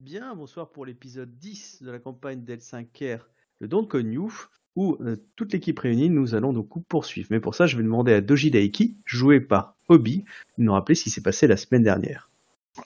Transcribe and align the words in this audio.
Bien, 0.00 0.32
bonsoir 0.36 0.70
pour 0.70 0.86
l'épisode 0.86 1.36
10 1.38 1.82
de 1.82 1.90
la 1.90 1.98
campagne 1.98 2.44
d'L5R, 2.44 3.18
le 3.58 3.66
Don 3.66 3.84
Konyu, 3.84 4.30
où 4.76 4.96
euh, 5.00 5.16
toute 5.34 5.52
l'équipe 5.52 5.76
réunie, 5.76 6.08
nous 6.08 6.36
allons 6.36 6.52
donc 6.52 6.68
poursuivre. 6.86 7.26
Mais 7.32 7.40
pour 7.40 7.56
ça, 7.56 7.66
je 7.66 7.76
vais 7.76 7.82
demander 7.82 8.12
à 8.12 8.20
Doji 8.20 8.52
Daiki, 8.52 8.96
joué 9.04 9.40
par 9.40 9.74
Obi, 9.88 10.24
de 10.56 10.62
nous 10.62 10.72
rappeler 10.72 10.94
ce 10.94 11.02
qui 11.02 11.10
s'est 11.10 11.20
passé 11.20 11.48
la 11.48 11.56
semaine 11.56 11.82
dernière. 11.82 12.30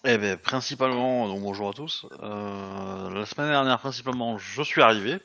Eh 0.07 0.17
ben, 0.17 0.39
principalement, 0.39 1.29
donc 1.29 1.43
bonjour 1.43 1.69
à 1.69 1.75
tous. 1.75 2.07
Euh, 2.23 3.11
la 3.11 3.27
semaine 3.27 3.51
dernière, 3.51 3.79
principalement, 3.79 4.39
je 4.39 4.63
suis 4.63 4.81
arrivé. 4.81 5.19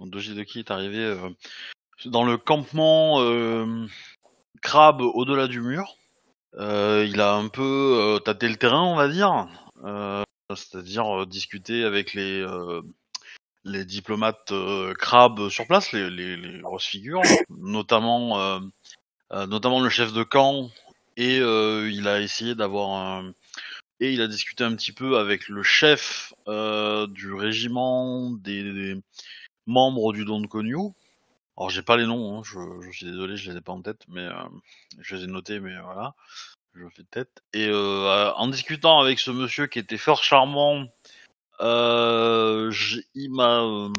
Doji 0.00 0.34
Daiki 0.34 0.58
est 0.58 0.72
arrivé 0.72 0.98
euh, 0.98 1.30
dans 2.06 2.24
le 2.24 2.36
campement 2.38 3.20
crabe 4.62 5.00
au-delà 5.00 5.46
du 5.46 5.60
mur. 5.60 5.96
Il 6.58 7.20
a 7.20 7.34
un 7.34 7.46
peu 7.46 8.18
tâté 8.24 8.48
le 8.48 8.56
terrain, 8.56 8.82
on 8.82 8.96
va 8.96 9.06
dire. 9.06 9.46
C'est-à-dire 10.50 11.22
euh, 11.22 11.26
discuter 11.26 11.84
avec 11.84 12.12
les 12.12 12.40
euh, 12.40 12.82
diplomates 13.64 14.52
euh, 14.52 14.92
crabes 14.94 15.48
sur 15.48 15.66
place, 15.66 15.92
les, 15.92 16.60
grosses 16.60 16.84
figures, 16.84 17.22
notamment 17.48 18.60
notamment 19.30 19.80
le 19.80 19.88
chef 19.88 20.12
de 20.12 20.22
camp, 20.22 20.70
et 21.16 21.38
il 21.38 22.08
a 22.08 22.20
essayé 22.20 22.54
d'avoir 22.54 22.90
un 22.90 23.32
et 24.00 24.12
il 24.12 24.20
a 24.20 24.26
discuté 24.26 24.64
un 24.64 24.74
petit 24.74 24.92
peu 24.92 25.18
avec 25.18 25.48
le 25.48 25.62
chef 25.62 26.34
du 26.46 27.32
régiment 27.32 28.30
des, 28.30 28.96
membres 29.66 30.12
du 30.12 30.24
Don 30.24 30.46
Konyu. 30.46 30.92
Alors 31.56 31.70
j'ai 31.70 31.82
pas 31.82 31.96
les 31.96 32.06
noms, 32.06 32.38
hein, 32.38 32.42
je, 32.44 32.90
suis 32.92 33.06
désolé, 33.06 33.36
je 33.36 33.50
les 33.50 33.56
ai 33.56 33.60
pas 33.60 33.72
en 33.72 33.80
tête, 33.80 34.02
mais 34.08 34.28
je 35.00 35.16
les 35.16 35.24
ai 35.24 35.26
notés, 35.26 35.58
mais 35.58 35.80
voilà, 35.80 36.14
je 36.74 36.88
fais 36.88 37.04
tête. 37.04 37.42
Et 37.52 37.68
euh, 37.68 38.32
en 38.32 38.48
discutant 38.48 39.00
avec 39.00 39.18
ce 39.18 39.30
monsieur 39.30 39.66
qui 39.66 39.78
était 39.78 39.96
fort 39.96 40.22
charmant, 40.22 40.86
euh, 41.60 42.72
il 43.14 43.30
m'a, 43.30 43.62
euh, 43.62 43.92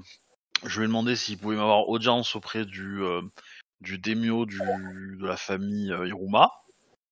je 0.65 0.79
lui 0.79 0.85
ai 0.85 0.87
demandé 0.87 1.15
s'il 1.15 1.37
pouvait 1.37 1.55
m'avoir 1.55 1.87
audience 1.89 2.35
auprès 2.35 2.65
du 2.65 3.01
euh, 3.03 3.21
du 3.81 3.97
daimyo 3.97 4.45
du 4.45 4.59
de 4.59 5.25
la 5.25 5.37
famille 5.37 5.91
euh, 5.91 6.07
Iruma, 6.07 6.51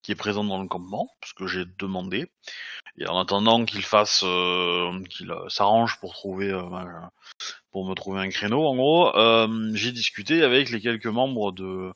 qui 0.02 0.12
est 0.12 0.16
présent 0.16 0.44
dans 0.44 0.60
le 0.60 0.68
campement, 0.68 1.08
parce 1.20 1.32
que 1.32 1.46
j'ai 1.46 1.64
demandé. 1.78 2.30
Et 2.98 3.08
en 3.08 3.18
attendant 3.18 3.64
qu'il 3.64 3.82
fasse, 3.82 4.22
euh, 4.24 5.02
qu'il 5.10 5.32
s'arrange 5.48 5.98
pour 5.98 6.12
trouver, 6.12 6.52
pour 7.72 7.88
me 7.88 7.94
trouver 7.94 8.20
un 8.20 8.28
créneau, 8.28 8.64
en 8.66 8.76
gros, 8.76 9.12
j'ai 9.74 9.90
discuté 9.92 10.44
avec 10.44 10.70
les 10.70 10.80
quelques 10.80 11.06
membres 11.06 11.50
de 11.52 11.92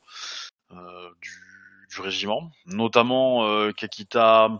du, 1.21 1.48
du 1.89 2.01
régiment, 2.01 2.51
notamment 2.65 3.45
euh, 3.45 3.71
Kakita 3.71 4.59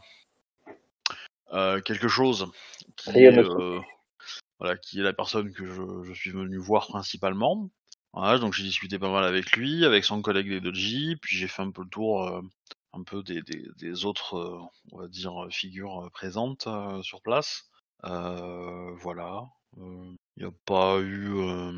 euh, 1.54 1.82
quelque 1.82 2.08
chose, 2.08 2.52
qui 2.96 3.28
euh, 3.28 3.80
voilà, 4.60 4.78
qui 4.78 5.00
est 5.00 5.04
la 5.04 5.14
personne 5.14 5.54
que 5.54 5.66
je, 5.66 6.04
je 6.04 6.14
suis 6.14 6.32
venu 6.32 6.58
voir 6.58 6.88
principalement. 6.88 7.70
Voilà, 8.14 8.40
donc 8.40 8.54
j'ai 8.54 8.64
discuté 8.64 8.98
pas 8.98 9.12
mal 9.12 9.24
avec 9.24 9.56
lui, 9.56 9.86
avec 9.86 10.04
son 10.04 10.22
collègue 10.22 10.50
des 10.50 10.62
Doji, 10.62 11.16
puis 11.22 11.38
j'ai 11.38 11.48
fait 11.48 11.62
un 11.62 11.72
peu 11.72 11.84
le 11.84 11.90
tour, 11.90 12.28
euh, 12.28 12.42
un 12.94 13.04
peu 13.04 13.22
des, 13.22 13.42
des, 13.44 13.64
des 13.78 14.06
autres, 14.06 14.70
on 14.92 14.98
va 14.98 15.08
dire, 15.08 15.48
figures 15.52 16.10
présentes 16.12 16.68
sur 17.04 17.22
place. 17.22 17.70
Voilà. 18.04 19.46
Il 20.40 20.46
n'y 20.46 20.52
a 20.52 20.54
pas 20.66 20.98
eu. 21.00 21.38
euh, 21.38 21.74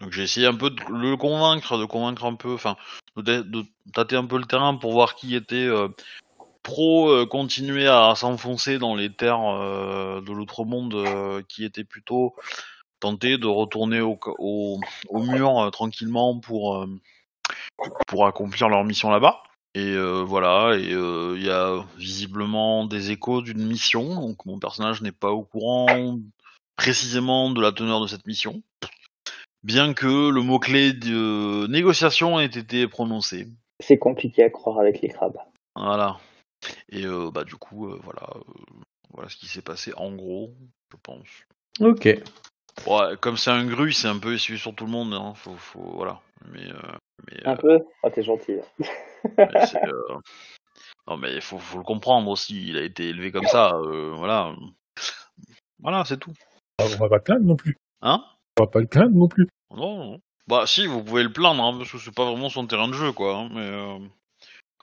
Donc 0.00 0.12
j'ai 0.12 0.22
essayé 0.22 0.46
un 0.46 0.54
peu 0.54 0.70
de 0.70 0.80
le 0.88 1.16
convaincre, 1.18 1.76
de 1.76 1.84
convaincre 1.84 2.24
un 2.24 2.34
peu, 2.34 2.54
enfin, 2.54 2.76
de, 3.16 3.44
tâter 3.92 4.16
un 4.16 4.24
peu 4.24 4.38
le 4.38 4.46
terrain 4.46 4.74
pour 4.74 4.92
voir 4.92 5.14
qui 5.14 5.34
était 5.36 5.56
euh, 5.56 5.88
pro 6.62 7.10
euh, 7.10 7.26
continuer 7.26 7.86
à 7.86 8.14
s'enfoncer 8.16 8.78
dans 8.78 8.94
les 8.94 9.12
terres 9.12 9.42
de 10.22 10.32
l'autre 10.32 10.64
monde, 10.64 11.44
qui 11.48 11.64
était 11.64 11.84
plutôt 11.84 12.34
tenté 13.00 13.36
de 13.36 13.46
retourner 13.46 14.00
au, 14.00 14.18
au, 14.38 14.80
au 15.10 15.22
mur 15.22 15.68
tranquillement 15.70 16.40
pour 16.40 16.86
pour 18.06 18.26
accomplir 18.26 18.70
leur 18.70 18.82
mission 18.84 19.10
là-bas. 19.10 19.42
Et 19.74 19.94
voilà, 20.24 20.74
et 20.74 20.90
il 20.90 21.44
y 21.44 21.50
a 21.50 21.84
visiblement 21.98 22.86
des 22.86 23.10
échos 23.10 23.42
d'une 23.42 23.66
mission, 23.66 24.22
donc 24.22 24.46
mon 24.46 24.58
personnage 24.58 25.02
n'est 25.02 25.12
pas 25.12 25.32
au 25.32 25.42
courant 25.42 26.18
précisément 26.76 27.50
de 27.50 27.60
la 27.60 27.72
teneur 27.72 28.00
de 28.00 28.06
cette 28.06 28.26
mission, 28.26 28.62
bien 29.62 29.94
que 29.94 30.30
le 30.30 30.42
mot-clé 30.42 30.92
de 30.92 31.66
négociation 31.68 32.38
ait 32.38 32.46
été 32.46 32.86
prononcé. 32.86 33.48
C'est 33.80 33.98
compliqué 33.98 34.44
à 34.44 34.50
croire 34.50 34.78
avec 34.78 35.00
les 35.00 35.08
crabes. 35.08 35.38
Voilà. 35.74 36.18
Et 36.88 37.04
euh, 37.04 37.30
bah 37.30 37.44
du 37.44 37.56
coup, 37.56 37.88
euh, 37.88 37.98
voilà, 38.02 38.28
euh, 38.34 38.40
voilà 39.12 39.28
ce 39.28 39.36
qui 39.36 39.46
s'est 39.46 39.62
passé 39.62 39.92
en 39.96 40.12
gros, 40.14 40.54
je 40.90 40.96
pense. 41.02 41.28
Ok. 41.80 42.08
Ouais, 42.86 43.16
comme 43.20 43.36
c'est 43.36 43.50
un 43.50 43.64
gru, 43.66 43.92
c'est 43.92 44.08
un 44.08 44.18
peu 44.18 44.34
essuie 44.34 44.58
sur 44.58 44.74
tout 44.74 44.84
le 44.84 44.90
monde, 44.90 45.14
hein, 45.14 45.32
faut, 45.34 45.56
faut, 45.56 45.92
voilà. 45.94 46.20
Mais, 46.52 46.70
euh, 46.70 46.92
mais, 47.26 47.46
Un 47.46 47.54
euh, 47.54 47.56
peu? 47.56 47.84
Ah, 48.02 48.10
t'es 48.10 48.22
gentil. 48.22 48.58
mais 48.78 49.48
euh, 49.84 50.18
non 51.08 51.16
mais 51.16 51.40
faut, 51.40 51.58
faut 51.58 51.78
le 51.78 51.84
comprendre 51.84 52.30
aussi. 52.30 52.68
Il 52.68 52.76
a 52.76 52.82
été 52.82 53.08
élevé 53.08 53.32
comme 53.32 53.46
ça, 53.46 53.72
euh, 53.74 54.12
voilà. 54.16 54.54
Voilà, 55.80 56.04
c'est 56.04 56.18
tout. 56.18 56.32
Ah, 56.78 56.84
On 56.84 56.96
va 56.96 57.08
pas 57.08 57.16
le 57.16 57.22
plaindre 57.22 57.46
non 57.46 57.56
plus. 57.56 57.76
Hein? 58.02 58.22
On 58.58 58.64
va 58.64 58.66
pas 58.68 58.80
le 58.80 58.86
plaindre 58.86 59.16
non 59.16 59.28
plus. 59.28 59.46
Non, 59.74 59.96
non. 59.96 60.20
Bah 60.46 60.64
si, 60.66 60.86
vous 60.86 61.02
pouvez 61.02 61.22
le 61.22 61.32
plaindre, 61.32 61.62
hein, 61.62 61.76
parce 61.76 61.90
que 61.90 61.98
c'est 61.98 62.14
pas 62.14 62.24
vraiment 62.24 62.48
son 62.48 62.66
terrain 62.66 62.88
de 62.88 62.92
jeu, 62.92 63.12
quoi. 63.12 63.36
hein, 63.36 63.48
mais 63.52 63.60
euh, 63.60 63.98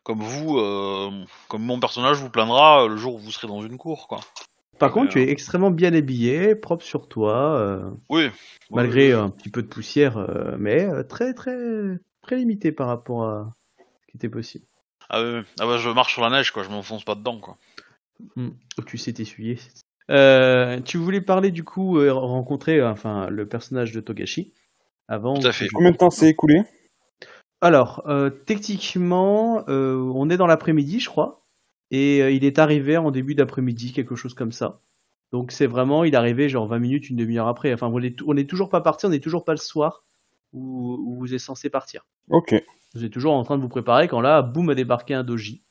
comme 0.04 0.20
vous, 0.20 0.58
euh, 0.58 1.10
comme 1.48 1.64
mon 1.64 1.80
personnage 1.80 2.18
vous 2.18 2.30
plaindra 2.30 2.88
le 2.88 2.98
jour 2.98 3.16
où 3.16 3.20
vous 3.20 3.32
serez 3.32 3.48
dans 3.48 3.62
une 3.62 3.78
cour, 3.78 4.08
quoi. 4.08 4.20
Par 4.80 4.92
contre, 4.92 5.12
tu 5.12 5.22
es 5.22 5.30
extrêmement 5.30 5.72
bien 5.72 5.94
habillé, 5.94 6.56
propre 6.56 6.84
sur 6.84 7.08
toi, 7.08 7.56
euh, 7.58 7.90
Oui. 8.10 8.30
malgré 8.72 9.14
Oui, 9.14 9.20
un 9.22 9.30
petit 9.30 9.50
peu 9.50 9.62
de 9.62 9.68
poussière, 9.68 10.18
euh, 10.18 10.56
mais 10.58 10.84
euh, 10.84 11.04
très 11.04 11.34
très 11.34 11.56
très 12.24 12.36
limité 12.38 12.72
par 12.72 12.88
rapport 12.88 13.24
à 13.24 13.52
ce 13.78 14.12
qui 14.12 14.18
était 14.18 14.30
possible. 14.30 14.66
Ah, 15.10 15.42
ah 15.60 15.66
bah 15.66 15.78
je 15.78 15.90
marche 15.90 16.14
sur 16.14 16.24
la 16.24 16.30
neige, 16.32 16.52
quoi. 16.52 16.64
Je 16.64 16.70
m'enfonce 16.70 17.06
pas 17.06 17.16
dedans, 17.16 17.40
quoi. 17.40 17.58
Hmm. 18.36 18.50
Tu 18.86 18.98
sais 18.98 19.14
t'essuyer. 19.14 19.60
Euh, 20.10 20.80
tu 20.82 20.98
voulais 20.98 21.22
parler 21.22 21.52
du 21.52 21.64
coup, 21.64 21.98
euh, 21.98 22.12
rencontrer 22.14 22.80
euh, 22.80 22.92
enfin 22.92 23.30
le 23.30 23.48
personnage 23.48 23.92
de 23.92 24.02
Togashi 24.02 24.54
avant. 25.08 25.36
Tout 25.36 25.48
à 25.48 25.52
fait. 25.52 25.68
Combien 25.74 25.92
de 25.92 25.98
temps 25.98 26.10
s'est 26.10 26.30
écoulé? 26.30 26.64
Alors, 27.62 28.04
euh, 28.08 28.30
techniquement, 28.30 29.64
euh, 29.70 29.96
on 30.14 30.30
est 30.30 30.36
dans 30.36 30.48
l'après-midi, 30.48 31.00
je 31.00 31.10
crois, 31.10 31.46
et 31.92 32.22
euh, 32.22 32.32
il 32.32 32.44
est 32.44 32.60
arrivé 32.60 32.98
en 32.98 33.10
début 33.10 33.36
d'après-midi, 33.36 33.94
quelque 33.94 34.16
chose 34.16 34.34
comme 34.34 34.52
ça. 34.52 34.82
Donc 35.32 35.52
c'est 35.52 35.66
vraiment, 35.66 36.04
il 36.04 36.14
est 36.14 36.18
arrivé 36.18 36.50
genre 36.50 36.68
20 36.68 36.80
minutes, 36.80 37.10
une 37.10 37.16
demi-heure 37.16 37.48
après. 37.48 37.74
Enfin, 37.74 37.90
on 37.92 38.02
est, 38.02 38.22
on 38.28 38.36
est 38.36 38.50
toujours 38.50 38.70
pas 38.70 38.82
parti, 38.82 39.06
on 39.06 39.12
est 39.12 39.24
toujours 39.24 39.46
pas 39.46 39.54
le 39.54 39.58
soir 39.58 40.04
où, 40.52 40.98
où 41.08 41.18
vous 41.18 41.34
êtes 41.34 41.40
censé 41.40 41.70
partir. 41.70 42.06
Ok. 42.30 42.54
Vous 42.94 43.04
êtes 43.04 43.12
toujours 43.12 43.34
en 43.34 43.44
train 43.44 43.58
de 43.58 43.62
vous 43.62 43.70
préparer 43.70 44.08
quand 44.08 44.22
là, 44.22 44.42
boum, 44.42 44.70
a 44.70 44.76
débarqué 44.76 45.14
un 45.14 45.24
doji. 45.24 45.64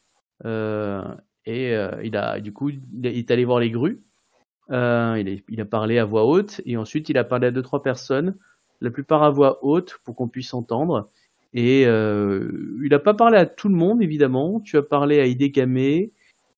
Euh, 0.45 1.05
et 1.45 1.75
euh, 1.75 2.03
il 2.03 2.17
a, 2.17 2.41
du 2.41 2.53
coup, 2.53 2.71
il 2.71 3.07
est 3.07 3.31
allé 3.31 3.45
voir 3.45 3.61
les 3.61 3.71
grues. 3.71 4.03
Euh, 4.73 5.17
il, 5.19 5.29
a, 5.29 5.41
il 5.49 5.61
a 5.61 5.65
parlé 5.65 5.99
à 5.99 6.05
voix 6.05 6.25
haute 6.25 6.61
et 6.65 6.77
ensuite 6.77 7.09
il 7.09 7.19
a 7.19 7.25
parlé 7.25 7.49
à 7.49 7.51
deux 7.51 7.63
trois 7.63 7.83
personnes, 7.83 8.37
la 8.81 8.91
plupart 8.91 9.23
à 9.23 9.31
voix 9.31 9.59
haute 9.63 9.99
pour 10.05 10.17
qu'on 10.17 10.29
puisse 10.29 10.55
entendre. 10.55 11.11
Et 11.53 11.85
euh, 11.87 12.79
il 12.83 12.89
n'a 12.91 12.99
pas 12.99 13.13
parlé 13.13 13.37
à 13.37 13.45
tout 13.45 13.69
le 13.69 13.75
monde 13.75 14.03
évidemment. 14.03 14.61
Tu 14.61 14.79
as 14.79 14.83
parlé 14.83 15.21
à 15.21 15.27
Hidekame, 15.27 16.09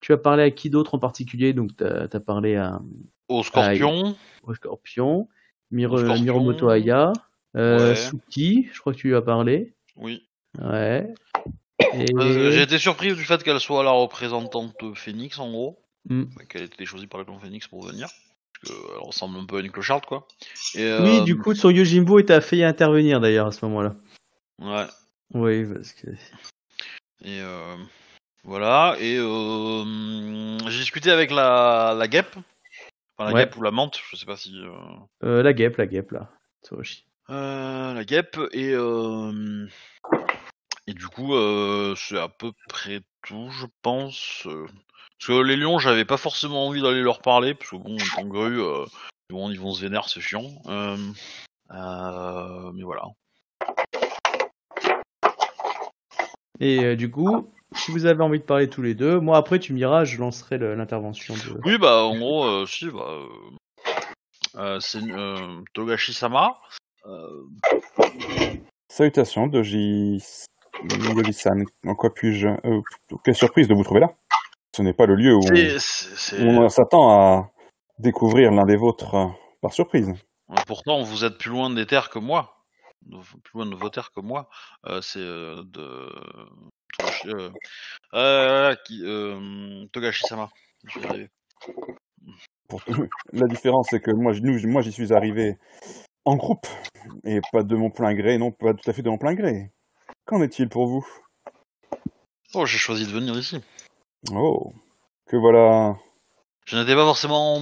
tu 0.01 0.13
as 0.13 0.17
parlé 0.17 0.45
à 0.45 0.51
qui 0.51 0.71
d'autre 0.71 0.95
en 0.95 0.99
particulier? 0.99 1.53
Donc 1.53 1.77
tu 1.77 1.85
as, 1.85 2.21
parlé 2.21 2.55
à, 2.55 2.81
Au 3.29 3.43
scorpion. 3.43 4.15
au 4.45 4.55
Scorpion, 4.55 5.29
Miro, 5.73 5.97
Au 5.97 5.99
Scorpion. 5.99 6.23
Miromoto 6.23 6.69
Aya, 6.69 7.13
euh, 7.57 7.91
Ouais. 7.91 7.97
Suki, 7.97 8.69
je 8.73 8.79
crois 8.79 8.93
que 8.93 8.99
tu 8.99 9.09
lui 9.09 9.17
as 9.17 9.23
parlé. 9.23 9.75
Oui. 9.97 10.29
Ouais. 10.63 11.13
Et... 11.95 12.07
J'ai 12.17 12.63
été 12.63 12.79
surpris 12.79 13.13
du 13.15 13.25
fait 13.25 13.43
qu'elle 13.43 13.59
soit 13.59 13.83
la 13.83 13.91
représentante 13.91 14.77
Phoenix, 14.95 15.39
en 15.41 15.51
gros. 15.51 15.84
Mm. 16.09 16.25
Qu'elle 16.49 16.63
été 16.65 16.85
choisie 16.85 17.07
par 17.07 17.19
le 17.21 17.25
clan 17.25 17.39
Phoenix 17.39 17.67
pour 17.69 17.87
venir. 17.87 18.09
Parce 18.63 18.75
qu'elle 18.75 18.99
ressemble 18.99 19.39
un 19.39 19.47
peu 19.47 19.59
à 19.59 19.61
une 19.61 19.71
clocharde, 19.71 20.07
quoi. 20.07 20.27
Et, 20.75 20.79
Oui, 21.01 21.21
euh, 21.21 21.25
du 21.25 21.37
coup, 21.39 21.55
son 21.55 21.71
Yojimbo 21.71 22.19
était 22.19 22.41
failli 22.41 22.65
intervenir 22.65 23.21
d'ailleurs 23.21 23.47
à 23.49 23.53
ce 23.53 23.65
moment-là. 23.67 23.97
Ouais. 24.61 24.87
Oui, 25.33 25.67
parce 25.73 25.93
que. 25.93 26.11
Et 27.23 27.41
euh, 27.41 27.77
voilà. 28.45 28.97
Et 29.01 29.17
euh, 29.19 30.59
j'ai 30.69 30.79
discuté 30.81 31.11
avec 31.11 31.31
la, 31.31 31.95
la 31.99 32.09
guêpe. 32.09 32.37
Enfin, 33.17 33.31
la 33.31 33.35
Ouais. 33.35 33.45
guêpe 33.45 33.57
ou 33.57 33.63
la 33.63 33.71
menthe, 33.71 33.99
je 34.11 34.17
sais 34.17 34.27
pas 34.27 34.37
si. 34.37 34.55
euh, 34.57 34.71
Euh, 35.23 35.43
la 35.43 35.53
guêpe, 35.53 35.77
la 35.77 35.87
guêpe, 35.87 36.11
là. 36.13 36.31
Tsurushi. 36.65 37.07
Euh, 37.31 37.95
la 37.95 38.05
guêpe 38.05 38.39
et 38.53 38.73
euh, 38.75 39.67
et 40.87 40.93
du 40.93 41.07
coup 41.09 41.35
euh, 41.35 41.95
c'est 41.97 42.19
à 42.19 42.29
peu 42.29 42.53
près 42.69 43.01
tout 43.27 43.49
je 43.51 43.65
pense 43.81 44.47
euh. 44.47 44.67
Parce 45.19 45.29
que 45.29 45.43
les 45.43 45.57
lions 45.57 45.79
j'avais 45.79 46.05
pas 46.05 46.17
forcément 46.17 46.67
envie 46.67 46.83
d'aller 46.83 47.03
leur 47.03 47.21
parler 47.21 47.55
parce 47.55 47.71
que 47.71 47.77
bon 47.77 47.97
grue 48.25 48.61
euh, 48.61 48.85
bon, 49.31 49.51
ils 49.51 49.61
vont 49.61 49.73
se 49.73 49.83
vénérer 49.83 50.05
c'est 50.07 50.21
chiant 50.21 50.51
euh, 50.67 50.97
euh, 51.73 52.73
mais 52.75 52.83
voilà 52.83 53.03
Et 56.61 56.85
euh, 56.85 56.97
du 56.97 57.11
coup, 57.11 57.51
si 57.75 57.91
vous 57.91 58.07
avez 58.07 58.23
envie 58.23 58.39
de 58.39 58.45
parler 58.45 58.71
tous 58.71 58.81
les 58.81 58.95
deux, 58.95 59.19
moi 59.19 59.37
après, 59.37 59.59
tu 59.59 59.73
m'iras, 59.73 60.05
je 60.05 60.19
lancerai 60.19 60.57
l'intervention 60.59 61.35
de. 61.35 61.61
oui 61.65 61.79
bah 61.79 62.05
en 62.05 62.17
gros 62.17 62.45
euh, 62.45 62.67
si 62.67 62.89
bah 62.89 64.79
c'est 64.81 65.03
euh, 65.03 65.61
Togashi-sama. 65.73 66.59
Euh, 67.07 67.43
Salutations, 68.89 69.47
Doji... 69.49 70.23
Doji-san. 70.85 71.65
En 71.87 71.95
quoi 71.95 72.13
puis-je... 72.13 72.49
euh, 72.49 72.81
quelle 73.25 73.35
surprise 73.35 73.69
de 73.69 73.75
vous 73.75 73.85
trouver 73.85 74.01
là? 74.01 74.15
Ce 74.75 74.83
n'est 74.83 74.93
pas 74.93 75.07
le 75.07 75.15
lieu 75.15 75.37
où 75.37 75.41
on 76.41 76.69
s'attend 76.69 77.09
à 77.11 77.53
découvrir 78.01 78.51
l'un 78.51 78.65
des 78.65 78.75
vôtres 78.75 79.15
euh, 79.15 79.27
par 79.63 79.73
surprise. 79.73 80.13
Pourtant, 80.67 81.01
vous 81.05 81.25
êtes 81.25 81.39
plus 81.39 81.51
loin 81.51 81.71
des 81.71 81.87
terres 81.87 82.11
que 82.11 82.19
moi. 82.19 82.57
Plus 83.09 83.55
loin 83.55 83.67
de 83.67 83.77
vos 83.77 83.89
terres 83.89 84.11
que 84.11 84.21
moi. 84.21 84.49
Euh, 84.87 85.01
c'est 85.01 85.21
euh, 85.21 85.63
de. 85.67 86.11
Euh, 88.15 88.75
qui, 88.85 89.01
Togashi-sama. 89.93 90.51
Pour 92.69 92.83
La 93.33 93.47
différence, 93.47 93.87
c'est 93.91 94.01
que 94.01 94.11
moi, 94.11 94.33
nous, 94.43 94.59
moi, 94.67 94.83
j'y 94.83 94.91
suis 94.91 95.13
arrivé 95.13 95.57
en 96.25 96.35
groupe 96.35 96.67
et 97.23 97.41
pas 97.53 97.63
de 97.63 97.77
mon 97.77 97.91
plein 97.91 98.13
gré, 98.13 98.39
non, 98.39 98.51
pas 98.51 98.75
tout 98.75 98.91
à 98.91 98.93
fait 98.93 99.03
de 99.03 99.11
mon 99.11 99.19
plein 99.19 99.35
gré. 99.35 99.71
Qu'en 100.25 100.43
est-il 100.43 100.69
pour 100.69 100.89
vous? 100.89 101.07
Oh, 102.55 102.67
j'ai 102.67 102.79
choisi 102.79 103.07
de 103.07 103.13
venir 103.13 103.39
ici. 103.39 103.61
Oh, 104.33 104.73
que 105.27 105.37
voilà. 105.37 105.97
Je 106.67 106.77
n'étais 106.77 106.95
pas 106.95 107.05
forcément 107.05 107.61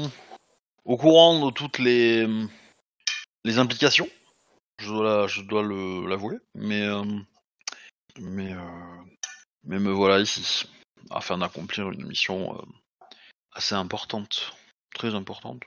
au 0.84 0.96
courant 0.96 1.46
de 1.46 1.50
toutes 1.50 1.78
les, 1.78 2.26
les 3.44 3.58
implications. 3.58 4.06
Je 4.78 4.88
dois, 4.88 5.04
la- 5.04 5.26
je 5.26 5.42
dois 5.42 5.62
le- 5.62 6.06
l'avouer. 6.08 6.36
Mais, 6.54 6.82
euh, 6.82 7.04
mais, 8.20 8.52
euh, 8.52 9.02
mais 9.64 9.78
me 9.78 9.90
voilà 9.92 10.20
ici. 10.20 10.66
Afin 11.10 11.38
d'accomplir 11.38 11.90
une 11.90 12.06
mission 12.06 12.54
euh, 12.56 12.62
assez 13.52 13.74
importante. 13.74 14.52
Très 14.94 15.14
importante. 15.14 15.62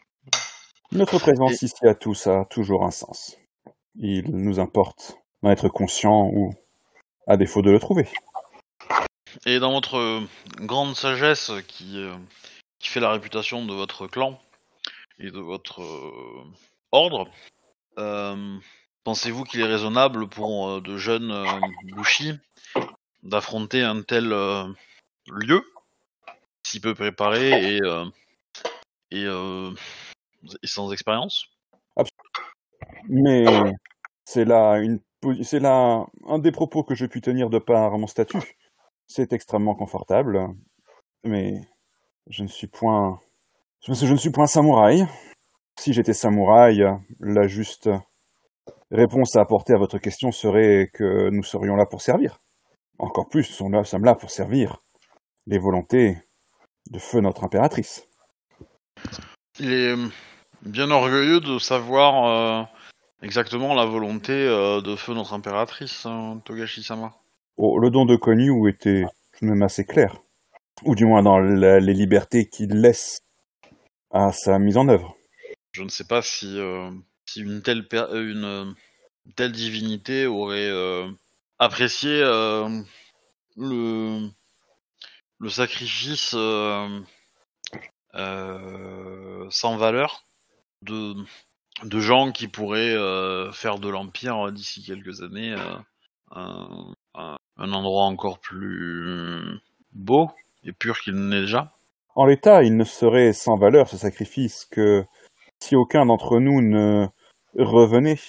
Notre 0.91 1.19
présence 1.19 1.61
ici 1.61 1.85
à 1.85 1.95
tous 1.95 2.27
a 2.27 2.45
toujours 2.45 2.85
un 2.85 2.91
sens. 2.91 3.35
Il 3.95 4.31
nous 4.35 4.59
importe 4.59 5.17
d'en 5.41 5.49
être 5.51 5.67
conscient 5.67 6.25
ou, 6.27 6.53
à 7.27 7.37
défaut 7.37 7.61
de 7.61 7.71
le 7.71 7.79
trouver. 7.79 8.07
Et 9.45 9.59
dans 9.59 9.73
votre 9.73 9.97
euh, 9.97 10.21
grande 10.61 10.95
sagesse 10.95 11.51
qui, 11.67 11.97
euh, 11.97 12.15
qui 12.79 12.89
fait 12.89 12.99
la 12.99 13.11
réputation 13.11 13.65
de 13.65 13.73
votre 13.73 14.07
clan 14.07 14.39
et 15.19 15.31
de 15.31 15.39
votre 15.39 15.81
euh, 15.81 16.43
ordre, 16.91 17.29
pensez-vous 19.03 19.43
qu'il 19.43 19.61
est 19.61 19.65
raisonnable 19.65 20.27
pour 20.27 20.81
de 20.81 20.97
jeunes 20.97 21.45
Bushi 21.93 22.33
d'affronter 23.23 23.81
un 23.81 24.01
tel 24.01 24.29
lieu, 25.27 25.63
si 26.63 26.79
peu 26.79 26.93
préparé 26.93 27.77
et, 27.77 27.79
et, 29.11 29.27
sans 30.63 30.91
expérience? 30.91 31.47
Mais 33.07 33.45
c'est 34.25 34.45
là 34.45 34.81
c'est 35.43 35.59
là 35.59 36.05
un 36.27 36.39
des 36.39 36.51
propos 36.51 36.83
que 36.83 36.95
je 36.95 37.05
puis 37.05 37.21
tenir 37.21 37.49
de 37.49 37.59
par 37.59 37.97
mon 37.97 38.07
statut. 38.07 38.54
C'est 39.07 39.33
extrêmement 39.33 39.75
confortable, 39.75 40.47
mais 41.23 41.53
je 42.27 42.43
ne 42.43 42.47
suis 42.47 42.67
point, 42.67 43.19
je 43.85 43.91
ne 43.91 44.17
suis 44.17 44.31
point 44.31 44.47
samouraï. 44.47 45.05
Si 45.79 45.93
j'étais 45.93 46.13
samouraï, 46.13 46.83
la 47.19 47.47
juste 47.47 47.89
réponse 48.91 49.35
à 49.35 49.41
apporter 49.41 49.73
à 49.73 49.77
votre 49.77 49.97
question 49.99 50.31
serait 50.31 50.89
que 50.93 51.29
nous 51.29 51.43
serions 51.43 51.75
là 51.75 51.85
pour 51.85 52.01
servir. 52.01 52.39
Encore 52.97 53.27
plus, 53.27 53.49
nous 53.61 53.83
sommes 53.83 54.05
là, 54.05 54.15
pour 54.15 54.29
servir 54.29 54.77
les 55.47 55.59
volontés 55.59 56.17
de 56.89 56.99
feu 56.99 57.19
notre 57.19 57.43
impératrice. 57.43 58.07
Il 59.59 59.71
est 59.71 59.95
bien 60.61 60.89
orgueilleux 60.91 61.41
de 61.41 61.59
savoir 61.59 62.25
euh, 62.25 62.63
exactement 63.21 63.73
la 63.73 63.85
volonté 63.85 64.33
euh, 64.33 64.81
de 64.81 64.95
feu 64.95 65.13
notre 65.13 65.33
impératrice, 65.33 66.05
hein, 66.05 66.39
Togashi-sama. 66.45 67.11
Le 67.57 67.89
don 67.89 68.05
de 68.05 68.15
Konyu 68.15 68.69
était 68.69 69.05
tout 69.37 69.45
même 69.45 69.61
assez 69.63 69.85
clair. 69.85 70.21
Ou 70.83 70.95
du 70.95 71.05
moins 71.05 71.23
dans 71.23 71.39
les 71.39 71.93
libertés 71.93 72.49
qu'il 72.49 72.81
laisse 72.81 73.21
à 74.11 74.31
sa 74.31 74.59
mise 74.59 74.77
en 74.77 74.87
œuvre. 74.87 75.15
Je 75.71 75.83
ne 75.83 75.89
sais 75.89 76.05
pas 76.05 76.21
si, 76.21 76.57
euh, 76.57 76.89
une, 77.35 77.61
euh, 77.67 77.83
euh, 77.91 78.71
telle 79.35 79.51
divinité 79.51 80.25
aurait 80.25 80.71
apprécié 81.59 82.21
le, 83.57 84.29
sacrifice 85.49 86.29
sans 89.49 89.77
valeur 89.77 90.23
de, 90.81 91.15
de 91.83 91.99
gens 91.99 92.31
qui 92.31 92.47
pourraient 92.47 92.95
faire 93.51 93.79
de 93.79 93.89
l'Empire 93.89 94.51
d'ici 94.53 94.81
quelques 94.81 95.23
années 95.23 95.55
un, 96.31 96.93
un- 97.17 97.37
un 97.57 97.73
endroit 97.73 98.03
encore 98.03 98.39
plus 98.39 99.59
beau 99.93 100.29
et 100.63 100.71
pur 100.73 100.99
qu'il 100.99 101.15
n'est 101.15 101.41
déjà. 101.41 101.71
En 102.15 102.25
l'état, 102.25 102.63
il 102.63 102.77
ne 102.77 102.83
serait 102.83 103.33
sans 103.33 103.57
valeur 103.57 103.89
ce 103.89 103.97
sacrifice 103.97 104.65
que 104.65 105.05
si 105.59 105.75
aucun 105.75 106.05
d'entre 106.05 106.39
nous 106.39 106.61
ne 106.61 107.07
revenait 107.57 108.19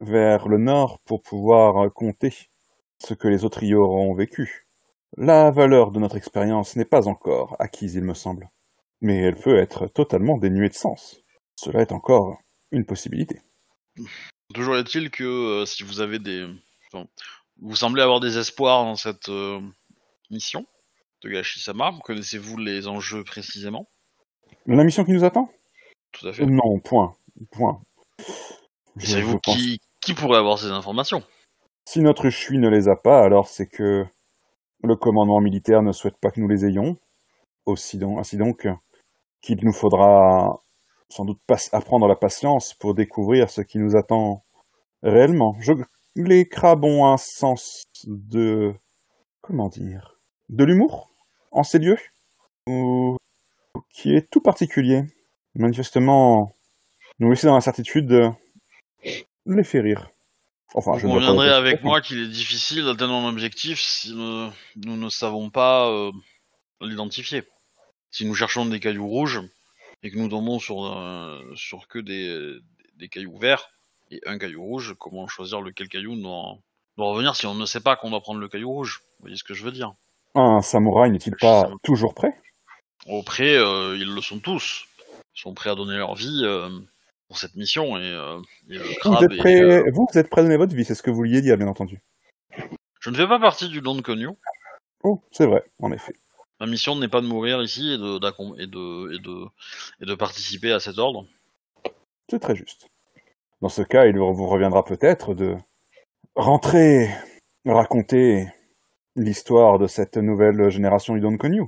vers 0.00 0.48
le 0.48 0.58
nord 0.58 1.00
pour 1.04 1.22
pouvoir 1.22 1.92
compter 1.92 2.34
ce 2.98 3.14
que 3.14 3.28
les 3.28 3.44
autres 3.44 3.62
y 3.62 3.74
auront 3.74 4.14
vécu. 4.14 4.66
La 5.16 5.50
valeur 5.50 5.90
de 5.90 5.98
notre 6.00 6.16
expérience 6.16 6.76
n'est 6.76 6.84
pas 6.86 7.08
encore 7.08 7.56
acquise, 7.58 7.94
il 7.94 8.04
me 8.04 8.14
semble. 8.14 8.48
Mais 9.00 9.18
elle 9.18 9.36
peut 9.36 9.58
être 9.58 9.86
totalement 9.86 10.38
dénuée 10.38 10.68
de 10.68 10.74
sens. 10.74 11.20
Cela 11.56 11.82
est 11.82 11.92
encore 11.92 12.38
une 12.70 12.86
possibilité. 12.86 13.40
Toujours 14.54 14.76
est-il 14.76 15.10
que 15.10 15.24
euh, 15.24 15.66
si 15.66 15.82
vous 15.82 16.00
avez 16.00 16.18
des... 16.18 16.46
enfin, 16.92 17.06
vous 17.62 17.76
semblez 17.76 18.02
avoir 18.02 18.20
des 18.20 18.38
espoirs 18.38 18.84
dans 18.84 18.96
cette 18.96 19.28
euh, 19.28 19.60
mission 20.30 20.66
de 21.22 21.30
Gashi-sama, 21.30 21.92
connaissez-vous 22.02 22.56
les 22.56 22.88
enjeux 22.88 23.22
précisément? 23.22 23.88
La 24.66 24.82
mission 24.84 25.04
qui 25.04 25.12
nous 25.12 25.24
attend? 25.24 25.48
Tout 26.12 26.28
à 26.28 26.32
fait. 26.32 26.44
Non, 26.44 26.80
point. 26.80 27.14
Point. 27.52 27.80
Savez-vous 28.98 29.38
qui, 29.38 29.80
qui 30.00 30.14
pourrait 30.14 30.38
avoir 30.38 30.58
ces 30.58 30.66
informations? 30.66 31.22
Si 31.84 32.00
notre 32.00 32.28
chui 32.30 32.58
ne 32.58 32.68
les 32.68 32.88
a 32.88 32.96
pas, 32.96 33.22
alors 33.22 33.48
c'est 33.48 33.66
que 33.66 34.04
le 34.82 34.96
commandement 34.96 35.40
militaire 35.40 35.82
ne 35.82 35.92
souhaite 35.92 36.18
pas 36.20 36.30
que 36.30 36.40
nous 36.40 36.48
les 36.48 36.64
ayons. 36.66 36.96
Aussi 37.64 37.98
donc, 37.98 38.18
ainsi 38.18 38.36
donc 38.36 38.66
qu'il 39.40 39.64
nous 39.64 39.72
faudra 39.72 40.60
sans 41.08 41.24
doute 41.24 41.40
apprendre 41.72 42.08
la 42.08 42.16
patience 42.16 42.74
pour 42.74 42.94
découvrir 42.94 43.50
ce 43.50 43.60
qui 43.60 43.78
nous 43.78 43.96
attend 43.96 44.44
réellement. 45.02 45.56
Je, 45.60 45.72
les 46.14 46.48
crabes 46.48 46.84
ont 46.84 47.06
un 47.06 47.16
sens 47.16 47.84
de... 48.06 48.74
comment 49.40 49.68
dire 49.68 50.18
De 50.48 50.64
l'humour 50.64 51.10
en 51.50 51.62
ces 51.62 51.78
lieux 51.78 51.98
ou, 52.66 53.16
qui 53.90 54.14
est 54.14 54.30
tout 54.30 54.40
particulier. 54.40 55.02
Manifestement, 55.54 56.54
nous 57.18 57.30
laisser 57.30 57.46
dans 57.46 57.54
l'incertitude 57.54 58.32
les 59.46 59.64
fait 59.64 59.80
rire. 59.80 60.10
Enfin, 60.74 60.96
je 60.96 61.02
Vous 61.02 61.08
ne 61.08 61.12
vois 61.12 61.20
pas 61.20 61.26
conviendrez 61.26 61.50
avec 61.54 61.82
moi 61.82 62.00
qu'il 62.00 62.18
est 62.18 62.28
difficile 62.28 62.84
d'atteindre 62.84 63.14
un 63.14 63.28
objectif 63.28 63.78
si 63.80 64.14
ne- 64.14 64.48
nous 64.76 64.96
ne 64.96 65.10
savons 65.10 65.50
pas 65.50 65.90
euh, 65.90 66.10
l'identifier. 66.80 67.42
Si 68.10 68.24
nous 68.24 68.34
cherchons 68.34 68.64
des 68.64 68.80
cailloux 68.80 69.06
rouges 69.06 69.40
et 70.02 70.10
que 70.10 70.16
nous 70.16 70.28
tombons 70.28 70.58
sur, 70.58 70.86
euh, 70.86 71.42
sur 71.54 71.88
que 71.88 71.98
des, 71.98 72.58
des 72.96 73.08
cailloux 73.08 73.36
verts 73.38 73.68
et 74.12 74.20
un 74.26 74.38
caillou 74.38 74.62
rouge, 74.62 74.94
comment 74.98 75.26
choisir 75.26 75.60
lequel 75.60 75.88
caillou 75.88 76.14
doit, 76.16 76.58
doit 76.96 77.06
revenir 77.06 77.34
si 77.34 77.46
on 77.46 77.54
ne 77.54 77.66
sait 77.66 77.80
pas 77.80 77.96
qu'on 77.96 78.10
doit 78.10 78.20
prendre 78.20 78.40
le 78.40 78.48
caillou 78.48 78.70
rouge? 78.70 79.00
Vous 79.18 79.22
voyez 79.22 79.36
ce 79.36 79.44
que 79.44 79.54
je 79.54 79.64
veux 79.64 79.72
dire? 79.72 79.94
Un 80.34 80.62
samouraï 80.62 81.10
n'est-il 81.10 81.36
pas 81.36 81.70
toujours 81.82 82.14
prêt? 82.14 82.36
Auprès, 83.06 83.56
euh, 83.56 83.96
ils 83.96 84.14
le 84.14 84.20
sont 84.20 84.38
tous. 84.38 84.84
Ils 85.34 85.40
sont 85.40 85.54
prêts 85.54 85.70
à 85.70 85.74
donner 85.74 85.96
leur 85.96 86.14
vie 86.14 86.42
euh, 86.44 86.68
pour 87.28 87.38
cette 87.38 87.56
mission 87.56 87.96
et, 87.96 88.02
euh, 88.02 88.38
et 88.68 88.78
le 88.78 88.84
vous 88.84 89.24
êtes, 89.24 89.38
prêt, 89.38 89.90
vous, 89.90 90.06
vous 90.10 90.18
êtes 90.18 90.28
prêt 90.28 90.42
à 90.42 90.44
donner 90.44 90.56
votre 90.56 90.74
vie, 90.74 90.84
c'est 90.84 90.94
ce 90.94 91.02
que 91.02 91.10
vous 91.10 91.16
vouliez 91.16 91.40
dire, 91.40 91.56
bien 91.56 91.68
entendu. 91.68 92.02
Je 93.00 93.10
ne 93.10 93.16
fais 93.16 93.26
pas 93.26 93.40
partie 93.40 93.68
du 93.68 93.80
don 93.80 93.94
de. 93.96 94.28
Oh, 95.02 95.22
c'est 95.32 95.46
vrai, 95.46 95.64
en 95.80 95.90
effet. 95.90 96.14
Ma 96.60 96.66
mission 96.66 96.94
n'est 96.94 97.08
pas 97.08 97.20
de 97.20 97.26
mourir 97.26 97.60
ici 97.60 97.92
et 97.92 97.98
de, 97.98 98.18
d'accom- 98.18 98.56
et 98.60 98.68
de, 98.68 99.12
et 99.14 99.18
de, 99.18 99.46
et 100.00 100.06
de 100.06 100.14
participer 100.14 100.70
à 100.70 100.78
cet 100.78 100.98
ordre. 100.98 101.26
C'est 102.30 102.38
très 102.38 102.54
juste. 102.54 102.86
Dans 103.62 103.68
ce 103.68 103.82
cas, 103.82 104.06
il 104.06 104.18
vous 104.18 104.46
reviendra 104.48 104.84
peut-être 104.84 105.34
de 105.34 105.56
rentrer, 106.34 107.08
raconter 107.64 108.46
l'histoire 109.16 109.78
de 109.78 109.86
cette 109.86 110.16
nouvelle 110.16 110.68
génération 110.70 111.14
du 111.14 111.20
Don 111.20 111.36
Konyu. 111.36 111.62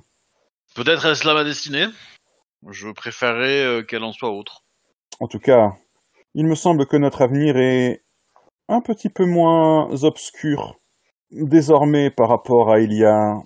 Peut-être 0.75 1.07
est-ce 1.07 1.27
là 1.27 1.35
ma 1.35 1.45
destinée? 1.45 1.87
Je 2.69 2.89
préférerais 2.91 3.65
euh, 3.65 3.83
qu'elle 3.83 4.03
en 4.03 4.13
soit 4.13 4.31
autre. 4.31 4.65
En 5.21 5.29
tout 5.29 5.39
cas, 5.39 5.73
il 6.35 6.47
me 6.47 6.55
semble 6.55 6.87
que 6.87 6.97
notre 6.97 7.23
avenir 7.23 7.57
est 7.57 8.03
un 8.69 8.81
petit 8.81 9.09
peu 9.11 9.25
moins 9.27 9.89
obscur 10.03 10.81
désormais 11.31 12.11
par 12.11 12.29
rapport 12.29 12.73
à 12.73 12.81
il 12.81 12.93
y 12.93 13.05
a 13.05 13.37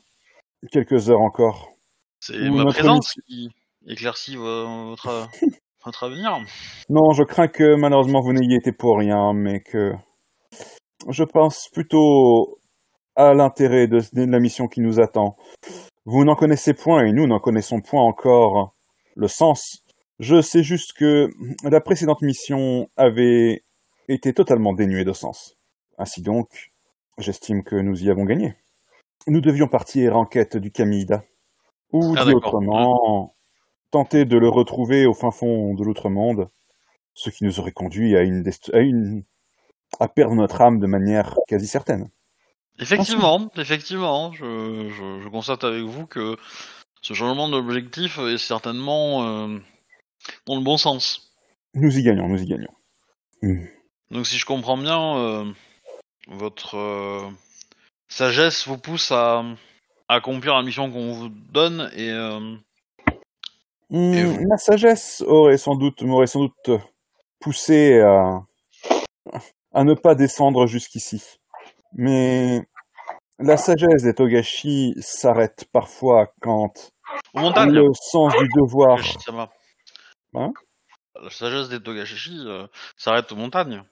quelques 0.70 1.10
heures 1.10 1.20
encore. 1.20 1.68
C'est 2.20 2.38
ma 2.50 2.64
présence 2.66 3.12
qui 3.26 3.50
éclaircit 3.86 4.36
vo- 4.36 4.88
votre, 4.90 5.28
votre 5.84 6.04
avenir? 6.04 6.38
Non, 6.88 7.12
je 7.12 7.22
crains 7.22 7.48
que 7.48 7.74
malheureusement 7.76 8.20
vous 8.20 8.32
n'ayez 8.32 8.56
été 8.56 8.72
pour 8.72 8.98
rien, 8.98 9.32
mais 9.32 9.60
que 9.60 9.92
je 11.08 11.24
pense 11.24 11.68
plutôt 11.72 12.58
à 13.16 13.34
l'intérêt 13.34 13.86
de, 13.86 14.00
de 14.12 14.30
la 14.30 14.40
mission 14.40 14.68
qui 14.68 14.80
nous 14.80 15.00
attend. 15.00 15.36
Vous 16.04 16.24
n'en 16.24 16.34
connaissez 16.34 16.74
point 16.74 17.04
et 17.04 17.12
nous 17.12 17.26
n'en 17.26 17.40
connaissons 17.40 17.80
point 17.80 18.02
encore 18.02 18.74
le 19.16 19.28
sens. 19.28 19.84
Je 20.18 20.40
sais 20.40 20.62
juste 20.62 20.92
que 20.94 21.28
la 21.62 21.80
précédente 21.80 22.22
mission 22.22 22.88
avait 22.96 23.62
été 24.08 24.32
totalement 24.32 24.72
dénuée 24.72 25.04
de 25.04 25.12
sens. 25.12 25.56
Ainsi 25.98 26.22
donc, 26.22 26.72
j'estime 27.18 27.62
que 27.62 27.76
nous 27.76 28.04
y 28.04 28.10
avons 28.10 28.24
gagné. 28.24 28.54
Nous 29.26 29.40
devions 29.40 29.68
partir 29.68 30.16
en 30.16 30.24
quête 30.24 30.56
du 30.56 30.70
Kamida. 30.70 31.22
Ou 31.92 32.14
Ah, 32.16 32.24
dit 32.24 32.32
autrement, 32.32 33.34
tenter 33.90 34.24
de 34.24 34.36
le 34.36 34.48
retrouver 34.48 35.06
au 35.06 35.14
fin 35.14 35.30
fond 35.30 35.74
de 35.74 35.84
l'autre 35.84 36.08
monde, 36.10 36.48
ce 37.14 37.30
qui 37.30 37.44
nous 37.44 37.58
aurait 37.60 37.72
conduit 37.72 38.16
à 38.16 38.22
une, 38.22 38.42
dest- 38.42 38.74
à 38.74 38.80
une 38.80 39.24
à 40.00 40.08
perdre 40.08 40.34
notre 40.34 40.60
âme 40.60 40.80
de 40.80 40.86
manière 40.86 41.36
quasi 41.48 41.66
certaine. 41.66 42.10
Effectivement, 42.78 43.50
effectivement, 43.56 44.32
je, 44.32 44.88
je, 44.90 45.20
je 45.22 45.28
constate 45.28 45.64
avec 45.64 45.82
vous 45.82 46.06
que 46.06 46.36
ce 47.00 47.14
changement 47.14 47.48
d'objectif 47.48 48.18
est 48.18 48.38
certainement 48.38 49.24
euh, 49.24 49.58
dans 50.46 50.56
le 50.56 50.62
bon 50.62 50.76
sens. 50.76 51.32
Nous 51.74 51.98
y 51.98 52.02
gagnons, 52.02 52.28
nous 52.28 52.42
y 52.42 52.46
gagnons. 52.46 52.72
Donc 54.10 54.26
si 54.26 54.38
je 54.38 54.44
comprends 54.46 54.76
bien, 54.76 55.16
euh, 55.16 55.52
votre 56.28 56.76
euh, 56.76 57.28
sagesse 58.08 58.68
vous 58.68 58.78
pousse 58.78 59.10
à, 59.10 59.44
à 60.08 60.14
accomplir 60.14 60.54
la 60.54 60.62
mission 60.62 60.90
qu'on 60.90 61.12
vous 61.12 61.28
donne 61.30 61.90
et 61.96 62.10
vous 63.90 64.46
ma 64.48 64.58
sagesse 64.58 65.22
aurait 65.26 65.58
sans 65.58 65.76
doute 65.76 66.02
m'aurait 66.02 66.26
sans 66.26 66.40
doute 66.40 66.70
poussé 67.40 68.00
à 68.00 68.42
à 69.72 69.84
ne 69.84 69.94
pas 69.94 70.14
descendre 70.14 70.66
jusqu'ici. 70.66 71.38
Mais 71.92 72.62
la 73.38 73.56
sagesse 73.56 74.02
des 74.02 74.14
Togashi 74.14 74.94
s'arrête 74.98 75.66
parfois 75.72 76.32
quand 76.40 76.90
le 77.34 77.92
sens 77.94 78.34
du 78.36 78.48
devoir. 78.56 78.98
Hein? 80.34 80.52
La 81.22 81.30
sagesse 81.30 81.68
des 81.68 81.82
Togashi 81.82 82.38
euh, 82.46 82.66
s'arrête 82.96 83.30
aux 83.32 83.36
montagnes. 83.36 83.82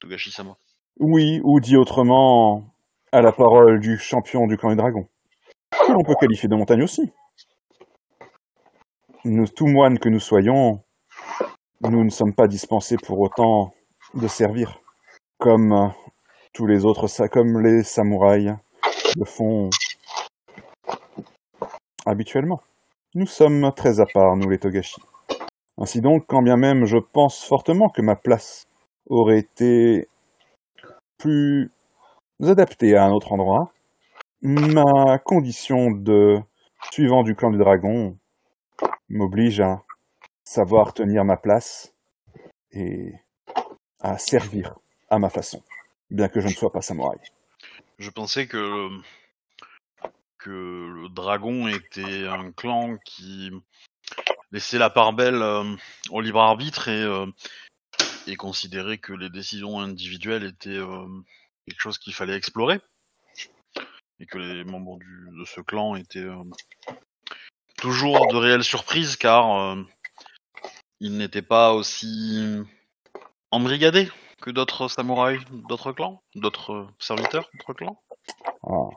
Togashi-sama. 0.00 0.56
Oui, 0.98 1.40
ou 1.44 1.60
dit 1.60 1.76
autrement, 1.76 2.64
à 3.12 3.22
la 3.22 3.32
parole 3.32 3.80
du 3.80 3.98
champion 3.98 4.46
du 4.46 4.56
clan 4.56 4.70
des 4.70 4.76
dragons. 4.76 5.08
Que 5.70 5.92
l'on 5.92 6.02
peut 6.02 6.14
qualifier 6.18 6.48
de 6.48 6.56
montagne 6.56 6.82
aussi. 6.82 7.10
Nous, 9.26 9.46
tout 9.48 9.66
moines 9.66 9.98
que 9.98 10.08
nous 10.08 10.18
soyons, 10.18 10.82
nous 11.82 12.04
ne 12.04 12.08
sommes 12.08 12.32
pas 12.32 12.48
dispensés 12.48 12.96
pour 12.96 13.20
autant 13.20 13.74
de 14.14 14.26
servir, 14.26 14.80
comme 15.36 15.72
euh, 15.72 15.88
tous 16.54 16.66
les 16.66 16.86
autres, 16.86 17.06
comme 17.28 17.60
les 17.60 17.82
samouraïs 17.82 18.54
le 19.18 19.24
font 19.26 19.68
habituellement. 22.06 22.62
Nous 23.14 23.26
sommes 23.26 23.70
très 23.76 24.00
à 24.00 24.06
part, 24.06 24.36
nous 24.36 24.48
les 24.48 24.58
Togashi. 24.58 25.02
Ainsi 25.76 26.00
donc, 26.00 26.24
quand 26.26 26.40
bien 26.40 26.56
même 26.56 26.86
je 26.86 26.96
pense 26.96 27.44
fortement 27.44 27.90
que 27.90 28.00
ma 28.00 28.16
place 28.16 28.68
aurait 29.10 29.40
été 29.40 30.08
plus 31.18 31.70
adaptée 32.42 32.96
à 32.96 33.04
un 33.04 33.12
autre 33.12 33.32
endroit, 33.34 33.70
ma 34.40 35.18
condition 35.18 35.90
de 35.90 36.40
suivant 36.90 37.22
du 37.22 37.34
clan 37.34 37.50
du 37.50 37.58
dragon 37.58 38.16
m'oblige 39.10 39.60
à 39.60 39.82
savoir 40.44 40.94
tenir 40.94 41.24
ma 41.24 41.36
place 41.36 41.92
et 42.72 43.12
à 44.00 44.16
servir 44.16 44.74
à 45.10 45.18
ma 45.18 45.28
façon, 45.28 45.62
bien 46.10 46.28
que 46.28 46.40
je 46.40 46.46
ne 46.46 46.52
sois 46.52 46.72
pas 46.72 46.80
samouraï. 46.80 47.18
Je 47.98 48.10
pensais 48.10 48.46
que 48.46 48.88
que 50.38 50.50
le 50.50 51.08
dragon 51.10 51.68
était 51.68 52.26
un 52.26 52.50
clan 52.50 52.96
qui 53.04 53.50
laissait 54.52 54.78
la 54.78 54.88
part 54.88 55.12
belle 55.12 55.42
euh, 55.42 55.76
au 56.08 56.22
libre 56.22 56.40
arbitre 56.40 56.88
et, 56.88 57.02
euh, 57.02 57.26
et 58.26 58.36
considérait 58.36 58.96
que 58.96 59.12
les 59.12 59.28
décisions 59.28 59.80
individuelles 59.80 60.44
étaient 60.44 60.70
euh, 60.70 61.06
quelque 61.66 61.80
chose 61.80 61.98
qu'il 61.98 62.14
fallait 62.14 62.36
explorer 62.36 62.80
et 64.18 64.26
que 64.26 64.38
les 64.38 64.64
membres 64.64 64.98
de 64.98 65.44
ce 65.44 65.60
clan 65.60 65.94
étaient 65.94 66.26
toujours 67.80 68.26
de 68.28 68.36
réelles 68.36 68.64
surprises 68.64 69.16
car 69.16 69.56
euh, 69.58 69.82
ils 71.00 71.16
n'étaient 71.16 71.42
pas 71.42 71.72
aussi 71.72 72.62
embrigadés 73.50 74.08
que 74.40 74.50
d'autres 74.50 74.88
samouraïs, 74.88 75.40
d'autres 75.68 75.92
clans, 75.92 76.22
d'autres 76.34 76.86
serviteurs, 76.98 77.50
d'autres 77.54 77.74
clans. 77.74 78.00
Ah. 78.66 78.88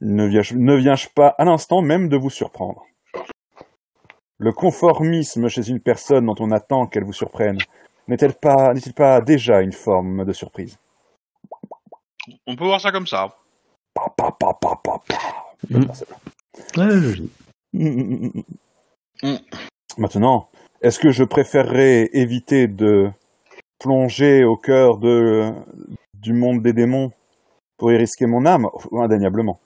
Ne 0.00 0.26
viens-je 0.26 1.08
pas 1.08 1.34
à 1.38 1.44
l'instant 1.44 1.82
même 1.82 2.08
de 2.08 2.16
vous 2.16 2.30
surprendre? 2.30 2.84
Le 4.38 4.52
conformisme 4.52 5.48
chez 5.48 5.68
une 5.68 5.80
personne 5.80 6.26
dont 6.26 6.36
on 6.38 6.52
attend 6.52 6.86
qu'elle 6.86 7.04
vous 7.04 7.12
surprenne 7.12 7.58
n'est-elle 8.06 8.34
pas, 8.34 8.72
n'est-il 8.72 8.94
pas 8.94 9.20
déjà 9.20 9.60
une 9.60 9.72
forme 9.72 10.24
de 10.24 10.32
surprise? 10.32 10.78
On 12.46 12.54
peut 12.54 12.64
voir 12.64 12.80
ça 12.80 12.92
comme 12.92 13.06
ça. 13.06 13.36
Pa, 13.94 14.12
pa, 14.16 14.30
pa, 14.30 14.54
pa, 14.54 14.80
pa, 14.82 15.00
pa. 15.08 15.18
C'est 15.94 16.08
bon. 16.08 16.16
Ouais, 16.76 17.28
logique. 17.72 18.34
Mm. 19.22 19.28
Mm. 19.28 19.36
Maintenant, 19.98 20.48
est-ce 20.80 20.98
que 20.98 21.10
je 21.10 21.24
préférerais 21.24 22.08
éviter 22.12 22.68
de 22.68 23.10
plonger 23.80 24.44
au 24.44 24.56
cœur 24.56 24.98
du 24.98 26.32
monde 26.32 26.62
des 26.62 26.72
démons 26.72 27.10
pour 27.76 27.90
y 27.92 27.96
risquer 27.96 28.26
mon 28.26 28.46
âme? 28.46 28.68
Indéniablement. 28.92 29.58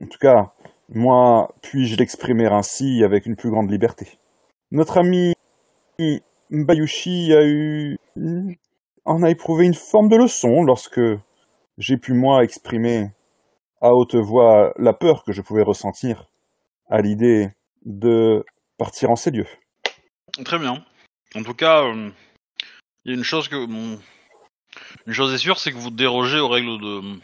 En 0.00 0.06
tout 0.06 0.18
cas, 0.18 0.52
moi, 0.88 1.54
puis-je 1.62 1.96
l'exprimer 1.96 2.46
ainsi 2.46 3.02
avec 3.02 3.26
une 3.26 3.36
plus 3.36 3.50
grande 3.50 3.70
liberté? 3.70 4.18
Notre 4.70 4.98
ami 4.98 5.32
Bayushi 6.50 7.32
a 7.34 7.46
eu... 7.46 7.98
en 9.04 9.22
a 9.22 9.30
éprouvé 9.30 9.64
une 9.64 9.74
forme 9.74 10.08
de 10.08 10.16
leçon 10.16 10.64
lorsque 10.64 11.00
j'ai 11.78 11.96
pu, 11.96 12.12
moi, 12.12 12.44
exprimer 12.44 13.10
à 13.80 13.94
haute 13.94 14.14
voix 14.14 14.74
la 14.76 14.92
peur 14.92 15.24
que 15.24 15.32
je 15.32 15.40
pouvais 15.40 15.62
ressentir 15.62 16.28
à 16.92 17.00
l'idée 17.00 17.48
de 17.86 18.44
partir 18.76 19.10
en 19.10 19.16
ces 19.16 19.30
lieux. 19.30 19.46
Très 20.44 20.58
bien. 20.58 20.84
En 21.34 21.42
tout 21.42 21.54
cas, 21.54 21.84
euh, 21.84 22.10
il 23.04 23.10
y 23.10 23.14
a 23.14 23.16
une 23.16 23.24
chose 23.24 23.48
que 23.48 23.64
bon, 23.64 23.98
une 25.06 25.12
chose 25.14 25.32
est 25.32 25.38
sûre, 25.38 25.58
c'est 25.58 25.72
que 25.72 25.78
vous 25.78 25.90
dérogez 25.90 26.38
aux 26.38 26.48
règles 26.48 26.78
de, 26.80 27.18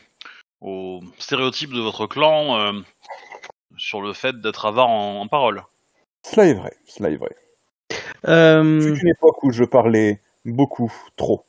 aux 0.62 1.00
stéréotypes 1.18 1.72
de 1.72 1.80
votre 1.80 2.06
clan 2.06 2.58
euh, 2.58 2.80
sur 3.76 4.00
le 4.00 4.14
fait 4.14 4.40
d'être 4.40 4.64
avare 4.64 4.88
en, 4.88 5.20
en 5.20 5.28
parole. 5.28 5.62
Cela 6.25 6.46
est 6.46 6.54
vrai, 6.54 6.75
cela 6.87 7.10
est 7.10 7.16
vrai. 7.16 7.37
Euh, 8.26 8.80
C'est 8.80 9.02
une 9.02 9.08
époque 9.08 9.44
où 9.44 9.52
je 9.52 9.64
parlais 9.64 10.20
beaucoup, 10.46 10.92
trop. 11.16 11.44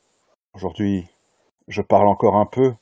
Aujourd'hui, 0.52 1.06
je 1.68 1.80
parle 1.80 2.06
encore 2.06 2.36
un 2.36 2.46
peu. 2.46 2.74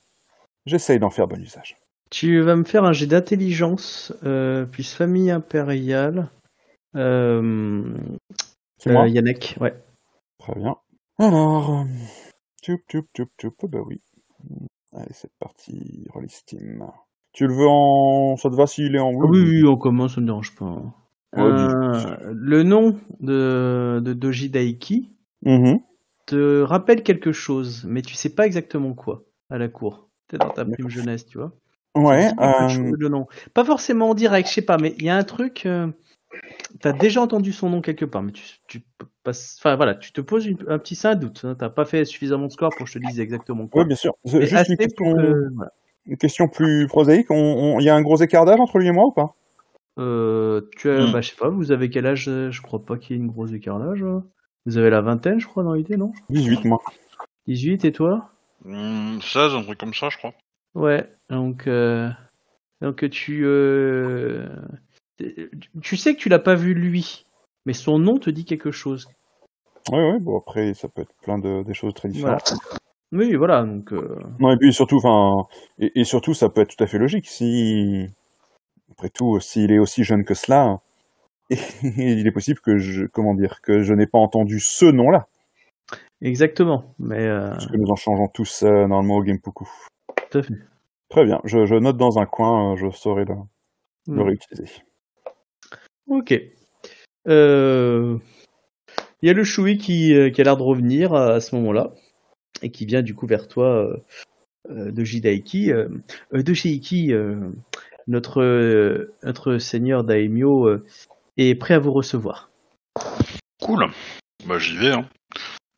J'essaye 0.67 0.99
d'en 0.99 1.11
faire 1.11 1.29
bon 1.29 1.41
usage. 1.41 1.77
Tu 2.11 2.41
vas 2.41 2.57
me 2.57 2.65
faire 2.65 2.85
un 2.85 2.93
jet 2.93 3.07
d'intelligence, 3.07 4.13
euh, 4.25 4.67
puis 4.67 4.85
famille 4.85 5.31
impériale. 5.31 6.31
Euh, 6.97 7.95
C'est 8.79 8.93
moi 8.93 9.05
euh, 9.05 9.09
Yannick, 9.09 9.57
ouais. 9.61 9.75
Très 10.39 10.55
bien. 10.55 10.77
Alors, 11.19 11.85
tchoup, 12.63 12.79
tchoup, 12.89 13.07
tchoup, 13.15 13.31
tchoup, 13.39 13.55
oh 13.63 13.69
bah 13.69 13.81
oui. 13.87 14.01
Allez, 14.93 15.13
c'est 15.13 15.31
parti, 15.39 16.07
Rolly 16.11 16.29
Steam. 16.31 16.85
Tu 17.33 17.47
le 17.47 17.55
veux 17.55 17.67
en... 17.69 18.37
Ça 18.37 18.49
te 18.49 18.55
va 18.55 18.67
s'il 18.67 18.95
est 18.95 19.01
en... 19.01 19.13
Ah 19.13 19.27
oui, 19.29 19.41
oui, 19.43 19.65
on 19.65 19.77
commence, 19.77 20.15
ça 20.15 20.21
ne 20.21 20.27
me 20.27 20.31
dérange 20.31 20.55
pas. 20.55 20.83
Ouais, 21.37 21.43
Euh, 21.43 22.17
le 22.33 22.63
nom 22.63 22.99
de, 23.21 24.01
de 24.03 24.13
Doji 24.15 24.49
Daiki 24.49 25.13
Mhm. 25.43 25.79
te 26.27 26.63
rappelle 26.63 27.03
quelque 27.03 27.33
chose, 27.33 27.85
mais 27.85 28.03
tu 28.03 28.15
sais 28.15 28.35
pas 28.35 28.47
exactement 28.47 28.95
quoi 28.95 29.25
à 29.51 29.59
la 29.59 29.69
cour. 29.69 30.09
Peut-être 30.27 30.43
dans 30.43 30.51
ta 30.51 30.65
prime 30.65 30.89
jeunesse, 30.89 31.27
tu 31.27 31.39
vois. 31.39 31.53
Ouais, 32.03 32.29
Ça 32.39 32.65
euh, 32.65 32.69
chose, 32.69 32.95
le 32.99 33.09
nom. 33.09 33.27
Pas 33.55 33.65
forcément 33.65 34.11
en 34.11 34.15
direct, 34.15 34.49
je 34.49 34.55
sais 34.55 34.63
pas, 34.63 34.79
mais 34.79 34.95
il 34.99 35.05
y 35.05 35.09
a 35.11 35.17
un 35.17 35.25
truc. 35.25 35.67
euh, 35.67 35.89
T'as 36.81 36.93
déjà 36.93 37.21
entendu 37.23 37.53
son 37.53 37.71
nom 37.71 37.81
quelque 37.81 38.05
part, 38.05 38.23
mais 38.23 38.33
tu. 38.33 38.83
Enfin 39.27 39.77
voilà, 39.77 39.95
tu 39.95 40.13
te 40.13 40.21
poses 40.21 40.47
une- 40.47 40.65
un 40.69 40.79
petit 40.79 40.95
sein 40.95 41.15
doute. 41.15 41.43
Hein, 41.45 41.57
T'as 41.59 41.71
pas 41.71 41.85
fait 41.85 42.05
suffisamment 42.05 42.47
de 42.47 42.53
score 42.53 42.71
pour 42.71 42.85
que 42.87 42.93
je 42.93 42.99
te 42.99 43.05
dise 43.05 43.21
exactement 43.21 43.67
quoi. 43.67 43.83
ouais, 43.83 43.87
bien 43.87 43.97
sûr. 43.97 44.15
Mais 44.33 44.47
Juste 44.47 44.69
une 44.69 44.77
question, 44.77 45.05
pour 45.05 45.17
que. 45.17 45.49
voilà. 45.55 45.73
une 46.07 46.17
question 46.17 46.49
plus 46.49 46.87
prosaïque. 46.87 47.27
Il 47.31 47.83
y 47.83 47.89
a 47.89 47.95
un 47.95 48.03
gros 48.03 48.17
écart 48.17 48.45
d'âge 48.45 48.61
entre 48.61 48.79
lui 48.79 48.87
et 48.89 48.93
moi 48.93 49.07
ou 49.07 49.11
pas? 49.13 49.35
Euh, 49.99 50.63
tu 50.77 50.89
as, 50.91 51.11
bah, 51.13 51.21
je 51.21 51.31
sais 51.31 51.37
pas, 51.37 51.49
vous 51.49 51.73
avez 51.73 51.91
quel 51.91 52.07
âge 52.07 52.25
Je 52.25 52.63
crois 52.63 52.85
pas 52.85 52.97
qu'il 52.97 53.17
y 53.17 53.19
ait 53.19 53.23
une 53.23 53.29
grosse 53.31 53.53
écart 53.53 53.79
d'âge. 53.81 54.03
hein. 54.03 54.25
Vous 54.67 54.79
avez 54.79 54.91
la 54.91 55.01
vingtaine, 55.01 55.41
je 55.41 55.47
crois, 55.47 55.65
dans 55.65 55.73
l'idée, 55.75 55.97
non? 55.97 56.13
18, 56.31 56.65
moi. 56.65 56.81
18 57.47 57.85
et 57.85 57.93
toi? 57.93 58.31
Hum, 58.65 59.19
16, 59.23 59.55
un 59.55 59.63
truc 59.63 59.79
comme 59.79 59.95
ça, 59.95 60.09
je 60.11 60.19
crois. 60.19 60.35
Ouais, 60.79 61.13
donc, 61.29 61.67
euh, 61.67 62.09
donc 62.81 63.11
tu, 63.11 63.43
euh, 63.45 64.47
tu 65.83 65.97
sais 65.97 66.15
que 66.15 66.21
tu 66.21 66.29
l'as 66.29 66.39
pas 66.39 66.55
vu 66.55 66.73
lui, 66.73 67.27
mais 67.67 67.73
son 67.73 67.99
nom 67.99 68.19
te 68.19 68.31
dit 68.31 68.45
quelque 68.45 68.71
chose. 68.71 69.09
Oui, 69.91 69.99
oui, 69.99 70.21
bon 70.21 70.39
après 70.39 70.75
ça 70.75 70.89
peut 70.89 71.03
être 71.03 71.15
plein 71.21 71.41
de 71.41 71.65
des 71.65 71.75
choses 71.75 71.95
très 71.95 72.09
Voilà. 72.11 72.37
différentes. 72.37 72.61
Oui, 73.11 73.35
voilà, 73.35 73.65
donc 73.65 73.93
euh, 73.93 74.21
Non, 74.39 74.53
et 74.53 74.57
puis 74.57 74.73
surtout, 74.73 74.99
enfin, 74.99 75.49
et, 75.81 75.99
et 75.99 76.05
surtout, 76.05 76.33
ça 76.33 76.49
peut 76.49 76.61
être 76.61 76.77
tout 76.77 76.85
à 76.85 76.87
fait 76.87 76.99
logique. 76.99 77.27
Si, 77.27 78.07
après 78.93 79.09
tout, 79.09 79.41
s'il 79.41 79.73
est 79.73 79.81
aussi 79.81 80.05
jeune 80.05 80.25
que 80.25 80.35
cela, 80.35 80.81
il 81.51 82.25
est 82.25 82.31
possible 82.33 82.61
que 82.61 82.79
je, 82.79 83.07
comment 83.07 83.35
dire, 83.35 83.63
que 83.63 83.83
je 83.83 83.95
n'ai 83.95 84.07
pas 84.07 84.19
entendu 84.21 84.61
ce 84.61 84.85
nom-là, 84.85 85.27
exactement. 86.23 86.95
Mais 87.01 87.27
parce 87.29 87.67
que 87.67 87.77
nous 87.77 87.89
en 87.89 87.97
changeons 87.97 88.29
tous 88.29 88.63
normalement 88.63 89.17
au 89.17 89.23
Gamepuku. 89.25 89.67
tout 90.31 90.39
à 90.39 90.43
fait. 90.43 90.55
Très 91.11 91.25
bien, 91.25 91.41
je, 91.45 91.65
je 91.67 91.75
note 91.75 91.97
dans 91.97 92.19
un 92.19 92.27
coin, 92.27 92.73
euh, 92.73 92.77
je 92.77 92.91
saurai 92.91 93.25
le, 93.25 93.35
le 94.09 94.23
Hmm. 94.23 94.27
réutiliser. 94.27 94.71
Ok. 96.07 96.35
Euh, 97.29 98.19
Il 99.23 99.27
y 99.27 99.31
a 99.31 99.33
le 99.35 99.45
Choui 99.45 99.79
qui, 99.79 100.15
euh, 100.15 100.31
qui 100.31 100.41
a 100.41 100.45
l'air 100.45 100.57
de 100.57 100.63
revenir 100.63 101.13
à, 101.15 101.33
à 101.35 101.41
ce 101.41 101.55
moment-là 101.57 101.93
et 102.63 102.71
qui 102.71 102.87
vient 102.87 103.03
du 103.03 103.15
coup 103.15 103.27
vers 103.27 103.49
toi 103.49 103.67
euh, 103.67 103.97
euh, 104.71 104.91
de 104.91 105.05
Jidaiki. 105.05 105.73
Euh, 105.73 105.89
euh, 106.35 106.43
de 106.43 106.55
Shiiki, 106.55 107.13
euh, 107.13 107.51
notre, 108.07 108.41
euh, 108.43 109.15
notre 109.23 109.59
seigneur 109.59 110.05
Daimyo 110.05 110.67
euh, 110.69 110.85
est 111.37 111.55
prêt 111.55 111.75
à 111.75 111.79
vous 111.79 111.93
recevoir. 111.93 112.51
Cool. 113.63 113.87
Bah 114.47 114.59
j'y 114.59 114.77
vais. 114.77 114.93
Hein. 114.93 115.09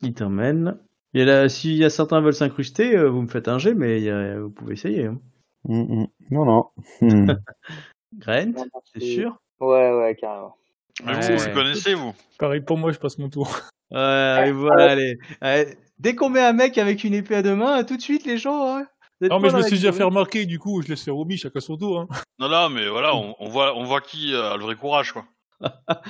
Il 0.02 0.12
t'emmène. 0.14 0.78
Et 1.14 1.24
là, 1.24 1.48
s'il 1.48 1.74
y 1.76 1.84
a 1.84 1.90
certains 1.90 2.20
veulent 2.20 2.34
s'incruster, 2.34 2.96
euh, 2.96 3.08
vous 3.10 3.22
me 3.22 3.28
faites 3.28 3.48
un 3.48 3.58
jet, 3.58 3.74
mais 3.74 3.98
il 3.98 4.04
y 4.04 4.10
a- 4.10 4.38
vous 4.40 4.50
pouvez 4.50 4.74
essayer. 4.74 5.06
Hein. 5.06 5.18
Hmm, 5.64 5.82
hmm. 6.02 6.06
Non, 6.30 6.44
non. 6.44 6.64
Hmm. 7.00 7.32
Grant, 8.18 8.52
c'est 8.92 9.00
sûr? 9.00 9.36
Ouais, 9.60 9.92
ouais, 9.92 10.16
carrément. 10.20 10.56
Mais 11.04 11.14
Ouais. 11.16 11.36
vous, 11.36 11.42
vous 11.44 11.54
connaissez 11.54 11.94
vous? 11.94 12.12
Pareil 12.38 12.60
pour 12.60 12.76
moi, 12.78 12.92
je 12.92 12.98
passe 12.98 13.18
mon 13.18 13.28
tour. 13.28 13.50
Ouais, 13.92 14.44
et 14.46 14.52
voilà, 14.52 14.92
allez. 14.92 15.18
Allez, 15.40 15.76
Dès 15.98 16.14
qu'on 16.14 16.28
met 16.30 16.40
un 16.40 16.52
mec 16.52 16.78
avec 16.78 17.02
une 17.02 17.12
épée 17.12 17.34
à 17.34 17.42
deux 17.42 17.56
mains, 17.56 17.82
tout 17.82 17.96
de 17.96 18.00
suite, 18.00 18.24
les 18.24 18.38
gens. 18.38 18.76
hein, 18.76 18.86
Non, 19.20 19.40
mais 19.40 19.50
je 19.50 19.56
me 19.56 19.62
suis 19.62 19.78
déjà 19.78 19.90
fait 19.90 20.04
remarquer, 20.04 20.46
du 20.46 20.60
coup, 20.60 20.80
je 20.80 20.86
laisse 20.86 21.02
faire 21.02 21.16
Obi, 21.16 21.36
chacun 21.36 21.58
son 21.58 21.76
tour. 21.76 21.98
Hein. 21.98 22.06
Non, 22.38 22.48
non, 22.48 22.68
mais 22.70 22.88
voilà, 22.88 23.16
on, 23.16 23.34
on 23.40 23.48
voit, 23.48 23.76
on 23.76 23.82
voit 23.82 24.00
qui 24.00 24.32
a 24.32 24.56
le 24.56 24.62
vrai 24.62 24.76
courage, 24.76 25.10
quoi. 25.12 25.24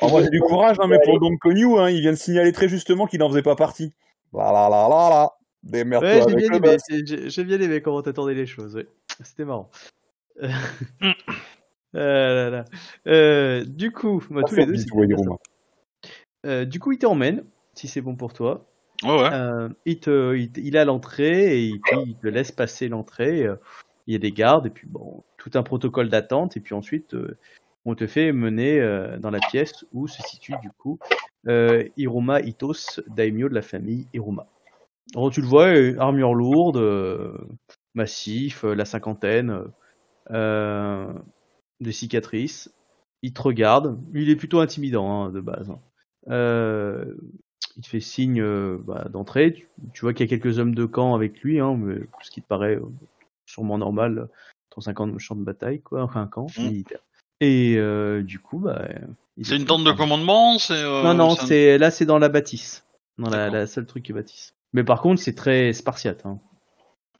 En 0.00 0.08
vrai, 0.08 0.24
c'est 0.24 0.30
du 0.30 0.40
courage, 0.40 0.76
hein, 0.80 0.86
mais 0.88 0.98
pour 1.04 1.18
Don 1.20 1.36
Konyu, 1.36 1.78
hein, 1.78 1.90
il 1.90 2.00
vient 2.00 2.12
de 2.12 2.16
signaler 2.16 2.52
très 2.52 2.68
justement 2.68 3.06
qu'il 3.06 3.20
n'en 3.20 3.28
faisait 3.28 3.42
pas 3.42 3.56
partie. 3.56 3.92
La 4.32 4.52
la 4.52 4.68
la 4.68 4.88
la 4.88 5.08
la. 5.10 5.30
Démerde-toi 5.62 6.10
Ouais, 6.10 6.22
j'ai 6.28 6.48
bien, 6.48 6.52
aimé, 6.56 6.76
j'ai 6.88 7.30
j'ai 7.30 7.44
bien 7.44 7.60
aimé 7.60 7.82
comment 7.82 8.02
t'attendais 8.02 8.34
les 8.34 8.46
choses, 8.46 8.76
ouais. 8.76 8.86
C'était 9.22 9.44
marrant. 9.44 9.70
Euh, 11.96 12.34
là, 12.34 12.50
là. 12.50 12.64
Euh, 13.08 13.64
du 13.64 13.90
coup, 13.90 14.22
bah, 14.30 14.42
tous 14.46 14.54
les 14.54 14.64
deux. 14.64 14.74
Euh, 16.46 16.64
du 16.64 16.78
coup, 16.78 16.92
il 16.92 16.98
t'emmène, 16.98 17.42
si 17.74 17.88
c'est 17.88 18.00
bon 18.00 18.14
pour 18.14 18.32
toi. 18.32 18.64
Ouais, 19.02 19.10
ouais. 19.10 19.28
Euh, 19.32 19.68
il, 19.86 19.98
te, 19.98 20.36
il, 20.36 20.52
il 20.56 20.76
à 20.76 20.84
l'entrée 20.84 21.64
et 21.64 21.72
puis 21.82 21.96
il 22.06 22.14
te 22.14 22.28
laisse 22.28 22.52
passer 22.52 22.86
l'entrée. 22.86 23.44
Il 24.06 24.12
y 24.12 24.16
a 24.16 24.20
des 24.20 24.32
gardes 24.32 24.66
et 24.66 24.70
puis 24.70 24.86
bon, 24.88 25.24
tout 25.36 25.50
un 25.54 25.62
protocole 25.62 26.08
d'attente 26.08 26.56
et 26.56 26.60
puis 26.60 26.74
ensuite 26.74 27.14
euh, 27.14 27.36
on 27.84 27.94
te 27.94 28.06
fait 28.06 28.32
mener 28.32 28.80
euh, 28.80 29.18
dans 29.18 29.30
la 29.30 29.40
pièce 29.40 29.84
où 29.92 30.06
se 30.06 30.22
situe 30.22 30.54
du 30.60 30.70
coup 30.70 30.98
euh, 31.48 31.88
Hiruma 31.96 32.40
Itos, 32.40 33.00
daimyo 33.08 33.48
de 33.48 33.54
la 33.54 33.62
famille 33.62 34.06
Hiruma. 34.12 34.46
Alors 35.14 35.30
tu 35.30 35.40
le 35.40 35.46
vois, 35.46 35.66
euh, 35.68 35.96
armure 35.98 36.34
lourde, 36.34 36.76
euh, 36.76 37.36
massif, 37.94 38.62
la 38.64 38.84
cinquantaine, 38.84 39.64
des 41.80 41.92
cicatrices. 41.92 42.70
Il 43.22 43.32
te 43.32 43.42
regarde, 43.42 43.98
il 44.14 44.30
est 44.30 44.36
plutôt 44.36 44.60
intimidant 44.60 45.24
hein, 45.24 45.30
de 45.30 45.40
base. 45.40 45.70
hein. 45.70 45.80
Il 47.76 47.82
te 47.82 47.88
fait 47.88 48.00
signe 48.00 48.42
bah, 48.78 49.08
d'entrée. 49.10 49.52
Tu, 49.52 49.68
tu 49.94 50.00
vois 50.02 50.12
qu'il 50.12 50.28
y 50.28 50.32
a 50.32 50.36
quelques 50.36 50.58
hommes 50.58 50.74
de 50.74 50.84
camp 50.84 51.14
avec 51.14 51.40
lui, 51.40 51.60
hein, 51.60 51.76
mais 51.78 52.00
ce 52.22 52.30
qui 52.30 52.42
te 52.42 52.46
paraît 52.46 52.78
sûrement 53.46 53.78
normal, 53.78 54.28
150 54.74 55.18
champs 55.18 55.36
de 55.36 55.44
bataille, 55.44 55.80
quoi, 55.80 56.02
enfin 56.02 56.22
un 56.22 56.26
camp 56.26 56.46
Mm. 56.58 56.62
militaire. 56.64 57.00
Et 57.40 57.76
euh, 57.76 58.22
du 58.22 58.38
coup, 58.38 58.58
bah, 58.58 58.86
C'est 59.42 59.56
une 59.56 59.64
tente 59.64 59.84
de 59.84 59.92
commandement, 59.92 60.58
c'est. 60.58 60.74
euh, 60.74 61.02
Non, 61.02 61.14
non, 61.14 61.36
c'est 61.36 61.78
là, 61.78 61.90
c'est 61.90 62.04
dans 62.06 62.18
la 62.18 62.28
bâtisse, 62.28 62.84
dans 63.18 63.30
la, 63.30 63.48
la 63.48 63.66
seule 63.66 63.86
truc 63.86 64.04
qui 64.04 64.12
est 64.12 64.14
bâtisse. 64.14 64.54
Mais 64.72 64.84
par 64.84 65.00
contre, 65.00 65.20
c'est 65.22 65.34
très 65.34 65.72
spartiate. 65.72 66.26
Hein. 66.26 66.38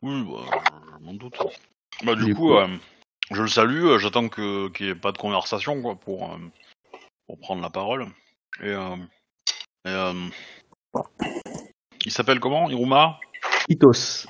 Oui, 0.03 0.23
bah, 0.25 0.61
je 0.99 1.05
m'en 1.05 1.15
doute. 1.15 1.37
Bah, 2.05 2.15
du 2.15 2.25
Du 2.27 2.35
coup, 2.35 2.49
coup. 2.49 2.55
euh, 2.55 2.69
je 3.31 3.43
le 3.43 3.49
salue, 3.49 3.97
j'attends 3.99 4.29
que 4.29 4.69
qu'il 4.71 4.87
n'y 4.87 4.93
ait 4.93 4.95
pas 4.95 5.13
de 5.13 5.19
conversation, 5.19 5.81
quoi, 5.83 5.97
pour, 5.97 6.33
euh, 6.33 6.37
pour 7.27 7.39
prendre 7.39 7.63
la 7.63 7.71
parole. 7.71 8.07
Et. 8.63 8.75
et, 9.87 10.13
il 12.05 12.13
s'appelle 12.13 12.41
comment? 12.41 12.69
Iruma? 12.71 13.19
Itos, 13.69 14.27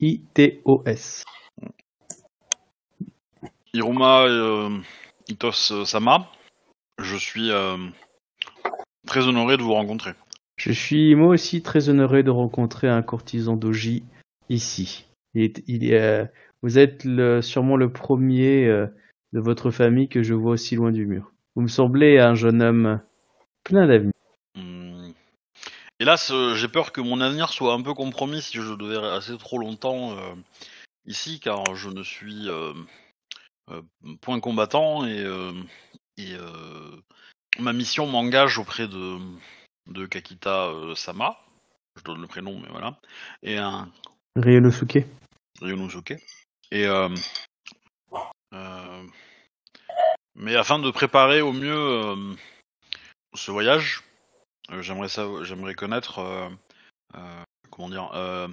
I-T-O-S. 0.00 1.24
Iruma 3.74 4.26
Itos 5.30 5.70
euh, 5.70 5.84
Sama. 5.84 6.28
Je 6.98 7.16
suis 7.16 7.50
euh, 7.50 7.76
très 9.06 9.26
honoré 9.28 9.56
de 9.56 9.62
vous 9.62 9.72
rencontrer. 9.72 10.12
Je 10.56 10.72
suis 10.72 11.14
moi 11.14 11.28
aussi 11.28 11.62
très 11.62 11.88
honoré 11.88 12.22
de 12.22 12.30
rencontrer 12.30 12.88
un 12.88 13.00
courtisan 13.02 13.56
d'Oji 13.56 14.02
ici. 14.48 15.06
Il 15.34 15.42
est, 15.42 15.62
il 15.68 15.84
est, 15.84 16.00
euh, 16.00 16.24
vous 16.62 16.78
êtes 16.78 17.04
le, 17.04 17.40
sûrement 17.40 17.76
le 17.76 17.92
premier 17.92 18.66
euh, 18.66 18.86
de 19.32 19.40
votre 19.40 19.70
famille 19.70 20.08
que 20.08 20.22
je 20.22 20.34
vois 20.34 20.52
aussi 20.52 20.74
loin 20.74 20.90
du 20.90 21.06
mur. 21.06 21.32
Vous 21.54 21.62
me 21.62 21.68
semblez 21.68 22.18
un 22.18 22.34
jeune 22.34 22.60
homme 22.60 23.00
plein 23.62 23.86
d'avenir. 23.86 24.12
Hum. 24.56 25.14
Hélas, 26.00 26.32
j'ai 26.54 26.68
peur 26.68 26.92
que 26.92 27.00
mon 27.00 27.20
avenir 27.20 27.50
soit 27.50 27.74
un 27.74 27.82
peu 27.82 27.94
compromis 27.94 28.42
si 28.42 28.56
je 28.56 28.74
devais 28.74 28.96
rester 28.96 29.36
trop 29.38 29.58
longtemps 29.58 30.16
ici, 31.04 31.40
car 31.40 31.76
je 31.76 31.90
ne 31.90 32.02
suis 32.02 32.48
point 34.20 34.40
combattant 34.40 35.06
et, 35.06 35.20
euh, 35.20 35.52
et 36.16 36.34
euh, 36.34 36.96
ma 37.58 37.72
mission 37.72 38.06
m'engage 38.06 38.58
auprès 38.58 38.88
de, 38.88 39.18
de 39.86 40.06
Kakita 40.06 40.68
euh, 40.68 40.94
Sama. 40.94 41.38
Je 41.96 42.04
donne 42.04 42.20
le 42.20 42.26
prénom, 42.26 42.58
mais 42.60 42.68
voilà. 42.68 42.98
Et 43.42 43.58
un 43.58 43.90
Ryonosuke. 44.36 45.04
Ryonosuke. 45.60 46.14
Et 46.70 46.86
euh, 46.86 47.08
euh, 48.54 49.06
mais 50.34 50.56
afin 50.56 50.78
de 50.78 50.90
préparer 50.90 51.40
au 51.40 51.52
mieux 51.52 51.74
euh, 51.74 52.34
ce 53.34 53.50
voyage, 53.50 54.02
euh, 54.70 54.82
j'aimerais 54.82 55.74
connaître 55.74 56.20
euh, 56.20 56.48
euh, 57.16 57.42
comment 57.70 57.88
dire 57.90 58.10
euh, 58.14 58.48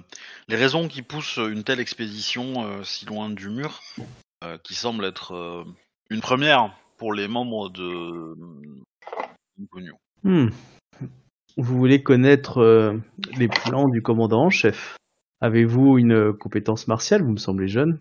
les 0.48 0.56
raisons 0.56 0.88
qui 0.88 1.02
poussent 1.02 1.38
une 1.38 1.64
telle 1.64 1.80
expédition 1.80 2.64
euh, 2.64 2.84
si 2.84 3.06
loin 3.06 3.30
du 3.30 3.48
mur, 3.48 3.80
euh, 3.98 4.02
qui 4.62 4.74
semble 4.74 5.04
être 5.04 5.34
euh, 5.34 5.64
une 6.10 6.20
première 6.20 6.74
pour 6.96 7.12
les 7.12 7.28
membres 7.28 7.70
de. 7.70 8.34
Hmm. 10.22 10.48
Vous 11.56 11.78
voulez 11.78 12.02
connaître 12.02 12.58
euh, 12.58 12.96
les 13.36 13.48
plans 13.48 13.88
du 13.88 14.02
commandant 14.02 14.44
en 14.44 14.50
chef? 14.50 14.96
Avez-vous 15.40 15.98
une 15.98 16.32
compétence 16.32 16.88
martiale? 16.88 17.22
Vous 17.22 17.32
me 17.32 17.38
semblez 17.38 17.68
jeune. 17.68 18.00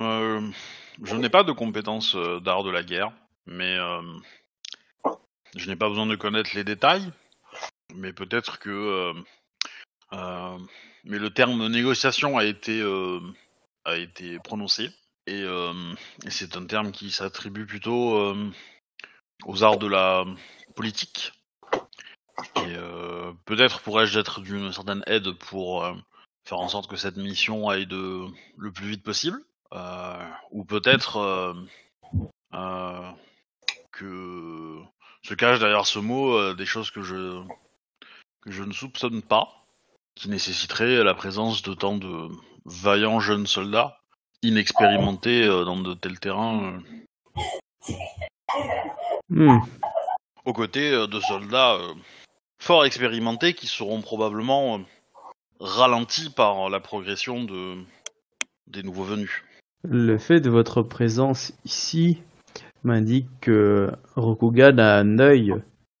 Euh, 0.00 0.50
je 1.02 1.16
n'ai 1.16 1.28
pas 1.28 1.44
de 1.44 1.52
compétences 1.52 2.16
euh, 2.16 2.40
d'art 2.40 2.64
de 2.64 2.70
la 2.70 2.82
guerre, 2.82 3.12
mais 3.46 3.76
euh, 3.78 4.02
je 5.56 5.68
n'ai 5.68 5.76
pas 5.76 5.88
besoin 5.88 6.06
de 6.06 6.16
connaître 6.16 6.50
les 6.54 6.64
détails. 6.64 7.12
Mais 7.94 8.12
peut-être 8.12 8.58
que, 8.58 8.70
euh, 8.70 9.12
euh, 10.12 10.58
mais 11.04 11.18
le 11.18 11.30
terme 11.30 11.68
négociation 11.68 12.36
a 12.36 12.44
été 12.44 12.80
euh, 12.80 13.20
a 13.84 13.96
été 13.96 14.38
prononcé 14.38 14.90
et, 15.26 15.42
euh, 15.42 15.94
et 16.24 16.30
c'est 16.30 16.56
un 16.56 16.66
terme 16.66 16.92
qui 16.92 17.10
s'attribue 17.10 17.66
plutôt 17.66 18.16
euh, 18.16 18.50
aux 19.46 19.62
arts 19.62 19.78
de 19.78 19.86
la 19.86 20.24
politique. 20.74 21.32
Et 22.56 22.76
euh, 22.76 23.32
peut-être 23.46 23.80
pourrais-je 23.80 24.18
être 24.18 24.40
d'une 24.40 24.72
certaine 24.72 25.02
aide 25.06 25.32
pour 25.32 25.86
faire 26.44 26.58
en 26.58 26.68
sorte 26.68 26.90
que 26.90 26.96
cette 26.96 27.16
mission 27.16 27.68
aille 27.68 27.88
le 27.88 28.72
plus 28.72 28.88
vite 28.88 29.02
possible. 29.02 29.40
Ou 30.50 30.64
peut-être 30.64 31.54
que 33.92 34.78
se 35.22 35.34
cache 35.34 35.58
derrière 35.58 35.86
ce 35.86 35.98
mot 35.98 36.54
des 36.54 36.66
choses 36.66 36.90
que 36.90 37.02
je 37.02 37.42
que 38.42 38.50
je 38.50 38.62
ne 38.62 38.72
soupçonne 38.72 39.22
pas, 39.22 39.64
qui 40.14 40.28
nécessiteraient 40.28 41.02
la 41.02 41.14
présence 41.14 41.62
de 41.62 41.72
tant 41.72 41.96
de 41.96 42.28
vaillants 42.66 43.20
jeunes 43.20 43.46
soldats 43.46 43.98
inexpérimentés 44.42 45.44
euh, 45.44 45.64
dans 45.64 45.80
de 45.80 45.94
tels 45.94 46.20
terrains, 46.20 46.62
euh, 46.62 46.78
Hmm. 49.30 49.58
aux 50.44 50.52
côtés 50.52 50.92
euh, 50.92 51.06
de 51.06 51.18
soldats 51.20 51.78
fort 52.60 52.84
expérimentés 52.84 53.54
qui 53.54 53.66
seront 53.66 54.00
probablement 54.00 54.80
ralentis 55.60 56.30
par 56.30 56.70
la 56.70 56.80
progression 56.80 57.42
de 57.44 57.76
des 58.66 58.82
nouveaux 58.82 59.04
venus. 59.04 59.42
Le 59.82 60.18
fait 60.18 60.40
de 60.40 60.50
votre 60.50 60.82
présence 60.82 61.52
ici 61.64 62.22
m'indique 62.82 63.28
que 63.40 63.90
Rokugan 64.16 64.78
a 64.78 64.94
un 64.98 65.18
œil 65.18 65.54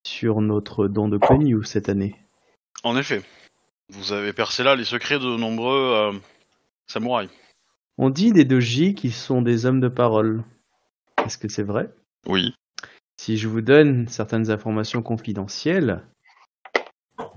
sur 0.06 0.40
notre 0.40 0.86
don 0.86 1.08
de 1.08 1.18
Konyu 1.18 1.64
cette 1.64 1.88
année. 1.88 2.16
En 2.82 2.96
effet, 2.96 3.22
vous 3.90 4.12
avez 4.12 4.32
percé 4.32 4.62
là 4.62 4.76
les 4.76 4.84
secrets 4.84 5.18
de 5.18 5.36
nombreux 5.36 5.92
euh, 5.94 6.12
samouraïs. 6.86 7.30
On 7.98 8.10
dit 8.10 8.32
des 8.32 8.44
doji 8.44 8.94
qui 8.94 9.10
sont 9.10 9.42
des 9.42 9.66
hommes 9.66 9.80
de 9.80 9.88
parole. 9.88 10.44
Est-ce 11.24 11.38
que 11.38 11.48
c'est 11.48 11.62
vrai? 11.62 11.90
Oui. 12.26 12.54
Si 13.16 13.36
je 13.36 13.46
vous 13.48 13.60
donne 13.60 14.08
certaines 14.08 14.50
informations 14.50 15.02
confidentielles, 15.02 16.04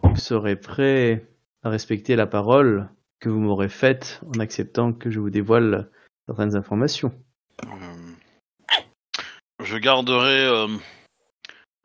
vous 0.03 0.15
serez 0.15 0.55
prêt 0.55 1.27
à 1.63 1.69
respecter 1.69 2.15
la 2.15 2.25
parole 2.25 2.89
que 3.19 3.29
vous 3.29 3.39
m'aurez 3.39 3.69
faite 3.69 4.21
en 4.36 4.39
acceptant 4.39 4.93
que 4.93 5.12
je 5.12 5.19
vous 5.19 5.29
dévoile 5.29 5.89
certaines 6.27 6.55
informations. 6.55 7.12
Euh, 7.63 8.13
je 9.63 9.77
garderai 9.77 10.45
euh, 10.45 10.67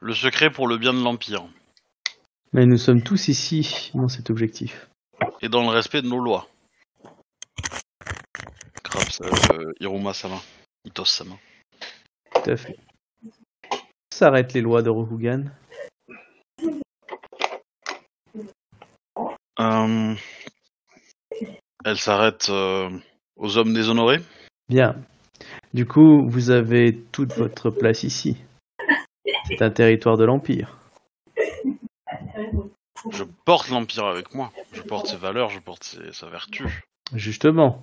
le 0.00 0.14
secret 0.14 0.50
pour 0.50 0.66
le 0.66 0.78
bien 0.78 0.94
de 0.94 1.02
l'Empire 1.02 1.46
Mais 2.52 2.64
nous 2.66 2.78
sommes 2.78 3.02
tous 3.02 3.28
ici 3.28 3.90
dans 3.94 4.08
cet 4.08 4.30
objectif. 4.30 4.88
et 5.42 5.48
dans 5.48 5.62
le 5.62 5.68
respect 5.68 6.02
de 6.02 6.08
nos 6.08 6.20
lois. 6.20 6.48
Krabs, 8.92 9.20
euh, 9.22 9.72
Hiruma 9.80 10.12
Sama. 10.12 10.40
Itos 10.84 11.06
Sama. 11.06 11.36
Tout 12.34 12.50
à 12.50 12.56
fait. 12.56 12.76
S'arrêtent 14.12 14.52
les 14.52 14.60
lois 14.60 14.82
de 14.82 14.90
Rokugan? 14.90 15.44
Euh, 19.60 20.14
elle 21.84 21.98
s'arrête 21.98 22.48
euh, 22.50 22.90
aux 23.36 23.56
hommes 23.56 23.72
déshonorés? 23.72 24.20
Bien. 24.68 24.96
Du 25.72 25.86
coup, 25.86 26.28
vous 26.28 26.50
avez 26.50 26.98
toute 27.12 27.32
votre 27.34 27.70
place 27.70 28.02
ici. 28.02 28.36
C'est 29.46 29.62
un 29.62 29.70
territoire 29.70 30.16
de 30.16 30.24
l'Empire. 30.24 30.78
Je 33.10 33.24
porte 33.44 33.68
l'Empire 33.68 34.04
avec 34.06 34.34
moi. 34.34 34.52
Je 34.72 34.82
porte 34.82 35.06
ses 35.06 35.16
valeurs, 35.16 35.50
je 35.50 35.58
porte 35.60 35.84
ses- 35.84 36.12
sa 36.12 36.28
vertu. 36.28 36.84
Justement, 37.14 37.82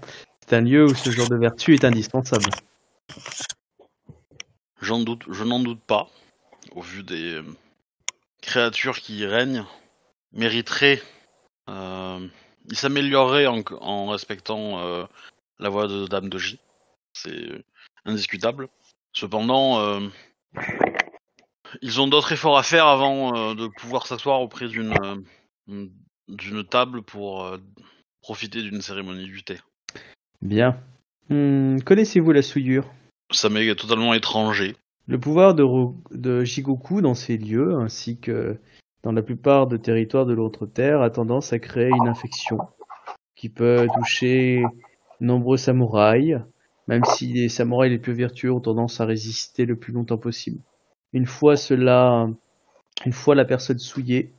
c'est 0.50 0.56
un 0.56 0.62
lieu 0.62 0.86
où 0.86 0.96
ce 0.96 1.12
genre 1.12 1.30
de 1.30 1.36
vertu 1.36 1.76
est 1.76 1.86
indispensable. 1.86 2.50
J'en 4.82 5.00
doute, 5.00 5.24
je 5.30 5.44
n'en 5.44 5.60
doute 5.60 5.82
pas, 5.82 6.10
au 6.72 6.82
vu 6.82 7.04
des 7.04 7.36
euh, 7.36 7.44
créatures 8.42 9.00
qui 9.00 9.20
y 9.20 9.26
règnent, 9.28 9.64
mériteraient, 10.32 11.04
euh, 11.70 12.28
s'amélioreraient 12.72 13.46
en, 13.46 14.08
respectant 14.08 14.80
euh, 14.80 15.06
la 15.60 15.70
voix 15.70 15.88
de 15.88 16.08
Dame 16.08 16.30
de 16.30 16.40
J. 16.40 16.60
C'est 17.14 17.64
indiscutable. 18.06 18.70
Cependant, 19.14 19.80
euh, 19.80 20.08
ils 21.84 22.02
ont 22.02 22.08
d'autres 22.08 22.32
efforts 22.32 22.58
à 22.58 22.64
faire 22.64 22.88
avant 22.88 23.54
de 23.54 23.68
pouvoir 23.68 24.08
s'asseoir 24.08 24.42
auprès 24.42 24.68
d'une 24.68 25.24
table 26.72 27.04
pour 27.04 27.56
profiter 28.22 28.64
d'une 28.64 28.82
cérémonie 28.82 29.26
du 29.26 29.44
thé. 29.44 29.60
Bien. 30.42 30.78
Hmm, 31.30 31.80
Connaissez-vous 31.80 32.32
la 32.32 32.42
souillure? 32.42 32.92
Ça 33.32 33.50
m'est 33.50 33.74
totalement 33.76 34.14
étranger. 34.14 34.76
Le 35.08 35.20
pouvoir 35.20 35.54
de, 35.56 35.66
de 36.12 36.44
Jigoku 36.44 37.02
dans 37.02 37.16
ces 37.16 37.38
lieux, 37.38 37.76
ainsi 37.76 38.18
que 38.18 38.58
dans 39.04 39.12
la 39.12 39.22
plupart 39.22 39.68
des 39.68 39.80
territoires 39.80 40.26
de 40.26 40.34
l'autre 40.34 40.66
terre, 40.66 41.02
a 41.02 41.10
tendance 41.10 41.54
à 41.54 41.60
créer 41.60 41.90
une 41.90 42.08
infection 42.08 42.60
qui 43.36 43.50
peut 43.50 43.88
toucher 43.96 44.64
nombreux 45.20 45.58
samouraïs, 45.58 46.38
même 46.88 47.04
si 47.06 47.28
les 47.34 47.50
samouraïs 47.50 47.92
les 47.92 48.00
plus 48.00 48.14
vertueux 48.14 48.52
ont 48.52 48.60
tendance 48.60 49.00
à 49.00 49.06
résister 49.06 49.66
le 49.66 49.76
plus 49.76 49.94
longtemps 49.94 50.18
possible. 50.18 50.60
Une 51.14 51.26
fois 51.26 51.56
cela, 51.56 52.28
une 53.06 53.14
fois 53.14 53.36
la 53.36 53.46
personne 53.46 53.80
souillée, 53.80 54.34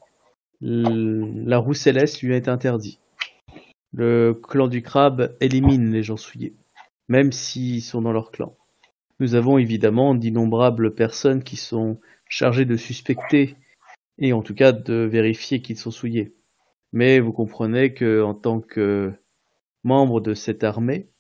l- 0.63 1.45
la 1.47 1.59
roue 1.59 1.75
céleste 1.75 2.23
lui 2.23 2.35
est 2.35 2.49
interdit. 2.49 2.99
Le 3.93 4.35
clan 4.35 4.69
du 4.69 4.83
crabe 4.83 5.37
élimine 5.41 5.93
les 5.93 6.03
gens 6.03 6.17
souillés, 6.17 6.55
même 7.09 7.33
s'ils 7.33 7.83
sont 7.83 8.03
dans 8.03 8.13
leur 8.13 8.31
clan. 8.31 8.57
Nous 9.19 9.35
avons 9.35 9.59
évidemment 9.59 10.15
d'innombrables 10.15 10.95
personnes 10.95 11.43
qui 11.43 11.57
sont 11.57 12.01
chargées 12.29 12.65
de 12.65 12.77
suspecter 12.77 13.57
et 14.19 14.33
en 14.33 14.43
tout 14.43 14.55
cas 14.55 14.73
de 14.73 14.95
vérifier 14.95 15.61
qu'ils 15.61 15.77
sont 15.77 15.91
souillés. 15.91 16.35
Mais 16.93 17.21
vous 17.21 17.33
comprenez 17.33 17.93
que 17.93 18.23
en 18.23 18.35
tant 18.35 18.61
que 18.61 19.13
membre 19.83 20.21
de 20.21 20.35
cette 20.35 20.65
armée, 20.65 21.11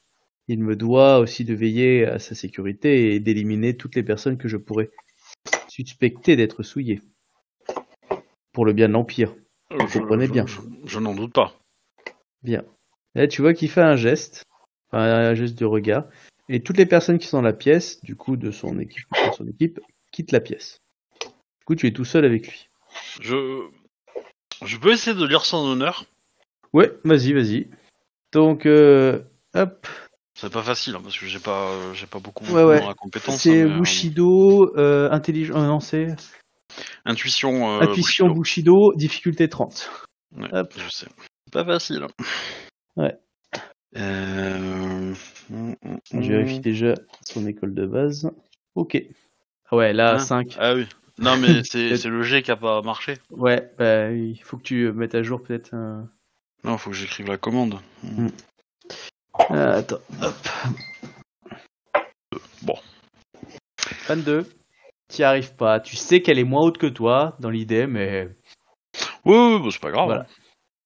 il 0.48 0.60
me 0.60 0.76
doit 0.76 1.18
aussi 1.18 1.44
de 1.44 1.54
veiller 1.54 2.06
à 2.06 2.18
sa 2.18 2.34
sécurité 2.34 3.14
et 3.14 3.20
d'éliminer 3.20 3.76
toutes 3.76 3.94
les 3.94 4.02
personnes 4.02 4.38
que 4.38 4.48
je 4.48 4.56
pourrais 4.56 4.90
suspecter 5.68 6.36
d'être 6.36 6.62
souillées. 6.62 7.00
Pour 8.52 8.64
le 8.64 8.72
bien 8.72 8.88
de 8.88 8.94
l'Empire. 8.94 9.34
Vous 9.70 10.00
comprenez 10.00 10.26
bien. 10.26 10.46
Je, 10.46 10.60
je 10.84 10.98
n'en 10.98 11.14
doute 11.14 11.32
pas. 11.32 11.59
Bien. 12.42 12.64
Là, 13.14 13.26
tu 13.28 13.42
vois 13.42 13.54
qu'il 13.54 13.70
fait 13.70 13.80
un 13.82 13.96
geste, 13.96 14.44
enfin, 14.92 15.02
un 15.02 15.34
geste 15.34 15.58
de 15.58 15.64
regard, 15.64 16.04
et 16.48 16.62
toutes 16.62 16.78
les 16.78 16.86
personnes 16.86 17.18
qui 17.18 17.26
sont 17.26 17.38
dans 17.38 17.42
la 17.42 17.52
pièce, 17.52 18.00
du 18.02 18.16
coup, 18.16 18.36
de 18.36 18.50
son 18.50 18.78
équipe, 18.78 19.06
de 19.12 19.32
son 19.34 19.46
équipe, 19.48 19.80
quittent 20.12 20.32
la 20.32 20.40
pièce. 20.40 20.78
Du 21.22 21.64
coup, 21.66 21.74
tu 21.74 21.86
es 21.86 21.92
tout 21.92 22.04
seul 22.04 22.24
avec 22.24 22.46
lui. 22.48 22.68
Je, 23.20 23.66
je 24.64 24.76
peux 24.76 24.92
essayer 24.92 25.16
de 25.16 25.24
lire 25.26 25.44
son 25.44 25.58
honneur? 25.58 26.04
Ouais, 26.72 26.92
vas-y, 27.04 27.32
vas-y. 27.32 27.68
Donc, 28.32 28.64
euh, 28.66 29.22
hop, 29.54 29.86
C'est 30.34 30.52
pas 30.52 30.62
facile 30.62 30.94
hein, 30.94 31.00
parce 31.02 31.18
que 31.18 31.26
j'ai 31.26 31.40
pas, 31.40 31.70
euh, 31.72 31.94
j'ai 31.94 32.06
pas 32.06 32.20
beaucoup 32.20 32.44
Ouais, 32.44 32.62
ouais. 32.62 32.80
dans 32.80 32.88
la 32.88 32.94
compétence. 32.94 33.40
c'est 33.42 33.62
hein, 33.62 33.70
euh, 33.70 33.78
Bushido, 33.78 34.76
euh, 34.76 35.10
intelligence, 35.10 35.56
euh, 35.56 35.66
non, 35.66 35.80
c'est 35.80 36.14
intuition. 37.04 37.70
euh, 37.80 37.80
intuition 37.82 38.28
Bushido. 38.28 38.90
Bushido, 38.90 38.94
difficulté 38.94 39.48
30. 39.48 39.90
Ouais, 40.36 40.48
Hop. 40.52 40.72
Je 40.76 40.88
sais. 40.88 41.06
C'est 41.52 41.64
pas 41.64 41.72
facile. 41.72 42.06
Ouais. 42.96 43.18
Euh... 43.96 45.12
Je 46.12 46.18
vérifie 46.20 46.60
déjà 46.60 46.94
son 47.24 47.44
école 47.44 47.74
de 47.74 47.86
base. 47.86 48.30
Ok. 48.76 49.02
Ah 49.68 49.74
Ouais, 49.76 49.92
là, 49.92 50.14
Hein 50.14 50.18
5. 50.20 50.56
Ah 50.60 50.74
oui. 50.74 50.86
Non 51.18 51.36
mais 51.36 51.64
c'est 51.64 51.96
c'est 51.96 52.08
le 52.08 52.22
G 52.22 52.42
qui 52.42 52.52
a 52.52 52.56
pas 52.56 52.82
marché. 52.82 53.14
Ouais, 53.30 53.68
bah, 53.78 54.12
il 54.12 54.40
faut 54.44 54.58
que 54.58 54.62
tu 54.62 54.92
mettes 54.92 55.16
à 55.16 55.24
jour 55.24 55.42
peut-être 55.42 55.74
un... 55.74 56.08
Non, 56.62 56.78
faut 56.78 56.90
que 56.90 56.96
j'écrive 56.96 57.26
la 57.26 57.36
commande. 57.36 57.80
Ah, 59.48 59.70
attends, 59.72 59.98
hop. 60.22 60.48
Bon. 62.62 62.78
22. 64.06 64.46
T'y 65.08 65.24
arrives 65.24 65.56
pas. 65.56 65.80
Tu 65.80 65.96
sais 65.96 66.22
qu'elle 66.22 66.38
est 66.38 66.44
moins 66.44 66.62
haute 66.62 66.78
que 66.78 66.86
toi, 66.86 67.36
dans 67.40 67.50
l'idée, 67.50 67.88
mais 67.88 68.28
Oui, 69.24 69.34
oui, 69.36 69.60
bah, 69.60 69.68
c'est 69.72 69.80
pas 69.80 69.90
grave. 69.90 70.06
Voilà. 70.06 70.26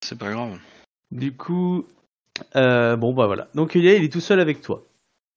C'est 0.05 0.17
pas 0.19 0.29
grave. 0.31 0.59
du 1.11 1.35
coup, 1.35 1.85
euh, 2.55 2.95
bon 2.95 3.13
bah 3.13 3.25
voilà. 3.25 3.47
Donc 3.55 3.73
il 3.75 3.87
est, 3.87 3.97
il 3.97 4.03
est 4.03 4.13
tout 4.13 4.19
seul 4.21 4.39
avec 4.39 4.61
toi. 4.61 4.83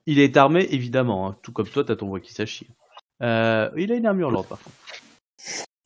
Il 0.07 0.19
est 0.19 0.37
armé 0.37 0.67
évidemment, 0.71 1.29
hein. 1.29 1.37
tout 1.43 1.53
comme 1.53 1.69
toi, 1.69 1.85
t'as 1.85 1.97
ton 1.97 2.09
voix 2.09 2.21
qui 2.21 2.33
s'achie. 2.35 2.67
Euh, 3.23 3.71
il 3.77 3.91
a 3.93 3.95
une 3.97 4.07
armure 4.07 4.31
lourde 4.31 4.47
par 4.49 4.59
contre. 4.59 4.77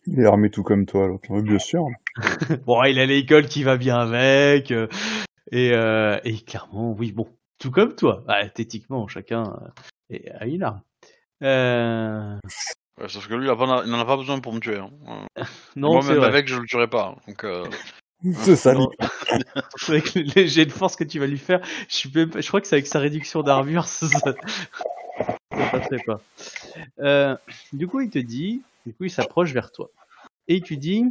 Il 0.07 0.18
est 0.18 0.27
armé 0.27 0.51
tout 0.51 0.64
comme 0.64 0.85
toi, 0.85 1.07
l'autre. 1.07 1.27
Oui, 1.31 1.42
bien 1.42 1.59
sûr. 1.61 1.85
Bon, 2.66 2.83
il 2.85 2.99
a 2.99 3.07
l'école 3.07 3.47
qui 3.47 3.62
va 3.62 3.77
bien 3.77 3.99
avec, 3.99 4.71
euh, 4.73 4.88
et, 5.53 5.71
euh, 5.73 6.18
et 6.25 6.37
clairement, 6.40 6.92
oui, 6.99 7.12
bon, 7.12 7.29
tout 7.59 7.71
comme 7.71 7.95
toi. 7.95 8.23
Bah, 8.27 8.49
techniquement, 8.49 9.07
chacun 9.07 9.57
euh, 10.12 10.16
a 10.40 10.47
une 10.47 10.62
arme. 10.64 10.83
Euh, 11.45 12.37
Ouais, 13.01 13.09
sauf 13.09 13.27
que 13.27 13.35
lui, 13.35 13.47
il, 13.47 13.51
a 13.51 13.57
pas- 13.57 13.83
il 13.87 13.95
en 13.95 13.99
a 14.01 14.05
pas 14.05 14.16
besoin 14.18 14.38
pour 14.40 14.53
me 14.53 14.61
tuer. 14.61 14.77
hein. 14.79 14.90
Non, 15.77 15.92
Moi, 15.92 16.03
même 16.05 16.18
vrai. 16.18 16.29
avec, 16.29 16.49
je 16.49 16.57
le 16.61 16.66
tuerai 16.66 16.88
pas. 16.88 17.14
hein. 17.16 17.21
Donc, 17.27 17.42
euh, 17.45 17.64
C'est 18.35 18.57
ça. 18.57 18.73
Avec 19.89 20.15
le 20.15 20.23
léger 20.23 20.65
de 20.65 20.73
force 20.73 20.97
que 20.97 21.05
tu 21.05 21.19
vas 21.19 21.27
lui 21.27 21.39
faire. 21.39 21.61
Je, 21.89 21.95
suis 21.95 22.11
même 22.15 22.31
pas- 22.31 22.41
je 22.41 22.49
crois 22.49 22.61
que 22.61 22.67
c'est 22.67 22.77
avec 22.77 22.87
sa 22.87 23.01
réduction 23.01 23.43
d'armure, 23.43 23.85
ça, 23.89 24.07
ça, 24.09 24.35
ça 25.51 25.69
passerait 25.71 26.05
pas. 26.07 26.21
Euh, 27.01 27.37
du 27.73 27.87
coup, 27.89 28.01
il 28.01 28.11
te 28.11 28.19
dit, 28.19 28.63
du 28.87 28.95
coup, 28.95 29.05
il 29.05 29.11
s'approche 29.11 29.53
vers 29.53 29.73
toi. 29.73 29.91
Et 30.49 30.57
il 30.57 30.63
te 30.63 30.75
dit, 30.75 31.05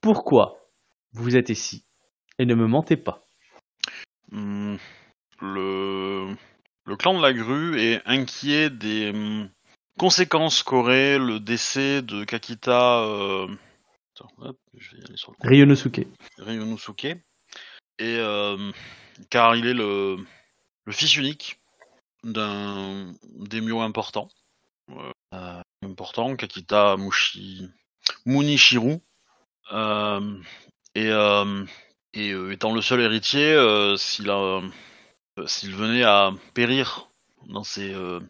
pourquoi 0.00 0.68
vous 1.12 1.36
êtes 1.36 1.48
ici 1.48 1.84
Et 2.38 2.46
ne 2.46 2.54
me 2.54 2.66
mentez 2.66 2.96
pas? 2.96 3.24
hum, 4.32 4.78
le... 5.40 6.34
le 6.84 6.96
clan 6.96 7.14
de 7.14 7.22
la 7.22 7.32
grue 7.32 7.80
est 7.80 8.02
inquiet 8.06 8.70
des 8.70 9.10
hum, 9.10 9.48
conséquences 9.98 10.62
qu'aurait 10.62 11.18
le 11.18 11.40
décès 11.40 12.02
de 12.02 12.24
Kakita. 12.24 13.00
Euh... 13.00 13.48
Attends, 14.18 14.32
hop, 14.38 14.56
je 14.72 14.96
vais 14.96 15.04
aller 15.04 15.16
sur 15.18 15.32
le 15.32 15.46
Ryonosuke. 15.46 16.06
Ryunosuke. 16.38 17.04
Et 17.04 17.18
euh, 18.00 18.72
car 19.28 19.56
il 19.56 19.66
est 19.66 19.74
le, 19.74 20.16
le 20.86 20.92
fils 20.92 21.16
unique 21.16 21.60
d'un 22.24 23.12
des 23.24 23.60
myo 23.60 23.82
importants. 23.82 24.30
Euh, 24.90 25.12
euh, 25.34 25.60
important, 25.82 26.34
Kakita 26.34 26.96
Mushi, 26.96 27.68
Munishiru. 28.24 29.00
Euh, 29.72 30.40
et 30.94 31.10
euh, 31.10 31.66
et 32.14 32.30
euh, 32.32 32.52
étant 32.52 32.72
le 32.72 32.80
seul 32.80 33.02
héritier, 33.02 33.52
euh, 33.52 33.98
s'il 33.98 34.30
a, 34.30 34.62
euh, 35.38 35.46
s'il 35.46 35.74
venait 35.74 36.04
à 36.04 36.32
périr 36.54 37.10
dans 37.48 37.64
euh, 37.76 38.20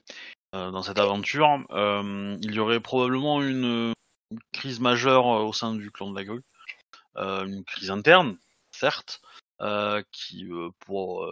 euh, 0.56 0.82
cette 0.82 0.98
aventure, 0.98 1.64
euh, 1.70 2.36
il 2.42 2.54
y 2.54 2.58
aurait 2.58 2.80
probablement 2.80 3.40
une 3.40 3.94
une 4.30 4.40
crise 4.52 4.80
majeure 4.80 5.26
euh, 5.26 5.44
au 5.44 5.52
sein 5.52 5.74
du 5.74 5.90
clan 5.90 6.10
de 6.10 6.16
la 6.16 6.24
grue, 6.24 6.42
Euh, 7.16 7.46
une 7.46 7.64
crise 7.64 7.90
interne, 7.90 8.36
certes, 8.70 9.22
euh, 9.62 10.02
qui 10.12 10.46
pour 10.80 11.26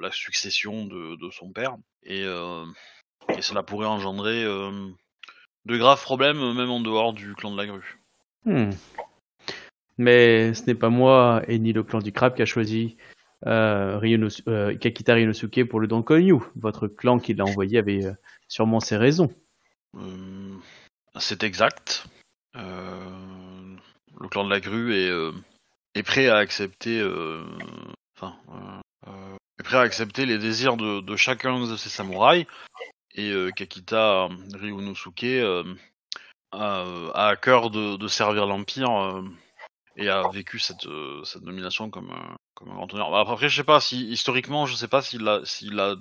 la 0.00 0.10
succession 0.10 0.84
de, 0.84 1.16
de 1.16 1.30
son 1.30 1.52
père, 1.52 1.76
et, 2.04 2.24
et 2.24 3.42
cela 3.42 3.62
pourrait 3.62 3.86
engendrer 3.86 4.44
de 4.44 5.76
graves 5.78 6.02
problèmes 6.02 6.52
même 6.54 6.70
en 6.70 6.80
dehors 6.80 7.14
du 7.14 7.34
clan 7.34 7.50
de 7.50 7.56
la 7.56 7.66
grue. 7.66 7.98
Hmm. 8.44 8.72
Mais 9.96 10.52
ce 10.52 10.64
n'est 10.66 10.74
pas 10.74 10.90
moi 10.90 11.42
et 11.48 11.58
ni 11.58 11.72
le 11.72 11.82
clan 11.82 12.00
du 12.00 12.12
crabe 12.12 12.34
qui 12.34 12.42
a 12.42 12.46
choisi 12.46 12.96
euh, 13.46 13.98
Ryunos- 13.98 14.42
euh, 14.48 14.76
Kakita 14.76 15.14
Ryunosuke 15.14 15.66
pour 15.68 15.80
le 15.80 15.86
Don 15.86 16.02
Konyu. 16.02 16.40
Votre 16.56 16.88
clan 16.88 17.18
qui 17.18 17.32
l'a 17.32 17.44
envoyé 17.44 17.78
avait 17.78 18.04
euh, 18.04 18.12
sûrement 18.48 18.80
ses 18.80 18.96
raisons. 18.96 19.32
C'est 21.18 21.42
exact. 21.42 22.06
Euh, 22.56 23.76
le 24.20 24.28
clan 24.28 24.44
de 24.44 24.50
la 24.50 24.60
grue 24.60 24.94
est, 24.94 26.02
prêt 26.02 26.28
à 26.28 26.36
accepter, 26.36 26.98
les 30.26 30.38
désirs 30.38 30.76
de, 30.76 31.16
chacun 31.16 31.60
de 31.60 31.76
ses 31.76 31.88
samouraïs. 31.88 32.46
Et 33.14 33.30
euh, 33.30 33.50
Kakita 33.50 34.28
Ryunosuke 34.54 35.24
euh, 35.24 35.74
a, 36.52 36.84
à 37.14 37.36
cœur 37.36 37.70
de, 37.70 38.08
servir 38.08 38.46
l'empire 38.46 39.22
et 39.96 40.08
a 40.08 40.28
vécu 40.30 40.58
cette, 40.58 40.86
euh, 40.86 41.22
nomination 41.42 41.90
comme, 41.90 42.10
un 42.10 42.36
grand 42.64 42.92
honneur. 42.94 43.10
Bah, 43.10 43.20
Après, 43.20 43.48
je 43.48 43.56
sais 43.56 43.64
pas 43.64 43.80
si 43.80 44.08
historiquement, 44.08 44.66
je 44.66 44.74
sais 44.74 44.88
pas 44.88 45.02
s'il 45.02 45.28
a 45.28 45.96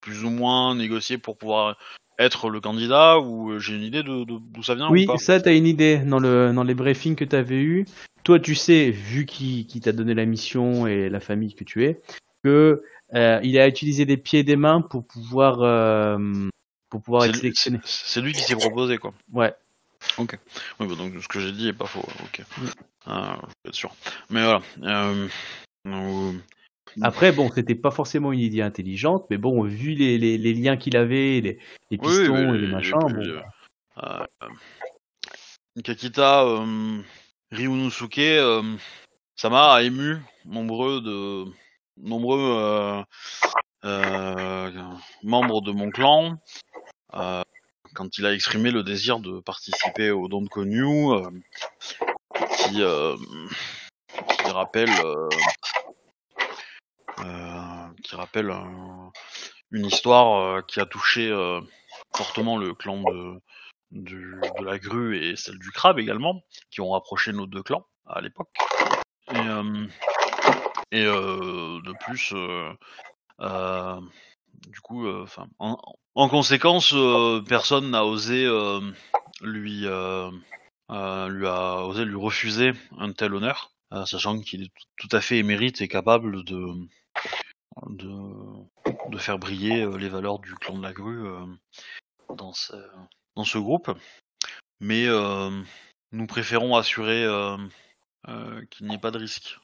plus 0.00 0.24
ou 0.24 0.30
moins 0.30 0.74
négocié 0.74 1.18
pour 1.18 1.36
pouvoir 1.36 1.76
être 2.20 2.50
le 2.50 2.60
candidat 2.60 3.18
ou 3.18 3.50
euh, 3.52 3.58
j'ai 3.58 3.74
une 3.74 3.82
idée 3.82 4.02
de 4.02 4.24
de- 4.24 4.38
d'où 4.40 4.62
ça 4.62 4.74
vient 4.74 4.90
oui, 4.90 5.04
ou 5.04 5.12
pas 5.12 5.18
ça, 5.18 5.40
t'as 5.40 5.54
une 5.56 5.66
idée 5.66 5.98
dans, 5.98 6.18
le, 6.20 6.52
dans 6.54 6.62
les 6.62 6.74
briefings 6.74 7.16
que 7.16 7.24
t'avais 7.24 7.60
eu. 7.60 7.86
Toi, 8.22 8.38
tu 8.38 8.54
sais, 8.54 8.90
vu 8.90 9.24
qui, 9.26 9.66
qui 9.66 9.80
t'a 9.80 9.92
donné 9.92 10.12
la 10.14 10.26
mission 10.26 10.86
et 10.86 11.08
la 11.08 11.20
famille 11.20 11.54
que 11.54 11.64
tu 11.64 11.84
es, 11.84 12.00
que 12.44 12.82
euh, 13.14 13.40
il 13.42 13.58
a 13.58 13.66
utilisé 13.66 14.04
des 14.04 14.18
pieds 14.18 14.40
et 14.40 14.44
des 14.44 14.56
mains 14.56 14.82
pour 14.82 15.06
pouvoir, 15.06 15.62
euh, 15.62 16.18
pour 16.90 17.00
pouvoir 17.02 17.22
C'est 17.22 17.28
être 17.30 17.34
lui- 17.36 17.40
sélectionné. 17.40 17.78
c'est- 17.84 18.02
c'est 18.06 18.20
lui 18.20 18.32
qui 18.32 18.42
s'est 18.42 18.54
proposé 18.56 18.98
quoi. 18.98 19.14
Ouais. 19.32 19.54
Oui, 20.18 20.26
bah, 20.78 20.86
donc 20.96 21.14
ce 21.20 21.28
que 21.28 21.40
j'ai 21.40 21.52
dit 21.52 21.68
est 21.68 21.72
pas 21.72 21.86
faux. 21.86 22.00
Ok. 22.24 22.40
Mm. 22.58 22.66
Ah, 23.06 23.38
je 23.64 23.68
être 23.70 23.74
sûr. 23.74 23.94
Mais 24.30 24.42
voilà. 24.42 24.60
Euh, 24.82 25.28
euh, 25.86 26.32
Après, 27.02 27.32
bon, 27.32 27.50
c'était 27.54 27.74
pas 27.74 27.90
forcément 27.90 28.32
une 28.32 28.40
idée 28.40 28.62
intelligente, 28.62 29.26
mais 29.30 29.38
bon, 29.38 29.62
vu 29.62 29.94
les, 29.94 30.18
les, 30.18 30.38
les 30.38 30.54
liens 30.54 30.76
qu'il 30.76 30.96
avait, 30.96 31.40
les, 31.40 31.58
les 31.90 31.98
oui, 31.98 31.98
pistons 31.98 32.54
et 32.54 32.58
les 32.58 32.66
machins, 32.66 32.98
bon, 32.98 33.16
euh, 33.16 33.40
euh, 34.02 34.26
Kakita 35.82 36.44
euh, 36.44 37.02
Ryunosuke, 37.52 38.18
euh, 38.18 38.62
Sama 39.36 39.74
a 39.74 39.82
ému 39.82 40.18
nombreux 40.44 41.00
de 41.00 41.44
nombreux 41.96 43.04
euh, 43.84 44.70
membres 45.22 45.62
de 45.62 45.72
mon 45.72 45.90
clan 45.90 46.38
quand 47.12 48.18
il 48.18 48.26
a 48.26 48.32
exprimé 48.32 48.70
le 48.70 48.82
désir 48.82 49.18
de 49.18 49.40
participer 49.40 50.10
au 50.10 50.28
Don 50.28 50.46
Konyu, 50.46 51.08
qui, 52.56 52.82
qui 54.38 54.50
rappelle 54.50 54.90
qui 58.02 58.16
rappelle 58.16 58.50
un- 58.50 59.12
une 59.70 59.86
histoire 59.86 60.40
euh, 60.40 60.62
qui 60.62 60.80
a 60.80 60.86
touché 60.86 61.28
euh, 61.30 61.60
fortement 62.14 62.56
le 62.56 62.74
clan 62.74 63.02
de, 63.92 64.40
la 64.64 64.78
grue 64.78 65.16
et 65.16 65.36
celle 65.36 65.58
du 65.58 65.70
crabe 65.70 65.98
également, 65.98 66.42
qui 66.70 66.80
ont 66.80 66.90
rapproché 66.90 67.32
nos 67.32 67.46
deux 67.46 67.62
clans 67.62 67.86
à 68.06 68.20
l'époque. 68.20 68.50
Et, 69.32 69.36
euh, 69.36 69.86
euh, 70.94 71.80
de 71.82 71.92
plus, 72.00 72.32
euh, 72.34 72.72
euh, 73.40 74.00
du 74.68 74.80
coup, 74.80 75.06
euh, 75.06 75.26
en, 75.58 75.78
en 76.14 76.28
conséquence, 76.28 76.92
euh, 76.94 77.40
personne 77.42 77.90
n'a 77.90 78.04
osé 78.04 78.44
euh, 78.44 78.80
lui, 79.42 79.86
euh, 79.86 80.30
euh, 80.90 82.16
refuser 82.16 82.72
un 82.98 83.12
tel 83.12 83.34
honneur, 83.34 83.72
euh, 83.92 84.04
sachant 84.04 84.40
qu'il 84.40 84.64
est 84.64 84.72
tout 84.96 85.08
à 85.12 85.20
fait 85.20 85.38
émérite 85.38 85.80
et 85.80 85.88
capable 85.88 86.44
de 86.44 86.66
de, 87.88 89.18
faire 89.18 89.38
briller 89.38 89.82
euh, 89.82 89.96
les 89.96 90.08
valeurs 90.08 90.38
du 90.38 90.54
clan 90.54 90.78
de 90.78 90.82
la 90.82 90.92
grue 90.92 91.26
euh, 91.26 91.46
dans 92.36 92.52
ce, 92.52 93.58
groupe. 93.58 93.90
Mais 94.80 95.06
euh, 95.06 95.50
nous 96.12 96.26
préférons 96.26 96.76
assurer 96.76 97.26
qu'il 98.70 98.86
n'y 98.86 98.94
ait 98.94 98.98
pas 98.98 99.10
de 99.10 99.18
risque. 99.18 99.58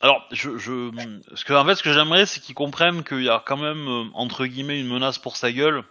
Alors, 0.00 0.26
ce 0.32 1.44
que, 1.44 1.52
en 1.54 1.64
fait, 1.64 1.76
ce 1.76 1.82
que 1.82 1.92
j'aimerais, 1.92 2.26
c'est 2.26 2.40
qu'ils 2.40 2.56
comprennent 2.56 3.04
qu'il 3.04 3.22
y 3.22 3.28
a 3.28 3.42
quand 3.44 3.56
même, 3.56 4.10
entre 4.14 4.46
guillemets, 4.46 4.80
une 4.80 4.88
menace 4.88 5.18
pour 5.18 5.36
sa 5.36 5.52
gueule. 5.52 5.84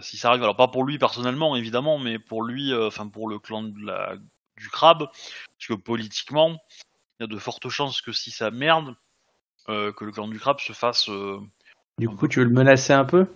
Si 0.00 0.16
ça 0.16 0.30
arrive, 0.30 0.42
alors 0.42 0.56
pas 0.56 0.66
pour 0.66 0.82
lui 0.82 0.98
personnellement, 0.98 1.54
évidemment, 1.54 1.98
mais 1.98 2.18
pour 2.18 2.42
lui, 2.42 2.74
enfin 2.74 3.06
pour 3.06 3.28
le 3.28 3.38
clan 3.38 3.62
du 3.62 4.68
crabe, 4.70 5.06
parce 5.06 5.68
que 5.68 5.74
politiquement, 5.74 6.58
il 7.18 7.22
y 7.22 7.24
a 7.24 7.26
de 7.26 7.38
fortes 7.38 7.68
chances 7.68 8.00
que 8.00 8.12
si 8.12 8.30
ça 8.30 8.50
merde, 8.50 8.94
euh, 9.68 9.92
que 9.92 10.04
le 10.04 10.12
clan 10.12 10.28
du 10.28 10.38
crabe 10.38 10.60
se 10.60 10.72
fasse 10.72 11.08
euh, 11.08 11.38
du 11.98 12.08
coup, 12.08 12.26
tu 12.26 12.40
veux 12.40 12.44
le 12.44 12.50
menacer 12.50 12.92
un 12.92 13.04
peu? 13.04 13.26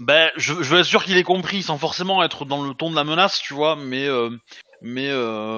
Ben, 0.00 0.30
je, 0.36 0.54
je 0.54 0.74
veux 0.74 0.80
être 0.80 0.84
sûr 0.86 1.04
qu'il 1.04 1.16
ait 1.16 1.22
compris, 1.22 1.62
sans 1.62 1.78
forcément 1.78 2.22
être 2.24 2.44
dans 2.44 2.64
le 2.64 2.74
ton 2.74 2.90
de 2.90 2.96
la 2.96 3.04
menace, 3.04 3.38
tu 3.40 3.54
vois, 3.54 3.76
mais 3.76 4.06
euh, 4.08 4.30
mais 4.82 5.12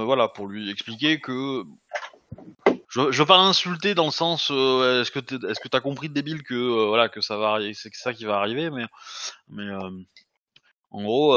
voilà, 0.05 0.29
pour 0.29 0.46
lui 0.46 0.70
expliquer 0.70 1.20
que 1.20 1.64
je, 2.88 3.11
je 3.11 3.18
veux 3.18 3.26
pas 3.26 3.37
l'insulter 3.38 3.94
dans 3.94 4.07
le 4.07 4.11
sens, 4.11 4.50
est-ce 4.50 5.11
que 5.11 5.18
t'es- 5.18 5.46
est-ce 5.48 5.61
que 5.61 5.68
t'as 5.68 5.81
compris 5.81 6.09
débile 6.09 6.42
que 6.42 6.88
voilà 6.88 7.09
que 7.09 7.20
ça 7.20 7.37
va 7.37 7.50
arriver, 7.50 7.74
c'est 7.74 7.94
ça 7.94 8.12
qui 8.12 8.24
va 8.24 8.37
arriver, 8.38 8.70
mais 8.70 8.85
mais 9.48 9.68
en 10.90 11.03
gros, 11.03 11.35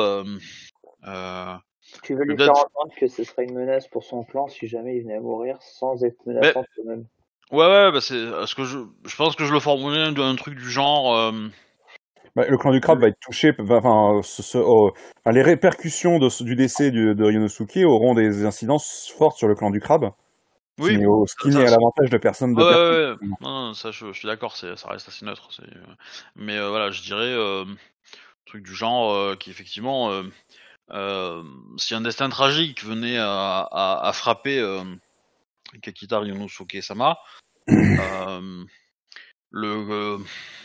Tu 2.01 2.15
veux 2.15 2.23
lui 2.23 2.37
faire 2.37 2.51
entendre 2.51 2.93
que 2.97 3.07
ce 3.07 3.23
serait 3.23 3.43
une 3.45 3.53
menace 3.53 3.87
pour 3.87 4.03
son 4.03 4.23
clan 4.23 4.47
si 4.47 4.67
jamais 4.67 4.97
il 4.97 5.03
venait 5.03 5.17
à 5.17 5.21
mourir 5.21 5.57
sans 5.61 6.03
être 6.03 6.17
menaçant 6.25 6.65
quand 6.75 6.83
même. 6.85 7.05
ouais 7.51 7.65
ouais, 7.67 7.91
bah 7.91 8.01
c'est, 8.01 8.15
ce 8.45 8.55
que 8.55 8.63
je, 8.63 8.79
je 9.05 9.15
pense 9.15 9.35
que 9.35 9.45
je 9.45 9.53
le 9.53 9.59
formulais 9.59 10.11
d'un 10.11 10.35
truc 10.35 10.55
du 10.55 10.69
genre, 10.69 11.15
euh, 11.15 11.31
Bah, 12.35 12.45
le 12.47 12.57
clan 12.57 12.71
du 12.71 12.81
crabe 12.81 12.99
va 12.99 13.07
être 13.09 13.19
touché. 13.19 13.53
va- 13.59 13.77
Enfin, 13.77 14.21
ce- 14.23 14.41
ce- 14.41 14.57
oh, 14.57 14.91
enfin, 15.19 15.31
les 15.31 15.43
répercussions 15.43 16.17
de 16.19 16.43
du 16.43 16.55
décès 16.55 16.89
du- 16.89 17.13
de 17.13 17.23
Ryonosuke 17.23 17.77
auront 17.85 18.15
des 18.15 18.45
incidences 18.45 19.13
fortes 19.15 19.37
sur 19.37 19.47
le 19.47 19.55
clan 19.55 19.69
du 19.69 19.79
crabe. 19.79 20.11
oui, 20.79 20.87
Ce 20.87 20.91
qui 20.93 20.97
n'est 20.99 21.05
au- 21.05 21.27
ça- 21.27 21.49
n'est 21.49 21.67
à 21.67 21.69
l'avantage 21.69 22.09
de 22.09 22.17
personne 22.17 22.55
de 22.55 22.63
Ouais, 22.63 22.67
personne. 22.69 22.95
ouais, 22.95 23.11
ouais. 23.11 23.37
Non, 23.41 23.67
non, 23.67 23.73
ça, 23.75 23.91
je, 23.91 24.07
je 24.11 24.17
suis 24.17 24.27
d'accord, 24.27 24.55
c'est, 24.57 24.75
ça 24.77 24.89
reste 24.89 25.07
assez 25.07 25.23
neutre. 25.25 25.49
c'est, 25.51 25.61
euh, 25.63 25.95
Mais 26.35 26.57
euh, 26.57 26.69
voilà, 26.69 26.89
je 26.89 27.03
dirais 27.03 27.21
euh, 27.21 27.65
truc 28.45 28.63
du 28.63 28.73
genre 28.73 29.13
euh, 29.13 29.35
qui 29.35 29.51
effectivement, 29.51 30.11
si 30.89 31.95
un 31.95 32.01
destin 32.01 32.29
tragique 32.29 32.83
venait 32.83 33.17
à, 33.17 33.59
à, 33.71 34.07
à 34.07 34.13
frapper 34.13 34.59
euh, 34.59 34.83
Kakita 35.81 36.19
Ryunosuke-sama, 36.19 37.19
euh, 37.69 38.63
le, 39.53 39.67
euh, 39.67 40.17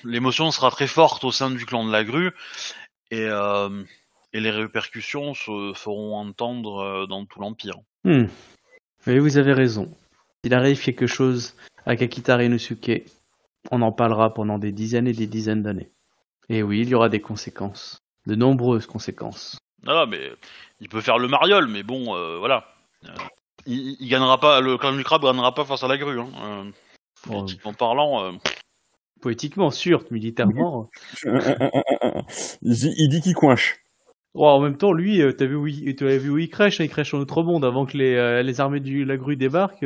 l'émotion 0.05 0.51
sera 0.51 0.71
très 0.71 0.87
forte 0.87 1.25
au 1.25 1.31
sein 1.31 1.51
du 1.51 1.65
clan 1.67 1.87
de 1.87 1.93
la 1.93 2.05
grue 2.05 2.33
et, 3.11 3.21
euh, 3.21 3.85
et 4.33 4.41
les 4.41 4.51
répercussions 4.51 5.35
se 5.35 5.73
feront 5.75 6.17
entendre 6.17 6.79
euh, 6.79 7.07
dans 7.07 7.25
tout 7.27 7.41
l'empire. 7.41 7.77
Hmm. 8.05 8.27
Oui, 9.07 9.19
vous 9.19 9.39
avez 9.39 9.53
raison. 9.53 9.95
S'il 10.43 10.55
arrive 10.55 10.83
quelque 10.83 11.07
chose 11.07 11.55
à 11.87 11.97
Kakita 11.97 12.37
Ryunosuke, 12.37 13.05
on 13.71 13.83
en 13.83 13.93
parlera 13.93 14.33
pendant 14.33 14.59
des 14.59 14.73
dizaines 14.73 15.07
et 15.07 15.13
des 15.13 15.27
dizaines 15.27 15.63
d'années. 15.63 15.91
Et 16.49 16.63
oui, 16.63 16.81
il 16.81 16.89
y 16.89 16.95
aura 16.95 17.09
des 17.09 17.21
conséquences. 17.21 18.03
De 18.27 18.35
nombreuses 18.35 18.87
conséquences. 18.87 19.59
Ah, 19.87 20.07
mais 20.09 20.33
il 20.81 20.89
peut 20.89 21.01
faire 21.01 21.19
le 21.19 21.29
mariole, 21.29 21.69
mais 21.69 21.83
bon, 21.83 22.15
euh, 22.17 22.39
voilà. 22.39 22.65
Euh, 23.05 23.11
il, 23.67 23.97
il 24.01 24.09
gagnera 24.09 24.39
pas, 24.41 24.61
le 24.61 24.77
clan 24.77 24.93
du 24.97 25.05
crabe 25.05 25.23
gagnera 25.23 25.55
pas 25.55 25.65
face 25.65 25.83
à 25.85 25.89
la 25.89 25.97
grue. 25.99 26.21
Hein. 26.21 26.29
Euh, 26.43 26.71
Bon, 27.27 27.41
politiquement 27.41 27.73
parlant, 27.75 28.25
euh, 28.25 28.33
poétiquement, 29.21 29.73
sûr, 29.73 30.05
militairement. 30.13 30.89
il, 31.25 31.33
dit- 32.63 32.95
il 32.97 33.09
dit 33.09 33.21
qu'il 33.21 33.35
coinche. 33.35 33.77
Oh, 34.35 34.47
en 34.47 34.61
même 34.61 34.77
temps, 34.77 34.93
lui, 34.93 35.21
t'as 35.37 35.47
vu 35.47 35.57
où 35.57 35.67
il, 35.67 35.97
vu 35.97 36.31
où 36.31 36.39
il 36.39 36.49
crèche 36.49 36.81
hein, 36.81 36.85
Il 36.85 36.91
crèche 36.91 37.15
en 37.15 37.19
autre 37.19 37.43
monde 37.43 37.65
avant 37.65 37.87
que 37.87 37.97
les, 37.97 38.15
euh, 38.15 38.43
les 38.43 38.61
armées 38.61 38.79
de 38.79 39.03
la 39.05 39.17
grue 39.17 39.37
débarquent. 39.37 39.85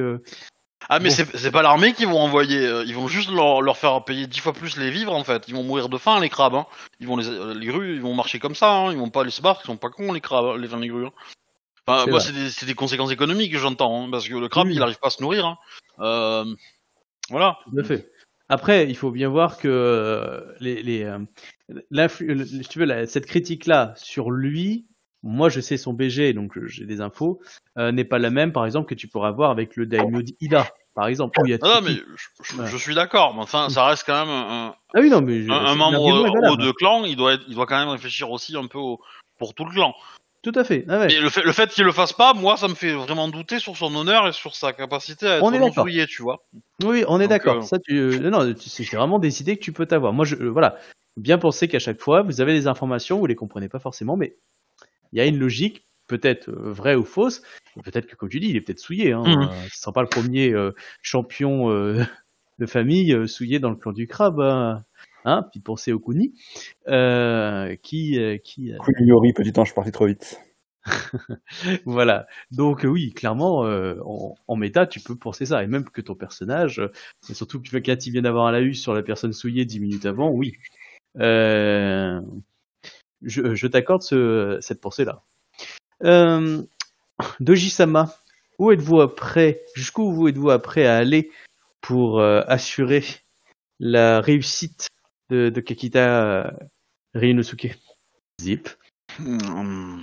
Ah, 0.88 0.98
mais 0.98 1.08
Bon. 1.10 1.24
c'est 1.34 1.50
pas 1.50 1.62
l'armée 1.62 1.92
qui 1.92 2.04
vont 2.04 2.20
envoyer, 2.20 2.58
euh, 2.66 2.84
ils 2.86 2.94
vont 2.94 3.08
juste 3.08 3.30
leur, 3.30 3.62
leur 3.62 3.76
faire 3.76 4.04
payer 4.04 4.26
dix 4.26 4.40
fois 4.40 4.52
plus 4.52 4.76
les 4.76 4.90
vivres 4.90 5.14
en 5.14 5.24
fait. 5.24 5.44
Ils 5.48 5.54
vont 5.54 5.62
mourir 5.62 5.88
de 5.88 5.98
faim, 5.98 6.20
les 6.20 6.28
crabes. 6.28 6.54
Hein. 6.54 6.66
Ils 7.00 7.06
vont 7.06 7.16
les, 7.16 7.28
euh, 7.28 7.54
les 7.54 7.66
grues, 7.66 7.94
ils 7.96 8.02
vont 8.02 8.14
marcher 8.14 8.38
comme 8.38 8.54
ça. 8.54 8.70
Hein. 8.72 8.92
Ils 8.92 8.98
vont 8.98 9.10
pas 9.10 9.22
aller 9.22 9.30
se 9.30 9.42
battre, 9.42 9.60
ils 9.64 9.66
sont 9.66 9.76
pas 9.76 9.90
cons 9.90 10.12
les 10.12 10.20
crabes, 10.20 10.56
les, 10.58 10.68
les 10.68 10.88
grues. 10.88 11.06
Hein. 11.06 11.12
Enfin, 11.86 12.02
C'est 12.04 12.10
moi, 12.10 12.20
c'est 12.20 12.32
des, 12.32 12.66
des 12.66 12.74
conséquences 12.74 13.10
économiques 13.10 13.52
que 13.52 13.58
j'entends, 13.58 14.08
parce 14.10 14.28
que 14.28 14.34
le 14.34 14.48
crabe, 14.48 14.66
Oui. 14.68 14.74
il 14.76 14.82
arrive 14.82 14.98
pas 14.98 15.08
à 15.08 15.10
se 15.10 15.22
nourrir. 15.22 15.56
Euh, 16.00 16.44
voilà. 17.30 17.58
Tout 17.76 17.84
fait. 17.84 18.10
Après, 18.48 18.88
il 18.88 18.96
faut 18.96 19.10
bien 19.10 19.28
voir 19.28 19.56
que 19.58 20.54
les, 20.60 20.82
les, 20.82 21.10
tu 22.68 22.78
veux, 22.78 23.06
cette 23.06 23.26
critique-là 23.26 23.94
sur 23.96 24.30
lui 24.30 24.86
moi 25.22 25.48
je 25.48 25.60
sais 25.60 25.76
son 25.76 25.92
BG, 25.92 26.32
donc 26.32 26.56
euh, 26.56 26.66
j'ai 26.66 26.84
des 26.84 27.00
infos, 27.00 27.40
euh, 27.78 27.92
n'est 27.92 28.04
pas 28.04 28.18
la 28.18 28.30
même, 28.30 28.52
par 28.52 28.66
exemple, 28.66 28.88
que 28.88 28.94
tu 28.94 29.08
pourras 29.08 29.28
avoir 29.28 29.50
avec 29.50 29.76
le 29.76 29.86
Daimyo 29.86 30.22
Ida, 30.40 30.68
par 30.94 31.06
exemple. 31.06 31.38
où 31.40 31.46
il 31.46 31.50
y 31.50 31.54
a 31.54 31.58
Ah 31.62 31.80
non, 31.80 31.80
mais 31.82 31.94
je, 31.94 32.54
je- 32.54 32.60
Ouais. 32.60 32.66
je 32.66 32.76
suis 32.76 32.94
d'accord, 32.94 33.34
mais 33.34 33.42
enfin, 33.42 33.68
ça 33.68 33.86
reste 33.86 34.04
quand 34.06 34.24
même 34.26 34.34
un, 34.34 34.74
Ah 34.94 35.00
oui, 35.00 35.10
non, 35.10 35.20
mais 35.22 35.42
je- 35.42 35.50
un, 35.50 35.64
un 35.66 35.74
membre 35.74 36.32
valable. 36.32 36.62
de 36.62 36.72
clan, 36.72 37.04
il 37.04 37.16
doit, 37.16 37.34
être, 37.34 37.44
il 37.48 37.54
doit 37.54 37.66
quand 37.66 37.78
même 37.78 37.88
réfléchir 37.88 38.30
aussi 38.30 38.56
un 38.56 38.66
peu 38.66 38.78
au- 38.78 39.00
pour 39.38 39.54
tout 39.54 39.64
le 39.64 39.70
clan. 39.72 39.94
Tout 40.42 40.52
à 40.56 40.64
fait. 40.64 40.84
Ah 40.88 40.98
ouais. 40.98 41.12
Et 41.12 41.20
le 41.20 41.30
fait, 41.30 41.42
le 41.42 41.52
fait 41.52 41.70
qu'il 41.70 41.84
le 41.84 41.92
fasse 41.92 42.12
pas, 42.12 42.34
moi, 42.34 42.56
ça 42.56 42.66
me 42.66 42.74
fait 42.74 42.92
vraiment 42.92 43.28
douter 43.28 43.60
sur 43.60 43.76
son 43.76 43.94
honneur 43.94 44.26
et 44.26 44.32
sur 44.32 44.56
sa 44.56 44.72
capacité 44.72 45.26
à 45.28 45.36
être 45.36 45.44
On 45.44 45.52
tu 46.08 46.22
vois. 46.22 46.44
Oui, 46.82 47.04
on 47.06 47.20
est 47.20 47.28
d'accord. 47.28 47.58
euh, 47.58 47.62
Ça, 47.62 47.78
tu, 47.78 47.96
euh, 47.96 48.28
non, 48.28 48.52
c'est 48.58 48.82
vraiment 48.96 49.20
des 49.20 49.40
idées 49.40 49.56
que 49.56 49.62
tu 49.62 49.72
peux 49.72 49.86
t'avoir. 49.86 50.12
Moi, 50.12 50.24
je, 50.24 50.34
euh, 50.34 50.48
voilà, 50.48 50.76
bien 51.16 51.38
penser 51.38 51.68
qu'à 51.68 51.78
chaque 51.78 52.00
fois, 52.00 52.22
vous 52.22 52.40
avez 52.40 52.54
des 52.54 52.66
informations, 52.66 53.18
vous 53.20 53.26
les 53.26 53.36
comprenez 53.36 53.68
pas 53.68 53.78
forcément, 53.78 54.16
mais 54.16 54.36
il 55.12 55.18
y 55.18 55.20
a 55.20 55.26
une 55.26 55.38
logique, 55.38 55.86
peut-être 56.06 56.48
euh, 56.48 56.72
vraie 56.72 56.94
ou 56.94 57.04
fausse. 57.04 57.42
Peut-être 57.84 58.06
que, 58.06 58.16
comme 58.16 58.28
tu 58.28 58.40
dis, 58.40 58.48
il 58.48 58.56
est 58.56 58.60
peut-être 58.60 58.78
souillé. 58.78 59.12
Hein. 59.12 59.24
Euh, 59.26 59.68
ce 59.70 59.80
sera 59.80 59.92
pas 59.92 60.02
le 60.02 60.08
premier 60.08 60.52
euh, 60.52 60.72
champion 61.02 61.70
euh, 61.70 62.02
de 62.58 62.66
famille 62.66 63.12
euh, 63.12 63.26
souillé 63.26 63.58
dans 63.58 63.70
le 63.70 63.76
clan 63.76 63.92
du 63.92 64.06
crabe. 64.06 64.40
Hein, 64.40 64.84
hein 65.24 65.46
puis 65.50 65.60
penser 65.60 65.92
au 65.92 65.98
Kuni, 65.98 66.34
qui, 67.82 68.18
qui, 68.44 68.72
petit 69.32 69.58
ange 69.58 69.74
parti 69.74 69.92
trop 69.92 70.06
vite. 70.06 70.40
voilà. 71.84 72.26
Donc 72.50 72.84
oui, 72.84 73.12
clairement, 73.12 73.64
euh, 73.64 73.96
en, 74.04 74.34
en 74.46 74.56
méta, 74.56 74.86
tu 74.86 75.00
peux 75.00 75.16
penser 75.16 75.46
ça. 75.46 75.62
Et 75.62 75.66
même 75.66 75.84
que 75.84 76.00
ton 76.00 76.14
personnage, 76.14 76.80
euh, 76.80 76.92
et 77.30 77.34
surtout 77.34 77.60
que 77.60 77.76
quand 77.78 78.06
il 78.06 78.10
vient 78.10 78.22
d'avoir 78.22 78.46
un 78.46 78.52
laus 78.52 78.74
sur 78.80 78.94
la 78.94 79.02
personne 79.02 79.32
souillée 79.32 79.64
dix 79.64 79.80
minutes 79.80 80.06
avant, 80.06 80.30
oui. 80.30 80.54
Euh, 81.18 82.20
je 83.22 83.54
je 83.54 83.66
t'accorde 83.66 84.02
ce, 84.02 84.58
cette 84.60 84.80
pensée-là. 84.80 85.22
Euh, 86.04 86.62
Doji-sama, 87.40 88.14
où 88.58 88.70
êtes-vous 88.72 89.06
prêt 89.08 89.62
Jusqu'où 89.74 90.12
vous 90.12 90.28
êtes-vous 90.28 90.56
prêt 90.58 90.86
à 90.86 90.96
aller 90.96 91.30
pour 91.80 92.20
euh, 92.20 92.42
assurer 92.46 93.04
la 93.78 94.20
réussite 94.20 94.88
de, 95.30 95.48
de 95.48 95.60
Kakita 95.60 96.24
euh, 96.24 96.50
Ryunosuke? 97.14 97.78
Zip. 98.40 98.68
Hmm, 99.18 100.02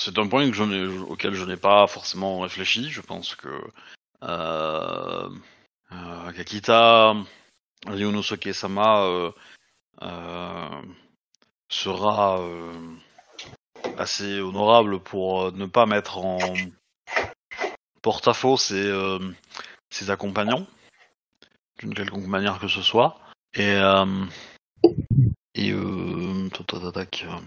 C'est 0.00 0.18
un 0.18 0.28
point 0.28 0.48
que 0.48 0.56
je 0.56 0.62
n'ai- 0.64 0.86
auquel 1.04 1.34
je 1.34 1.44
n'ai 1.44 1.56
pas 1.56 1.86
forcément 1.86 2.40
réfléchi. 2.40 2.90
Je 2.90 3.00
pense 3.00 3.34
que 3.34 3.48
euh, 4.22 5.28
euh, 5.92 6.32
Kakita 6.32 7.14
Ryunosuke-sama 7.86 9.06
euh, 9.06 9.30
euh, 10.02 10.82
sera 11.70 12.40
euh, 12.40 12.72
assez 13.96 14.40
honorable 14.40 15.00
pour 15.00 15.44
euh, 15.44 15.50
ne 15.52 15.66
pas 15.66 15.86
mettre 15.86 16.18
en 16.18 16.54
porte-à-faux 18.02 18.56
ses, 18.58 18.86
euh, 18.86 19.18
ses 19.88 20.10
accompagnants 20.10 20.66
d'une 21.78 21.94
quelconque 21.94 22.26
manière 22.26 22.58
que 22.58 22.68
ce 22.68 22.82
soit. 22.82 23.18
Et 23.54 23.72
euh, 23.72 24.26
et 25.54 25.72
euh, 25.72 26.48
euh, 26.52 27.40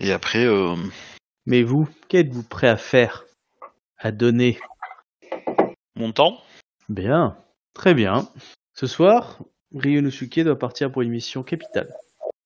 et 0.00 0.12
après, 0.12 0.44
euh, 0.44 0.76
Mais 1.46 1.62
vous, 1.62 1.88
qu'êtes-vous 2.08 2.42
prêt 2.42 2.68
à 2.68 2.76
faire 2.76 3.24
À 3.98 4.12
donner? 4.12 4.58
mon 5.96 6.12
temps? 6.12 6.42
Bien, 6.88 7.36
très 7.74 7.94
bien. 7.94 8.28
Ce 8.74 8.86
soir, 8.86 9.40
Ryunosuke 9.74 10.40
doit 10.40 10.58
partir 10.58 10.90
pour 10.92 11.02
une 11.02 11.10
mission 11.10 11.42
capitale. 11.42 11.92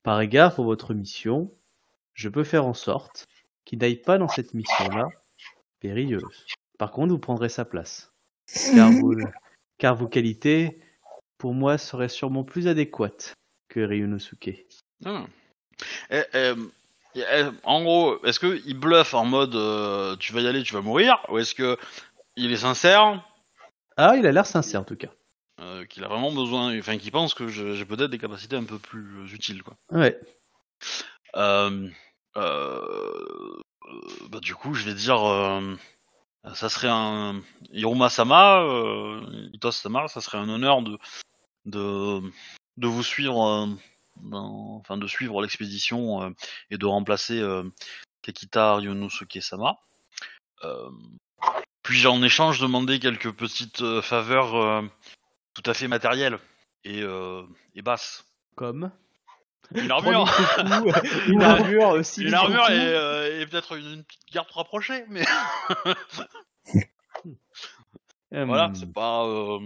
Par 0.02 0.20
égard 0.20 0.54
pour 0.54 0.64
votre 0.64 0.94
mission, 0.94 1.52
je 2.14 2.28
peux 2.28 2.44
faire 2.44 2.66
en 2.66 2.74
sorte 2.74 3.26
qu'il 3.64 3.78
n'aille 3.78 3.96
pas 3.96 4.18
dans 4.18 4.28
cette 4.28 4.54
mission-là 4.54 5.08
périlleuse. 5.80 6.46
Par 6.78 6.90
contre, 6.90 7.10
vous 7.10 7.18
prendrez 7.18 7.48
sa 7.48 7.64
place. 7.64 8.12
Car, 8.74 8.90
vous- 9.00 9.16
car 9.78 9.94
vos 9.94 10.08
qualités, 10.08 10.80
pour 11.38 11.54
moi, 11.54 11.78
seraient 11.78 12.08
sûrement 12.08 12.44
plus 12.44 12.68
adéquates 12.68 13.34
que 13.68 13.80
Ryunosuke. 13.80 14.66
Hmm. 15.04 15.24
Et, 16.10 16.22
et, 16.34 16.52
et, 17.14 17.44
en 17.64 17.82
gros, 17.82 18.24
est-ce 18.24 18.40
que 18.40 18.60
il 18.66 18.78
bluffe 18.78 19.14
en 19.14 19.24
mode 19.24 19.54
euh, 19.54 20.16
tu 20.16 20.32
vas 20.32 20.40
y 20.40 20.46
aller, 20.46 20.62
tu 20.62 20.74
vas 20.74 20.82
mourir, 20.82 21.24
ou 21.28 21.38
est-ce 21.38 21.54
que 21.54 21.76
il 22.36 22.52
est 22.52 22.56
sincère, 22.56 23.24
Ah, 23.96 24.16
il 24.16 24.26
a 24.26 24.32
l'air 24.32 24.46
sincère 24.46 24.80
en 24.80 24.84
tout 24.84 24.96
cas. 24.96 25.10
Euh, 25.60 25.84
qu'il 25.86 26.04
a 26.04 26.08
vraiment 26.08 26.32
besoin, 26.32 26.76
enfin 26.78 26.98
qu'il 26.98 27.12
pense 27.12 27.34
que 27.34 27.48
je- 27.48 27.74
j'ai 27.74 27.84
peut-être 27.84 28.10
des 28.10 28.18
capacités 28.18 28.56
un 28.56 28.64
peu 28.64 28.78
plus 28.78 29.20
euh, 29.20 29.26
utiles, 29.34 29.62
quoi. 29.62 29.76
Ouais. 29.90 30.18
Euh, 31.36 31.88
euh, 32.36 33.60
euh, 33.86 34.28
bah, 34.30 34.40
du 34.40 34.54
coup, 34.54 34.74
je 34.74 34.84
vais 34.84 34.94
dire, 34.94 35.22
euh, 35.26 35.74
ça 36.54 36.68
serait 36.68 36.88
un 36.90 37.40
Hiruma 37.72 38.08
Sama, 38.10 38.62
euh, 38.62 39.48
Sama, 39.70 40.08
ça 40.08 40.20
serait 40.20 40.38
un 40.38 40.48
honneur 40.48 40.82
de 40.82 40.98
de, 41.64 42.20
de 42.78 42.86
vous 42.88 43.04
suivre, 43.04 43.40
euh, 43.46 43.66
dans- 44.22 44.76
enfin 44.80 44.96
de 44.96 45.06
suivre 45.06 45.40
l'expédition 45.42 46.22
euh, 46.22 46.30
et 46.70 46.76
de 46.78 46.86
remplacer 46.86 47.38
euh, 47.38 47.62
Kakita 48.22 48.76
Ryunosuke 48.76 49.38
Sama. 49.40 49.76
Euh, 50.64 50.90
puis 51.82 52.06
en 52.06 52.22
échange 52.22 52.60
demander 52.60 52.98
quelques 52.98 53.32
petites 53.32 53.80
euh, 53.82 54.02
faveurs 54.02 54.54
euh, 54.56 54.82
tout 55.54 55.70
à 55.70 55.74
fait 55.74 55.88
matérielles 55.88 56.38
et, 56.84 57.02
euh, 57.02 57.42
et 57.74 57.82
basses. 57.82 58.24
Comme 58.54 58.90
Une 59.74 59.90
armure. 59.90 60.26
une 61.28 61.42
armure 61.42 61.88
aussi. 61.90 62.22
Une 62.24 62.34
armure 62.34 62.68
et, 62.70 62.94
euh, 62.94 63.40
et 63.40 63.46
peut-être 63.46 63.76
une, 63.76 63.92
une 63.94 64.04
petite 64.04 64.30
garde 64.32 64.50
rapprochée, 64.50 65.04
mais 65.08 65.24
voilà, 68.30 68.70
c'est 68.74 68.92
pas 68.92 69.24
euh, 69.26 69.58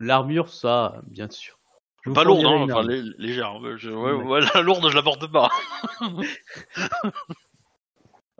L'armure, 0.00 0.48
ça, 0.48 1.00
bien 1.06 1.28
sûr. 1.30 1.56
Je 2.02 2.08
vous 2.10 2.14
pas 2.14 2.24
lourde, 2.24 2.40
fournirai 2.40 2.62
hein, 2.62 2.64
une 2.64 2.72
enfin 2.72 2.88
lé- 2.88 3.12
légère. 3.18 3.56
ouais, 3.60 3.74
je- 3.76 3.90
ouais, 3.90 4.12
Ouais. 4.12 4.24
ouais, 4.24 4.40
la 4.54 4.62
lourde, 4.62 4.88
je 4.88 4.96
la 4.96 5.02
porte 5.02 5.26
pas. 5.30 5.50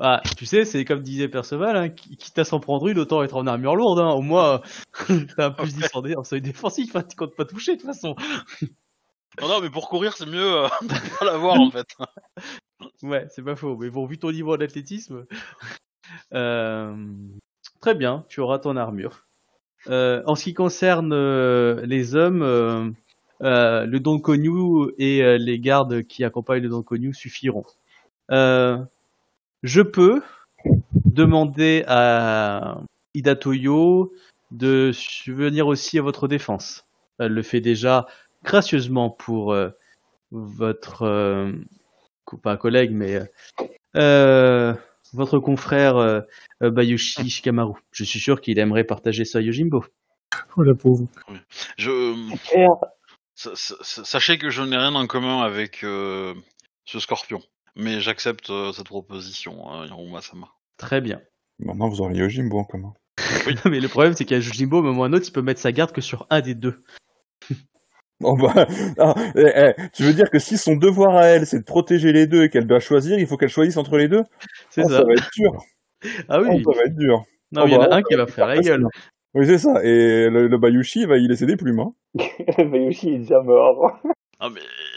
Ah, 0.03 0.23
tu 0.37 0.47
sais, 0.47 0.65
c'est 0.65 0.85
comme 0.87 1.03
disait 1.03 1.29
Perceval, 1.29 1.77
hein, 1.77 1.89
qui- 1.91 2.17
quitte 2.17 2.39
à 2.39 2.45
s'en 2.45 2.59
prendre 2.59 2.89
une, 2.89 2.99
autant 2.99 3.23
être 3.23 3.37
en 3.37 3.47
armure 3.47 3.77
lourde. 3.77 3.99
Hein. 4.01 4.11
Au 4.13 4.23
moins, 4.23 4.63
t'as 5.37 5.47
un 5.47 5.51
plus 5.51 5.75
10 5.75 5.89
en, 5.95 6.01
dé- 6.03 6.17
en 6.17 6.25
seuil 6.25 6.41
défensif, 6.41 6.97
hein, 6.97 7.03
tu 7.03 7.17
comptes 7.17 7.37
pas 7.37 7.45
toucher 7.45 7.77
de 7.77 7.83
toute 7.83 7.87
façon. 7.87 8.17
non, 9.41 9.49
non, 9.49 9.61
mais 9.61 9.69
pour 9.71 9.89
courir, 9.91 10.17
c'est 10.17 10.27
mieux 10.27 10.65
euh, 10.65 10.69
de 10.83 11.19
pas 11.19 11.25
l'avoir 11.27 11.61
en 11.61 11.71
fait. 11.71 11.87
Ouais, 13.03 13.27
c'est 13.31 13.43
pas 13.45 13.57
faux. 13.57 13.77
Mais 13.77 13.91
bon, 13.91 14.07
vu 14.07 14.17
ton 14.19 14.33
niveau 14.33 14.57
d'athlétisme, 14.57 15.27
euh, 16.35 16.97
très 17.81 17.95
bien, 17.95 18.25
tu 18.29 18.41
auras 18.41 18.59
ton 18.59 18.77
armure. 18.77 19.27
Euh, 19.89 20.23
en 20.27 20.35
ce 20.35 20.45
qui 20.45 20.55
concerne 20.55 21.13
euh, 21.13 21.85
les 21.87 22.15
hommes, 22.15 22.43
euh, 22.43 22.91
euh, 23.43 23.87
le 23.87 24.01
Don 24.01 24.19
Konyu 24.19 24.93
et 24.99 25.23
euh, 25.23 25.39
les 25.39 25.59
gardes 25.59 26.03
qui 26.05 26.25
accompagnent 26.25 26.63
le 26.63 26.69
Don 26.69 26.83
Konyu 26.83 27.15
suffiront. 27.15 27.65
Euh, 28.31 28.79
je 29.62 29.83
peux 29.83 30.23
demander 31.05 31.85
à 31.87 32.81
Ida 33.14 33.37
Toyo 33.37 34.12
de 34.51 34.92
venir 35.27 35.66
aussi 35.66 35.99
à 35.99 36.03
votre 36.03 36.29
défense. 36.29 36.87
Elle 37.18 37.33
le 37.33 37.42
fait 37.42 37.61
déjà 37.61 38.07
gracieusement 38.42 39.11
pour 39.11 39.53
euh, 39.53 39.70
votre 40.31 41.03
euh, 41.03 41.53
pas 42.42 42.53
un 42.53 42.57
collègue, 42.57 42.92
mais 42.92 43.16
euh, 43.16 43.25
euh, 43.96 44.75
votre 45.12 45.38
confrère 45.38 46.23
Bayushi 46.61 47.29
Shikamaru. 47.29 47.75
Je 47.92 48.05
suis 48.05 48.20
sûr 48.20 48.40
qu'il 48.40 48.59
aimerait 48.59 48.85
partager 48.85 49.25
ça 49.25 49.38
à 49.38 49.40
Yojimbo. 49.40 49.85
Oh 50.57 50.62
la 50.62 50.75
pauvre. 50.75 51.09
Je, 51.77 52.14
sachez 53.35 54.38
que 54.38 54.51
je 54.51 54.62
n'ai 54.62 54.77
rien 54.77 54.94
en 54.94 55.07
commun 55.07 55.42
avec 55.42 55.83
euh, 55.83 56.35
ce 56.85 57.01
scorpion, 57.01 57.41
mais 57.77 58.01
j'accepte 58.01 58.51
euh, 58.51 58.73
cette 58.73 58.87
proposition, 58.87 59.68
hein, 59.71 59.87
Hiruma 59.87 60.21
Sama. 60.21 60.49
Très 60.77 61.01
bien. 61.01 61.21
Maintenant, 61.59 61.89
vous 61.89 62.01
aurez 62.01 62.14
Yojimbo 62.16 62.59
en 62.59 62.64
commun. 62.64 62.93
mais 63.66 63.81
le 63.81 63.89
problème, 63.89 64.14
c'est 64.14 64.25
qu'à 64.25 64.37
Yojimbo, 64.37 64.79
un 64.79 64.83
moment 64.83 65.03
ou 65.03 65.05
un 65.05 65.12
autre, 65.12 65.27
il 65.29 65.33
peut 65.33 65.43
mettre 65.43 65.61
sa 65.61 65.73
garde 65.73 65.93
que 65.93 66.01
sur 66.01 66.27
un 66.31 66.41
des 66.41 66.55
deux. 66.55 66.83
Oh 68.23 68.37
bah, 68.37 68.53
ah, 68.99 69.14
eh, 69.35 69.51
eh, 69.57 69.75
tu 69.95 70.03
veux 70.03 70.12
dire 70.12 70.29
que 70.29 70.39
si 70.39 70.59
son 70.59 70.77
devoir 70.77 71.16
à 71.16 71.25
elle, 71.29 71.47
c'est 71.47 71.61
de 71.61 71.64
protéger 71.64 72.12
les 72.12 72.27
deux 72.27 72.43
et 72.45 72.51
qu'elle 72.51 72.66
doit 72.66 72.79
choisir, 72.79 73.18
il 73.18 73.27
faut 73.27 73.39
qu'elle 73.39 73.49
choisisse 73.49 73.79
entre 73.79 73.97
les 73.97 74.09
deux? 74.09 74.25
C'est 74.68 74.83
Oh, 74.85 74.89
ça. 74.91 74.99
ça 74.99 75.05
va 75.05 75.12
être 75.14 75.31
dur. 75.35 75.53
Ah 76.29 76.39
Oh, 76.39 76.45
oui. 76.47 76.62
ça 76.62 76.71
va 76.79 76.85
être 76.85 76.97
dur. 76.97 77.25
Non, 77.51 77.62
Oh, 77.62 77.66
il 77.66 77.73
y 77.73 77.77
en 77.77 77.79
bah, 77.79 77.89
a 77.91 77.95
un 77.97 78.03
qui 78.03 78.14
va 78.16 78.27
faire 78.27 78.47
la 78.47 78.59
gueule. 78.59 78.85
Oui, 79.33 79.47
c'est 79.47 79.57
ça. 79.57 79.83
Et 79.85 80.29
le, 80.29 80.49
le 80.49 80.59
Bayushi, 80.59 81.07
va 81.07 81.16
y 81.16 81.27
laisser 81.29 81.47
des 81.47 81.57
plumes. 81.57 81.81
Hein. 81.81 81.93
Bayushi 82.59 83.09
est 83.14 83.18
déjà 83.21 83.41
mort. 83.41 83.91
Ah 84.39 84.49
mais 84.53 84.61
euh, 84.61 84.89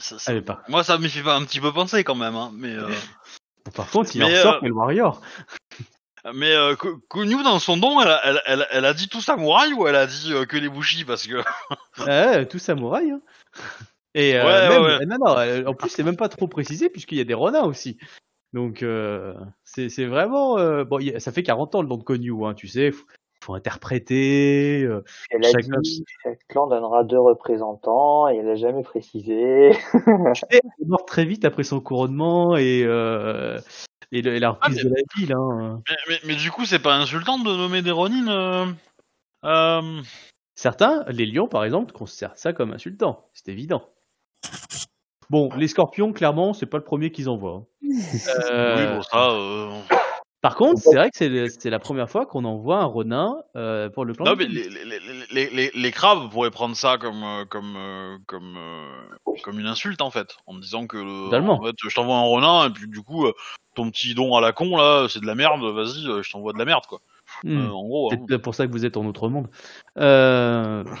ça- 0.00 0.18
ça- 0.18 0.30
Allez, 0.30 0.42
pas. 0.42 0.62
moi 0.68 0.84
ça 0.84 0.98
me 0.98 1.08
fait 1.08 1.22
pas 1.22 1.36
un 1.36 1.44
petit 1.44 1.60
peu 1.60 1.72
penser 1.72 2.04
quand 2.04 2.14
même, 2.14 2.34
hein, 2.36 2.50
mais 2.54 2.74
euh, 2.74 2.88
Par 3.74 3.90
contre, 3.90 4.10
il 4.16 4.24
en 4.24 4.28
Mais, 4.28 4.36
sort 4.42 4.54
euh, 4.54 4.60
que 4.60 4.66
le 4.66 4.72
Warrior. 4.72 5.20
mais 6.34 6.52
euh, 6.54 6.74
dans 7.44 7.58
son 7.58 7.76
don, 7.76 8.00
elle 8.00 8.08
a, 8.08 8.20
elle, 8.24 8.42
elle, 8.46 8.66
elle 8.70 8.84
a 8.84 8.94
dit 8.94 9.08
tout 9.08 9.20
samouraï 9.20 9.72
ou 9.74 9.86
elle 9.86 9.96
a 9.96 10.06
dit 10.06 10.32
euh, 10.32 10.44
que 10.46 10.56
les 10.56 10.68
bushi 10.68 11.04
parce 11.04 11.26
que 11.26 11.42
Ouais, 12.06 12.46
tout 12.46 12.58
samouraï. 12.58 13.10
Hein. 13.10 13.20
Et 14.14 14.36
euh, 14.36 14.44
Ouais, 14.44 14.68
même, 14.68 14.82
ouais, 14.82 14.96
ouais. 14.98 15.06
non, 15.06 15.16
non, 15.18 15.38
euh, 15.38 15.64
en 15.66 15.74
plus, 15.74 15.90
c'est 15.90 16.02
même 16.02 16.16
pas 16.16 16.28
trop 16.30 16.48
précisé 16.48 16.88
puisqu'il 16.88 17.18
y 17.18 17.20
a 17.20 17.24
des 17.24 17.34
renards 17.34 17.66
aussi. 17.66 17.98
Donc 18.54 18.82
euh, 18.82 19.34
c'est 19.64 20.06
vraiment 20.06 20.58
euh, 20.58 20.84
bon, 20.84 20.98
a- 21.14 21.20
ça 21.20 21.30
fait 21.32 21.42
40 21.42 21.74
ans 21.74 21.82
le 21.82 21.88
nom 21.88 21.98
de 21.98 22.02
Konyu, 22.02 22.32
hein, 22.46 22.54
tu 22.54 22.66
sais, 22.68 22.90
faut, 22.90 23.04
faut 23.44 23.54
interpréter. 23.54 24.82
euh, 24.84 25.02
Elle 25.30 25.44
a 25.44 25.50
Chacun- 25.50 25.80
dit 25.80 26.04
chaque 26.22 26.40
clan 26.48 26.66
donnera 26.66 27.04
deux 27.04 27.18
représentants 27.20 28.28
et 28.28 28.36
elle 28.36 28.48
a 28.48 28.56
jamais 28.56 28.82
précisé. 28.82 29.70
elle 30.50 30.58
est 30.58 30.86
morte 30.86 31.06
très 31.08 31.24
vite 31.24 31.44
après 31.44 31.62
son 31.64 31.80
couronnement 31.80 32.56
et 32.56 32.82
euh, 32.84 33.58
et, 34.12 34.22
le- 34.22 34.34
et 34.34 34.40
la 34.40 34.50
reprise 34.50 34.76
mais- 34.76 34.82
de 34.84 34.88
la 34.94 35.02
ville. 35.16 35.32
Hein. 35.32 35.82
Mais, 35.88 35.96
mais, 36.08 36.18
mais 36.26 36.34
du 36.34 36.50
coup, 36.50 36.64
c'est 36.64 36.78
pas 36.82 36.96
insultant 36.96 37.38
de 37.38 37.44
nommer 37.56 37.82
des 37.82 37.90
Ronin 37.92 38.28
euh, 38.28 38.66
euh, 39.44 40.00
Certains, 40.54 41.04
les 41.08 41.24
lions 41.26 41.46
par 41.48 41.64
exemple, 41.64 41.92
considèrent 41.92 42.36
ça 42.36 42.52
comme 42.52 42.72
insultant, 42.72 43.28
c'est 43.32 43.48
évident. 43.48 43.82
Bon, 45.30 45.50
les 45.56 45.68
scorpions, 45.68 46.12
clairement, 46.12 46.54
c'est 46.54 46.66
pas 46.66 46.78
le 46.78 46.84
premier 46.84 47.12
qu'ils 47.12 47.28
envoient. 47.28 47.62
hein. 47.84 47.88
Euh, 48.50 48.76
Oui, 48.76 48.96
bon, 48.96 49.02
ça. 49.02 50.07
Par 50.40 50.54
contre, 50.54 50.80
c'est 50.80 50.94
vrai 50.94 51.10
que 51.10 51.16
c'est 51.48 51.70
la 51.70 51.78
première 51.80 52.08
fois 52.08 52.24
qu'on 52.24 52.44
envoie 52.44 52.78
un 52.78 52.84
Ronin 52.84 53.36
euh, 53.56 53.90
pour 53.90 54.04
le 54.04 54.14
clan. 54.14 54.24
Non, 54.24 54.36
mais 54.36 54.46
les, 54.46 54.68
les, 54.68 54.84
les, 54.84 55.00
les, 55.32 55.50
les, 55.50 55.70
les 55.74 55.90
crabes 55.90 56.30
pourraient 56.30 56.52
prendre 56.52 56.76
ça 56.76 56.96
comme, 56.96 57.24
euh, 57.24 57.44
comme, 57.44 57.74
euh, 57.76 58.18
comme, 58.26 58.56
euh, 58.56 59.32
comme 59.42 59.58
une 59.58 59.66
insulte 59.66 60.00
en 60.00 60.10
fait, 60.10 60.36
en 60.46 60.52
me 60.52 60.60
disant 60.60 60.86
que 60.86 60.96
en 60.98 61.64
fait, 61.64 61.74
je 61.76 61.94
t'envoie 61.94 62.16
un 62.16 62.22
renard 62.22 62.66
et 62.66 62.70
puis 62.70 62.86
du 62.86 63.02
coup 63.02 63.26
ton 63.74 63.90
petit 63.90 64.14
don 64.14 64.36
à 64.36 64.40
la 64.40 64.52
con 64.52 64.76
là, 64.76 65.06
c'est 65.08 65.20
de 65.20 65.26
la 65.26 65.34
merde, 65.34 65.60
vas-y, 65.60 66.02
je 66.22 66.30
t'envoie 66.30 66.52
de 66.52 66.58
la 66.58 66.64
merde 66.64 66.86
quoi. 66.86 67.00
Hmm. 67.44 67.58
Euh, 67.58 67.70
en 67.70 67.84
gros. 67.84 68.10
C'est 68.10 68.34
hein. 68.34 68.38
pour 68.38 68.54
ça 68.54 68.66
que 68.66 68.72
vous 68.72 68.86
êtes 68.86 68.96
en 68.96 69.06
autre 69.06 69.28
monde. 69.28 69.48
Euh... 69.98 70.84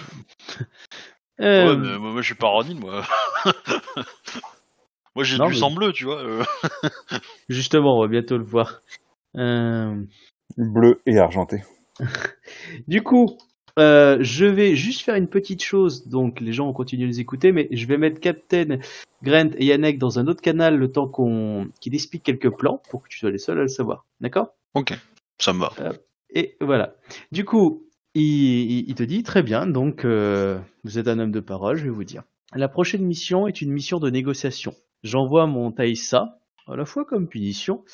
Ouais, 1.40 1.76
mais 1.76 1.98
moi, 1.98 2.10
moi, 2.10 2.20
je 2.20 2.26
suis 2.26 2.34
pas 2.34 2.48
Ronin 2.48 2.74
moi. 2.74 3.04
moi 5.14 5.22
j'ai 5.22 5.36
du 5.36 5.42
mais- 5.44 5.54
sang 5.54 5.70
bleu, 5.70 5.92
tu 5.92 6.04
vois. 6.04 6.20
Justement, 7.48 7.96
on 7.96 8.00
va 8.00 8.08
bientôt 8.08 8.36
le 8.36 8.42
voir. 8.42 8.80
Euh, 9.36 9.94
Bleu 10.56 11.00
et 11.06 11.18
argenté. 11.18 11.62
Du 12.88 13.02
coup, 13.02 13.36
euh, 13.78 14.18
je 14.20 14.44
vais 14.46 14.74
juste 14.74 15.02
faire 15.02 15.14
une 15.14 15.28
petite 15.28 15.62
chose. 15.62 16.08
Donc, 16.08 16.40
les 16.40 16.52
gens 16.52 16.68
ont 16.68 16.72
continué 16.72 17.04
de 17.04 17.08
nous 17.08 17.20
écouter, 17.20 17.52
mais 17.52 17.68
je 17.70 17.86
vais 17.86 17.98
mettre 17.98 18.20
Captain, 18.20 18.78
Grant 19.22 19.50
et 19.56 19.66
Yannick 19.66 19.98
dans 19.98 20.18
un 20.18 20.26
autre 20.26 20.40
canal 20.42 20.76
le 20.76 20.90
temps 20.90 21.08
qu'on 21.08 21.68
qu'il 21.80 21.94
explique 21.94 22.22
quelques 22.22 22.50
plans 22.50 22.82
pour 22.90 23.02
que 23.02 23.08
tu 23.08 23.18
sois 23.18 23.30
les 23.30 23.38
seuls 23.38 23.58
à 23.58 23.62
le 23.62 23.68
savoir. 23.68 24.04
D'accord? 24.20 24.54
Ok, 24.74 24.92
ça 25.38 25.52
me 25.52 25.60
va. 25.60 25.72
Et 26.34 26.56
voilà. 26.60 26.94
Du 27.32 27.44
coup, 27.44 27.84
il, 28.14 28.22
il- 28.22 28.84
il 28.88 28.94
te 28.94 29.02
dit 29.02 29.22
très 29.22 29.42
bien. 29.42 29.66
Donc, 29.66 30.04
euh, 30.04 30.58
vous 30.84 30.98
êtes 30.98 31.08
un 31.08 31.18
homme 31.18 31.32
de 31.32 31.40
parole. 31.40 31.76
Je 31.76 31.84
vais 31.84 31.90
vous 31.90 32.04
dire. 32.04 32.22
La 32.54 32.68
prochaine 32.68 33.02
mission 33.02 33.46
est 33.46 33.60
une 33.60 33.70
mission 33.72 33.98
de 33.98 34.08
négociation. 34.10 34.74
J'envoie 35.02 35.46
mon 35.46 35.70
Taïsa, 35.70 36.37
la 36.76 36.84
fois 36.84 37.04
comme 37.04 37.28
punition, 37.28 37.84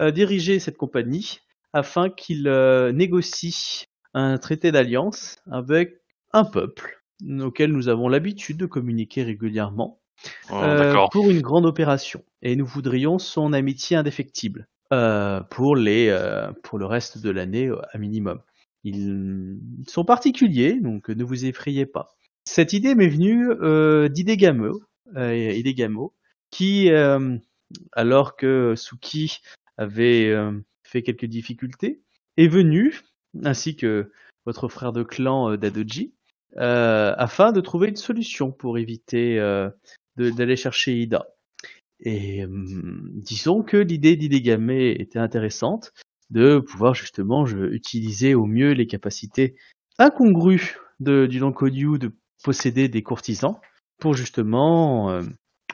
euh, 0.00 0.10
diriger 0.10 0.58
cette 0.58 0.76
compagnie 0.76 1.40
afin 1.72 2.10
qu'il 2.10 2.48
euh, 2.48 2.92
négocie 2.92 3.86
un 4.14 4.38
traité 4.38 4.72
d'alliance 4.72 5.38
avec 5.50 6.00
un 6.32 6.44
peuple 6.44 7.02
auquel 7.40 7.72
nous 7.72 7.88
avons 7.88 8.08
l'habitude 8.08 8.56
de 8.56 8.66
communiquer 8.66 9.22
régulièrement 9.22 10.02
Oh, 10.50 10.54
euh, 10.54 11.06
pour 11.10 11.30
une 11.30 11.40
grande 11.40 11.66
opération. 11.66 12.22
Et 12.42 12.56
nous 12.56 12.66
voudrions 12.66 13.18
son 13.18 13.52
amitié 13.52 13.96
indéfectible 13.96 14.68
euh, 14.92 15.40
pour, 15.40 15.76
les, 15.76 16.08
euh, 16.08 16.52
pour 16.62 16.78
le 16.78 16.86
reste 16.86 17.18
de 17.18 17.30
l'année 17.30 17.66
euh, 17.68 17.80
à 17.92 17.98
minimum. 17.98 18.40
Ils 18.84 19.58
sont 19.86 20.04
particuliers, 20.04 20.80
donc 20.80 21.08
ne 21.08 21.24
vous 21.24 21.44
effrayez 21.44 21.86
pas. 21.86 22.16
Cette 22.44 22.72
idée 22.72 22.94
m'est 22.96 23.08
venue 23.08 23.48
euh, 23.50 24.08
euh, 25.16 26.08
qui, 26.50 26.90
euh, 26.90 27.36
alors 27.92 28.36
que 28.36 28.74
Suki 28.76 29.40
avait 29.76 30.28
euh, 30.28 30.52
fait 30.84 31.02
quelques 31.02 31.26
difficultés, 31.26 32.00
est 32.36 32.48
venu, 32.48 33.00
ainsi 33.44 33.76
que 33.76 34.10
votre 34.46 34.68
frère 34.68 34.92
de 34.92 35.02
clan 35.02 35.50
euh, 35.50 35.56
Dadoji, 35.56 36.14
euh, 36.58 37.14
afin 37.16 37.52
de 37.52 37.60
trouver 37.60 37.88
une 37.88 37.96
solution 37.96 38.52
pour 38.52 38.78
éviter 38.78 39.38
d'aller 40.16 40.56
chercher 40.56 40.94
Ida. 40.98 41.28
Et 42.04 42.44
disons 42.48 43.62
que 43.62 43.76
l'idée 43.76 44.16
d'Hidegame 44.16 44.70
était 44.70 45.18
intéressante, 45.18 45.92
de 46.30 46.58
pouvoir 46.58 46.94
justement 46.94 47.46
utiliser 47.46 48.34
au 48.34 48.44
mieux 48.44 48.72
les 48.72 48.86
capacités 48.86 49.54
incongrues 49.98 50.78
de, 51.00 51.26
du 51.26 51.38
Lankonyu 51.38 51.98
de 51.98 52.12
posséder 52.42 52.88
des 52.88 53.02
courtisans 53.02 53.58
pour 53.98 54.14
justement 54.14 55.22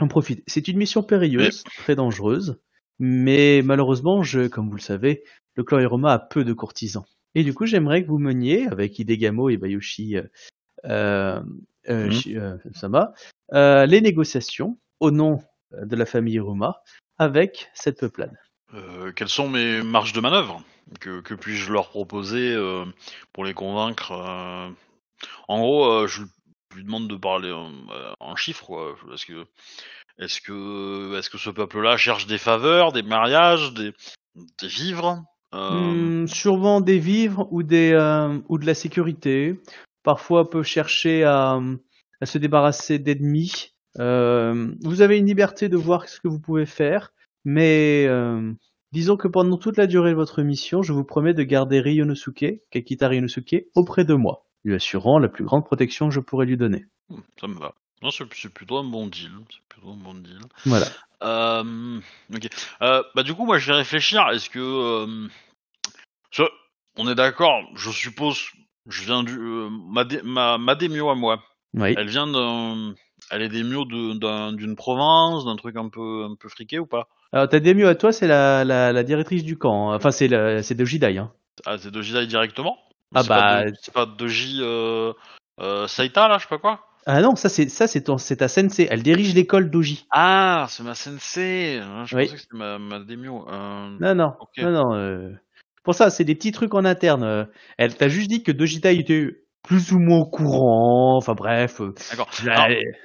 en 0.01 0.09
profiter. 0.09 0.43
C'est 0.47 0.69
une 0.69 0.79
mission 0.79 1.03
périlleuse, 1.03 1.65
très 1.65 1.95
dangereuse, 1.95 2.61
mais 2.99 3.63
malheureusement, 3.65 4.23
je, 4.23 4.47
comme 4.49 4.69
vous 4.69 4.77
le 4.77 4.81
savez, 4.81 5.25
le 5.55 5.65
clan 5.65 5.79
Hiroma 5.79 6.13
a 6.13 6.19
peu 6.19 6.45
de 6.45 6.53
courtisans. 6.53 7.05
Et 7.35 7.45
du 7.45 7.55
coup, 7.55 7.67
j'aimerais 7.67 8.03
que 8.03 8.09
vous 8.09 8.19
meniez, 8.19 8.67
avec 8.67 8.99
Hidegamo 8.99 9.51
et 9.51 9.57
Bayoshi 9.57 10.17
euh, 10.17 10.23
euh, 10.87 11.41
euh, 11.89 12.09
Mhm. 12.09 12.37
Euh, 12.37 12.57
Sama, 12.75 13.13
euh, 13.53 13.87
les 13.87 14.01
négociations 14.01 14.79
au 15.01 15.11
nom 15.11 15.43
de 15.73 15.97
la 15.97 16.07
famille 16.07 16.35
Hiroma 16.35 16.83
avec 17.19 17.71
cette 17.75 18.01
peuplade. 18.01 18.37
Quelles 19.17 19.29
sont 19.29 19.49
mes 19.49 19.83
marges 19.83 20.13
de 20.13 20.21
manœuvre 20.21 20.63
Que, 21.01 21.21
que 21.21 21.35
puis-je 21.35 21.73
leur 21.73 21.89
proposer 21.89 22.55
pour 23.33 23.45
les 23.45 23.55
convaincre 23.55 24.13
En 25.49 25.61
gros, 25.61 26.07
je 26.07 26.23
lui 26.75 26.85
demande 26.85 27.09
de 27.09 27.17
parler 27.17 27.53
en, 27.53 27.73
euh, 27.91 28.37
chiffres. 28.37 28.67
Quoi. 28.67 28.97
Est-ce 29.13 29.27
que, 29.27 29.47
est-ce 30.19 30.41
que, 30.41 31.19
est-ce 31.19 31.31
que 31.31 31.39
ce 31.39 31.51
peuple-là 31.51 31.97
cherche 31.97 32.27
des 32.27 32.39
faveurs, 32.39 32.93
des 32.93 33.03
mariages, 33.03 33.73
des, 33.75 33.93
des 34.35 34.69
vivres 34.69 35.23
Euh, 35.55 36.23
Hmm, 36.23 36.27
sûrement 36.27 36.81
des 36.81 36.99
vivres 36.99 37.49
ou, 37.51 37.63
des, 37.63 37.93
euh, 37.93 38.39
ou 38.49 38.59
de 38.59 38.67
la 38.67 38.75
sécurité. 38.75 39.59
Parfois, 40.03 40.51
peut 40.51 40.63
chercher 40.63 41.25
à, 41.25 41.61
se 42.23 42.39
débarrasser 42.39 42.99
d'ennemis. 42.99 43.73
Euh, 43.99 44.73
vous 44.83 45.03
avez 45.03 45.19
une 45.19 45.27
liberté 45.27 45.69
de 45.69 45.77
voir 45.77 46.09
ce 46.09 46.21
que 46.21 46.29
vous 46.29 46.41
pouvez 46.41 46.67
faire, 46.67 47.13
mais 47.45 48.07
disons 48.93 49.17
que 49.17 49.29
pendant 49.29 49.57
toute 49.57 49.77
la 49.77 49.87
durée 49.87 50.11
de 50.11 50.17
votre 50.17 50.43
mission, 50.43 50.83
je 50.83 50.93
vous 50.93 51.05
promets 51.05 51.35
de 51.35 51.43
garder 51.43 51.81
Ryonosuke, 51.81 52.63
Kakita 52.71 53.09
Ryonosuke, 53.09 53.67
auprès 53.75 54.05
de 54.05 54.15
moi, 54.15 54.48
lui 54.65 54.75
assurant 54.75 55.19
la 55.19 55.29
plus 55.29 55.45
grande 55.45 55.65
protection 55.65 56.09
que 56.09 56.15
je 56.15 56.21
pourrais 56.21 56.47
lui 56.47 56.57
donner. 56.57 56.87
Ça 57.41 57.47
me 57.47 57.55
va. 57.59 57.75
Non, 58.03 58.11
c'est, 58.11 58.27
plutôt 58.53 58.79
un 58.79 58.85
bon 58.85 59.07
deal. 59.07 59.33
C'est 59.51 59.63
plutôt 59.69 59.91
un 59.91 59.97
bon 59.97 60.15
deal. 60.15 60.39
Voilà. 60.67 60.87
Euh, 61.23 62.01
ok. 62.35 62.49
Euh, 62.83 63.03
bah 63.15 63.23
du 63.23 63.35
coup, 63.35 63.45
moi, 63.45 63.59
je 63.59 63.73
vais 63.73 63.79
réfléchir. 63.79 64.29
Est-ce 64.31 64.51
que, 64.51 64.59
euh, 64.59 65.29
je- 66.31 66.43
on 66.97 67.09
est 67.09 67.15
d'accord 67.15 67.61
Je 67.75 67.91
suppose, 67.91 68.39
je 68.87 69.03
viens 69.05 69.23
du 69.25 69.37
euh, 69.37 69.69
ma, 69.71 70.05
dé- 70.05 70.23
ma 70.23 70.59
ma 70.59 70.75
démio 70.75 71.09
à 71.11 71.15
moi. 71.15 71.43
Oui. 71.75 71.95
Elle 71.97 72.09
vient 72.09 72.27
d'un, 72.27 72.95
elle 73.31 73.43
est 73.43 73.49
démio 73.49 73.85
de, 73.85 74.15
d'un- 74.19 74.53
d'une 74.53 74.77
province, 74.77 75.45
d'un 75.45 75.57
truc 75.57 75.77
un 75.77 75.89
peu 75.89 76.25
un 76.25 76.35
peu 76.37 76.49
friqué 76.49 76.79
ou 76.79 76.87
pas? 76.87 77.09
Alors, 77.33 77.49
ta 77.49 77.61
mieux 77.61 77.89
à 77.89 77.95
toi, 77.95 78.13
c'est 78.13 78.27
la, 78.27 78.65
la, 78.65 78.93
la 78.93 79.03
directrice 79.03 79.45
du 79.45 79.59
camp. 79.59 79.91
hein. 79.91 79.97
Enfin, 79.97 80.11
c'est 80.11 80.29
de 80.29 80.85
Jidai. 80.85 81.19
Hein. 81.19 81.33
Ah, 81.67 81.77
c'est 81.79 81.91
Doji 81.91 82.13
Dai 82.13 82.27
directement? 82.27 82.79
Ah 83.15 83.23
bah- 83.23 83.65
c'est 83.81 83.93
pas 83.95 84.07
Doji 84.07 84.59
euh, 84.61 85.13
euh, 85.61 85.87
Saita 85.87 86.29
là, 86.29 86.39
je 86.39 86.43
sais 86.43 86.49
pas 86.49 86.59
quoi. 86.59 86.85
Ah 87.07 87.23
non, 87.23 87.37
ça 87.37 87.49
c'est 87.49 87.69
ça 87.71 87.87
c'est 87.87 88.03
ton- 88.03 88.19
c'est 88.19 88.37
ta 88.37 88.49
sensei. 88.49 88.87
Elle 88.91 89.03
dirige 89.03 89.35
l'école 89.35 89.71
d'Oji. 89.71 90.07
Ah, 90.11 90.67
c'est 90.69 90.83
ma 90.83 90.95
sensei. 90.95 91.81
Ah, 91.83 92.05
Je 92.05 92.15
Oui. 92.17 92.25
pensais 92.25 92.35
que 92.37 92.43
c'était 92.43 92.57
ma 92.57 92.79
ma 92.79 92.99
démio. 92.99 93.47
Euh, 93.49 93.89
Non, 93.99 94.15
non, 94.15 94.33
Ok. 94.41 94.59
non, 94.59 94.71
non. 94.71 94.95
euh, 94.95 95.31
Pour 95.85 95.95
ça, 95.95 96.11
c'est 96.11 96.25
des 96.25 96.35
petits 96.35 96.53
trucs 96.53 96.75
en 96.75 96.85
interne. 96.85 97.49
Elle 97.79 97.97
t'a 97.97 98.09
juste 98.09 98.29
dit 98.29 98.43
que 98.43 98.53
Dojita 98.53 98.93
était 98.93 99.29
plus 99.63 99.93
ou 99.93 99.99
moins 99.99 100.19
au 100.19 100.27
courant. 100.27 101.17
Enfin 101.17 101.33
bref. 101.35 101.81
D'accord. 102.11 102.29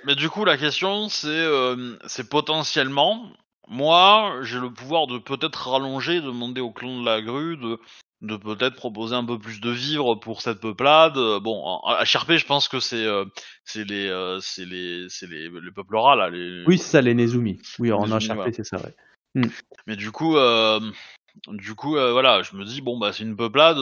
Mais 0.06 0.16
du 0.16 0.30
coup, 0.30 0.44
la 0.44 0.58
question, 0.58 1.08
c'est 1.08 1.28
euh, 1.30 1.96
c'est 2.08 2.28
potentiellement, 2.28 3.32
moi, 3.70 4.40
j'ai 4.42 4.60
le 4.60 4.70
pouvoir 4.70 5.08
de 5.08 5.18
peut-être 5.18 5.70
rallonger, 5.70 6.20
demander 6.20 6.60
au 6.60 6.72
clan 6.72 7.00
de 7.00 7.06
la 7.06 7.22
grue 7.22 7.56
de, 7.56 7.80
de 8.24 8.38
peut-être 8.38 8.76
proposer 8.76 9.16
un 9.16 9.26
peu 9.26 9.38
plus 9.38 9.60
de 9.60 9.70
vivres 9.70 10.16
pour 10.16 10.42
cette 10.42 10.62
peuplade. 10.62 11.18
Euh, 11.18 11.40
Bon, 11.42 11.80
à 11.86 12.06
Sherpé, 12.06 12.38
je 12.38 12.46
pense 12.46 12.70
que 12.70 12.80
c'est 12.80 13.06
euh, 13.06 13.26
c'est 13.66 13.84
les 13.84 14.08
euh, 14.08 14.40
c'est 14.40 14.66
les 14.66 15.08
c'est 15.10 15.28
les, 15.28 15.50
les 15.50 15.72
peuples 15.72 15.96
là. 15.96 16.30
Les... 16.30 16.64
Oui, 16.66 16.78
c'est 16.78 16.90
ça, 16.90 17.02
les 17.02 17.14
Nezumi. 17.14 17.60
Oui, 17.80 17.92
en 17.92 18.06
voilà. 18.06 18.52
c'est 18.54 18.64
ça, 18.64 18.78
ouais. 18.78 19.42
Mais 19.88 19.98
du 19.98 20.12
coup, 20.12 20.38
euh, 20.38 20.80
du 21.50 21.76
coup, 21.76 21.92
voilà, 21.92 22.42
je 22.44 22.56
me 22.56 22.64
dis 22.64 22.82
bon 22.82 22.98
bah 22.98 23.12
c'est 23.12 23.24
une 23.24 23.36
peuplade. 23.36 23.78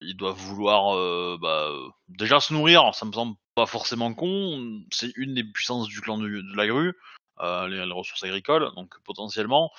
ils 0.00 0.16
doivent 0.16 0.36
vouloir 0.36 1.38
bah, 1.38 1.70
déjà 2.08 2.40
se 2.40 2.52
nourrir. 2.52 2.94
Ça 2.94 3.06
me 3.06 3.12
semble 3.12 3.36
pas 3.54 3.66
forcément 3.66 4.12
con. 4.12 4.82
C'est 4.90 5.12
une 5.16 5.34
des 5.34 5.44
puissances 5.44 5.86
du 5.86 6.00
clan 6.00 6.18
de, 6.18 6.26
de 6.26 6.56
la 6.56 6.66
grue, 6.66 6.94
les, 7.40 7.86
les 7.86 7.92
ressources 7.92 8.24
agricoles. 8.24 8.70
Donc 8.74 8.94
potentiellement, 9.04 9.70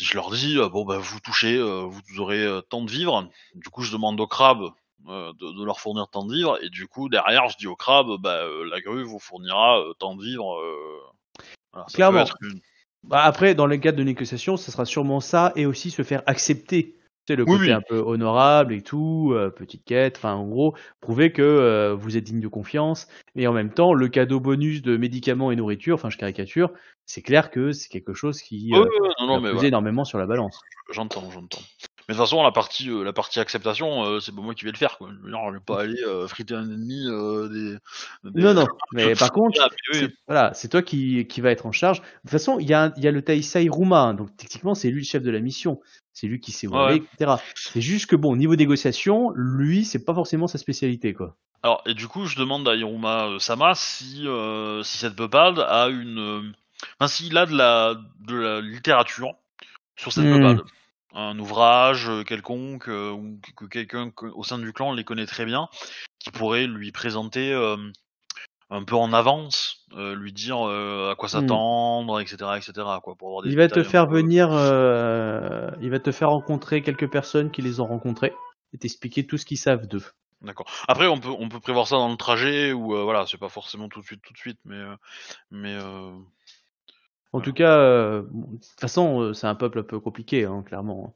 je 0.00 0.14
leur 0.14 0.30
dis 0.30 0.58
euh, 0.58 0.68
bon 0.68 0.84
bah 0.84 0.98
vous 0.98 1.20
touchez, 1.20 1.56
euh, 1.56 1.82
vous 1.88 2.02
aurez 2.18 2.42
euh, 2.44 2.60
tant 2.60 2.82
de 2.82 2.90
vivres. 2.90 3.28
Du 3.54 3.68
coup, 3.68 3.82
je 3.82 3.92
demande 3.92 4.20
aux 4.20 4.26
crabes. 4.26 4.70
de, 5.06 5.32
de 5.58 5.64
leur 5.64 5.80
fournir 5.80 6.08
tant 6.08 6.24
de 6.24 6.32
vivres 6.34 6.56
et 6.64 6.70
du 6.70 6.86
coup 6.88 7.10
derrière 7.10 7.50
je 7.50 7.58
dis 7.58 7.66
aux 7.66 7.76
crabes 7.76 8.16
bah 8.20 8.40
la 8.70 8.80
grue 8.80 9.02
vous 9.04 9.18
fournira 9.18 9.78
tant 9.98 10.16
de 10.16 10.24
vivres 10.24 10.56
voilà, 11.72 11.86
Clairement. 11.92 12.24
une- 12.40 12.60
Bah, 13.02 13.22
après, 13.22 13.54
dans 13.54 13.66
le 13.66 13.76
cadre 13.76 13.98
de 13.98 14.02
négociation, 14.02 14.56
ça 14.56 14.72
sera 14.72 14.86
sûrement 14.86 15.20
ça 15.20 15.52
et 15.56 15.66
aussi 15.66 15.90
se 15.90 16.02
faire 16.02 16.22
accepter. 16.24 16.96
Sais, 17.26 17.36
le 17.36 17.44
Oui, 17.44 17.52
côté 17.52 17.64
oui. 17.64 17.72
un 17.72 17.80
peu 17.80 17.96
honorable 17.96 18.74
et 18.74 18.82
tout, 18.82 19.32
euh, 19.32 19.48
petite 19.48 19.84
quête, 19.84 20.18
enfin, 20.18 20.34
en 20.34 20.46
gros, 20.46 20.74
prouver 21.00 21.32
que 21.32 21.40
euh, 21.40 21.94
vous 21.94 22.18
êtes 22.18 22.24
digne 22.24 22.40
de 22.40 22.48
confiance. 22.48 23.08
Et 23.34 23.46
en 23.46 23.54
même 23.54 23.70
temps, 23.70 23.94
le 23.94 24.08
cadeau 24.08 24.40
bonus 24.40 24.82
de 24.82 24.98
médicaments 24.98 25.50
et 25.50 25.56
nourriture, 25.56 25.94
enfin, 25.94 26.10
je 26.10 26.18
caricature, 26.18 26.70
c'est 27.06 27.22
clair 27.22 27.50
que 27.50 27.72
c'est 27.72 27.88
quelque 27.88 28.12
chose 28.12 28.42
qui 28.42 28.72
euh, 28.74 28.84
non, 29.20 29.26
non, 29.26 29.40
mais 29.40 29.52
voilà, 29.52 29.68
énormément 29.68 30.04
sur 30.04 30.18
la 30.18 30.26
balance. 30.26 30.60
j'entends, 30.92 31.30
j'entends. 31.30 31.62
Mais 32.08 32.14
de 32.14 32.18
toute 32.18 32.26
façon, 32.26 32.42
la 32.42 32.52
partie, 32.52 32.90
euh, 32.90 33.02
la 33.02 33.12
partie 33.14 33.40
acceptation, 33.40 34.04
euh, 34.04 34.20
c'est 34.20 34.34
pas 34.34 34.42
moi 34.42 34.54
qui 34.54 34.64
vais 34.66 34.72
le 34.72 34.76
faire. 34.76 34.98
Quoi. 34.98 35.08
Je 35.10 35.24
veux 35.24 35.30
dire, 35.30 35.40
je 35.48 35.54
vais 35.54 35.60
pas 35.60 35.80
aller 35.80 36.02
euh, 36.06 36.26
friter 36.28 36.54
un 36.54 36.64
ennemi 36.64 37.04
des, 37.50 37.76
des- 38.30 38.42
Non, 38.42 38.52
non, 38.54 38.66
mais 38.92 39.14
par 39.14 39.32
contre, 39.32 39.58
Ah, 39.64 39.70
c'est- 39.92 40.12
voilà, 40.26 40.52
c'est 40.54 40.68
toi 40.68 40.82
qui, 40.82 41.26
qui 41.26 41.40
va 41.40 41.50
être 41.50 41.64
en 41.66 41.72
charge. 41.72 42.00
De 42.00 42.06
toute 42.22 42.30
façon, 42.30 42.58
il 42.58 42.68
y 42.68 42.74
a, 42.74 42.92
y 42.98 43.06
a 43.08 43.10
le 43.10 43.22
Taisai 43.22 43.68
Ruma, 43.70 44.00
hein, 44.00 44.14
donc 44.14 44.36
techniquement, 44.36 44.74
c'est 44.74 44.90
lui 44.90 45.00
le 45.00 45.06
chef 45.06 45.22
de 45.22 45.30
la 45.30 45.40
mission. 45.40 45.80
C'est 46.12 46.26
lui 46.26 46.40
qui 46.40 46.54
où 46.66 46.76
Ouais. 46.76 46.96
etc. 47.18 47.32
C'est 47.54 47.80
juste 47.80 48.06
que, 48.06 48.16
bon, 48.16 48.36
niveau 48.36 48.54
négociation, 48.54 49.30
lui, 49.34 49.84
c'est 49.84 50.04
pas 50.04 50.14
forcément 50.14 50.46
sa 50.46 50.58
spécialité, 50.58 51.12
quoi. 51.14 51.34
Alors, 51.62 51.82
et 51.86 51.94
du 51.94 52.06
coup, 52.08 52.26
je 52.26 52.36
demande 52.36 52.68
à 52.68 52.74
Hiruma 52.76 53.30
Sama 53.40 53.74
si, 53.74 54.26
si 54.82 54.98
cette 54.98 55.16
peuplade 55.16 55.58
a 55.58 55.88
une. 55.88 56.52
Enfin, 57.00 57.08
s'il 57.08 57.36
a 57.38 57.46
de 57.46 57.56
la, 57.56 57.94
de 58.20 58.36
la 58.36 58.60
littérature 58.60 59.34
sur 59.96 60.12
cette 60.12 60.24
peuplade. 60.24 60.60
Un 61.14 61.38
ouvrage 61.38 62.08
euh, 62.08 62.24
quelconque, 62.24 62.88
euh, 62.88 63.10
ou 63.12 63.38
que 63.40 63.52
que 63.52 63.64
quelqu'un 63.66 64.10
que- 64.10 64.26
au 64.26 64.42
sein 64.42 64.58
du 64.58 64.72
clan 64.72 64.92
les 64.92 65.04
connaît 65.04 65.26
très 65.26 65.44
bien, 65.44 65.68
qui 66.18 66.30
pourrait 66.30 66.66
lui 66.66 66.90
présenter 66.90 67.52
euh, 67.52 67.76
un 68.70 68.82
peu 68.82 68.96
en 68.96 69.12
avance, 69.12 69.84
euh, 69.96 70.14
lui 70.16 70.32
dire 70.32 70.66
euh, 70.66 71.12
à 71.12 71.14
quoi 71.14 71.28
s'attendre, 71.28 72.20
etc., 72.20 72.36
etc., 72.56 72.72
quoi, 73.02 73.14
pour 73.14 73.28
avoir 73.28 73.42
des 73.42 73.50
Hmm. 73.50 73.52
Il 73.52 73.56
va 73.58 73.68
te 73.68 73.82
faire 73.84 74.06
venir, 74.08 74.48
euh, 74.52 75.70
il 75.80 75.90
va 75.90 76.00
te 76.00 76.10
faire 76.10 76.30
rencontrer 76.30 76.82
quelques 76.82 77.08
personnes 77.08 77.50
qui 77.50 77.62
les 77.62 77.78
ont 77.78 77.86
rencontrés 77.86 78.34
et 78.72 78.78
t'expliquer 78.78 79.26
tout 79.26 79.38
ce 79.38 79.46
qu'ils 79.46 79.58
savent 79.58 79.86
d'eux. 79.86 80.04
D'accord. 80.42 80.66
Après, 80.88 81.06
on 81.06 81.20
peut, 81.20 81.30
on 81.38 81.48
peut 81.48 81.60
prévoir 81.60 81.86
ça 81.86 81.96
dans 81.96 82.10
le 82.10 82.16
trajet, 82.16 82.72
ou 82.72 82.88
voilà, 83.04 83.24
c'est 83.26 83.38
pas 83.38 83.48
forcément 83.48 83.88
tout 83.88 84.00
de 84.00 84.04
suite, 84.04 84.20
tout 84.20 84.32
de 84.32 84.38
suite, 84.38 84.58
mais, 84.64 84.82
mais 85.50 85.78
En 87.34 87.40
tout 87.40 87.52
cas, 87.52 87.78
euh, 87.78 88.22
bon, 88.30 88.46
de 88.52 88.56
toute 88.58 88.80
façon, 88.80 89.20
euh, 89.20 89.32
c'est 89.32 89.48
un 89.48 89.56
peuple 89.56 89.80
un 89.80 89.82
peu 89.82 89.98
compliqué, 89.98 90.44
hein, 90.44 90.62
clairement. 90.64 91.12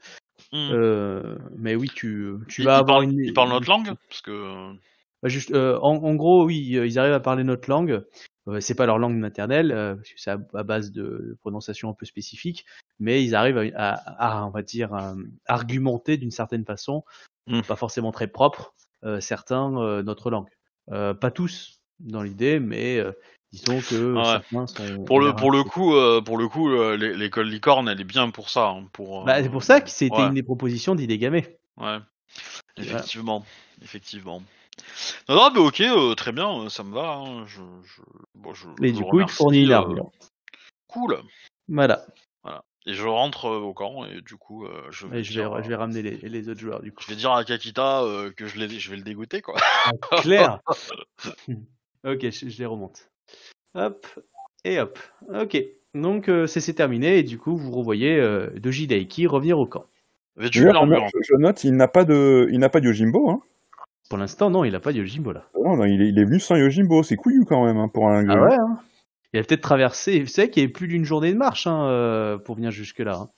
hmm. 0.53 0.71
Euh, 0.73 1.39
mais 1.57 1.77
oui, 1.77 1.89
tu, 1.95 2.33
vas 2.59 2.79
avoir 2.79 2.99
parle- 2.99 3.05
une. 3.05 3.21
il 3.21 3.33
parle 3.33 3.51
notre 3.51 3.69
langue? 3.69 3.93
Parce 4.09 4.21
que. 4.23 4.73
Bah, 5.23 5.29
juste, 5.29 5.53
euh, 5.53 5.79
en, 5.81 5.95
en 5.95 6.15
gros, 6.17 6.45
oui, 6.45 6.59
ils 6.59 6.99
arrivent 6.99 7.13
à 7.13 7.21
parler 7.21 7.45
notre 7.45 7.71
langue. 7.71 8.05
C'est 8.61 8.75
pas 8.75 8.87
leur 8.87 8.99
langue 8.99 9.17
maternelle, 9.17 9.69
parce 9.69 10.09
que 10.09 10.19
c'est 10.21 10.31
à, 10.31 10.39
à 10.55 10.63
base 10.65 10.91
de 10.91 11.37
prononciation 11.41 11.91
un 11.91 11.93
peu 11.93 12.07
spécifique, 12.07 12.65
mais 12.99 13.23
ils 13.23 13.35
arrivent 13.35 13.59
à, 13.59 13.93
à- 13.93 14.39
à, 14.41 14.47
on 14.47 14.51
va 14.51 14.63
dire, 14.63 14.95
à 14.95 15.15
argumenter 15.47 16.17
d'une 16.17 16.31
certaine 16.31 16.65
façon, 16.65 17.05
Mm. 17.47 17.61
pas 17.63 17.77
forcément 17.77 18.11
très 18.11 18.27
propre, 18.27 18.75
certains 19.21 20.03
notre 20.03 20.31
langue. 20.31 20.49
Pas 20.89 21.31
tous 21.31 21.81
dans 22.01 22.23
l'idée, 22.23 22.59
mais 22.59 23.05
disons 23.53 23.81
que 23.81 24.15
Ah 24.17 24.21
ouais. 24.21 24.41
certains 24.53 24.67
sont. 24.67 25.05
Pour 25.05 25.21
le, 25.21 25.35
pour 25.35 25.51
le 25.51 25.63
coup, 25.65 25.95
euh, 25.95 26.21
pour 26.21 26.39
le 26.39 26.49
coup, 26.49 26.71
euh, 26.71 26.97
l'é- 26.97 27.15
l'école 27.15 27.49
licorne, 27.49 27.89
elle 27.89 28.01
est 28.01 28.05
bien 28.05 28.31
pour 28.31 28.51
ça. 28.51 28.69
hein, 28.69 28.89
pour, 28.93 29.23
euh, 29.23 29.25
Bah, 29.25 29.43
c'est 29.43 29.49
pour 29.51 29.63
ça 29.63 29.81
que 29.81 29.91
c'était 29.91 30.17
ouais, 30.17 30.27
une 30.27 30.35
des 30.35 30.43
propositions 30.43 30.95
d'Idegame. 30.95 31.41
Ouais. 31.77 31.99
Effectivement, 32.77 33.45
effectivement. 33.83 34.43
Non, 35.29 35.35
non, 35.37 35.51
mais 35.53 35.61
ok, 35.61 35.81
euh, 35.81 36.15
très 36.15 36.33
bien, 36.33 36.69
ça 36.69 36.85
me 36.85 36.95
va. 36.95 37.15
hein, 37.15 37.45
Je, 37.47 37.61
je, 37.85 38.03
bon, 38.35 38.55
je, 38.55 38.69
je 38.79 38.83
du 38.83 38.93
vous 38.93 39.05
coup, 39.05 39.21
il 39.21 39.29
fournit 39.29 39.67
euh, 39.73 39.77
armure. 39.77 40.11
Cool. 40.87 41.21
Voilà. 41.69 42.07
Voilà. 42.43 42.65
Et 42.87 42.95
je 42.95 43.05
rentre 43.05 43.47
au 43.51 43.75
camp 43.75 44.05
et 44.07 44.21
du 44.23 44.37
coup, 44.37 44.65
euh, 44.65 44.87
je 44.91 45.07
vais, 45.07 45.21
Et 45.21 45.25
je 45.25 45.31
vais, 45.35 45.41
dire, 45.49 45.63
je 45.63 45.69
vais 45.69 45.75
ramener 45.75 46.03
les, 46.03 46.17
les 46.17 46.49
autres 46.49 46.61
joueurs 46.61 46.81
du 46.81 46.93
coup. 46.93 47.03
je 47.03 47.09
vais 47.09 47.17
dire 47.17 47.33
à 47.33 47.45
Kakita 47.45 48.03
euh, 48.03 48.31
que 48.31 48.47
je, 48.47 48.59
l'ai- 48.59 48.69
je 48.79 48.91
vais 48.91 48.97
le 48.97 49.03
dégoûter, 49.03 49.43
quoi. 49.43 49.57
Claire. 50.23 50.61
ok, 52.05 52.21
je, 52.31 52.49
je 52.49 52.59
les 52.59 52.67
remonte. 52.67 53.11
Hop 53.75 54.07
et 54.65 54.81
hop. 54.81 54.99
Ok. 55.33 55.63
Donc 55.95 56.29
euh, 56.29 56.47
c'est 56.47 56.73
terminé 56.75 57.19
et 57.19 57.23
du 57.23 57.39
coup 57.39 57.57
vous 57.57 57.71
revoyez 57.71 58.17
euh, 58.17 58.51
Doji 58.57 58.87
Daiki 58.87 59.27
revenir 59.27 59.59
au 59.59 59.67
camp. 59.67 59.87
Vêtu 60.37 60.61
je, 60.61 60.69
je 60.69 61.35
note, 61.37 61.65
il 61.65 61.75
n'a 61.75 61.89
pas 61.89 62.05
de, 62.05 62.47
il 62.53 62.59
n'a 62.61 62.69
pas 62.69 62.81
de 62.81 62.87
Yojimbo. 62.87 63.31
Hein. 63.31 63.41
Pour 64.09 64.19
l'instant 64.19 64.51
non, 64.51 64.65
il 64.65 64.75
a 64.75 64.81
pas 64.81 64.93
de 64.93 64.99
Yojimbo 64.99 65.33
là. 65.33 65.45
Non, 65.65 65.77
non, 65.77 65.85
il 65.85 66.01
est, 66.01 66.09
il 66.09 66.19
est 66.19 66.25
venu 66.25 66.39
sans 66.39 66.57
Yojimbo. 66.57 67.03
C'est 67.03 67.17
couillu 67.17 67.45
quand 67.45 67.65
même 67.65 67.79
hein, 67.79 67.89
pour 67.89 68.09
un. 68.09 68.29
Ah 68.29 68.41
ouais. 68.41 68.55
Hein 68.55 68.79
il 69.33 69.41
a 69.41 69.43
peut-être 69.43 69.61
traversé. 69.61 70.21
Vous 70.21 70.27
savez 70.27 70.51
qu'il 70.51 70.63
y 70.63 70.65
avait 70.65 70.73
plus 70.73 70.89
d'une 70.89 71.05
journée 71.05 71.33
de 71.33 71.39
marche 71.39 71.67
hein, 71.67 71.87
euh, 71.89 72.39
pour 72.39 72.57
venir 72.57 72.71
jusque 72.71 73.01
là. 73.01 73.29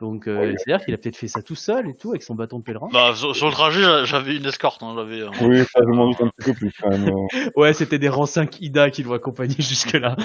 Donc 0.00 0.28
euh, 0.28 0.54
c'est-à-dire 0.58 0.84
qu'il 0.84 0.92
a 0.92 0.98
peut-être 0.98 1.16
fait 1.16 1.28
ça 1.28 1.40
tout 1.42 1.54
seul 1.54 1.88
et 1.88 1.96
tout 1.96 2.10
avec 2.10 2.22
son 2.22 2.34
bâton 2.34 2.58
de 2.58 2.64
pèlerin. 2.64 2.88
Bah, 2.92 3.14
sur, 3.14 3.34
sur 3.34 3.46
le 3.46 3.52
trajet, 3.52 3.80
j'a- 3.82 4.04
j'avais 4.04 4.36
une 4.36 4.44
escorte. 4.44 4.82
Hein, 4.82 4.94
j'avais. 4.96 5.22
euh, 5.22 5.30
Oui, 5.40 5.58
ça, 5.60 5.80
je 5.82 5.88
m'en 5.88 6.08
doute 6.10 6.20
un 6.20 6.28
petit 6.28 6.50
peu 6.50 6.54
plus 6.54 6.72
quand 6.80 6.90
même. 6.90 7.08
euh. 7.08 7.50
Ouais, 7.56 7.72
c'était 7.72 7.98
des 7.98 8.10
rangs 8.10 8.26
5 8.26 8.60
Ida 8.60 8.90
qui 8.90 9.02
l'ont 9.02 9.14
accompagné 9.14 9.54
jusque 9.58 9.92
là. 9.94 10.16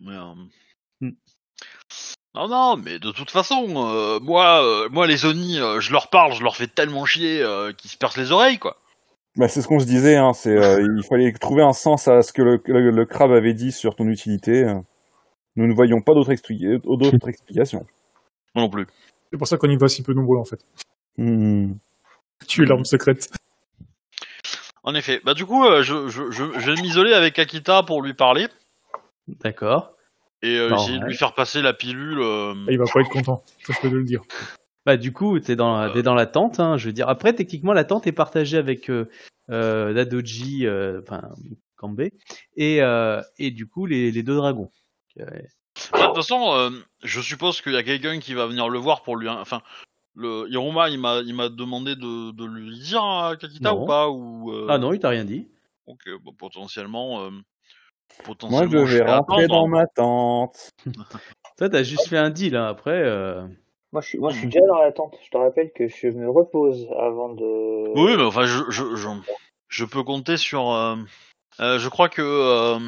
Mais, 0.00 0.12
euh, 0.14 0.34
Hmm. 1.00 1.10
Non, 2.34 2.48
non, 2.48 2.76
mais 2.76 2.98
de 2.98 3.10
toute 3.12 3.30
façon, 3.30 3.66
euh, 3.88 4.18
moi, 4.20 4.64
euh, 4.64 4.88
moi, 4.90 5.06
les 5.06 5.24
Oni, 5.26 5.60
euh, 5.60 5.80
je 5.80 5.92
leur 5.92 6.08
parle, 6.10 6.32
je 6.34 6.42
leur 6.42 6.56
fais 6.56 6.66
tellement 6.66 7.04
chier 7.04 7.40
euh, 7.40 7.72
qu'ils 7.72 7.90
se 7.90 7.96
percent 7.96 8.16
les 8.18 8.32
oreilles, 8.32 8.58
quoi. 8.58 8.76
Bah, 9.36 9.46
c'est 9.48 9.62
ce 9.62 9.68
qu'on 9.68 9.78
se 9.78 9.86
disait. 9.86 10.16
Hein, 10.16 10.32
c'est, 10.34 10.56
euh, 10.56 10.80
il 10.98 11.04
fallait 11.04 11.32
trouver 11.32 11.62
un 11.62 11.72
sens 11.72 12.08
à 12.08 12.22
ce 12.22 12.32
que 12.32 12.42
le, 12.42 12.60
le, 12.66 12.90
le 12.90 13.04
crabe 13.06 13.30
avait 13.32 13.54
dit 13.54 13.70
sur 13.70 13.94
ton 13.94 14.08
utilité. 14.08 14.66
Nous 15.56 15.66
ne 15.68 15.72
voyons 15.74 16.00
pas 16.00 16.14
d'autres 16.14 16.32
expli- 16.32 16.80
d'autres 16.82 17.28
explications. 17.28 17.86
Moi 18.54 18.64
non 18.64 18.70
plus. 18.70 18.86
C'est 19.30 19.38
pour 19.38 19.46
ça 19.48 19.56
qu'on 19.56 19.68
y 19.70 19.76
va 19.76 19.88
si 19.88 20.02
peu 20.02 20.12
nombreux 20.14 20.38
en 20.38 20.44
fait. 20.44 20.64
Hmm. 21.16 21.72
Tu 22.46 22.62
es 22.62 22.66
l'arme 22.66 22.84
secrète. 22.84 23.30
En 24.84 24.94
effet. 24.94 25.20
Bah, 25.24 25.34
du 25.34 25.44
coup, 25.44 25.64
euh, 25.64 25.82
je, 25.82 26.08
je, 26.08 26.30
je, 26.30 26.44
je 26.58 26.70
vais 26.70 26.80
m'isoler 26.80 27.12
avec 27.12 27.38
Akita 27.38 27.82
pour 27.82 28.00
lui 28.02 28.14
parler 28.14 28.46
D'accord. 29.42 29.92
et 30.42 30.56
euh, 30.56 30.74
essayer 30.74 30.98
de 30.98 31.04
lui 31.04 31.16
faire 31.16 31.34
passer 31.34 31.60
la 31.60 31.74
pilule. 31.74 32.20
euh, 32.20 32.54
Ah, 32.66 32.72
il 32.72 32.78
va 32.78 32.84
pas 32.92 33.00
être 33.00 33.10
content. 33.10 33.42
Ça, 33.66 33.72
je 33.76 33.80
peux 33.82 33.90
te 33.90 33.94
le 33.94 34.04
dire. 34.04 34.22
Bah 34.86 34.96
du 34.96 35.12
coup, 35.12 35.38
t'es 35.40 35.56
dans, 35.56 35.78
la- 35.78 35.90
t'es 35.90 36.02
dans 36.02 36.14
la 36.14 36.24
tente, 36.26 36.60
hein, 36.60 36.78
je 36.78 36.86
veux 36.86 36.92
dire. 36.94 37.08
Après, 37.08 37.34
techniquement, 37.34 37.74
la 37.74 37.84
tente 37.84 38.06
est 38.06 38.12
partagée 38.12 38.56
avec 38.56 38.88
euh, 38.88 39.10
euh, 39.50 39.92
Dadoji, 39.92 40.66
euh, 40.66 41.02
enfin 41.02 41.28
Kambe, 41.76 42.00
et, 42.56 42.80
euh, 42.82 43.20
et 43.38 43.50
du 43.50 43.66
coup 43.66 43.84
les, 43.84 44.10
les 44.10 44.22
deux 44.22 44.36
dragons. 44.36 44.70
Euh, 45.20 45.26
bah, 45.92 45.98
De 46.00 46.06
toute 46.06 46.16
façon, 46.16 46.52
euh, 46.54 46.70
je 47.02 47.20
suppose 47.20 47.60
qu'il 47.60 47.72
y 47.72 47.76
a 47.76 47.82
quelqu'un 47.82 48.18
qui 48.18 48.34
va 48.34 48.46
venir 48.46 48.68
le 48.68 48.78
voir 48.78 49.02
pour 49.02 49.16
lui. 49.16 49.28
Enfin, 49.28 49.62
le 50.14 50.46
Hiruma, 50.50 50.88
il 50.88 50.98
m'a, 50.98 51.20
il 51.20 51.34
m'a 51.34 51.48
demandé 51.48 51.94
de, 51.96 52.32
de 52.32 52.44
lui 52.44 52.78
dire 52.78 53.02
à 53.04 53.36
Kakita 53.38 53.72
Non. 53.72 53.82
ou 53.82 53.86
pas 53.86 54.08
ou. 54.10 54.52
euh, 54.52 54.66
Ah 54.68 54.78
non, 54.78 54.92
il 54.92 54.98
t'a 54.98 55.10
rien 55.10 55.24
dit. 55.24 55.48
Donc, 55.86 56.00
euh, 56.06 56.18
bon, 56.22 56.32
potentiellement. 56.32 57.22
euh, 57.22 57.30
Moi, 57.30 57.42
potentiellement, 58.24 58.86
je 58.86 58.96
vais 58.98 59.02
rentrer 59.02 59.44
attendre. 59.44 59.48
dans 59.48 59.68
ma 59.68 59.86
tente. 59.86 60.70
Toi, 61.58 61.68
t'as 61.68 61.82
juste 61.82 62.08
fait 62.08 62.18
un 62.18 62.30
deal. 62.30 62.56
Hein. 62.56 62.66
Après, 62.66 63.00
euh, 63.02 63.42
Moi, 63.92 64.02
je 64.02 64.08
suis, 64.08 64.18
moi, 64.18 64.30
je 64.30 64.38
suis 64.38 64.48
déjà 64.48 64.66
dans 64.66 64.78
la 64.80 64.92
tente. 64.92 65.16
Je 65.24 65.30
te 65.30 65.36
rappelle 65.36 65.72
que 65.72 65.88
je 65.88 66.08
me 66.08 66.28
repose 66.30 66.88
avant 66.98 67.30
de. 67.34 67.44
Oui, 67.98 68.16
mais 68.16 68.22
enfin, 68.24 68.44
je, 68.44 68.64
je, 68.70 68.96
je, 68.96 69.08
je 69.68 69.84
peux 69.84 70.02
compter 70.02 70.36
sur. 70.36 70.70
euh, 70.72 70.96
euh, 71.60 71.78
je 71.78 71.88
crois 71.88 72.08
que. 72.08 72.22
euh, 72.22 72.78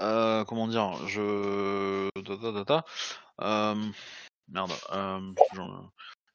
euh, 0.00 0.44
comment 0.44 0.68
dire 0.68 0.94
Je. 1.06 2.08
euh, 3.40 3.74
merde. 4.48 4.72
Euh, 4.92 5.20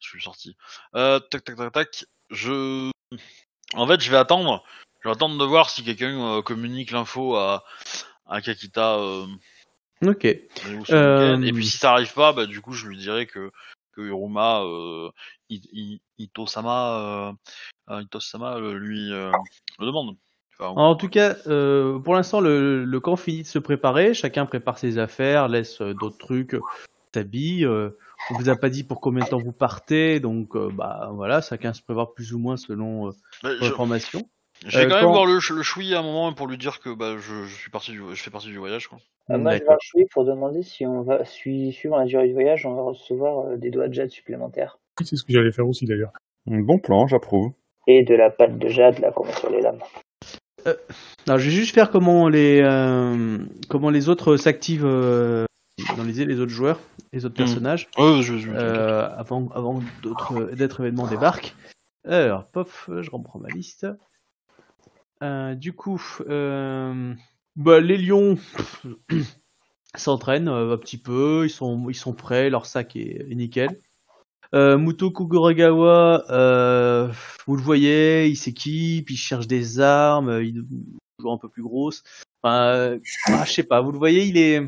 je 0.00 0.08
suis 0.08 0.22
sorti. 0.22 0.56
Tac, 0.92 1.28
tac, 1.30 1.56
tac, 1.56 1.72
tac. 1.72 2.06
Je. 2.30 2.90
En 3.74 3.86
fait, 3.86 4.00
je 4.00 4.10
vais 4.10 4.16
attendre. 4.16 4.64
Je 5.00 5.08
vais 5.08 5.14
attendre 5.14 5.38
de 5.38 5.44
voir 5.44 5.70
si 5.70 5.84
quelqu'un 5.84 6.42
communique 6.42 6.90
l'info 6.90 7.36
à, 7.36 7.64
à 8.26 8.40
Kakita. 8.40 8.98
Ok. 10.04 10.24
Et 10.24 11.52
puis 11.52 11.66
si 11.66 11.76
ça 11.76 11.92
arrive 11.92 12.12
pas, 12.14 12.32
bah 12.32 12.46
du 12.46 12.60
coup 12.60 12.72
je 12.72 12.86
lui 12.86 12.96
dirai 12.96 13.26
que 13.26 13.50
que 13.92 14.00
euh, 14.02 15.10
Ito-sama, 16.18 17.32
euh, 17.90 18.02
Ito-sama 18.02 18.58
lui 18.58 19.12
euh, 19.12 19.30
le 19.78 19.86
demande. 19.86 20.16
Enfin, 20.60 20.80
En 20.80 20.94
tout 20.96 21.08
cas, 21.08 21.36
euh, 21.46 21.98
pour 21.98 22.14
l'instant, 22.14 22.40
le, 22.40 22.84
le 22.84 23.00
camp 23.00 23.16
finit 23.16 23.42
de 23.42 23.46
se 23.46 23.58
préparer. 23.58 24.14
Chacun 24.14 24.46
prépare 24.46 24.78
ses 24.78 24.98
affaires, 24.98 25.48
laisse 25.48 25.80
euh, 25.80 25.94
d'autres 25.94 26.18
trucs, 26.18 26.56
s'habille. 27.14 27.64
euh, 27.64 27.90
on 28.30 28.34
vous 28.38 28.48
a 28.48 28.56
pas 28.56 28.70
dit 28.70 28.84
pour 28.84 29.00
combien 29.00 29.24
de 29.24 29.28
temps 29.28 29.38
vous 29.38 29.52
partez, 29.52 30.18
donc 30.20 30.56
euh, 30.56 30.70
bah 30.72 31.10
voilà, 31.12 31.40
chacun 31.40 31.72
se 31.74 31.82
prépare 31.82 32.12
plus 32.14 32.32
ou 32.32 32.38
moins 32.38 32.56
selon 32.56 33.08
euh, 33.08 33.10
bah, 33.42 33.50
vos 33.58 33.64
je, 33.66 33.72
informations. 33.72 34.22
je 34.64 34.78
vais 34.78 34.84
euh, 34.86 34.88
quand 34.88 34.94
même 34.94 35.04
quand- 35.04 35.12
voir 35.12 35.26
le, 35.26 35.34
le 35.34 35.62
choui 35.62 35.94
à 35.94 35.98
un 35.98 36.02
moment 36.02 36.32
pour 36.32 36.46
lui 36.46 36.56
dire 36.56 36.80
que 36.80 36.94
bah 36.94 37.16
je, 37.18 37.44
je 37.44 37.54
suis 37.54 37.70
parti 37.70 37.90
du, 37.92 38.00
je 38.12 38.22
fais 38.22 38.30
partie 38.30 38.46
du 38.48 38.56
voyage 38.56 38.86
quoi. 38.88 38.98
Ah, 39.28 39.36
moi, 39.38 39.52
je 39.56 39.58
vais 39.62 39.68
achever 39.68 40.06
pour 40.12 40.24
demander 40.24 40.62
si 40.62 40.86
on 40.86 41.02
va, 41.02 41.24
sui- 41.24 41.72
suivant 41.72 41.96
la 41.98 42.04
durée 42.04 42.28
du 42.28 42.34
voyage, 42.34 42.64
on 42.66 42.74
va 42.74 42.82
recevoir 42.82 43.56
des 43.58 43.70
doigts 43.70 43.88
de 43.88 43.94
jade 43.94 44.10
supplémentaires. 44.10 44.78
Oui, 45.00 45.06
C'est 45.06 45.16
ce 45.16 45.24
que 45.24 45.32
j'allais 45.32 45.50
faire 45.52 45.66
aussi 45.68 45.84
d'ailleurs. 45.86 46.12
Bon 46.46 46.78
plan, 46.78 47.06
j'approuve. 47.06 47.52
Et 47.86 48.04
de 48.04 48.14
la 48.14 48.30
pâte 48.30 48.58
de 48.58 48.68
jade, 48.68 48.98
là, 49.00 49.12
qu'on 49.12 49.24
met 49.26 49.32
sur 49.32 49.50
les 49.50 49.60
lames. 49.60 49.80
Alors, 51.26 51.38
je 51.38 51.46
vais 51.46 51.54
juste 51.54 51.74
faire 51.74 51.90
comment 51.90 52.28
les 52.28 52.60
euh, 52.62 53.38
comment 53.68 53.90
les 53.90 54.08
autres 54.08 54.36
s'activent 54.36 54.84
euh, 54.84 55.44
dans 55.96 56.04
les 56.04 56.24
les 56.24 56.40
autres 56.40 56.52
joueurs, 56.52 56.80
les 57.12 57.24
autres 57.24 57.34
personnages, 57.34 57.88
Ouais, 57.98 58.22
je, 58.22 58.36
je- 58.38 58.50
euh, 58.50 59.08
avant 59.16 59.48
avant 59.54 59.82
d'autres 60.02 60.50
événements 60.80 61.06
débarquent. 61.06 61.54
Alors, 62.06 62.46
pof, 62.46 62.90
je 63.00 63.10
reprends 63.10 63.38
ma 63.38 63.48
liste. 63.48 63.86
Euh, 65.22 65.54
du 65.54 65.72
coup, 65.72 66.02
euh, 66.28 67.14
bah, 67.56 67.80
les 67.80 67.96
lions 67.96 68.36
s'entraînent 69.94 70.48
euh, 70.48 70.74
un 70.74 70.76
petit 70.76 70.98
peu, 70.98 71.44
ils 71.44 71.50
sont 71.50 71.88
ils 71.88 71.94
sont 71.94 72.12
prêts, 72.12 72.50
leur 72.50 72.66
sac 72.66 72.96
est, 72.96 73.26
est 73.30 73.34
nickel. 73.34 73.78
Euh, 74.54 74.78
Muto 74.78 75.10
Kuguragawa, 75.10 76.30
euh, 76.30 77.12
vous 77.46 77.56
le 77.56 77.62
voyez, 77.62 78.28
il 78.28 78.36
s'équipe, 78.36 79.10
il 79.10 79.16
cherche 79.16 79.48
des 79.48 79.80
armes, 79.80 80.28
euh, 80.28 80.44
il 80.44 80.64
joue 81.18 81.32
un 81.32 81.38
peu 81.38 81.48
plus 81.48 81.64
grosse. 81.64 82.04
Enfin, 82.40 82.66
euh, 82.66 82.98
ah, 83.26 83.44
je 83.44 83.52
sais 83.52 83.64
pas, 83.64 83.80
vous 83.80 83.90
le 83.90 83.98
voyez, 83.98 84.26
il 84.26 84.38
est, 84.38 84.62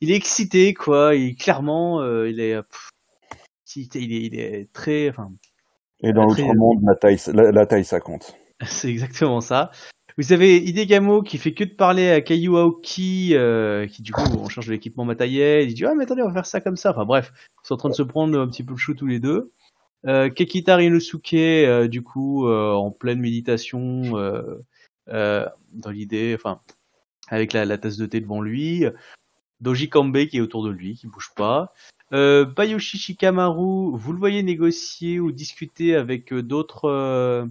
il 0.00 0.12
est 0.12 0.14
excité, 0.14 0.72
quoi. 0.72 1.16
Il 1.16 1.34
clairement, 1.34 2.00
euh, 2.00 2.30
il 2.30 2.38
est, 2.38 2.62
pff, 2.62 2.90
il 3.74 4.12
est, 4.12 4.22
il 4.26 4.38
est 4.38 4.72
très, 4.72 5.08
enfin, 5.10 5.32
Et 6.00 6.12
dans 6.12 6.30
Après, 6.30 6.42
l'outre-monde, 6.42 6.84
la 6.84 6.94
taille, 6.94 7.18
la, 7.34 7.50
la 7.50 7.66
taille, 7.66 7.84
ça 7.84 7.98
compte. 7.98 8.36
c'est 8.66 8.88
exactement 8.88 9.40
ça. 9.40 9.72
Vous 10.18 10.32
avez 10.32 10.56
Hidegamo 10.56 11.22
qui 11.22 11.38
fait 11.38 11.54
que 11.54 11.62
de 11.62 11.70
parler 11.70 12.10
à 12.10 12.20
Kayu 12.20 12.56
Aoki, 12.56 13.36
euh, 13.36 13.86
qui 13.86 14.02
du 14.02 14.12
coup 14.12 14.22
on 14.36 14.48
change 14.48 14.66
de 14.66 14.72
l'équipement 14.72 15.04
matériel, 15.04 15.70
il 15.70 15.74
dit 15.74 15.84
ah 15.84 15.94
mais 15.94 16.02
attendez 16.02 16.22
on 16.22 16.26
va 16.26 16.34
faire 16.34 16.46
ça 16.46 16.60
comme 16.60 16.76
ça. 16.76 16.90
Enfin 16.90 17.04
bref, 17.04 17.32
ils 17.62 17.68
sont 17.68 17.74
en 17.74 17.76
train 17.76 17.88
de 17.88 17.94
se 17.94 18.02
prendre 18.02 18.36
un 18.36 18.48
petit 18.48 18.64
peu 18.64 18.72
le 18.72 18.78
chou 18.78 18.94
tous 18.94 19.06
les 19.06 19.20
deux. 19.20 19.52
Euh, 20.06 20.28
Kekita 20.28 20.74
Rinosuke 20.74 21.34
euh, 21.34 21.86
du 21.86 22.02
coup 22.02 22.48
euh, 22.48 22.72
en 22.72 22.90
pleine 22.90 23.20
méditation 23.20 24.02
dans 25.06 25.90
l'idée, 25.90 26.34
enfin 26.34 26.60
avec 27.28 27.52
la, 27.52 27.78
tasse 27.78 27.96
de 27.96 28.06
thé 28.06 28.20
devant 28.20 28.40
lui. 28.40 28.86
Doji 29.60 29.88
Kambe 29.88 30.26
qui 30.26 30.38
est 30.38 30.40
autour 30.40 30.64
de 30.64 30.70
lui, 30.70 30.96
qui 30.96 31.06
bouge 31.06 31.30
pas. 31.36 31.72
Euh, 32.12 32.44
Bayoshi 32.44 32.98
Shikamaru, 32.98 33.96
vous 33.96 34.12
le 34.12 34.18
voyez 34.18 34.42
négocier 34.42 35.20
ou 35.20 35.30
discuter 35.30 35.94
avec 35.94 36.34
d'autres 36.34 37.48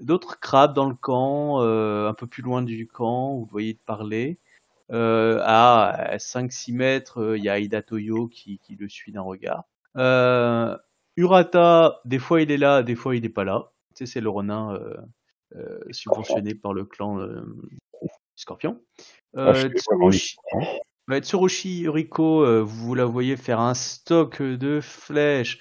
d'autres 0.00 0.38
crabes 0.40 0.74
dans 0.74 0.88
le 0.88 0.94
camp, 0.94 1.62
euh, 1.62 2.08
un 2.08 2.14
peu 2.14 2.26
plus 2.26 2.42
loin 2.42 2.62
du 2.62 2.86
camp, 2.86 3.34
vous 3.34 3.46
voyez 3.46 3.74
parler. 3.74 4.38
Euh, 4.90 5.40
à 5.44 6.16
5-6 6.16 6.72
mètres, 6.72 7.20
euh, 7.20 7.38
il 7.38 7.44
y 7.44 7.48
a 7.48 7.58
Ida 7.58 7.82
Toyo 7.82 8.26
qui, 8.28 8.58
qui 8.58 8.74
le 8.76 8.88
suit 8.88 9.12
d'un 9.12 9.22
regard. 9.22 9.64
Urata, 11.16 12.00
des 12.04 12.18
fois 12.18 12.40
il 12.42 12.50
est 12.50 12.56
là, 12.56 12.82
des 12.82 12.94
fois 12.94 13.16
il 13.16 13.22
n'est 13.22 13.28
pas 13.28 13.44
là. 13.44 13.72
Tu 13.94 14.06
sais, 14.06 14.12
c'est 14.12 14.20
le 14.20 14.30
renin 14.30 14.78
subventionné 15.90 16.54
par 16.54 16.72
le 16.72 16.84
clan 16.84 17.18
Scorpion. 18.36 18.80
Ah, 19.36 19.52
Tsurushi, 19.54 20.36
Ouais, 21.08 21.20
Tsurushi 21.20 21.80
Yuriko, 21.80 22.44
euh, 22.44 22.60
vous 22.60 22.94
la 22.94 23.06
voyez 23.06 23.38
faire 23.38 23.60
un 23.60 23.72
stock 23.72 24.42
de 24.42 24.80
flèches, 24.80 25.58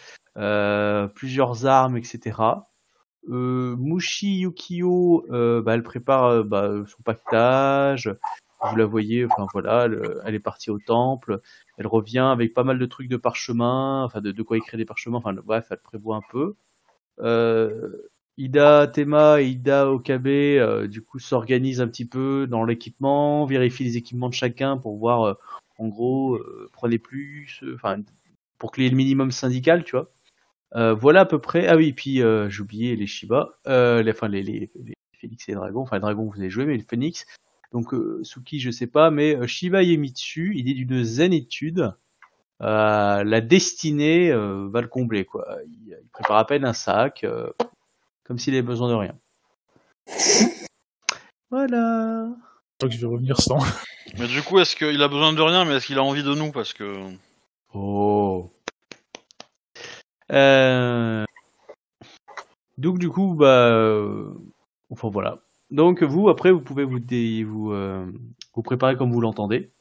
plusieurs 1.16 1.66
armes, 1.66 1.98
etc. 1.98 2.38
Euh, 3.30 3.76
Mushi 3.78 4.40
Yukio, 4.40 5.26
euh, 5.32 5.62
bah, 5.62 5.74
elle 5.74 5.84
prépare 5.84 6.26
euh, 6.26 6.44
bah, 6.44 6.72
son 6.88 7.02
pactage. 7.04 8.14
Vous 8.62 8.76
la 8.76 8.86
voyez, 8.86 9.26
enfin 9.26 9.46
voilà, 9.54 9.88
elle, 10.26 10.34
est 10.34 10.40
partie 10.40 10.72
au 10.72 10.80
temple. 10.80 11.42
Elle 11.78 11.86
revient 11.86 12.20
avec 12.32 12.56
pas 12.56 12.64
mal 12.64 12.80
de 12.80 12.86
trucs 12.88 13.08
de 13.08 13.18
parchemin, 13.18 14.04
enfin 14.04 14.20
de, 14.20 14.42
quoi 14.42 14.58
écrire 14.58 14.80
des 14.80 14.86
parchemins. 14.86 15.18
Enfin 15.18 15.34
bref, 15.34 15.68
elle 15.70 15.78
prévoit 15.78 16.18
un 16.18 16.24
peu. 16.32 16.56
Ida 18.38 18.88
Tema 18.88 19.42
et 19.42 19.48
Ida 19.48 19.92
Okabe, 19.92 20.88
du 20.88 21.04
coup, 21.04 21.20
s'organisent 21.20 21.82
un 21.82 21.88
petit 21.88 22.06
peu 22.06 22.48
dans 22.48 22.64
l'équipement, 22.64 23.46
vérifient 23.46 23.84
les 23.84 23.98
équipements 23.98 24.30
de 24.30 24.34
chacun 24.34 24.78
pour 24.78 24.98
voir, 24.98 25.38
en 25.78 25.88
gros, 25.88 26.40
prenez 26.74 26.98
plus, 26.98 27.64
enfin, 27.76 28.02
pour 28.58 28.72
qu'il 28.72 28.86
y 28.86 28.88
ait 28.88 28.90
le 28.90 28.96
minimum 28.96 29.30
syndical, 29.30 29.84
tu 29.84 29.96
vois. 29.96 30.12
Euh, 30.76 30.94
voilà 30.94 31.22
à 31.22 31.26
peu 31.26 31.40
près. 31.40 31.68
Ah 31.68 31.76
oui, 31.76 31.94
puis 31.94 32.22
euh, 32.22 32.50
j'ai 32.50 32.62
oublié 32.62 32.96
les 32.96 33.08
Shiba, 33.08 33.58
euh, 33.68 34.04
les, 34.04 34.12
enfin 34.12 34.28
les, 34.28 34.44
les, 34.44 34.70
les 34.76 34.94
Phoenix 35.20 35.48
et 35.48 35.52
les 35.52 35.56
dragons. 35.56 35.82
Enfin, 35.82 35.98
les 35.98 36.02
dragons 36.02 36.30
vous 36.30 36.40
avez 36.40 36.50
joué, 36.50 36.66
mais 36.66 36.78
les 36.78 36.86
Phoenix. 36.88 37.26
Donc 37.74 37.94
euh, 37.94 38.22
Suki, 38.24 38.60
je 38.60 38.72
sais 38.72 38.88
pas, 38.88 39.12
mais 39.12 39.36
euh, 39.36 39.48
Shiba 39.48 39.84
Yemitsu, 39.84 40.54
il 40.56 40.70
est 40.70 40.74
d'une 40.74 41.04
zen 41.04 41.34
étude. 41.34 41.94
Euh, 42.62 43.24
la 43.24 43.42
destinée 43.42 44.32
euh, 44.32 44.68
va 44.70 44.82
le 44.82 44.88
combler, 44.88 45.26
quoi. 45.26 45.46
Il, 45.68 45.98
il 46.02 46.10
prépare 46.12 46.38
à 46.38 46.48
peine 46.48 46.66
un 46.66 46.74
sac, 46.74 47.24
euh, 47.24 47.52
comme 48.24 48.40
s'il 48.40 48.54
avait 48.54 48.62
besoin 48.62 48.90
de 48.90 48.96
rien. 48.96 49.16
Voilà. 51.50 52.28
Donc 52.82 52.92
je 52.92 52.98
vais 52.98 53.08
revenir 53.08 53.40
sans. 53.40 53.60
Mais 54.20 54.28
du 54.28 54.42
coup, 54.42 54.60
est-ce 54.60 54.76
qu'il 54.76 55.02
a 55.02 55.08
besoin 55.08 55.32
de 55.32 55.42
rien, 55.42 55.64
mais 55.64 55.76
est-ce 55.76 55.88
qu'il 55.88 55.98
a 55.98 56.04
envie 56.04 56.22
de 56.22 56.34
nous? 56.34 56.52
Parce 56.52 56.74
que. 56.74 57.10
Oh. 57.74 58.52
Euh... 60.32 61.24
Donc 62.78 63.00
du 63.00 63.10
coup, 63.10 63.34
bah, 63.36 63.70
euh, 63.72 64.34
enfin 64.92 65.10
voilà. 65.10 65.40
Donc 65.72 66.04
vous, 66.04 66.30
après, 66.30 66.52
vous 66.52 66.62
pouvez 66.62 66.84
vous 66.84 67.00
dé- 67.00 67.44
vous 67.44 67.72
euh, 67.72 68.06
vous 68.54 68.62
préparer 68.62 68.96
comme 68.96 69.12
vous 69.12 69.22
l'entendez. 69.22 69.72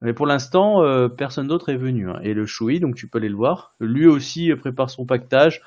Mais 0.00 0.12
pour 0.12 0.26
l'instant, 0.26 0.80
personne 1.16 1.48
d'autre 1.48 1.70
est 1.70 1.76
venu. 1.76 2.08
hein. 2.08 2.20
Et 2.22 2.32
le 2.32 2.46
Shui, 2.46 2.78
donc 2.78 2.94
tu 2.94 3.08
peux 3.08 3.18
aller 3.18 3.28
le 3.28 3.34
voir. 3.36 3.74
Lui 3.80 4.06
aussi 4.06 4.54
prépare 4.54 4.90
son 4.90 5.04
pactage. 5.06 5.60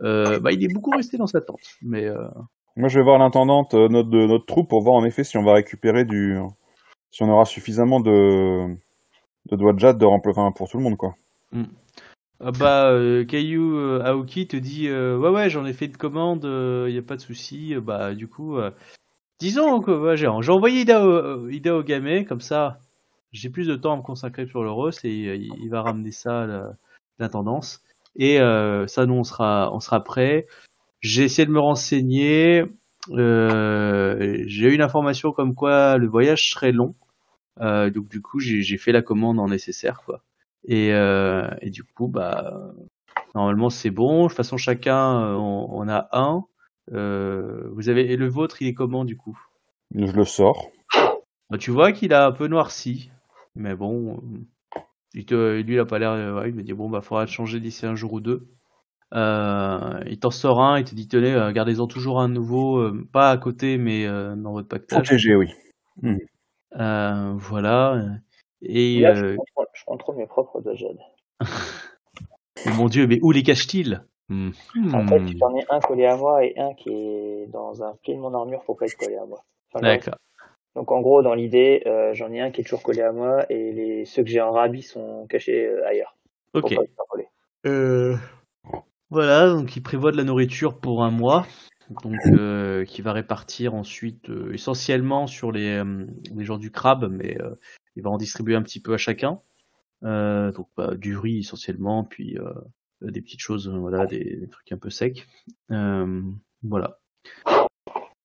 Bah, 0.00 0.52
il 0.52 0.62
est 0.62 0.72
beaucoup 0.72 0.90
resté 0.90 1.16
dans 1.16 1.26
sa 1.26 1.40
tente. 1.40 1.60
Mais 1.80 2.06
Moi, 2.76 2.88
je 2.88 2.98
vais 2.98 3.04
voir 3.04 3.18
l'intendante 3.18 3.72
euh, 3.74 3.88
notre, 3.88 4.10
de 4.10 4.26
notre 4.26 4.44
troupe 4.46 4.68
pour 4.68 4.82
voir 4.82 4.94
en 4.96 5.04
effet 5.04 5.24
si 5.24 5.38
on 5.38 5.42
va 5.42 5.54
récupérer 5.54 6.04
du. 6.04 6.38
Si 7.10 7.22
on 7.22 7.30
aura 7.30 7.44
suffisamment 7.46 8.00
de. 8.00 8.74
de 9.50 9.56
doigts 9.56 9.72
de 9.72 9.78
jade 9.78 9.98
de 9.98 10.04
remplir 10.04 10.36
enfin, 10.36 10.52
pour 10.52 10.68
tout 10.68 10.76
le 10.76 10.82
monde, 10.84 10.96
quoi. 10.98 11.14
Ah 11.54 11.58
bah, 12.50 12.90
euh, 12.90 13.24
Caillou 13.24 13.76
euh, 13.76 14.02
Aoki 14.04 14.48
te 14.48 14.56
dit 14.56 14.88
euh, 14.88 15.16
ouais 15.16 15.30
ouais 15.30 15.50
j'en 15.50 15.64
ai 15.64 15.72
fait 15.72 15.86
une 15.86 15.96
commande, 15.96 16.44
il 16.44 16.94
y 16.94 16.98
a 16.98 17.02
pas 17.02 17.16
de 17.16 17.20
souci. 17.20 17.74
Euh, 17.74 17.80
Bah 17.80 18.14
du 18.14 18.26
coup, 18.28 18.56
euh, 18.58 18.70
disons 19.40 19.80
que 19.80 19.90
ouais, 19.92 20.16
j'ai 20.16 20.26
envoyé 20.26 20.80
Ida, 20.82 21.06
au- 21.06 22.24
comme 22.26 22.40
ça, 22.40 22.78
j'ai 23.32 23.50
plus 23.50 23.66
de 23.66 23.76
temps 23.76 23.94
à 23.94 23.96
me 23.96 24.02
consacrer 24.02 24.46
sur 24.46 24.62
le 24.64 24.70
Ross 24.70 25.04
et 25.04 25.28
euh, 25.28 25.36
il 25.36 25.68
va 25.70 25.82
ramener 25.82 26.12
ça 26.12 26.46
la- 26.46 26.72
l'intendance. 27.18 27.82
Et 28.16 28.40
euh, 28.40 28.86
ça 28.86 29.06
nous 29.06 29.14
on 29.14 29.24
sera 29.24 29.70
on 29.74 29.80
sera 29.80 30.02
prêt. 30.04 30.46
J'ai 31.00 31.24
essayé 31.24 31.46
de 31.46 31.52
me 31.52 31.60
renseigner. 31.60 32.64
Euh, 33.10 34.44
j'ai 34.46 34.68
eu 34.68 34.74
une 34.74 34.82
information 34.82 35.32
comme 35.32 35.54
quoi 35.54 35.98
le 35.98 36.06
voyage 36.06 36.50
serait 36.50 36.72
long. 36.72 36.94
Euh, 37.60 37.90
donc 37.90 38.08
du 38.08 38.20
coup 38.22 38.40
j'ai 38.40 38.78
fait 38.78 38.92
la 38.92 39.02
commande 39.02 39.38
en 39.38 39.48
nécessaire 39.48 40.02
quoi. 40.04 40.22
Et, 40.64 40.92
euh, 40.92 41.48
et 41.60 41.70
du 41.70 41.82
coup, 41.84 42.08
bah, 42.08 42.72
normalement 43.34 43.70
c'est 43.70 43.90
bon. 43.90 44.24
De 44.24 44.28
toute 44.28 44.36
façon, 44.36 44.56
chacun, 44.56 45.20
euh, 45.20 45.34
on, 45.34 45.68
on 45.70 45.88
a 45.88 46.08
un. 46.12 46.44
Euh, 46.92 47.68
vous 47.74 47.88
avez 47.88 48.10
et 48.12 48.16
le 48.16 48.28
vôtre, 48.28 48.60
il 48.62 48.68
est 48.68 48.74
comment 48.74 49.04
du 49.04 49.16
coup? 49.16 49.38
Je 49.94 50.12
le 50.12 50.24
sors. 50.24 50.68
bah, 51.50 51.58
Tu 51.58 51.70
vois 51.70 51.92
qu'il 51.92 52.12
a 52.12 52.26
un 52.26 52.32
peu 52.32 52.48
noirci, 52.48 53.10
mais 53.54 53.74
bon, 53.74 54.16
euh, 54.16 54.80
il 55.14 55.26
te, 55.26 55.60
lui 55.60 55.74
il 55.74 55.78
a 55.80 55.84
pas 55.84 55.98
l'air. 55.98 56.12
euh, 56.12 56.40
ouais, 56.40 56.48
il 56.48 56.54
me 56.54 56.62
dit 56.62 56.72
bon 56.72 56.88
bah 56.88 57.00
faudra 57.02 57.22
le 57.24 57.30
changer 57.30 57.60
d'ici 57.60 57.86
un 57.86 57.94
jour 57.94 58.12
ou 58.14 58.20
deux. 58.20 58.48
Euh, 59.14 60.00
il 60.06 60.18
t'en 60.18 60.30
sort 60.30 60.62
un, 60.62 60.78
il 60.78 60.84
te 60.84 60.94
dit 60.94 61.06
tenez, 61.06 61.34
euh, 61.34 61.52
gardez-en 61.52 61.86
toujours 61.86 62.20
un 62.20 62.28
nouveau, 62.28 62.78
euh, 62.78 63.06
pas 63.12 63.30
à 63.30 63.36
côté 63.36 63.76
mais 63.76 64.06
euh, 64.06 64.34
dans 64.36 64.52
votre 64.52 64.68
pactage. 64.68 65.02
Protégé, 65.02 65.34
oui. 65.36 65.48
Euh, 66.80 67.34
voilà. 67.36 68.02
Et 68.62 69.00
Là, 69.00 69.10
euh, 69.10 69.14
je, 69.14 69.36
contrôle, 69.36 69.66
je 69.74 69.84
contrôle 69.84 70.16
mes 70.16 70.26
propres 70.26 70.60
doigts 70.60 70.74
mon 72.76 72.88
Dieu, 72.88 73.06
mais 73.06 73.18
où 73.22 73.32
les 73.32 73.42
cache-t-il? 73.42 74.04
Hmm. 74.28 74.50
En 74.94 75.06
fait, 75.06 75.18
Hmm. 75.20 75.32
j'en 75.38 75.56
ai 75.56 75.64
un 75.68 75.80
collé 75.80 76.06
à 76.06 76.16
moi 76.16 76.44
et 76.44 76.54
un 76.58 76.74
qui 76.74 76.90
est 76.90 77.46
dans 77.48 77.82
un 77.82 77.94
pli 78.02 78.14
de 78.14 78.20
mon 78.20 78.32
armure 78.34 78.62
pour 78.64 78.76
pas 78.76 78.86
être 78.86 78.96
collé 78.96 79.16
à 79.16 79.26
moi. 79.26 79.44
Enfin. 79.72 79.82
D'accord. 79.84 80.16
Donc 80.74 80.90
en 80.90 81.00
gros, 81.00 81.22
dans 81.22 81.34
l'idée, 81.34 81.82
euh, 81.86 82.14
j'en 82.14 82.32
ai 82.32 82.40
un 82.40 82.50
qui 82.50 82.62
est 82.62 82.64
toujours 82.64 82.82
collé 82.82 83.02
à 83.02 83.12
moi 83.12 83.44
et 83.50 83.72
les 83.72 84.04
ceux 84.06 84.22
que 84.22 84.30
j'ai 84.30 84.40
en 84.40 84.52
rabis 84.52 84.82
sont 84.82 85.26
cachés 85.26 85.66
euh, 85.66 85.86
ailleurs. 85.86 86.16
Ok. 86.54 86.74
Euh, 87.66 88.16
voilà, 89.10 89.48
donc 89.50 89.76
il 89.76 89.82
prévoit 89.82 90.12
de 90.12 90.16
la 90.16 90.24
nourriture 90.24 90.80
pour 90.80 91.04
un 91.04 91.10
mois, 91.10 91.46
donc 92.02 92.18
euh, 92.32 92.84
qui 92.84 93.02
va 93.02 93.12
répartir 93.12 93.74
ensuite 93.74 94.30
euh, 94.30 94.52
essentiellement 94.54 95.26
sur 95.26 95.52
les, 95.52 95.76
euh, 95.76 96.06
les 96.34 96.44
gens 96.44 96.56
du 96.56 96.70
crabe, 96.70 97.08
mais 97.10 97.38
euh, 97.40 97.54
il 97.96 98.02
va 98.02 98.10
en 98.10 98.16
distribuer 98.16 98.54
un 98.54 98.62
petit 98.62 98.80
peu 98.80 98.94
à 98.94 98.98
chacun. 98.98 99.40
Euh, 100.04 100.50
donc 100.52 100.68
bah, 100.76 100.94
du 100.96 101.16
riz 101.16 101.38
essentiellement, 101.38 102.02
puis 102.04 102.38
euh, 102.38 102.52
des 103.02 103.20
petites 103.22 103.40
choses, 103.40 103.68
euh, 103.68 103.78
voilà, 103.78 104.06
des, 104.06 104.36
des 104.36 104.48
trucs 104.48 104.72
un 104.72 104.78
peu 104.78 104.90
secs. 104.90 105.26
Euh, 105.70 106.22
voilà. 106.62 106.98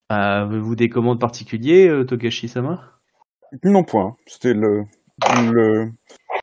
Avez-vous 0.08 0.74
des 0.74 0.88
commandes 0.88 1.20
particulières, 1.20 1.92
euh, 1.92 2.04
Togashi-sama? 2.04 2.98
Non, 3.62 3.84
point. 3.84 4.16
C'était 4.26 4.54
le, 4.54 4.84
le, 5.52 5.92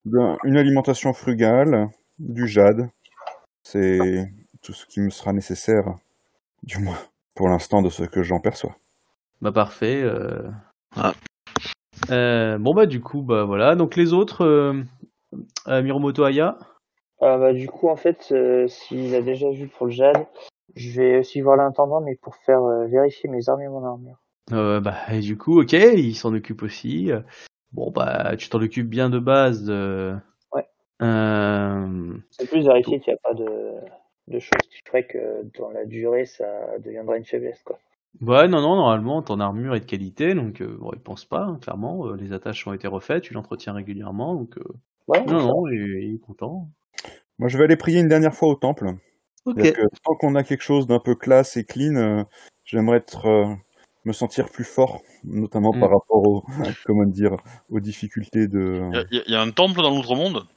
le- 0.06 0.36
une 0.44 0.58
alimentation 0.58 1.14
frugale, 1.14 1.90
du 2.20 2.48
jade. 2.48 2.90
C'est 3.64 4.32
tout 4.62 4.74
ce 4.74 4.86
qui 4.86 5.00
me 5.02 5.10
sera 5.10 5.34
nécessaire, 5.34 5.96
du 6.64 6.78
moins 6.80 6.98
pour 7.36 7.50
l'instant, 7.50 7.82
de 7.82 7.90
ce 7.90 8.04
que 8.04 8.24
j'en 8.24 8.40
perçois. 8.40 8.78
Bah 9.42 9.52
parfait. 9.52 10.02
euh. 10.02 10.50
Ah. 10.96 11.14
Euh, 12.12 12.58
bon 12.58 12.74
bah 12.74 12.86
du 12.86 13.02
coup 13.02 13.22
bah 13.22 13.43
voilà. 13.46 13.76
Donc 13.76 13.96
les 13.96 14.14
autres, 14.14 14.46
euh, 14.46 14.74
euh, 15.68 15.82
Miromoto 15.82 16.24
Aya. 16.24 16.58
Ah 17.22 17.38
bah, 17.38 17.54
du 17.54 17.68
coup, 17.68 17.88
en 17.88 17.96
fait, 17.96 18.28
euh, 18.32 18.68
s'il 18.68 19.16
a 19.16 19.22
déjà 19.22 19.50
vu 19.50 19.68
pour 19.68 19.86
le 19.86 19.91
jade, 19.93 20.26
je 20.76 20.91
vais 20.91 21.20
aussi 21.20 21.39
voir 21.41 21.56
l'intendant, 21.56 22.02
mais 22.02 22.16
pour 22.16 22.36
faire 22.36 22.62
euh, 22.64 22.86
vérifier 22.88 23.30
mes 23.30 23.48
armes 23.50 23.62
et 23.62 23.70
mon 23.70 23.84
armure. 23.86 24.18
Euh, 24.52 24.80
bah 24.80 24.96
et 25.12 25.22
du 25.22 25.38
coup 25.38 25.60
ok, 25.62 25.74
il 25.74 26.14
s'en 26.16 26.34
occupe 26.36 26.62
aussi. 26.62 27.10
Bon 27.72 27.89
bah 27.89 28.36
tu 28.38 28.48
t'en 28.50 28.62
occupes 28.62 28.88
bien 28.89 29.10
de 29.10 29.18
base. 29.18 29.66
euh. 29.70 30.16
Ouais. 30.52 30.68
Euh, 31.02 32.14
C'est 32.32 32.48
plus 32.48 32.64
vérifier 32.64 33.00
qu'il 33.00 33.12
n'y 33.14 33.18
a 33.18 33.22
pas 33.24 33.34
de, 33.34 33.72
de 34.28 34.39
choses 34.39 34.62
qui 34.70 34.82
feraient 34.86 35.08
que 35.08 35.43
dans 35.58 35.72
la 35.72 35.86
durée, 35.86 36.26
ça 36.26 36.46
deviendra 36.80 37.18
une 37.18 37.26
faiblesse, 37.26 37.62
quoi. 37.64 37.80
Ouais, 38.22 38.47
non, 38.47 38.61
non, 38.61 38.76
normalement, 38.78 39.22
ton 39.22 39.39
armure 39.39 39.76
est 39.76 39.82
de 39.82 39.86
qualité, 39.86 40.34
donc 40.34 40.61
euh, 40.61 40.78
bon, 40.80 40.91
il 40.93 40.99
pense 40.99 41.26
pas, 41.26 41.43
hein, 41.43 41.57
clairement. 41.61 42.07
euh, 42.07 42.16
les 42.16 42.32
attaches 42.34 42.66
ont 42.68 42.74
été 42.74 42.88
refaites, 42.88 43.24
tu 43.24 43.34
l'entretiens 43.34 43.74
régulièrement, 43.74 44.36
donc 44.36 44.57
euh, 44.57 44.63
Ouais, 45.07 45.24
non, 45.26 45.39
ça 45.39 45.45
non, 45.47 45.68
il, 45.68 45.82
il 46.03 46.16
est 46.16 46.20
content. 46.20 46.70
Moi, 47.38 47.49
je 47.49 47.57
vais 47.57 47.66
aller 47.66 47.76
prier 47.76 47.99
une 47.99 48.07
dernière 48.07 48.34
fois 48.34 48.47
au 48.49 48.55
temple. 48.55 48.88
Ok. 49.45 49.55
C'est-à-dire 49.57 49.74
que 49.74 49.95
tant 50.03 50.16
qu'on 50.16 50.36
a 50.36 50.43
quelque 50.43 50.63
chose 50.63 50.88
d'un 50.88 50.99
peu 50.99 51.13
classe 51.16 51.57
et 51.57 51.66
clean, 51.66 51.95
euh, 51.95 52.24
j'aimerais 52.63 52.97
être, 52.97 53.26
euh, 53.28 53.53
me 54.05 54.13
sentir 54.13 54.49
plus 54.49 54.63
fort, 54.63 55.01
notamment 55.24 55.74
Mm. 55.74 55.80
par 55.80 55.89
rapport 55.89 56.28
aux, 56.28 56.43
comment 56.86 57.05
dire, 57.05 57.36
aux 57.70 57.80
difficultés 57.80 58.47
de. 58.47 58.82
Il 59.11 59.16
y, 59.18 59.20
a- 59.20 59.24
il 59.28 59.32
y 59.32 59.36
a 59.36 59.41
un 59.41 59.51
temple 59.51 59.82
dans 59.82 59.89
l'outre-monde? 59.93 60.47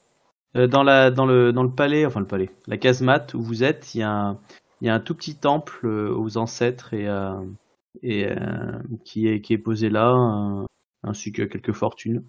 Euh, 0.56 0.66
dans, 0.66 0.82
la, 0.82 1.10
dans, 1.10 1.26
le, 1.26 1.52
dans 1.52 1.62
le 1.62 1.70
palais, 1.70 2.06
enfin 2.06 2.20
le 2.20 2.26
palais, 2.26 2.48
la 2.66 2.78
casemate 2.78 3.34
où 3.34 3.42
vous 3.42 3.64
êtes, 3.64 3.94
il 3.94 3.98
y 3.98 4.02
a 4.02 4.10
un, 4.10 4.38
il 4.80 4.86
y 4.86 4.90
a 4.90 4.94
un 4.94 5.00
tout 5.00 5.14
petit 5.14 5.36
temple 5.36 5.86
euh, 5.86 6.14
aux 6.14 6.36
ancêtres 6.36 6.94
et, 6.94 7.08
euh, 7.08 7.32
et 8.02 8.26
euh, 8.26 8.36
qui, 9.04 9.28
est, 9.28 9.40
qui 9.40 9.52
est 9.54 9.58
posé 9.58 9.90
là, 9.90 10.12
euh, 10.14 10.64
ainsi 11.02 11.32
que 11.32 11.42
quelques 11.42 11.72
fortunes. 11.72 12.24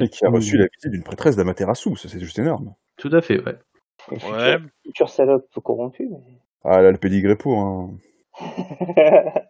Et 0.00 0.08
qui 0.08 0.24
a 0.24 0.30
Mm. 0.30 0.34
reçu 0.34 0.56
la 0.56 0.66
visite 0.74 0.90
d'une 0.92 1.02
prêtresse 1.04 1.36
d'Amaterasu, 1.36 1.96
ça 1.96 2.08
c'est 2.08 2.20
juste 2.20 2.38
énorme. 2.38 2.74
Tout 2.96 3.10
à 3.12 3.20
fait, 3.20 3.42
ouais. 3.44 3.58
Une 4.10 4.18
future, 4.20 4.36
Ouais. 4.36 4.58
future 4.84 5.08
salope 5.08 5.46
corrompue, 5.62 6.08
mais... 6.10 6.38
Ah, 6.64 6.78
elle 6.80 6.86
a 6.86 6.90
le 6.92 6.98
pédigré 6.98 7.36
pour. 7.36 7.58
Hein. 7.60 7.90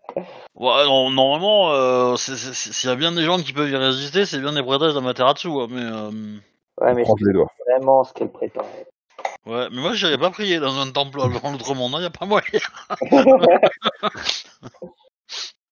Ouais, 0.57 0.85
non, 0.87 1.11
normalement, 1.11 1.73
euh, 1.73 2.15
s'il 2.17 2.89
y 2.89 2.93
a 2.93 2.95
bien 2.97 3.11
des 3.11 3.23
gens 3.25 3.39
qui 3.39 3.53
peuvent 3.53 3.69
y 3.69 3.75
résister, 3.77 4.25
c'est 4.25 4.39
bien 4.39 4.53
des 4.53 4.63
prêtresses 4.63 4.95
d'Amaterasu. 4.95 5.49
hein, 5.49 5.67
mais, 5.69 5.83
euh, 5.83 6.11
ouais, 6.81 6.95
mais 6.95 7.03
Croise 7.03 7.21
les 7.27 7.33
doigts. 7.33 7.51
c'est 7.57 7.73
vraiment 7.73 8.05
ce 8.05 8.13
qu'elle 8.15 8.31
prétend. 8.31 8.63
Ouais, 9.47 9.69
mais 9.71 9.81
moi, 9.81 9.95
j'irais 9.95 10.19
pas 10.19 10.31
prier 10.31 10.59
dans 10.61 10.79
un 10.79 10.91
temple 10.91 11.19
dans 11.19 11.29
l'outre-monde, 11.53 11.95
il 11.99 12.03
y 12.03 12.07
a 12.07 12.11
pas 12.11 12.27
moyen. 12.27 12.45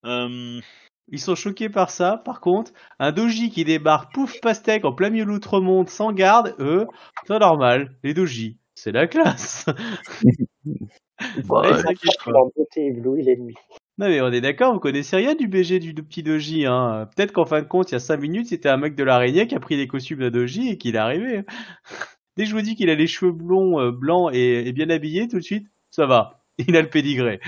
Euh, 0.05 0.61
Ils 1.09 1.21
sont 1.21 1.35
choqués 1.37 1.69
par 1.69 1.91
ça. 1.91 2.17
Par 2.25 2.41
contre, 2.41 2.73
un 2.99 3.13
doji 3.13 3.51
qui 3.51 3.65
débarque 3.65 4.13
pouf 4.13 4.41
pastèque 4.41 4.85
en 4.85 4.93
plein 4.93 5.11
milieu 5.11 5.25
de 5.25 5.31
l'outre-monde 5.31 5.89
sans 5.89 6.13
garde, 6.13 6.55
eux, 6.59 6.87
c'est 7.27 7.39
normal. 7.39 7.95
Les 8.03 8.15
doji, 8.15 8.59
c'est 8.75 8.93
la 8.93 9.07
classe. 9.07 9.67
bah, 11.45 11.63
Ouais, 11.63 11.75
c'est 11.77 11.95
que 11.95 12.31
leur 12.31 12.47
beauté 12.57 12.87
éblouit 12.87 13.23
l'ennemi. 13.23 13.55
Non 13.99 14.09
mais 14.09 14.21
on 14.23 14.33
est 14.33 14.41
d'accord, 14.41 14.73
vous 14.73 14.81
connaissez 14.81 15.17
rien 15.17 15.35
du 15.35 15.47
BG 15.49 15.79
du 15.79 15.95
petit 15.95 16.23
doji. 16.23 16.67
Hein. 16.67 17.09
Peut-être 17.15 17.33
qu'en 17.33 17.45
fin 17.45 17.61
de 17.61 17.67
compte, 17.69 17.91
il 17.91 17.95
y 17.95 17.97
a 17.97 18.01
5 18.01 18.17
minutes, 18.19 18.49
c'était 18.49 18.71
un 18.71 18.79
mec 18.79 18.95
de 18.97 19.05
l'araignée 19.05 19.47
qui 19.47 19.55
a 19.55 19.61
pris 19.61 19.77
les 19.77 19.87
costumes 19.87 20.19
de 20.21 20.31
doji 20.31 20.71
et 20.71 20.79
qu'il 20.79 20.95
est 20.97 20.99
arrivé. 20.99 21.43
Dès 22.37 22.45
que 22.45 22.51
je 22.51 22.55
vous 22.55 22.63
dis 22.63 22.75
qu'il 22.77 22.89
a 22.91 22.95
les 22.95 23.07
cheveux 23.07 23.33
blonds, 23.33 23.79
euh, 23.81 23.91
blancs 23.91 24.31
et, 24.35 24.67
et 24.67 24.73
bien 24.73 24.89
habillé, 24.91 25.29
tout 25.29 25.37
de 25.39 25.45
suite, 25.45 25.67
ça 25.91 26.07
va. 26.07 26.45
Il 26.59 26.77
a 26.77 26.83
le 26.83 26.89
pédigré. 26.91 27.41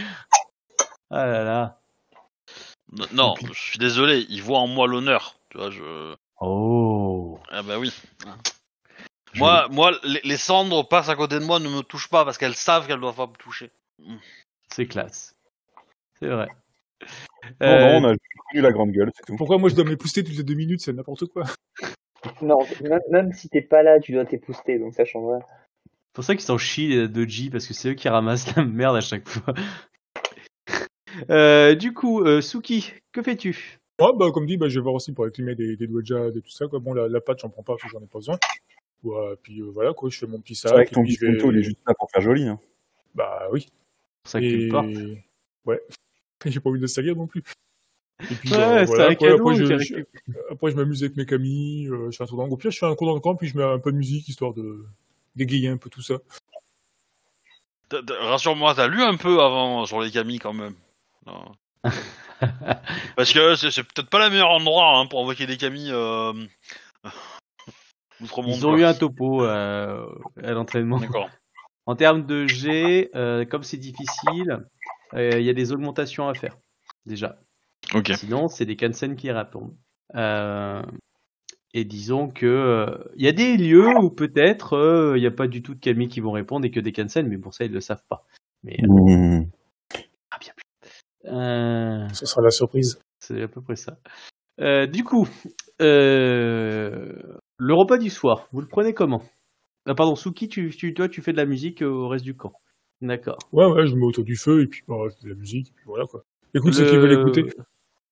Ah 1.10 1.26
là 1.26 1.44
là. 1.44 1.80
n- 2.98 3.06
non, 3.12 3.34
je 3.52 3.52
suis 3.60 3.78
désolé, 3.78 4.26
ils 4.28 4.42
voient 4.42 4.58
en 4.60 4.66
moi 4.66 4.86
l'honneur. 4.86 5.36
Tu 5.50 5.58
vois, 5.58 5.70
je. 5.70 6.14
Oh. 6.40 7.38
Ah 7.50 7.62
bah 7.62 7.78
oui. 7.78 7.92
Moi, 9.36 9.68
moi, 9.70 9.92
les, 10.04 10.20
les 10.24 10.36
cendres 10.36 10.88
passent 10.88 11.08
à 11.08 11.16
côté 11.16 11.38
de 11.38 11.44
moi, 11.44 11.58
ne 11.60 11.68
me 11.68 11.82
touchent 11.82 12.08
pas 12.08 12.24
parce 12.24 12.38
qu'elles 12.38 12.54
savent 12.54 12.86
qu'elles 12.86 13.00
doivent 13.00 13.16
pas 13.16 13.26
me 13.26 13.36
toucher. 13.36 13.70
C'est 14.72 14.86
classe. 14.86 15.34
C'est 16.18 16.28
vrai. 16.28 16.48
Non, 17.60 17.68
Euh, 17.68 18.00
non, 18.00 18.08
on 18.08 18.12
a 18.12 18.16
connu 18.48 18.62
la 18.62 18.72
grande 18.72 18.90
gueule, 18.92 19.10
c'est 19.14 19.26
tout. 19.26 19.36
Pourquoi 19.36 19.58
moi 19.58 19.68
je 19.68 19.74
dois 19.74 19.84
m'épouster 19.84 20.24
toutes 20.24 20.36
les 20.36 20.42
deux 20.44 20.54
minutes 20.54 20.80
C'est 20.80 20.92
n'importe 20.92 21.26
quoi. 21.26 21.44
Non, 22.42 22.58
même, 22.82 23.00
même 23.10 23.32
si 23.32 23.48
t'es 23.48 23.62
pas 23.62 23.82
là, 23.82 24.00
tu 24.00 24.12
dois 24.12 24.24
t'épouster, 24.24 24.78
donc 24.78 24.94
ça 24.94 25.04
change 25.04 25.26
rien. 25.30 25.40
C'est 25.86 26.12
pour 26.14 26.24
ça 26.24 26.34
qu'ils 26.34 26.44
s'en 26.44 26.58
chient 26.58 26.88
les 26.88 27.08
doji 27.08 27.50
parce 27.50 27.66
que 27.66 27.74
c'est 27.74 27.90
eux 27.90 27.94
qui 27.94 28.08
ramassent 28.08 28.54
la 28.56 28.64
merde 28.64 28.96
à 28.96 29.00
chaque 29.00 29.28
fois. 29.28 29.54
Euh, 31.30 31.76
du 31.76 31.92
coup, 31.92 32.22
euh, 32.22 32.40
Suki, 32.40 32.92
que 33.12 33.22
fais-tu? 33.22 33.78
Ouais, 34.00 34.08
bah, 34.16 34.32
comme 34.32 34.46
dit, 34.46 34.56
bah, 34.56 34.68
je 34.68 34.80
vais 34.80 34.82
voir 34.82 34.94
aussi 34.94 35.12
pour 35.12 35.24
acclimer 35.24 35.54
des, 35.54 35.76
des 35.76 35.86
de 35.86 36.36
et 36.36 36.40
tout 36.40 36.50
ça. 36.50 36.66
Quoi. 36.66 36.80
Bon, 36.80 36.92
la, 36.92 37.06
la 37.08 37.20
pâte, 37.20 37.38
j'en 37.40 37.50
prends 37.50 37.62
pas 37.62 37.74
parce 37.74 37.84
que 37.84 37.88
j'en 37.88 38.02
ai 38.04 38.08
pas 38.08 38.18
besoin. 38.18 38.36
Ouais, 39.04 39.36
puis 39.42 39.60
euh, 39.60 39.70
voilà, 39.72 39.92
quoi, 39.94 40.10
je 40.10 40.18
fais 40.18 40.26
mon 40.26 40.40
petit 40.40 40.56
C'est 40.56 40.66
sac. 40.68 40.72
vrai 40.76 40.86
que 40.86 40.90
ton 40.94 41.02
vais- 41.02 41.06
Bisconto, 41.06 41.52
il 41.52 41.58
est 41.58 41.62
juste 41.62 41.78
là 41.86 41.94
pour 41.96 42.10
faire 42.10 42.20
joli. 42.20 42.48
Hein. 42.48 42.58
Bah 43.14 43.46
oui. 43.52 43.68
Ça 44.24 44.40
et... 44.40 44.68
Ouais. 45.64 45.80
J'ai 46.46 46.58
pas 46.60 46.68
envie 46.70 46.78
de 46.80 46.82
le 46.84 46.88
salir 46.88 47.14
non 47.14 47.26
plus. 47.28 47.42
Et 48.20 48.34
puis, 48.36 48.50
Ouais, 48.52 48.58
euh, 48.58 48.84
voilà, 48.84 49.14
cadeau. 49.16 49.48
après, 49.50 49.54
je, 49.56 49.62
qui 49.64 49.68
je- 49.84 49.94
arrive. 49.94 50.06
après, 50.50 50.70
je 50.70 50.76
m'amuse 50.76 51.02
avec 51.02 51.16
mes 51.16 51.26
camis, 51.26 51.86
euh, 51.88 52.10
je 52.10 52.16
fais 52.16 52.22
un 52.24 52.26
tour 52.26 52.38
dans 52.38 52.46
le 52.46 52.52
Au 52.52 52.56
pire, 52.56 52.70
je 52.70 52.78
fais 52.78 52.86
un 52.86 52.94
tour 52.94 53.06
dans 53.08 53.14
le 53.14 53.20
camp, 53.20 53.34
puis 53.34 53.48
je 53.48 53.56
mets 53.58 53.64
un 53.64 53.78
peu 53.78 53.90
de 53.92 53.96
musique, 53.96 54.28
histoire 54.28 54.54
de 54.54 54.84
d'égayer 55.36 55.68
un 55.68 55.76
peu 55.76 55.90
tout 55.90 56.00
ça. 56.02 56.14
Rassure-moi, 58.20 58.74
t'as 58.74 58.88
lu 58.88 59.02
un 59.02 59.16
peu 59.16 59.40
avant 59.42 59.84
sur 59.86 60.00
les 60.00 60.10
camis 60.10 60.38
quand 60.38 60.52
même? 60.52 60.74
Non. 61.26 61.52
Parce 63.16 63.32
que 63.32 63.54
c'est 63.56 63.70
c'est 63.70 63.82
peut-être 63.84 64.08
pas 64.10 64.24
le 64.24 64.30
meilleur 64.30 64.50
endroit 64.50 64.96
hein, 64.98 65.06
pour 65.06 65.20
envoyer 65.20 65.46
des 65.46 65.56
camis. 65.56 65.88
Euh... 65.90 66.32
Ils 68.20 68.66
ont 68.66 68.70
quoi. 68.70 68.78
eu 68.78 68.84
un 68.84 68.94
topo 68.94 69.44
euh, 69.44 70.06
à 70.42 70.52
l'entraînement. 70.52 70.98
D'accord. 70.98 71.28
En 71.86 71.96
termes 71.96 72.24
de 72.24 72.46
G, 72.46 73.10
euh, 73.14 73.44
comme 73.44 73.62
c'est 73.62 73.76
difficile, 73.76 74.64
euh, 75.12 75.32
il 75.38 75.44
y 75.44 75.50
a 75.50 75.52
des 75.52 75.70
augmentations 75.70 76.26
à 76.26 76.32
faire 76.32 76.56
déjà. 77.04 77.38
Sinon, 78.16 78.48
c'est 78.48 78.64
des 78.66 78.76
Kansen 78.76 79.16
qui 79.16 79.30
répondent. 79.30 79.74
Euh, 80.14 80.82
et 81.72 81.84
disons 81.84 82.28
que 82.28 82.46
euh, 82.46 82.86
il 83.16 83.24
y 83.24 83.28
a 83.28 83.32
des 83.32 83.56
lieux 83.56 83.88
où 83.98 84.10
peut-être 84.10 84.74
euh, 84.74 85.16
il 85.16 85.20
n'y 85.20 85.26
a 85.26 85.30
pas 85.32 85.48
du 85.48 85.62
tout 85.62 85.74
de 85.74 85.80
Kami 85.80 86.08
qui 86.08 86.20
vont 86.20 86.30
répondre 86.32 86.64
et 86.66 86.70
que 86.70 86.80
des 86.80 86.92
Kansen, 86.92 87.26
mais 87.26 87.36
bon 87.36 87.50
ça 87.50 87.64
ils 87.64 87.72
le 87.72 87.80
savent 87.80 88.04
pas. 88.08 88.24
Mais 88.62 88.76
euh, 88.82 88.86
Mmh. 88.86 89.46
ah, 90.30 90.38
bien 90.40 90.52
plus. 90.56 91.32
Euh, 91.32 92.08
Ce 92.12 92.26
sera 92.26 92.42
la 92.42 92.50
surprise. 92.50 93.00
c'est 93.18 93.42
à 93.42 93.48
peu 93.48 93.60
près 93.60 93.76
ça. 93.76 93.98
Euh, 94.60 94.86
du 94.86 95.02
coup, 95.02 95.28
euh, 95.82 97.12
le 97.56 97.74
repas 97.74 97.98
du 97.98 98.10
soir, 98.10 98.46
vous 98.52 98.60
le 98.60 98.68
prenez 98.68 98.94
comment? 98.94 99.22
Ah, 99.86 99.94
Pardon, 99.94 100.14
Suki, 100.14 100.48
tu, 100.48 100.70
tu, 100.70 100.94
toi 100.94 101.08
tu 101.08 101.22
fais 101.22 101.32
de 101.32 101.36
la 101.38 101.44
musique 101.46 101.82
euh, 101.82 101.88
au 101.90 102.08
reste 102.08 102.24
du 102.24 102.36
camp. 102.36 102.52
D'accord. 103.00 103.38
Ouais, 103.52 103.66
ouais, 103.66 103.86
je 103.86 103.94
me 103.94 104.00
mets 104.00 104.06
autour 104.06 104.24
du 104.24 104.36
feu, 104.36 104.62
et 104.62 104.66
puis 104.66 104.82
bah, 104.86 104.94
je 105.10 105.16
fais 105.16 105.24
de 105.24 105.28
la 105.30 105.34
musique, 105.34 105.68
et 105.68 105.72
puis 105.74 105.84
voilà, 105.86 106.06
quoi. 106.06 106.24
Écoute 106.54 106.72
ceux 106.74 106.84
Le- 106.84 106.90
qui 106.90 106.96
veulent 106.96 107.12
écouter. 107.20 107.52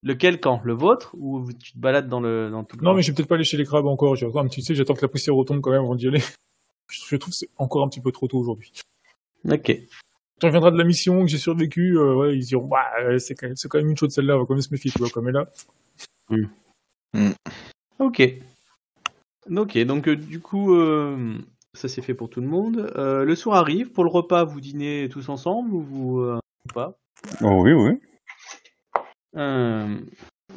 Lequel 0.03 0.39
camp 0.39 0.61
Le 0.63 0.73
vôtre? 0.73 1.15
Ou 1.17 1.47
tu 1.53 1.73
te 1.73 1.77
balades 1.77 2.09
dans 2.09 2.19
le 2.19 2.49
dans 2.51 2.63
tout 2.63 2.75
le 2.77 2.83
Non, 2.83 2.91
camp 2.91 2.95
mais 2.97 3.01
je 3.01 3.11
vais 3.11 3.15
peut-être 3.15 3.29
pas 3.29 3.35
aller 3.35 3.43
chez 3.43 3.57
les 3.57 3.65
crabes 3.65 3.85
encore. 3.87 4.15
J'ai 4.15 4.25
encore 4.25 4.41
un 4.41 4.47
petit, 4.47 4.61
tu 4.61 4.65
sais, 4.67 4.75
j'attends 4.75 4.93
que 4.95 5.01
la 5.01 5.07
poussière 5.07 5.35
retombe 5.35 5.61
quand 5.61 5.71
même 5.71 5.81
avant 5.83 5.95
d'y 5.95 6.07
aller. 6.07 6.19
Je 6.91 6.99
je 7.07 7.15
trouve 7.15 7.31
que 7.31 7.37
c'est 7.37 7.49
encore 7.57 7.83
un 7.83 7.87
petit 7.89 8.01
peu 8.01 8.11
trop 8.11 8.27
tôt 8.27 8.37
aujourd'hui. 8.37 8.71
Ok. 9.49 9.67
Quand 10.39 10.43
on 10.43 10.47
reviendra 10.47 10.69
de 10.71 10.77
la 10.77 10.83
mission, 10.83 11.21
que 11.21 11.27
j'ai 11.27 11.37
survécu, 11.37 11.97
euh, 11.97 12.13
ouais, 12.15 12.35
ils 12.37 12.45
diront, 12.45 12.67
bah, 12.67 13.17
c'est 13.19 13.33
quand, 13.35 13.47
même- 13.47 13.55
c'est 13.55 13.67
quand 13.69 13.77
même 13.79 13.89
une 13.89 13.97
chose 13.97 14.11
celle-là, 14.13 14.35
on 14.35 14.39
va 14.41 14.45
quand 14.45 14.53
même 14.53 14.61
se 14.61 14.69
méfier, 14.71 14.91
tu 14.91 14.99
vois, 14.99 15.09
comme 15.09 15.27
elle 15.29 15.35
là. 15.35 15.49
Ok. 17.99 18.21
Ok, 19.49 19.77
donc 19.85 20.07
euh, 20.07 20.15
du 20.15 20.39
coup, 20.39 20.75
euh, 20.75 21.37
ça 21.73 21.87
c'est 21.87 22.01
fait 22.01 22.13
pour 22.13 22.29
tout 22.29 22.41
le 22.41 22.47
monde. 22.47 22.91
Euh, 22.97 23.23
le 23.23 23.35
soir 23.35 23.57
arrive, 23.57 23.91
pour 23.91 24.03
le 24.03 24.09
repas, 24.09 24.43
vous 24.43 24.61
dînez 24.61 25.09
tous 25.09 25.29
ensemble 25.29 25.73
ou 25.73 25.81
vous 25.81 26.19
euh, 26.19 26.39
ou 26.69 26.73
pas? 26.73 26.97
Oh 27.41 27.61
oui, 27.63 27.73
oui. 27.73 27.99
Euh, 29.35 29.97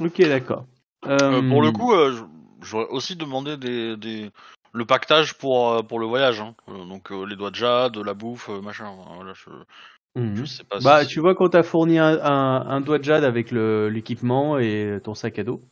Ok, 0.00 0.20
d'accord. 0.20 0.66
Euh, 1.06 1.48
pour 1.48 1.62
le 1.62 1.68
Euh, 1.68 1.72
coup, 1.72 1.92
euh, 1.94 2.14
j'aurais 2.62 2.88
aussi 2.88 3.16
demandé 3.16 3.56
des, 3.56 3.96
des... 3.96 4.30
le 4.72 4.84
pactage 4.84 5.34
pour, 5.34 5.70
euh, 5.72 5.82
pour 5.82 5.98
le 6.00 6.06
voyage. 6.06 6.40
Hein. 6.40 6.54
Euh, 6.68 6.84
donc 6.84 7.10
euh, 7.12 7.24
les 7.24 7.36
doigts 7.36 7.50
de 7.50 7.56
jade, 7.56 7.96
la 7.96 8.14
bouffe, 8.14 8.48
euh, 8.50 8.60
machin. 8.60 8.92
Voilà, 9.14 9.32
je, 9.34 10.20
mhm. 10.20 10.36
je 10.36 10.44
sais 10.44 10.64
pas 10.64 10.80
Bah, 10.80 11.02
si- 11.04 11.08
tu 11.08 11.20
vois, 11.20 11.34
quand 11.34 11.48
t'as 11.50 11.62
fourni 11.62 11.98
un, 11.98 12.18
un, 12.22 12.66
un 12.68 12.80
doigt 12.80 12.98
de 12.98 13.04
jade 13.04 13.24
avec 13.24 13.50
l'équipement 13.52 14.58
et 14.58 14.98
ton 15.02 15.14
sac 15.14 15.38
à 15.38 15.44
dos, 15.44 15.62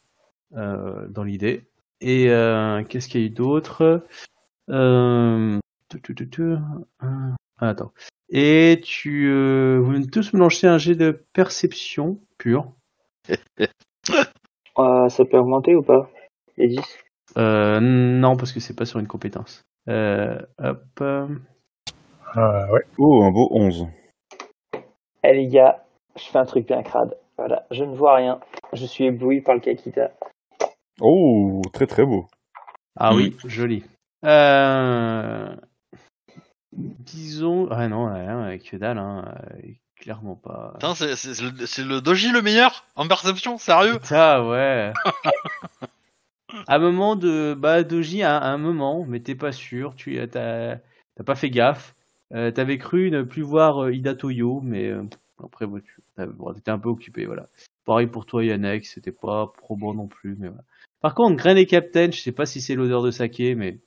euh, 0.56 1.06
dans 1.08 1.24
l'idée. 1.24 1.66
Et 2.00 2.30
euh, 2.30 2.82
qu'est-ce 2.84 3.08
qu'il 3.08 3.20
y 3.20 3.24
a 3.24 3.26
eu 3.26 3.30
d'autre? 3.30 4.04
Euh... 4.70 5.58
euh, 6.38 6.58
Attends. 7.58 7.92
Et 8.30 8.80
tu, 8.82 9.28
euh, 9.28 9.78
vous 9.80 9.92
venez 9.92 10.06
tous 10.06 10.32
me 10.32 10.38
lancer 10.38 10.66
un 10.66 10.78
jet 10.78 10.94
de 10.96 11.24
perception 11.32 12.20
pure. 12.38 12.72
Euh, 14.76 15.08
ça 15.08 15.24
peut 15.24 15.38
augmenter 15.38 15.76
ou 15.76 15.82
pas 15.82 16.10
Les 16.56 16.66
10 16.66 16.80
Euh, 17.38 17.78
non, 17.80 18.36
parce 18.36 18.50
que 18.52 18.58
c'est 18.58 18.74
pas 18.74 18.84
sur 18.84 18.98
une 18.98 19.06
compétence. 19.06 19.62
Euh, 19.88 20.36
hop. 20.58 20.82
euh, 21.00 21.28
Ah, 22.34 22.66
ouais. 22.72 22.82
Oh, 22.98 23.22
un 23.22 23.30
beau 23.30 23.46
11. 23.52 23.86
Eh 25.22 25.32
les 25.32 25.46
gars, 25.46 25.84
je 26.16 26.24
fais 26.24 26.38
un 26.38 26.44
truc 26.44 26.66
bien 26.66 26.82
crade. 26.82 27.16
Voilà, 27.38 27.66
je 27.70 27.84
ne 27.84 27.94
vois 27.94 28.16
rien. 28.16 28.40
je 28.72 28.84
suis 28.84 29.04
ébloui 29.04 29.42
par 29.42 29.54
le 29.54 29.60
Kakita. 29.60 30.10
Oh, 31.00 31.62
très 31.72 31.86
très 31.86 32.04
beau. 32.04 32.26
Ah 32.96 33.14
oui, 33.14 33.36
joli. 33.44 33.84
Euh... 34.24 35.54
Disons. 36.72 37.68
Ah 37.70 37.86
non, 37.86 38.08
que 38.58 38.76
dalle, 38.76 38.98
hein. 38.98 39.34
Euh, 40.04 40.12
Clairement 40.12 40.36
pas. 40.36 40.72
Putain, 40.74 40.94
c'est, 40.94 41.40
le, 41.40 41.66
c'est 41.66 41.84
le 41.84 42.00
doji 42.00 42.30
le 42.30 42.42
meilleur 42.42 42.84
en 42.96 43.08
perception, 43.08 43.58
sérieux 43.58 43.98
Putain, 43.98 44.46
ouais. 44.48 44.92
à 46.66 46.76
un 46.76 46.78
moment 46.78 47.16
de. 47.16 47.54
Bah, 47.58 47.82
Doji, 47.82 48.22
à 48.22 48.36
à 48.38 48.48
un 48.48 48.58
moment, 48.58 49.04
mais 49.06 49.20
t'es 49.20 49.34
pas 49.34 49.52
sûr, 49.52 49.94
tu 49.96 50.18
as- 50.20 50.28
t'as 50.28 50.76
t'as 51.16 51.24
pas 51.24 51.34
fait 51.34 51.50
gaffe. 51.50 51.94
Euh, 52.32 52.50
T'avais 52.50 52.78
cru 52.78 53.10
ne 53.10 53.22
plus 53.22 53.42
voir 53.42 53.84
euh, 53.84 53.92
Ida 53.92 54.14
Toyo, 54.14 54.60
mais 54.62 54.88
euh, 54.88 55.04
après, 55.42 55.66
bon, 55.66 55.80
tu 55.80 56.02
bon, 56.18 56.52
t'étais 56.52 56.70
un 56.70 56.78
peu 56.78 56.88
occupé, 56.88 57.26
voilà. 57.26 57.48
Pareil 57.84 58.06
pour 58.06 58.24
toi, 58.26 58.44
Yannick, 58.44 58.86
c'était 58.86 59.12
pas 59.12 59.52
bon 59.70 59.94
non 59.94 60.08
plus, 60.08 60.36
mais 60.38 60.48
voilà. 60.48 60.64
Par 61.00 61.14
contre, 61.14 61.36
Grain 61.36 61.56
et 61.56 61.66
Captain, 61.66 62.10
je 62.10 62.20
sais 62.20 62.32
pas 62.32 62.46
si 62.46 62.60
c'est 62.62 62.74
l'odeur 62.74 63.02
de 63.02 63.10
saké, 63.10 63.54
mais. 63.54 63.78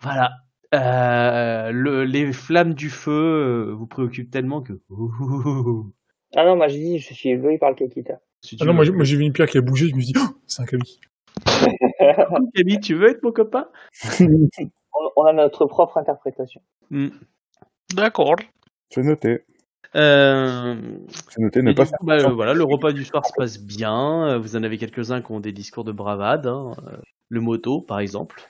Voilà. 0.00 0.32
Euh, 0.74 1.70
le- 1.70 2.04
les 2.04 2.32
flammes 2.32 2.74
du 2.74 2.90
feu 2.90 3.12
euh, 3.12 3.72
vous 3.74 3.86
préoccupent 3.86 4.30
tellement 4.30 4.60
que. 4.62 4.80
Ah 6.36 6.44
non, 6.44 6.56
moi 6.56 6.68
je 6.68 6.74
dis, 6.76 6.98
je 6.98 7.14
suis 7.14 7.28
ébloui 7.30 7.58
par 7.58 7.70
le 7.70 7.76
Kakita. 7.76 8.20
Si 8.40 8.56
Ah 8.60 8.64
non, 8.64 8.74
veux- 8.74 8.90
moi 8.92 9.04
j'ai 9.04 9.16
vu 9.16 9.22
une 9.22 9.32
pierre 9.32 9.48
qui 9.48 9.58
a 9.58 9.60
bougé, 9.60 9.88
je 9.88 9.94
me 9.94 10.00
suis 10.00 10.12
dit, 10.12 10.18
oh, 10.20 10.34
c'est 10.46 10.62
un 10.62 10.66
kami. 10.66 11.00
Camille, 12.54 12.80
tu 12.80 12.94
veux 12.94 13.08
être 13.10 13.22
mon 13.22 13.32
copain? 13.32 13.68
On, 14.96 15.10
on 15.16 15.24
a 15.26 15.32
notre 15.32 15.66
propre 15.66 15.96
interprétation. 15.98 16.60
Hmm. 16.90 17.08
D'accord. 17.94 18.36
C'est 18.90 19.02
noté. 19.02 19.40
Euh, 19.96 20.76
C'est 21.30 21.40
noté, 21.40 21.62
ne 21.62 21.72
pas 21.72 21.84
coup, 21.84 21.90
faire. 21.90 21.98
bah, 22.02 22.14
euh, 22.16 22.32
voilà, 22.32 22.54
le 22.54 22.62
repas 22.64 22.92
du 22.92 23.04
soir 23.04 23.24
se 23.26 23.32
passe 23.36 23.60
bien. 23.60 24.38
Vous 24.38 24.54
en 24.56 24.62
avez 24.62 24.78
quelques-uns 24.78 25.20
qui 25.22 25.32
ont 25.32 25.40
des 25.40 25.52
discours 25.52 25.82
de 25.84 25.90
bravade. 25.92 26.46
hein. 26.46 26.72
Euh, 26.86 26.96
Le 27.28 27.40
moto, 27.40 27.80
par 27.80 27.98
exemple, 28.00 28.40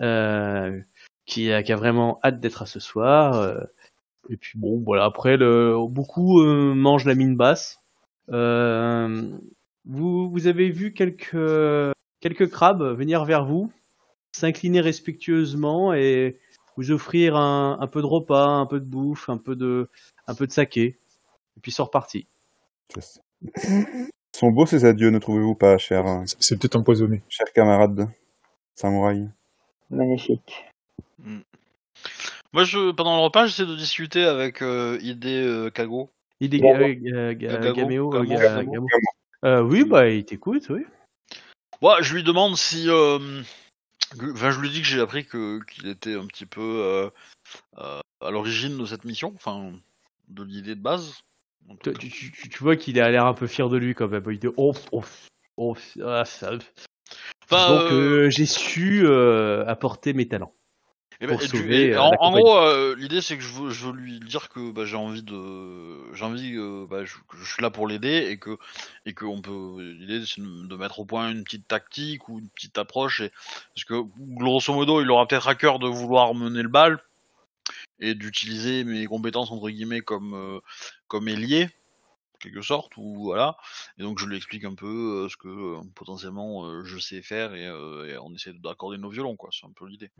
euh, 0.00 0.80
qui, 1.26 1.52
a, 1.52 1.62
qui 1.62 1.72
a 1.72 1.76
vraiment 1.76 2.18
hâte 2.24 2.40
d'être 2.40 2.62
à 2.62 2.66
ce 2.66 2.80
soir. 2.80 3.34
euh. 3.34 3.60
Et 4.28 4.36
puis 4.36 4.58
bon, 4.58 4.80
voilà. 4.84 5.04
Après, 5.04 5.36
le, 5.36 5.76
beaucoup 5.88 6.40
euh, 6.40 6.74
mangent 6.74 7.04
la 7.04 7.14
mine 7.14 7.36
basse. 7.36 7.80
Euh, 8.30 9.30
vous, 9.84 10.28
vous 10.30 10.46
avez 10.48 10.70
vu 10.70 10.92
quelques 10.92 11.92
quelques 12.20 12.50
crabes 12.50 12.82
venir 12.82 13.24
vers 13.24 13.44
vous, 13.44 13.70
s'incliner 14.32 14.80
respectueusement 14.80 15.94
et 15.94 16.38
vous 16.76 16.90
offrir 16.90 17.36
un, 17.36 17.78
un 17.80 17.86
peu 17.86 18.00
de 18.00 18.06
repas, 18.06 18.48
un 18.48 18.66
peu 18.66 18.80
de 18.80 18.84
bouffe, 18.84 19.28
un 19.28 19.38
peu 19.38 19.54
de 19.54 19.88
un 20.26 20.34
peu 20.34 20.46
de 20.48 20.52
saké. 20.52 20.98
Et 21.56 21.60
puis 21.62 21.70
sont 21.70 21.84
repartis. 21.84 22.26
Sont 24.34 24.50
beaux 24.50 24.66
ces 24.66 24.84
adieux, 24.84 25.10
ne 25.10 25.18
trouvez-vous 25.18 25.54
pas, 25.54 25.78
cher, 25.78 26.04
C'est- 26.26 26.36
C'est 26.40 26.58
peut-être 26.58 26.76
empoisonné. 26.76 27.22
cher 27.28 27.46
camarade 27.52 28.08
samouraï 28.74 29.28
Magnifique. 29.90 30.64
Moi, 32.52 32.64
je, 32.64 32.90
pendant 32.92 33.16
le 33.16 33.22
repas, 33.22 33.46
j'essaie 33.46 33.66
de 33.66 33.76
discuter 33.76 34.24
avec 34.24 34.62
euh, 34.62 34.98
Ide 35.02 35.24
euh, 35.26 35.70
Kago. 35.70 36.10
Est 36.40 36.48
Gamo. 37.74 38.14
euh, 38.14 38.62
euh. 38.62 38.86
Euh, 39.44 39.60
oui, 39.62 39.84
bah 39.84 40.08
il 40.08 40.24
t'écoute, 40.24 40.66
oui. 40.70 40.82
Ouais, 41.82 42.02
je 42.02 42.14
lui 42.14 42.22
demande 42.22 42.56
si. 42.56 42.88
euh, 42.88 43.42
Enfin, 44.32 44.50
je 44.50 44.60
lui 44.60 44.70
dis 44.70 44.80
que 44.80 44.86
j'ai 44.86 45.00
appris 45.00 45.26
que 45.26 45.60
qu'il 45.64 45.88
était 45.88 46.14
un 46.14 46.26
petit 46.26 46.46
peu 46.46 46.60
euh, 46.62 47.10
euh, 47.78 48.00
à 48.20 48.30
l'origine 48.30 48.78
de 48.78 48.86
cette 48.86 49.04
mission, 49.04 49.32
enfin, 49.34 49.72
de 50.28 50.42
l'idée 50.42 50.74
de 50.74 50.80
base. 50.80 51.20
Tu, 51.82 51.92
cas. 51.92 51.98
tu- 51.98 52.08
tu- 52.10 52.48
tu 52.48 52.62
vois 52.62 52.76
qu'il 52.76 53.00
a 53.00 53.10
l'air 53.10 53.26
un 53.26 53.34
peu 53.34 53.46
fier 53.46 53.68
de 53.68 53.76
lui 53.76 53.94
quand 53.94 54.08
même. 54.08 54.24
Il 54.30 54.38
dit 54.38 54.48
oh, 54.56 54.72
oh, 54.92 55.02
oh, 55.56 55.76
ah, 56.02 56.24
ça- 56.24 56.52
Enfin, 57.44 57.68
Donc 57.68 57.92
euh, 57.92 58.26
euh, 58.26 58.30
j'ai 58.30 58.46
su 58.46 59.06
euh, 59.06 59.64
apporter 59.66 60.12
mes 60.14 60.26
talents. 60.26 60.54
Eh 61.20 61.26
ben, 61.26 61.32
pour 61.32 61.42
et 61.42 61.46
du- 61.46 61.56
sauver, 61.56 61.86
et 61.86 61.94
euh, 61.94 62.02
en, 62.02 62.30
gros, 62.30 62.58
euh, 62.58 62.94
l'idée 62.98 63.22
c'est 63.22 63.36
que 63.38 63.42
je 63.42 63.52
veux, 63.52 63.70
je 63.70 63.86
veux 63.86 63.92
lui 63.92 64.20
dire 64.20 64.48
que 64.50 64.70
bah, 64.70 64.84
j'ai 64.84 64.96
envie 64.96 65.22
de, 65.22 66.14
j'ai 66.14 66.24
envie, 66.24 66.54
euh, 66.56 66.86
bah, 66.88 67.04
je, 67.06 67.14
que 67.28 67.38
je 67.38 67.44
suis 67.50 67.62
là 67.62 67.70
pour 67.70 67.86
l'aider 67.88 68.26
et 68.28 68.38
que 68.38 68.58
et 69.06 69.14
que 69.14 69.24
on 69.24 69.40
peut, 69.40 69.80
l'idée 69.80 70.24
c'est 70.26 70.42
de 70.42 70.76
mettre 70.76 70.98
au 70.98 71.06
point 71.06 71.30
une 71.30 71.42
petite 71.42 71.66
tactique 71.66 72.28
ou 72.28 72.38
une 72.38 72.48
petite 72.50 72.76
approche 72.76 73.20
et 73.22 73.30
parce 73.74 73.84
que 73.84 74.02
grosso 74.18 74.74
modo 74.74 75.00
il 75.00 75.10
aura 75.10 75.26
peut-être 75.26 75.48
à 75.48 75.54
cœur 75.54 75.78
de 75.78 75.86
vouloir 75.88 76.34
mener 76.34 76.62
le 76.62 76.68
bal 76.68 77.02
et 77.98 78.14
d'utiliser 78.14 78.84
mes 78.84 79.06
compétences 79.06 79.50
entre 79.50 79.70
guillemets 79.70 80.02
comme 80.02 80.34
euh, 80.34 80.60
comme 81.08 81.28
ailier 81.28 81.64
en 82.34 82.38
quelque 82.40 82.60
sorte 82.60 82.92
ou 82.98 83.24
voilà. 83.24 83.56
Et 83.98 84.02
donc 84.02 84.18
je 84.18 84.26
lui 84.26 84.36
explique 84.36 84.64
un 84.64 84.74
peu 84.74 85.24
euh, 85.24 85.28
ce 85.30 85.38
que 85.38 85.48
euh, 85.48 85.80
potentiellement 85.94 86.66
euh, 86.66 86.84
je 86.84 86.98
sais 86.98 87.22
faire 87.22 87.54
et, 87.54 87.64
et 87.64 88.18
on 88.18 88.34
essaie 88.34 88.52
d'accorder 88.52 88.98
nos 88.98 89.08
violons 89.08 89.36
quoi. 89.36 89.48
C'est 89.50 89.66
un 89.66 89.72
peu 89.74 89.86
l'idée 89.86 90.10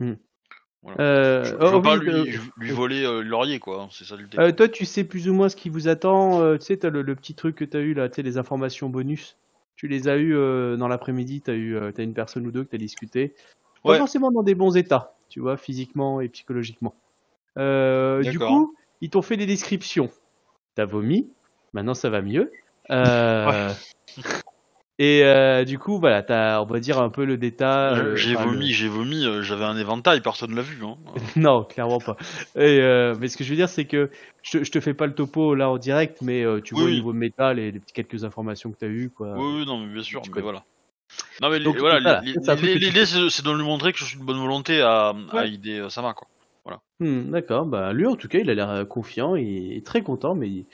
Euh, 0.99 1.43
je, 1.43 1.49
je 1.49 1.55
oh, 1.59 1.71
veux 1.77 1.81
pas 1.81 1.97
lui, 1.97 2.09
euh, 2.09 2.37
lui 2.57 2.71
voler 2.71 3.03
euh, 3.03 3.21
le 3.21 3.27
laurier, 3.29 3.59
quoi. 3.59 3.83
hein, 3.83 3.87
C'est 3.91 4.05
ça 4.05 4.15
l'idée. 4.15 4.37
euh, 4.39 4.51
toi, 4.51 4.69
tu 4.69 4.85
sais 4.85 5.03
plus 5.03 5.27
ou 5.27 5.33
moins 5.33 5.49
ce 5.49 5.55
qui 5.55 5.69
vous 5.69 5.87
attend. 5.87 6.41
euh, 6.41 6.57
tu 6.57 6.65
sais, 6.65 6.77
t'as 6.77 6.89
le, 6.89 7.01
le 7.01 7.15
petit 7.15 7.33
truc 7.35 7.55
que 7.55 7.65
t'as 7.65 7.79
eu 7.79 7.93
là, 7.93 8.07
tu 8.09 8.15
sais, 8.15 8.21
les 8.21 8.37
informations 8.37 8.87
bonus. 8.89 9.37
Tu 9.75 9.87
les 9.87 10.07
as 10.07 10.17
eu 10.17 10.33
dans 10.33 10.87
l'après-midi. 10.87 11.41
T'as 11.41 11.53
eu, 11.53 11.77
t'as 11.93 12.03
une 12.03 12.13
personne 12.13 12.47
ou 12.47 12.51
deux 12.51 12.63
que 12.63 12.69
t'as 12.71 12.77
discuté. 12.77 13.35
Pas 13.83 13.91
Ouais. 13.91 13.97
forcément 13.99 14.31
dans 14.31 14.41
des 14.43 14.55
bons 14.55 14.75
états, 14.75 15.13
tu 15.29 15.39
vois, 15.39 15.55
physiquement 15.55 16.19
et 16.19 16.29
psychologiquement. 16.29 16.95
Du 17.55 18.39
coup, 18.39 18.75
ils 19.01 19.09
t'ont 19.11 19.21
fait 19.21 19.37
des 19.37 19.45
descriptions. 19.45 20.09
T'as 20.75 20.85
vomi. 20.85 21.29
Maintenant, 21.73 21.93
ça 21.93 22.09
va 22.09 22.21
mieux. 22.21 22.51
Euh, 22.89 23.71
Et 24.99 25.23
euh, 25.23 25.63
du 25.63 25.77
coup, 25.77 25.99
voilà, 25.99 26.23
t'as, 26.23 26.59
on 26.61 26.65
va 26.65 26.79
dire 26.79 26.99
un 26.99 27.09
peu 27.09 27.23
le 27.23 27.37
détail. 27.37 27.99
euh, 27.99 28.15
j'ai 28.15 28.35
enfin, 28.35 28.45
le- 28.45 28.51
vomi, 28.53 28.71
j'ai 28.71 28.87
vomi. 28.87 29.25
euh, 29.25 29.43
J'avais 29.43 29.65
un 29.65 29.77
éventail, 29.77 30.21
personne 30.21 30.55
l'a 30.55 30.63
vu. 30.63 30.83
Hein. 30.83 30.97
Non, 31.35 31.63
clairement 31.63 31.99
pas. 31.99 32.17
Et, 32.55 32.79
euh, 32.81 33.15
mais 33.19 33.27
ce 33.27 33.37
que 33.37 33.43
je 33.43 33.49
veux 33.51 33.55
dire, 33.55 33.69
c'est 33.69 33.85
que 33.85 34.09
je, 34.41 34.63
je 34.63 34.71
te 34.71 34.79
fais 34.79 34.95
pas 34.95 35.05
le 35.05 35.13
topo 35.13 35.53
là 35.53 35.69
en 35.69 35.77
direct, 35.77 36.21
mais 36.23 36.43
euh, 36.43 36.61
tu 36.61 36.73
Oui, 36.73 36.79
vois 36.79 36.87
au 36.87 36.91
oui. 36.91 36.95
niveau 36.95 37.13
métal 37.13 37.59
et 37.59 37.71
les 37.71 37.79
petites 37.79 37.95
quelques 37.95 38.23
informations 38.23 38.71
que 38.71 38.77
tu 38.79 38.85
as 38.85 38.89
eues. 38.89 39.11
Quoi. 39.11 39.35
oui, 39.37 39.59
oui, 39.59 39.65
non, 39.67 39.79
mais 39.85 39.93
bien 39.93 40.03
sûr. 40.03 40.21
Mais 40.35 40.41
voilà. 40.41 40.63
Non, 41.41 41.49
mais 41.51 41.59
Donc, 41.59 41.77
voilà, 41.77 41.99
voilà, 41.99 42.21
l'idée 42.21 43.05
c'est 43.05 43.29
c'est 43.29 43.45
de 43.45 43.51
lui 43.51 43.63
montrer 43.63 43.93
que 43.93 43.99
je 43.99 44.05
suis 44.05 44.17
de 44.17 44.23
bonne 44.23 44.39
volonté 44.39 44.81
à, 44.81 45.13
à 45.31 45.45
aider 45.45 45.79
euh, 45.79 45.89
Sama, 45.89 46.13
quoi. 46.13 46.27
Hmm, 46.99 47.29
D'accord, 47.29 47.67
bah 47.67 47.93
lui 47.93 48.07
en 48.07 48.15
tout 48.15 48.27
cas, 48.27 48.39
il 48.39 48.49
a 48.49 48.55
l'air 48.55 48.71
euh, 48.71 48.83
confiant, 48.83 49.35
il 49.35 49.73
est 49.73 49.85
très 49.85 50.01
content, 50.01 50.33
mais 50.33 50.49
il- 50.49 50.65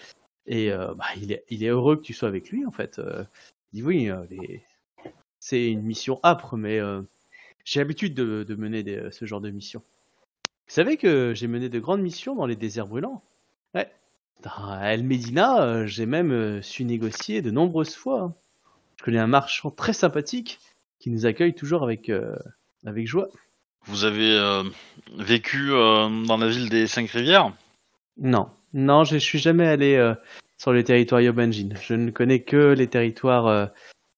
et 0.48 0.72
euh, 0.72 0.94
bah, 0.96 1.06
il, 1.22 1.34
est, 1.34 1.44
il 1.50 1.64
est 1.66 1.68
heureux 1.70 1.98
que 1.98 2.02
tu 2.02 2.14
sois 2.14 2.30
avec 2.30 2.50
lui 2.50 2.66
en 2.66 2.72
fait. 2.72 3.00
Euh, 3.00 3.24
dit 3.74 3.84
oui, 3.84 4.10
euh, 4.10 4.24
les- 4.30 4.64
c'est 5.40 5.70
une 5.72 5.82
mission 5.82 6.20
âpre, 6.24 6.56
mais 6.56 6.80
euh, 6.80 7.02
j'ai 7.66 7.80
l'habitude 7.80 8.14
de, 8.14 8.44
de 8.48 8.56
mener 8.56 8.84
des- 8.84 9.10
ce 9.12 9.26
genre 9.26 9.42
de 9.42 9.50
mission. 9.50 9.82
Vous 10.68 10.74
savez 10.74 10.98
que 10.98 11.34
j'ai 11.36 11.48
mené 11.48 11.70
de 11.70 11.80
grandes 11.80 12.02
missions 12.02 12.36
dans 12.36 12.46
les 12.46 12.56
déserts 12.56 12.88
brûlants? 12.88 13.24
Ouais. 13.74 13.92
Dans 14.44 14.80
El 14.80 15.04
Medina, 15.04 15.62
euh, 15.64 15.86
j'ai 15.88 16.06
même 16.06 16.32
euh, 16.32 16.62
su 16.62 16.86
négocier 16.86 17.42
de 17.42 17.52
nombreuses 17.52 17.96
fois. 17.96 18.22
hein. 18.22 18.36
Je 18.98 19.04
connais 19.04 19.20
un 19.20 19.28
marchand 19.28 19.72
très 19.72 19.94
sympathique 19.94 20.60
qui 21.00 21.10
nous 21.10 21.26
accueille 21.26 21.54
toujours 21.54 21.84
avec, 21.84 22.10
euh, 22.10 22.36
avec 22.86 23.08
joie. 23.08 23.28
Vous 23.86 24.06
avez 24.06 24.32
euh, 24.38 24.64
vécu 25.18 25.72
euh, 25.72 26.08
dans 26.26 26.38
la 26.38 26.48
ville 26.48 26.70
des 26.70 26.88
Cinq 26.88 27.10
Rivières? 27.10 27.52
Non, 28.18 28.50
non, 28.74 29.04
je 29.04 29.18
suis 29.18 29.40
jamais 29.40 29.68
allé 29.68 29.96
euh, 29.96 30.16
sur 30.64 30.72
le 30.72 30.82
territoire 30.82 31.20
Yobanjin. 31.20 31.76
Je 31.82 31.94
ne 31.94 32.10
connais 32.10 32.40
que 32.40 32.72
les 32.72 32.88
territoires 32.88 33.48
euh, 33.48 33.66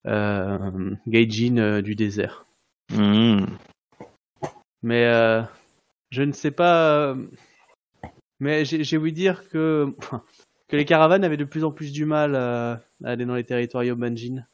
euh, 0.05 0.95
Gaijin 1.07 1.57
euh, 1.57 1.81
du 1.81 1.95
désert. 1.95 2.45
Mmh. 2.93 3.47
Mais 4.83 5.05
euh, 5.05 5.41
je 6.11 6.21
ne 6.21 6.31
sais 6.33 6.51
pas. 6.51 7.17
mais 8.39 8.63
j'ai 8.63 8.97
ouï 8.97 9.11
dire 9.11 9.49
que 9.49 9.87
que 10.67 10.75
les 10.75 10.85
caravanes 10.85 11.23
avaient 11.23 11.35
de 11.35 11.45
plus 11.45 11.63
en 11.63 11.71
plus 11.71 11.91
du 11.91 12.05
mal 12.05 12.35
à 12.35 12.79
aller 13.03 13.25
dans 13.25 13.33
les 13.33 13.43
territoires 13.43 13.83
Yobanjin. 13.83 14.45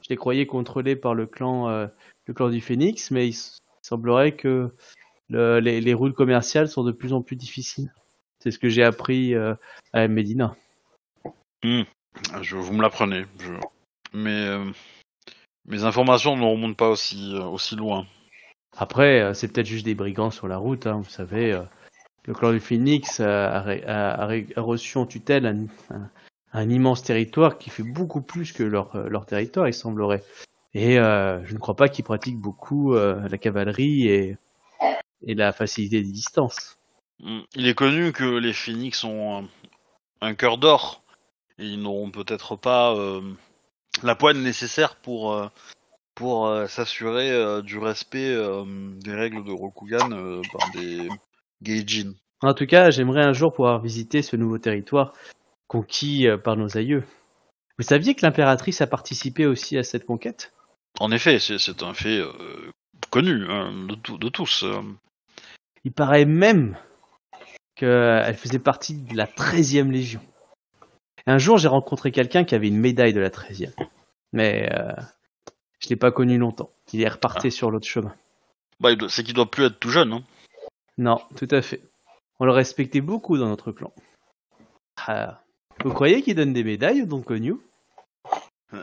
Je 0.00 0.08
les 0.08 0.16
croyais 0.16 0.46
contrôlés 0.46 0.96
par 0.96 1.14
le 1.14 1.26
clan 1.26 1.68
le 1.68 2.34
clan 2.34 2.48
du 2.48 2.62
Phénix, 2.62 3.10
mais 3.10 3.28
il 3.28 3.36
semblerait 3.82 4.34
que 4.34 4.70
le- 5.28 5.60
les, 5.60 5.82
les 5.82 5.92
routes 5.92 6.14
commerciales 6.14 6.68
sont 6.68 6.84
de 6.84 6.92
plus 6.92 7.12
en 7.12 7.20
plus 7.20 7.36
difficiles. 7.36 7.92
C'est 8.38 8.50
ce 8.50 8.58
que 8.58 8.70
j'ai 8.70 8.82
appris 8.82 9.34
euh, 9.34 9.54
à 9.92 10.08
Medina. 10.08 10.56
Je, 11.64 12.56
vous 12.56 12.72
me 12.72 12.82
l'apprenez. 12.82 13.24
Je... 13.38 13.52
Mais 14.12 14.46
euh, 14.46 14.70
mes 15.66 15.84
informations 15.84 16.36
ne 16.36 16.44
remontent 16.44 16.74
pas 16.74 16.88
aussi, 16.90 17.34
euh, 17.34 17.44
aussi 17.44 17.76
loin. 17.76 18.06
Après, 18.76 19.20
euh, 19.20 19.34
c'est 19.34 19.48
peut-être 19.48 19.66
juste 19.66 19.84
des 19.84 19.94
brigands 19.94 20.30
sur 20.30 20.48
la 20.48 20.56
route, 20.56 20.86
hein, 20.86 21.00
vous 21.02 21.10
savez. 21.10 21.52
euh, 21.52 21.62
le 22.24 22.34
clan 22.34 22.52
du 22.52 22.60
Phoenix 22.60 23.20
a, 23.20 23.58
a 23.58 23.72
a- 23.72 24.28
a 24.56 24.60
reçu 24.60 24.96
en 24.98 25.06
tutelle 25.06 25.46
un, 25.46 25.66
un- 25.94 26.10
un 26.52 26.70
immense 26.70 27.02
territoire 27.02 27.58
qui 27.58 27.70
fait 27.70 27.82
beaucoup 27.82 28.20
plus 28.22 28.52
que 28.52 28.62
leur, 28.62 28.94
euh, 28.94 29.08
leur 29.08 29.26
territoire, 29.26 29.66
il 29.68 29.74
semblerait. 29.74 30.22
Et 30.74 30.98
euh, 30.98 31.44
je 31.44 31.54
ne 31.54 31.58
crois 31.58 31.74
pas 31.76 31.88
qu'ils 31.88 32.04
pratiquent 32.04 32.38
beaucoup 32.38 32.94
euh, 32.94 33.28
la 33.28 33.38
cavalerie 33.38 34.06
et, 34.08 34.36
et 35.26 35.34
la 35.34 35.52
facilité 35.52 36.02
des 36.02 36.10
distances. 36.12 36.78
Mm. 37.20 37.40
Il 37.56 37.66
est 37.66 37.74
connu 37.74 38.12
que 38.12 38.24
les 38.24 38.52
Phoenix 38.52 39.04
ont 39.04 39.38
un, 39.38 39.48
un 40.20 40.34
cœur 40.34 40.58
d'or 40.58 41.01
ils 41.58 41.80
n'auront 41.80 42.10
peut-être 42.10 42.56
pas 42.56 42.94
euh, 42.94 43.20
la 44.02 44.14
poigne 44.14 44.38
nécessaire 44.38 44.96
pour 44.96 45.32
euh, 45.32 45.48
pour 46.14 46.46
euh, 46.46 46.66
s'assurer 46.66 47.30
euh, 47.30 47.62
du 47.62 47.78
respect 47.78 48.34
euh, 48.34 48.64
des 49.00 49.14
règles 49.14 49.44
de 49.44 49.52
Rokugan 49.52 50.10
par 50.52 50.70
des 50.74 51.08
Geijin. 51.62 52.12
En 52.42 52.54
tout 52.54 52.66
cas, 52.66 52.90
j'aimerais 52.90 53.22
un 53.22 53.32
jour 53.32 53.52
pouvoir 53.52 53.80
visiter 53.80 54.22
ce 54.22 54.36
nouveau 54.36 54.58
territoire 54.58 55.12
conquis 55.68 56.26
par 56.44 56.56
nos 56.56 56.76
aïeux. 56.76 57.04
Vous 57.78 57.84
saviez 57.84 58.14
que 58.14 58.26
l'impératrice 58.26 58.80
a 58.80 58.86
participé 58.86 59.46
aussi 59.46 59.78
à 59.78 59.82
cette 59.82 60.04
conquête? 60.04 60.52
En 61.00 61.10
effet, 61.12 61.38
c'est 61.38 61.82
un 61.82 61.94
fait 61.94 62.20
connu 63.10 63.46
hein, 63.48 63.72
de, 63.88 64.18
de 64.18 64.28
tous. 64.28 64.64
Il 65.84 65.92
paraît 65.92 66.26
même 66.26 66.76
qu'elle 67.76 68.36
faisait 68.36 68.58
partie 68.58 68.94
de 68.94 69.16
la 69.16 69.26
13e 69.26 69.90
Légion. 69.90 70.20
Un 71.26 71.38
jour, 71.38 71.58
j'ai 71.58 71.68
rencontré 71.68 72.12
quelqu'un 72.12 72.44
qui 72.44 72.54
avait 72.54 72.68
une 72.68 72.78
médaille 72.78 73.12
de 73.12 73.20
la 73.20 73.30
13e. 73.30 73.72
Mais 74.32 74.68
euh, 74.72 74.92
je 75.78 75.88
l'ai 75.88 75.96
pas 75.96 76.10
connu 76.10 76.38
longtemps. 76.38 76.70
Il 76.92 77.02
est 77.02 77.08
reparti 77.08 77.50
sur 77.50 77.70
l'autre 77.70 77.86
chemin. 77.86 78.14
Bah, 78.80 78.90
c'est 79.08 79.22
qu'il 79.22 79.34
doit 79.34 79.50
plus 79.50 79.66
être 79.66 79.78
tout 79.78 79.90
jeune. 79.90 80.12
Hein. 80.12 80.22
Non, 80.98 81.20
tout 81.36 81.48
à 81.50 81.62
fait. 81.62 81.80
On 82.40 82.44
le 82.44 82.52
respectait 82.52 83.00
beaucoup 83.00 83.38
dans 83.38 83.48
notre 83.48 83.72
clan. 83.72 83.92
Ah, 85.06 85.40
vous 85.84 85.92
croyez 85.92 86.22
qu'il 86.22 86.34
donne 86.34 86.52
des 86.52 86.64
médailles 86.64 87.02
aux 87.02 87.06
Don 87.06 87.22
Cognou 87.22 87.62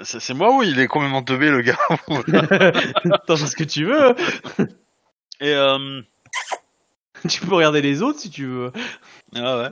C'est 0.03 0.19
c'est 0.19 0.33
moi 0.33 0.55
ou 0.55 0.63
il 0.63 0.79
est 0.79 0.87
complètement 0.87 1.23
teubé 1.23 1.49
le 1.49 1.61
gars? 1.61 1.77
T'en 3.27 3.35
fais 3.35 3.47
ce 3.47 3.55
que 3.55 3.63
tu 3.63 3.85
veux. 3.85 4.15
Et 5.41 5.53
euh, 5.53 6.01
tu 7.29 7.41
peux 7.41 7.55
regarder 7.55 7.81
les 7.81 8.01
autres 8.01 8.19
si 8.19 8.29
tu 8.29 8.45
veux. 8.45 8.71
ah 9.35 9.57
ouais. 9.57 9.69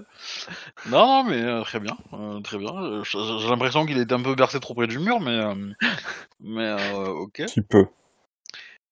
Non, 0.90 1.06
non, 1.08 1.24
mais 1.24 1.42
euh, 1.42 1.64
très 1.64 1.80
bien, 1.80 1.98
euh, 2.14 2.40
très 2.42 2.58
bien. 2.58 2.74
Euh, 2.76 3.04
J'ai 3.04 3.50
l'impression 3.50 3.86
qu'il 3.86 3.98
était 4.00 4.14
un 4.14 4.22
peu 4.22 4.36
bercé 4.36 4.60
trop 4.60 4.74
près 4.74 4.88
du 4.88 5.00
mur, 5.00 5.20
mais 5.20 5.32
euh, 5.32 5.56
mais 6.40 6.66
euh, 6.68 7.08
ok. 7.10 7.42
Un 7.42 7.46
petit 7.46 7.62
peu. 7.62 7.86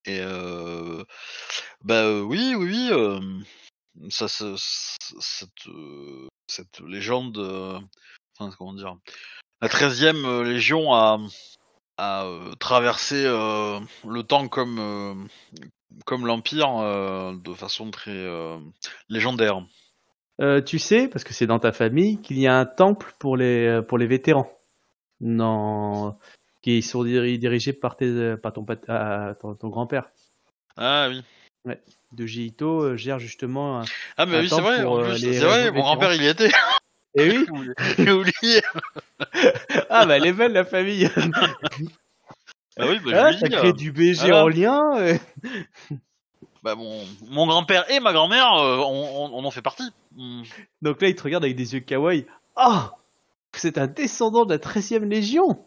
Et 0.06 0.20
euh, 0.22 1.04
bah 1.84 2.04
euh, 2.04 2.22
oui, 2.22 2.54
oui, 2.56 2.68
oui. 2.70 2.90
euh, 2.92 3.20
ça, 4.10 4.28
cette, 4.28 5.68
euh, 5.68 6.28
cette 6.48 6.80
légende, 6.82 7.38
euh, 7.38 7.80
enfin 8.38 8.54
comment 8.58 8.74
dire, 8.74 8.96
la 9.62 9.70
13e 9.70 10.26
euh, 10.26 10.44
légion 10.44 10.94
a, 10.94 11.20
a 11.98 12.26
euh, 12.26 12.54
traversé 12.60 13.24
euh, 13.26 13.80
le 14.08 14.24
temps 14.24 14.48
comme 14.48 14.80
euh, 14.80 15.16
comme 16.06 16.26
l'empire 16.26 16.78
euh, 16.80 17.34
de 17.44 17.54
façon 17.54 17.92
très 17.92 18.12
euh, 18.12 18.58
légendaire. 19.10 19.64
Euh, 20.42 20.62
tu 20.62 20.80
sais, 20.80 21.08
parce 21.08 21.24
que 21.24 21.34
c'est 21.34 21.48
dans 21.48 21.60
ta 21.60 21.72
famille, 21.72 22.22
qu'il 22.22 22.38
y 22.40 22.48
a 22.48 22.58
un 22.60 22.66
temple 22.66 23.14
pour 23.20 23.38
les, 23.38 23.82
pour 23.88 23.98
les 23.98 24.08
vétérans. 24.08 24.52
Non. 25.22 26.18
Qui 26.62 26.82
sont 26.82 27.04
diri- 27.04 27.40
dirigés 27.40 27.74
par, 27.74 27.96
tes, 27.96 28.36
par 28.42 28.52
ton, 28.52 28.66
ah, 28.90 29.34
ton, 29.40 29.56
ton 29.56 29.70
grand-père. 29.70 30.10
Ah 30.78 31.08
oui. 31.10 31.22
De 32.12 32.26
Ito 32.26 32.82
euh, 32.84 32.98
gère 32.98 33.20
justement. 33.20 33.80
un- 33.82 33.86
Ah 34.18 34.26
mais 34.26 34.40
oui, 34.42 34.50
c'est 34.50 34.62
vrai. 34.62 34.78
c'est. 35.18 35.72
Mon 35.72 35.82
grand-père, 35.82 36.14
il 36.14 36.24
y 36.24 36.28
était. 36.28 36.52
Eh 37.18 37.30
oui 37.30 37.46
J'ai 37.98 38.12
oublié. 38.12 38.62
Ah 39.90 40.06
bah 40.06 40.18
elle 40.18 40.26
est 40.26 40.34
belle 40.34 40.52
la 40.52 40.66
famille 40.66 41.10
Ah 42.78 42.88
oui, 42.88 43.00
bah, 43.00 43.26
Ah, 43.28 43.32
je 43.32 43.40
T'as 43.40 43.50
créé 43.50 43.70
euh, 43.70 43.74
du 43.74 43.92
BG 43.92 44.20
voilà. 44.22 44.44
en 44.44 44.48
lien 44.48 45.18
bah, 46.64 46.76
mon, 46.76 47.04
mon 47.30 47.48
grand-père 47.48 47.90
et 47.92 48.00
ma 48.00 48.12
grand-mère, 48.14 48.52
euh, 48.54 48.78
on, 48.80 49.32
on, 49.34 49.40
on 49.40 49.46
en 49.46 49.52
fait 49.52 49.62
partie. 49.62 49.90
Hmm. 50.16 50.44
Donc 50.82 51.02
là 51.02 51.08
il 51.10 51.16
te 51.16 51.24
regarde 51.24 51.44
avec 51.44 51.56
des 51.56 51.74
yeux 51.74 51.80
kawaii. 51.82 52.26
Ah 52.56 52.94
C'est 53.54 53.78
un 53.78 53.88
descendant 53.88 54.46
de 54.46 54.54
la 54.54 54.60
13e 54.60 55.08
Légion 55.08 55.64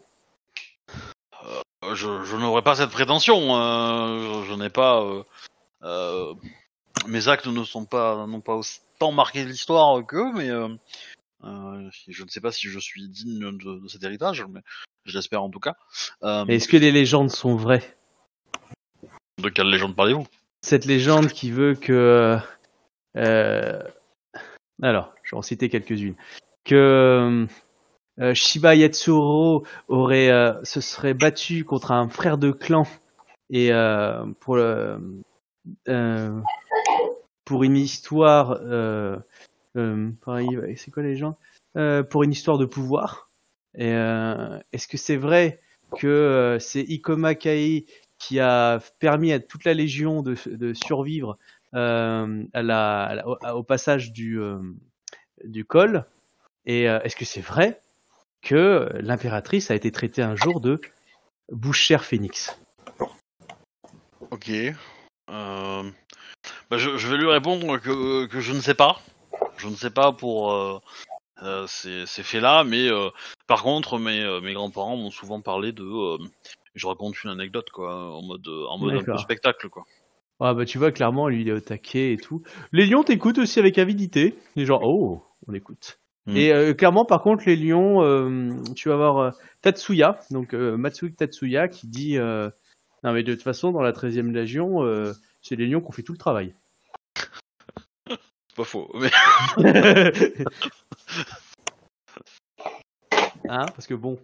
Euh, 1.83 1.95
Je, 1.95 2.23
je 2.23 2.35
n'aurais 2.35 2.61
pas 2.63 2.75
cette 2.75 2.91
prétention. 2.91 3.55
euh, 3.55 4.43
je 4.43 4.49
je 4.49 4.53
n'ai 4.55 4.69
pas. 4.69 5.03
mes 7.07 7.27
actes 7.27 7.47
ne 7.47 7.63
sont 7.63 7.85
pas 7.85 8.25
n'ont 8.27 8.41
pas 8.41 8.55
autant 8.55 9.11
marqué 9.11 9.45
l'histoire 9.45 10.05
qu'eux, 10.05 10.31
mais 10.33 10.49
je 12.07 12.23
ne 12.23 12.29
sais 12.29 12.41
pas 12.41 12.51
si 12.51 12.67
je 12.67 12.79
suis 12.79 13.07
digne 13.07 13.39
de, 13.57 13.79
de 13.79 13.87
cet 13.87 14.03
héritage, 14.03 14.43
mais 14.49 14.61
je 15.05 15.15
l'espère 15.17 15.43
en 15.43 15.49
tout 15.49 15.59
cas. 15.59 15.75
Euh, 16.23 16.45
Est-ce 16.45 16.67
que 16.67 16.77
les 16.77 16.91
légendes 16.91 17.31
sont 17.31 17.55
vraies? 17.55 17.95
de 19.41 19.49
quelle 19.49 19.69
légende 19.69 19.95
parlez-vous? 19.95 20.27
Cette 20.61 20.85
légende 20.85 21.27
qui 21.29 21.49
veut 21.51 21.73
que... 21.73 22.37
euh, 23.15 23.81
alors, 24.81 25.13
je 25.23 25.31
vais 25.31 25.37
en 25.37 25.41
citer 25.41 25.69
quelques-unes. 25.69 26.15
Que 26.65 27.47
euh, 28.19 28.33
Shiba 28.33 28.75
Yatsuro 28.75 29.65
aurait, 29.87 30.29
euh, 30.29 30.61
se 30.63 30.81
serait 30.81 31.13
battu 31.13 31.63
contre 31.63 31.91
un 31.93 32.09
frère 32.09 32.37
de 32.37 32.51
clan 32.51 32.83
et 33.49 33.71
euh, 33.71 34.25
pour 34.41 34.57
le, 34.57 34.99
euh, 35.87 36.41
pour 37.45 37.63
une 37.63 37.77
histoire, 37.77 38.59
euh, 38.61 39.17
euh, 39.77 40.11
c'est 40.75 40.91
quoi 40.91 41.03
les 41.03 41.15
gens? 41.15 41.37
Euh, 41.77 42.03
Pour 42.03 42.23
une 42.23 42.31
histoire 42.31 42.57
de 42.57 42.65
pouvoir. 42.65 43.28
Euh, 43.77 44.59
est-ce 44.71 44.87
que 44.87 44.97
c'est 44.97 45.17
vrai 45.17 45.61
que 45.97 46.07
euh, 46.07 46.59
c'est 46.59 46.81
Ikoma 46.81 47.35
Kai 47.35 47.85
qui 48.17 48.39
a 48.39 48.79
permis 48.99 49.31
à 49.31 49.39
toute 49.39 49.63
la 49.63 49.73
Légion 49.73 50.21
de, 50.21 50.35
survivre 50.73 51.37
euh, 51.75 52.43
au, 53.53 53.63
passage 53.63 54.11
du, 54.11 54.39
col? 55.67 56.05
Et 56.65 56.83
est-ce 56.83 57.15
que 57.15 57.25
c'est 57.25 57.41
vrai 57.41 57.79
que 58.41 58.89
l'impératrice 58.99 59.71
a 59.71 59.75
été 59.75 59.91
traitée 59.91 60.21
un 60.21 60.35
jour 60.35 60.59
de 60.59 60.81
bouche-chère 61.51 62.03
phénix? 62.03 62.59
Ok. 64.31 64.51
Bah, 65.27 66.77
je, 66.77 67.07
vais 67.07 67.17
lui 67.17 67.29
répondre 67.29 67.77
que 67.79 68.41
je 68.41 68.51
ne 68.51 68.59
sais 68.59 68.75
pas. 68.75 69.01
Je 69.57 69.67
ne 69.67 69.75
sais 69.75 69.89
pas 69.89 70.11
pour 70.11 70.81
euh, 71.43 71.65
ces, 71.67 72.05
ces 72.05 72.23
faits-là, 72.23 72.63
mais 72.63 72.89
euh, 72.91 73.09
par 73.47 73.63
contre, 73.63 73.97
mes, 73.99 74.23
euh, 74.23 74.41
mes 74.41 74.53
grands-parents 74.53 74.97
m'ont 74.97 75.11
souvent 75.11 75.41
parlé 75.41 75.71
de. 75.71 75.83
euh, 75.83 76.17
je 76.75 76.87
raconte 76.87 77.23
une 77.23 77.31
anecdote, 77.31 77.69
quoi, 77.71 78.15
en 78.15 78.21
mode, 78.21 78.47
en 78.47 78.77
mode 78.77 78.93
un 78.93 78.99
peu 78.99 79.05
D'accord. 79.05 79.19
spectacle, 79.19 79.69
quoi. 79.69 79.83
Ah 80.41 80.53
bah 80.53 80.63
tu 80.63 80.77
vois 80.77 80.91
clairement 80.93 81.27
lui 81.27 81.41
il 81.41 81.49
est 81.49 81.51
au 81.51 81.59
taquet 81.59 82.13
et 82.13 82.17
tout. 82.17 82.43
Les 82.71 82.85
lions 82.85 83.03
t'écoutent 83.03 83.39
aussi 83.39 83.59
avec 83.59 83.77
avidité. 83.77 84.35
Les 84.55 84.65
gens 84.65 84.79
oh 84.81 85.21
on 85.47 85.53
écoute. 85.53 85.99
Mm. 86.27 86.37
Et 86.37 86.53
euh, 86.53 86.73
clairement 86.73 87.03
par 87.03 87.21
contre 87.23 87.43
les 87.45 87.57
lions 87.57 88.01
euh, 88.03 88.53
tu 88.73 88.87
vas 88.87 88.95
avoir 88.95 89.17
euh, 89.17 89.31
Tatsuya 89.61 90.17
donc 90.31 90.53
euh, 90.53 90.77
Matsuki 90.77 91.13
Tatsuya 91.13 91.67
qui 91.67 91.87
dit 91.87 92.17
euh, 92.17 92.49
non 93.03 93.11
mais 93.11 93.23
de 93.23 93.33
toute 93.33 93.43
façon 93.43 93.73
dans 93.73 93.81
la 93.81 93.91
13e 93.91 94.31
légion 94.31 94.81
euh, 94.85 95.11
c'est 95.41 95.57
les 95.57 95.67
lions 95.67 95.81
qui 95.81 95.87
ont 95.87 95.91
fait 95.91 96.03
tout 96.03 96.13
le 96.13 96.17
travail. 96.17 96.53
C'est 98.07 98.55
pas 98.55 98.63
faux. 98.63 98.89
Mais... 98.95 99.11
hein 103.49 103.65
parce 103.75 103.87
que 103.87 103.93
bon 103.95 104.19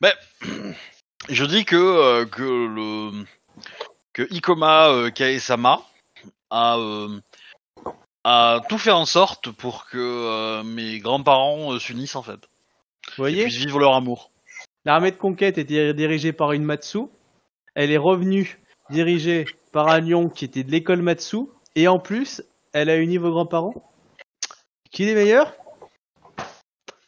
Je 1.28 1.44
dis 1.44 1.64
que, 1.64 1.76
euh, 1.76 2.24
que 2.26 2.42
le. 2.42 3.24
que 4.12 4.22
Ikoma 4.32 4.88
euh, 4.88 5.10
Kaesama 5.10 5.82
a. 6.50 6.76
euh, 6.78 7.20
a 8.24 8.60
tout 8.68 8.78
fait 8.78 8.90
en 8.90 9.06
sorte 9.06 9.50
pour 9.50 9.86
que 9.86 9.98
euh, 9.98 10.62
mes 10.62 10.98
grands-parents 10.98 11.78
s'unissent 11.78 12.16
en 12.16 12.22
fait. 12.22 12.40
vous 13.16 13.26
Et 13.26 13.34
voyez 13.34 13.42
puissent 13.44 13.56
vivre 13.56 13.78
leur 13.78 13.94
amour. 13.94 14.30
l'armée 14.84 15.10
de 15.10 15.16
conquête 15.16 15.56
était 15.58 15.94
dirigée 15.94 16.32
par 16.32 16.52
une 16.52 16.64
Matsu. 16.64 17.00
Elle 17.74 17.90
est 17.90 17.96
revenue 17.96 18.58
dirigée 18.90 19.46
par 19.72 19.88
un 19.88 20.00
lion 20.00 20.28
qui 20.28 20.44
était 20.44 20.64
de 20.64 20.70
l'école 20.70 21.00
Matsu 21.02 21.38
et 21.76 21.86
en 21.88 21.98
plus 21.98 22.42
elle 22.72 22.90
a 22.90 22.96
uni 22.96 23.16
vos 23.16 23.30
grands-parents. 23.30 23.90
Qui 24.90 25.04
est 25.04 25.06
les 25.06 25.14
meilleurs 25.14 25.54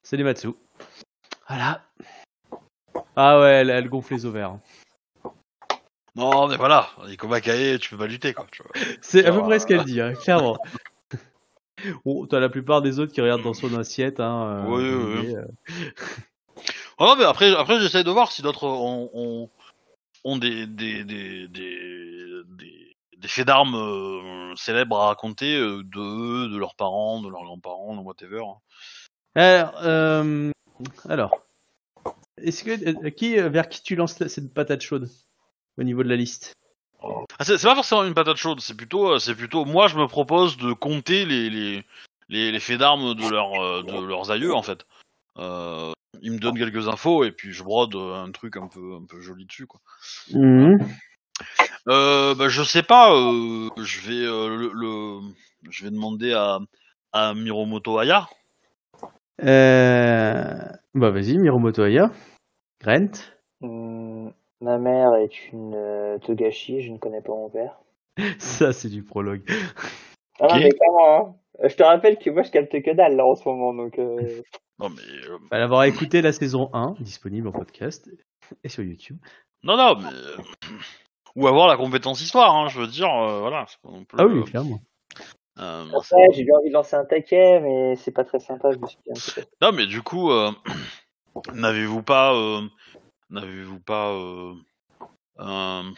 C'est 0.03 0.17
les 0.17 0.25
Matsu. 0.25 0.49
Voilà. 1.53 1.83
Ah 3.15 3.39
ouais, 3.41 3.51
elle, 3.57 3.69
elle 3.69 3.89
gonfle 3.91 4.15
les 4.15 4.25
ovaires. 4.25 4.53
hein. 4.53 4.61
Non, 6.17 6.49
mais 6.49 6.57
voilà, 6.57 6.89
Ikoma 7.09 7.43
Kae, 7.43 7.79
tu 7.79 7.91
peux 7.91 7.99
pas 7.99 8.07
lutter 8.07 8.33
quoi. 8.33 8.47
C'est 9.03 9.27
à 9.27 9.33
peu 9.33 9.43
près 9.43 9.59
ce 9.59 9.67
qu'elle 9.67 9.85
dit, 9.85 10.01
hein, 10.01 10.15
clairement. 10.15 10.57
Bon, 12.07 12.27
t'as 12.27 12.39
la 12.39 12.49
plupart 12.49 12.81
des 12.81 13.01
autres 13.01 13.13
qui 13.13 13.21
regardent 13.21 13.43
dans 13.43 13.55
son 13.55 13.77
assiette. 13.77 14.21
Hein, 14.21 14.47
euh, 14.47 14.65
Oui, 14.67 14.89
oui, 14.89 15.21
oui. 15.21 15.27
mais, 15.27 15.37
euh, 15.37 15.93
Ah 16.99 17.05
non, 17.07 17.17
mais 17.17 17.25
après, 17.25 17.53
après 17.55 17.81
j'essaie 17.81 18.05
de 18.05 18.11
voir 18.11 18.31
si 18.33 18.41
d'autres 18.41 18.65
ont, 18.69 19.11
ont, 19.13 19.51
ont 20.25 20.37
des, 20.39 20.67
des, 20.67 21.03
des, 21.05 21.49
des, 21.49 22.43
des, 22.47 22.97
des 23.19 23.29
faits 23.29 23.47
d'armes 23.47 23.75
euh, 23.75 24.55
célèbres 24.55 24.97
à 25.01 25.07
raconter 25.09 25.57
euh, 25.57 25.83
de 25.83 25.99
eux, 26.47 26.49
de 26.51 26.57
leurs 26.57 26.77
parents, 26.77 27.21
de 27.21 27.29
leurs 27.29 27.43
grands-parents, 27.45 27.97
de 27.97 28.01
whatever. 28.01 28.43
Alors, 29.35 29.75
euh, 29.83 30.51
alors, 31.09 31.42
est-ce 32.39 32.65
que 32.65 33.07
euh, 33.07 33.11
qui 33.11 33.39
euh, 33.39 33.49
vers 33.49 33.69
qui 33.69 33.83
tu 33.83 33.97
lances 33.97 34.19
la- 34.19 34.29
cette 34.29 34.53
patate 34.53 34.81
chaude 34.81 35.11
au 35.79 35.83
niveau 35.83 36.03
de 36.03 36.09
la 36.09 36.17
liste? 36.17 36.55
Ah, 37.03 37.45
c'est 37.45 37.59
c'est 37.59 37.67
pas 37.67 37.75
forcément 37.75 38.05
une 38.05 38.15
patate 38.15 38.37
chaude, 38.37 38.61
c'est 38.61 38.77
plutôt, 38.77 39.15
euh, 39.15 39.19
c'est 39.19 39.35
plutôt, 39.35 39.65
moi 39.65 39.89
je 39.89 39.97
me 39.97 40.07
propose 40.07 40.57
de 40.57 40.73
compter 40.73 41.25
les, 41.25 41.51
les, 41.51 41.85
les, 42.29 42.53
les 42.53 42.61
faits 42.61 42.79
d'armes 42.79 43.15
de, 43.15 43.29
leur, 43.29 43.61
euh, 43.61 43.83
de 43.83 44.01
leurs 44.05 44.31
aïeux 44.31 44.55
en 44.55 44.63
fait. 44.63 44.87
Euh, 45.39 45.93
il 46.21 46.33
me 46.33 46.39
donne 46.39 46.57
quelques 46.59 46.89
infos 46.89 47.25
et 47.25 47.33
puis 47.33 47.53
je 47.53 47.65
brode 47.65 47.97
un 47.97 48.31
truc 48.31 48.57
un 48.57 48.69
peu, 48.69 48.95
un 48.95 49.05
peu 49.05 49.21
joli 49.21 49.47
dessus, 49.47 49.67
quoi. 49.67 49.81
Mhm. 50.31 50.79
Euh, 51.89 52.35
bah, 52.37 52.49
je 52.49 52.63
sais 52.63 52.85
pas. 52.85 53.13
euh, 53.13 53.69
je 53.77 54.01
vais 54.01 54.25
euh, 54.25 54.57
le, 54.57 54.71
le- 54.73 55.21
je 55.71 55.85
vais 55.85 55.91
demander 55.91 56.33
à 56.33 56.61
à 57.13 57.35
Miromoto 57.35 57.99
Aya. 57.99 58.29
Euh... 59.43 60.55
Bah 60.95 61.11
vas-y, 61.11 61.39
Miromoto 61.39 61.83
Aya. 61.83 62.11
Grant. 62.83 63.13
Hum, 63.63 64.33
ma 64.61 64.79
mère 64.79 65.15
est 65.17 65.53
une 65.53 65.75
euh, 65.75 66.19
Togashi, 66.19 66.83
je 66.83 66.91
ne 66.93 66.99
connais 66.99 67.23
pas 67.23 67.33
mon 67.33 67.49
père. 67.49 67.79
Ça, 68.39 68.73
c'est 68.73 68.89
du 68.89 69.03
prologue. 69.03 69.43
Ah 70.41 70.49
non, 70.49 70.57
mais 70.57 70.71
comment, 70.71 71.17
hein 71.17 71.35
Je 71.69 71.75
te 71.75 71.83
rappelle 71.83 72.19
que 72.19 72.31
moi 72.31 72.43
je 72.43 72.51
capte 72.51 72.83
que 72.83 72.91
dalle 72.95 73.17
là 73.17 73.25
en 73.25 73.35
ce 73.35 73.49
moment, 73.49 73.73
donc 73.75 73.99
euh, 73.99 74.43
Non 74.79 74.89
mais 74.91 75.29
euh, 75.31 75.39
Bah, 75.51 75.63
avoir 75.63 75.85
écouté 75.85 76.23
la 76.23 76.33
saison 76.33 76.69
1, 76.73 76.95
disponible 77.01 77.49
en 77.49 77.53
podcast 77.53 78.11
et 78.65 78.69
sur 78.69 78.83
YouTube. 78.83 79.19
non 79.63 79.77
non 79.77 79.95
mais 79.99 80.09
euh, 80.09 80.37
ou 81.37 81.47
avoir 81.47 81.69
la 81.69 81.77
compétence 81.77 82.21
histoire. 82.21 82.55
Hein, 82.55 82.69
je 82.69 82.81
veux 82.81 82.87
dire 82.89 83.09
euh, 83.09 83.41
voilà. 83.41 83.65
c'est 83.69 83.81
pas 83.81 83.91
non 83.91 84.05
plus, 84.05 84.19
Ah 84.21 84.27
oui, 84.27 84.39
euh, 84.41 84.43
clairement. 84.43 84.81
Euh, 85.59 85.85
après 85.95 86.33
j'ai 86.33 86.45
bien 86.45 86.57
envie 86.57 86.71
de 86.71 86.75
lancer 86.75 86.97
un 86.97 87.05
taquet, 87.05 87.61
mais 87.61 87.97
c'est 87.97 88.11
pas 88.11 88.25
très 88.25 88.41
sympa, 88.41 88.71
je 88.73 88.79
me 88.79 88.87
suis 88.87 88.99
dit. 89.07 89.43
Non, 89.61 89.73
mais 89.73 89.87
du 89.87 90.03
coup, 90.03 90.31
euh, 90.31 90.51
n'avez-vous 91.55 92.03
pas, 92.03 92.35
euh, 92.35 92.63
n'avez-vous 93.31 93.81
pas 93.81 94.13
euh, 94.13 94.55
un, 95.39 95.93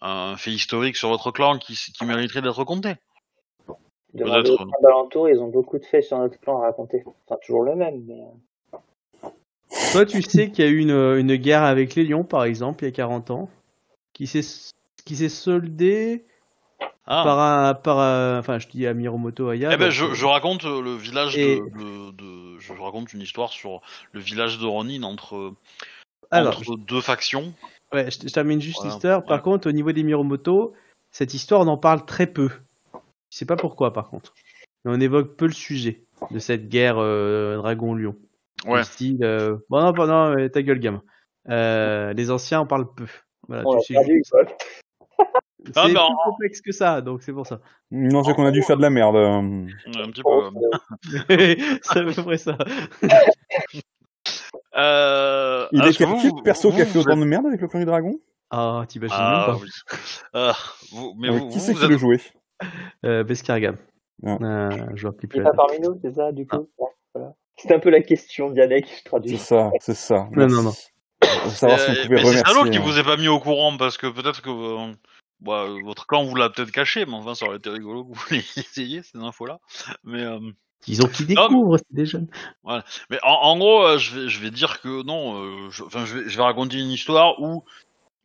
un 0.00 0.36
fait 0.36 0.50
historique 0.50 0.96
sur 0.96 1.08
votre 1.08 1.30
clan 1.30 1.58
qui, 1.58 1.78
mériterait 2.04 2.42
d'être 2.42 2.64
compté? 2.64 2.94
Demandez 4.12 4.42
Peut-être. 4.42 4.54
aux 4.54 4.64
gens 4.64 4.82
d'alentour, 4.82 5.28
ils 5.28 5.38
ont 5.38 5.48
beaucoup 5.48 5.78
de 5.78 5.84
faits 5.84 6.02
sur 6.02 6.18
notre 6.18 6.40
clan 6.40 6.60
à 6.62 6.66
raconter. 6.66 7.04
Enfin, 7.26 7.38
toujours 7.44 7.62
le 7.62 7.76
même, 7.76 8.02
mais. 8.06 8.80
Toi, 9.92 10.06
tu 10.06 10.22
sais 10.22 10.50
qu'il 10.50 10.64
y 10.64 10.68
a 10.68 10.70
eu 10.70 10.78
une, 10.78 10.90
une 10.90 11.36
guerre 11.36 11.62
avec 11.62 11.94
les 11.94 12.04
lions, 12.04 12.24
par 12.24 12.44
exemple, 12.44 12.84
il 12.84 12.86
y 12.86 12.88
a 12.88 12.92
40 12.92 13.30
ans, 13.30 13.48
qui 14.12 14.26
s'est 14.26 14.72
qui 15.04 15.16
s'est 15.16 15.28
soldée 15.28 16.24
Ah. 17.08 17.22
par 17.24 17.38
un, 17.38 17.74
par 17.74 17.98
un- 18.00 18.38
enfin, 18.40 18.58
je 18.58 18.66
dis 18.66 18.84
à 18.86 18.92
Miromoto 18.92 19.48
Aya. 19.48 19.70
Eh 19.72 19.76
ben, 19.76 19.90
je, 19.90 20.12
je 20.12 20.26
raconte 20.26 20.64
euh, 20.64 20.82
le 20.82 20.94
village 20.96 21.36
Et- 21.38 21.60
de, 21.60 22.10
de, 22.10 22.10
de- 22.12 22.58
je 22.58 22.72
raconte 22.72 23.12
une 23.12 23.20
histoire 23.20 23.50
sur 23.50 23.80
le 24.12 24.18
village 24.20 24.58
de 24.58 24.66
Ronin 24.66 25.04
entre, 25.04 25.52
Alors, 26.32 26.56
entre 26.58 26.76
deux 26.76 27.00
factions. 27.00 27.54
ouais, 27.92 28.10
je, 28.10 28.18
je 28.26 28.32
termine 28.32 28.60
juste 28.60 28.78
Voilà, 28.78 28.92
l'histoire. 28.92 29.24
Par 29.24 29.36
ouais. 29.38 29.42
contre, 29.42 29.68
au 29.68 29.72
niveau 29.72 29.92
des 29.92 30.02
Miromoto, 30.02 30.74
cette 31.12 31.32
histoire, 31.32 31.60
on 31.60 31.68
en 31.68 31.78
parle 31.78 32.04
très 32.04 32.26
peu. 32.26 32.50
Je 33.30 33.38
sais 33.38 33.46
pas 33.46 33.56
pourquoi, 33.56 33.92
par 33.92 34.08
contre. 34.10 34.34
Mais 34.84 34.90
on 34.94 35.00
évoque 35.00 35.36
peu 35.36 35.46
le 35.46 35.52
sujet 35.52 36.02
de 36.32 36.38
cette 36.40 36.68
guerre 36.68 36.96
euh, 36.98 37.56
dragon-lion. 37.56 38.16
Ouais. 38.66 38.80
Du 38.80 38.84
style, 38.84 39.18
euh, 39.22 39.58
bon, 39.68 39.80
non, 39.80 40.06
non, 40.06 40.48
ta 40.48 40.62
gueule, 40.62 40.80
gamin. 40.80 41.02
Euh, 41.48 42.12
les 42.14 42.32
anciens 42.32 42.60
en 42.60 42.66
parlent 42.66 42.92
peu. 42.96 43.06
Voilà, 43.46 43.62
On 43.64 43.78
tu 43.78 43.94
sais. 43.94 44.26
C'est 45.66 45.72
Ah, 45.76 45.84
plus 45.86 45.94
complexe 46.24 46.60
que 46.60 46.72
ça, 46.72 47.00
donc 47.00 47.22
c'est 47.22 47.32
pour 47.32 47.46
ça. 47.46 47.60
Non, 47.90 48.22
c'est 48.24 48.34
qu'on 48.34 48.46
a 48.46 48.50
dû 48.50 48.62
faire 48.62 48.76
de 48.76 48.82
la 48.82 48.90
merde. 48.90 49.16
euh. 49.16 49.66
Un 49.96 50.10
petit 50.10 50.22
peu. 50.22 50.30
c'est 51.82 51.98
à 51.98 52.02
peu 52.04 52.22
près 52.22 52.38
ça. 52.38 52.56
Euh, 54.76 55.66
Il 55.72 55.80
est-ce 55.80 55.88
était 56.02 56.04
que 56.04 56.08
vous- 56.10 56.36
le 56.36 56.42
perso 56.42 56.68
vous- 56.70 56.76
qui 56.76 56.82
a 56.82 56.86
fait 56.86 56.98
autant 56.98 57.16
de 57.16 57.24
merde 57.24 57.46
avec 57.46 57.60
le 57.60 57.68
clan 57.68 57.78
du 57.80 57.86
dragon? 57.86 58.18
Ah, 58.50 58.84
t'imagines 58.86 59.16
Ah, 59.18 59.46
même 59.48 59.56
pas. 59.56 59.62
oui. 59.62 59.70
Euh, 60.34 60.52
vous- 60.92 61.14
mais 61.18 61.28
Avec 61.28 61.42
vous, 61.44 61.48
Qui 61.48 61.60
c'est 61.60 61.74
qui 61.74 61.86
le 61.86 61.96
jouait 61.96 62.20
Euh, 63.04 63.24
Beskargam. 63.24 63.76
Ah. 64.26 64.36
Euh, 64.42 64.70
joueur 64.94 65.16
qui 65.16 65.26
plaît. 65.28 65.40
est 65.40 65.44
pas 65.44 65.52
parmi 65.52 65.80
nous, 65.80 65.98
c'est 66.02 66.12
ça, 66.14 66.30
du 66.32 66.46
coup? 66.46 66.68
Voilà. 67.14 67.32
C'est 67.56 67.72
un 67.72 67.78
peu 67.78 67.88
la 67.90 68.02
question, 68.02 68.50
Dianek, 68.50 68.86
je 68.86 68.94
C'est 68.96 69.04
traduis. 69.04 69.38
ça, 69.38 69.70
c'est 69.80 69.94
ça. 69.96 70.28
Non, 70.32 70.46
non, 70.46 70.62
non. 70.64 70.72
Savoir 71.48 71.80
si 71.80 71.90
on 71.90 71.92
Euh, 71.92 71.96
pouvait 72.02 72.08
mais 72.16 72.16
c'est 72.22 72.28
remercier. 72.28 72.54
salaud 72.54 72.70
qui 72.70 72.78
euh, 72.78 72.82
vous 72.82 72.98
ait 72.98 73.02
pas 73.04 73.16
mis 73.16 73.28
au 73.28 73.40
courant 73.40 73.76
parce 73.78 73.96
que 73.96 74.06
peut-être 74.08 74.42
que 74.42 74.50
euh, 74.50 74.92
bah, 75.40 75.66
votre 75.84 76.06
clan 76.06 76.24
vous 76.24 76.34
l'a 76.34 76.50
peut-être 76.50 76.70
caché, 76.72 77.06
mais 77.06 77.14
enfin 77.14 77.34
ça 77.34 77.46
aurait 77.46 77.58
été 77.58 77.70
rigolo 77.70 78.04
que 78.04 78.14
vous 78.14 78.24
l'ayez 78.76 79.02
ces 79.02 79.18
infos-là. 79.18 79.58
Mais 80.04 80.22
euh, 80.22 80.38
qu'ils 80.82 80.98
Non, 81.00 81.08
mais- 81.18 81.24
découvrent, 81.26 81.78
c'est 81.78 81.94
des 81.94 82.06
jeunes. 82.06 82.28
mais 83.10 83.18
en, 83.22 83.30
en 83.32 83.58
gros, 83.58 83.82
euh, 83.84 83.98
je 83.98 84.18
vais 84.20 84.28
je 84.28 84.40
vais 84.40 84.50
dire 84.50 84.80
que 84.80 85.02
non. 85.04 85.42
euh, 85.42 85.70
je, 85.70 85.82
enfin, 85.84 86.04
je 86.04 86.18
vais, 86.18 86.28
je 86.28 86.36
vais 86.36 86.42
raconter 86.42 86.78
une 86.78 86.90
histoire 86.90 87.40
où 87.40 87.64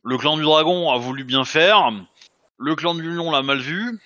le 0.04 0.16
clan 0.18 0.36
du 0.36 0.42
dragon 0.42 0.90
a 0.90 0.98
voulu 0.98 1.24
bien 1.24 1.44
faire, 1.44 1.90
le 2.58 2.74
clan 2.76 2.94
du 2.94 3.02
lion 3.02 3.30
l'a 3.30 3.42
mal 3.42 3.58
vu, 3.58 4.00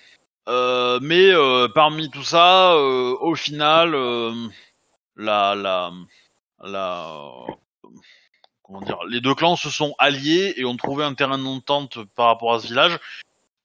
euh, 0.47 0.99
mais 1.01 1.29
euh, 1.31 1.67
parmi 1.67 2.09
tout 2.09 2.23
ça, 2.23 2.73
euh, 2.73 3.15
au 3.19 3.35
final, 3.35 3.93
euh, 3.95 4.31
la 5.15 5.55
la 5.55 5.91
la 6.63 7.21
comment 8.67 8.81
dire, 8.81 8.99
les 9.09 9.21
deux 9.21 9.33
clans 9.33 9.55
se 9.55 9.69
sont 9.69 9.95
alliés 9.97 10.53
et 10.57 10.65
ont 10.65 10.77
trouvé 10.77 11.03
un 11.03 11.13
terrain 11.15 11.39
d'entente 11.39 11.97
par 12.15 12.27
rapport 12.27 12.53
à 12.53 12.59
ce 12.59 12.67
village 12.67 12.99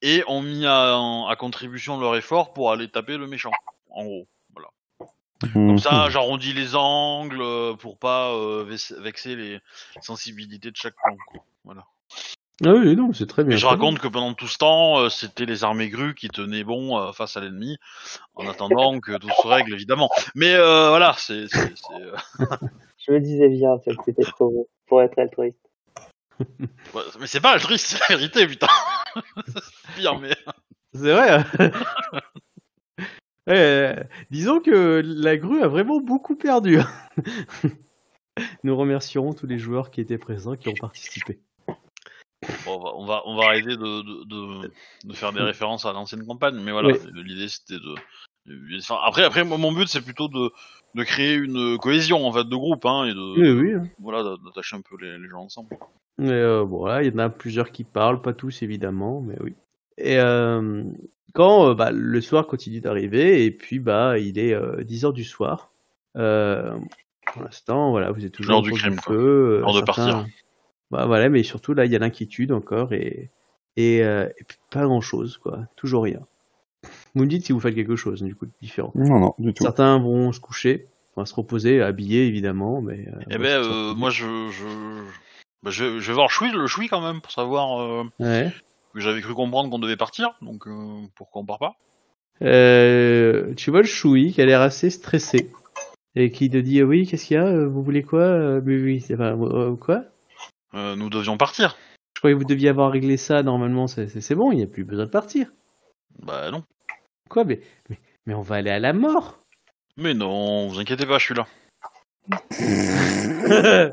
et 0.01 0.25
ont 0.27 0.41
mis 0.43 0.65
à, 0.67 0.97
à 1.29 1.37
contribution 1.37 2.01
leur 2.01 2.17
effort 2.17 2.53
pour 2.55 2.73
aller 2.73 2.89
taper 2.89 3.17
le 3.19 3.27
méchant. 3.27 3.53
En 3.91 4.05
gros. 4.05 4.27
Mhm. 5.43 5.53
Comme 5.55 5.79
ça, 5.79 6.09
j'arrondis 6.09 6.53
les 6.53 6.77
angles 6.77 7.43
euh, 7.43 7.75
pour 7.75 7.99
pas 7.99 8.31
euh, 8.31 8.65
vex- 8.65 8.95
vexer 9.01 9.35
les 9.35 9.59
sensibilités 10.01 10.71
de 10.71 10.77
chaque 10.77 10.95
clan. 10.95 11.17
Voilà. 11.65 11.85
Ah 12.65 12.71
oui, 12.75 12.95
non, 12.95 13.13
c'est 13.13 13.27
très 13.27 13.43
bien. 13.43 13.57
Et 13.57 13.59
je 13.59 13.67
raconte 13.67 13.99
que 13.99 14.07
pendant 14.07 14.35
tout 14.35 14.47
ce 14.47 14.59
temps, 14.59 15.01
euh, 15.01 15.09
c'était 15.09 15.47
les 15.47 15.65
armées 15.65 15.89
grues 15.89 16.15
qui 16.15 16.29
tenaient 16.29 16.63
bon 16.63 16.97
euh, 16.97 17.11
face 17.11 17.37
à 17.37 17.41
l'ennemi, 17.41 17.77
en 18.37 18.47
attendant 18.49 19.01
que 19.01 19.19
tout 19.19 19.31
se 19.43 19.47
règle 19.49 19.75
évidemment. 19.75 20.11
Mais 20.37 20.57
voilà, 20.57 21.17
c'est 21.19 21.47
Je 23.07 23.13
me 23.13 23.21
disais 23.21 23.49
bien, 23.49 23.79
que 23.79 23.91
t'étais 24.05 24.23
trop 24.23 24.69
pour 24.87 25.03
être 25.03 25.19
altruiste. 25.19 25.59
ouais, 26.41 27.03
mais 27.21 27.27
c'est 27.27 27.41
pas 27.41 27.53
altruiste, 27.53 27.87
c'est 27.87 28.01
la 28.09 28.17
vérité, 28.17 28.47
putain. 28.47 28.69
c'est 29.47 29.95
pire, 29.97 30.19
mais 30.19 30.35
C'est 30.95 31.13
vrai. 31.13 31.31
hein. 31.31 31.45
Ouais, 33.49 33.57
euh, 33.59 34.05
disons 34.31 34.61
que 34.61 35.03
la 35.05 35.37
grue 35.37 35.63
a 35.65 35.67
vraiment 35.67 35.99
beaucoup 36.01 36.37
perdu. 36.37 36.79
Nous 38.63 38.77
remercierons 38.77 39.33
tous 39.35 39.49
les 39.49 39.59
joueurs 39.59 39.91
qui 39.91 40.01
étaient 40.01 40.17
présents, 40.17 40.55
qui 40.55 40.69
ont 40.69 40.75
participé. 40.75 41.41
bon, 41.67 41.77
on 42.65 42.79
va 42.79 42.93
on 42.95 43.05
va 43.05 43.23
on 43.25 43.37
va 43.37 43.47
arrêter 43.47 43.77
de 43.77 44.03
de, 44.03 44.25
de, 44.27 44.73
de 45.09 45.13
faire 45.13 45.33
des 45.33 45.41
références 45.41 45.85
à 45.87 45.93
l'ancienne 45.93 46.25
campagne. 46.25 46.55
Mais 46.61 46.71
voilà, 46.71 46.91
Oui. 46.91 46.99
l'idée 47.15 47.49
c'était 47.49 47.81
de- 47.81 47.97
enfin, 48.79 48.97
après, 49.05 49.25
après, 49.25 49.45
mon 49.45 49.73
but, 49.73 49.89
c'est 49.89 50.01
plutôt 50.03 50.29
de, 50.29 50.51
de 50.95 51.03
créer 51.05 51.35
une 51.35 51.79
cohésion 51.79 52.27
en 52.27 52.33
fait 52.33 52.45
de 52.45 52.57
groupe, 52.57 52.85
hein, 52.87 53.05
et 53.05 53.15
de, 53.15 53.41
Oui, 53.41 53.51
oui. 53.71 53.75
hein. 53.75 53.89
voilà, 54.01 54.23
d'attacher 54.45 54.77
un 54.77 54.81
peu 54.81 54.97
les, 55.01 55.19
les 55.19 55.29
gens 55.29 55.43
ensemble. 55.43 55.69
Mais 56.19 56.31
euh, 56.33 56.65
bon, 56.65 56.79
voilà, 56.79 57.03
il 57.03 57.13
y 57.13 57.15
en 57.15 57.19
a 57.19 57.29
plusieurs 57.31 57.71
qui 57.71 57.85
parlent, 57.85 58.21
pas 58.21 58.33
tous 58.35 58.63
évidemment, 58.63 59.21
mais 59.21 59.37
oui. 59.41 59.55
Et 59.99 60.19
euh, 60.19 60.83
quand 61.35 61.69
euh, 61.71 61.75
bah, 61.75 61.91
le 61.93 62.21
soir 62.21 62.47
continue 62.47 62.81
d'arriver, 62.81 63.45
et 63.45 63.51
puis 63.51 63.79
bah 63.79 64.19
il 64.19 64.39
est 64.39 64.55
10h 64.55 65.13
du 65.13 65.25
soir. 65.25 65.71
Euh, 66.17 66.77
pour 67.33 67.43
l'instant, 67.43 67.91
voilà, 67.91 68.11
vous 68.11 68.25
êtes 68.27 68.33
toujours 68.33 68.53
L'heure 68.53 68.63
du 68.63 68.73
crime, 68.73 68.97
feu. 69.01 69.13
euh, 69.15 69.61
L'heure 69.61 69.75
de 69.75 69.81
partir. 69.83 70.27
Bah 70.91 71.07
voilà, 71.07 71.31
mais 71.31 71.43
surtout 71.43 71.73
là, 71.73 71.87
il 71.87 71.93
y 71.93 71.97
a 71.97 71.99
l'inquiétude 71.99 72.53
encore 72.53 72.93
et 72.93 73.31
et, 73.79 74.05
euh, 74.05 74.29
et 74.39 74.45
pas 74.71 74.83
grand 74.85 75.01
chose, 75.01 75.39
quoi. 75.39 75.61
Toujours 75.77 76.03
rien. 76.05 76.21
Vous 77.15 77.23
me 77.23 77.29
dites 77.29 77.45
si 77.47 77.53
vous 77.53 77.61
faites 77.61 77.75
quelque 77.75 77.97
chose, 77.97 78.23
du 78.23 78.35
coup, 78.35 78.47
de 78.47 78.53
différent. 78.63 78.93
Non, 78.95 79.19
non, 79.19 79.35
du 79.39 79.53
tout. 79.53 79.63
Certains 79.65 79.99
vont 79.99 80.33
se 80.33 80.41
coucher, 80.41 80.87
vont 81.17 81.25
se 81.25 81.35
reposer, 81.35 81.83
habillés 81.83 82.27
évidemment, 82.27 82.81
mais. 82.81 83.07
euh, 83.09 83.21
Eh 83.31 83.39
ben, 83.39 83.63
euh, 83.63 83.95
moi, 83.95 84.11
je, 84.11 84.25
je, 84.51 84.65
bah, 85.63 85.71
je, 85.71 85.85
vais- 85.85 86.01
je 86.01 86.07
vais 86.09 86.15
voir 86.15 86.31
Choui, 86.31 86.51
le 86.51 86.67
Choui 86.67 86.89
quand 86.89 87.03
même, 87.03 87.21
pour 87.21 87.33
savoir 87.33 87.81
euh, 87.83 88.05
Ouais. 88.19 88.51
que 88.95 89.01
j'avais 89.01 89.21
cru 89.21 89.35
comprendre 89.35 89.69
qu'on 89.71 89.79
devait 89.79 89.97
partir, 89.97 90.31
donc 90.41 90.67
euh, 90.67 91.01
pourquoi 91.15 91.43
on 91.43 91.45
part 91.47 91.59
pas 91.59 91.75
Euh, 92.43 93.55
tu 93.55 93.71
vois 93.71 93.81
le 93.83 93.87
Choui 93.87 94.33
qui 94.33 94.41
a 94.43 94.47
l'air 94.47 94.61
assez 94.63 94.91
stressé 94.91 95.51
et 96.15 96.31
qui 96.31 96.51
te 96.51 96.57
dit 96.57 96.83
oui 96.83 97.07
qu'est-ce 97.07 97.27
qu'il 97.27 97.37
y 97.37 97.41
a 97.41 97.67
vous 97.67 97.83
voulez 97.83 98.03
quoi 98.03 98.61
mais 98.63 98.77
oui 98.77 99.01
c'est 99.01 99.19
euh, 99.21 99.77
quoi 99.77 100.03
euh, 100.75 100.97
Nous 100.97 101.09
devions 101.09 101.37
partir. 101.39 101.77
je 102.15 102.21
croyais 102.21 102.35
que 102.35 102.41
vous 102.43 102.49
deviez 102.49 102.69
avoir 102.69 102.91
réglé 102.91 103.17
ça 103.17 103.43
normalement 103.43 103.87
c'est 103.87 104.35
bon 104.35 104.51
il 104.53 104.57
n'y 104.57 104.63
a 104.63 104.67
plus 104.67 104.85
besoin 104.85 105.05
de 105.07 105.11
partir 105.11 105.53
Bah 106.19 106.51
non. 106.51 106.65
Quoi 107.33 107.45
mais, 107.45 107.61
mais 107.89 107.99
mais 108.27 108.35
on 108.35 108.43
va 108.43 108.57
aller 108.57 108.71
à 108.71 108.79
la 108.79 108.93
mort 108.93 109.39
Mais 109.97 110.15
non, 110.15 110.69
vous 110.69 110.79
inquiétez 110.79 111.07
pas, 111.07 111.19
je 111.19 111.25
suis 111.25 111.35
là. 111.35 111.47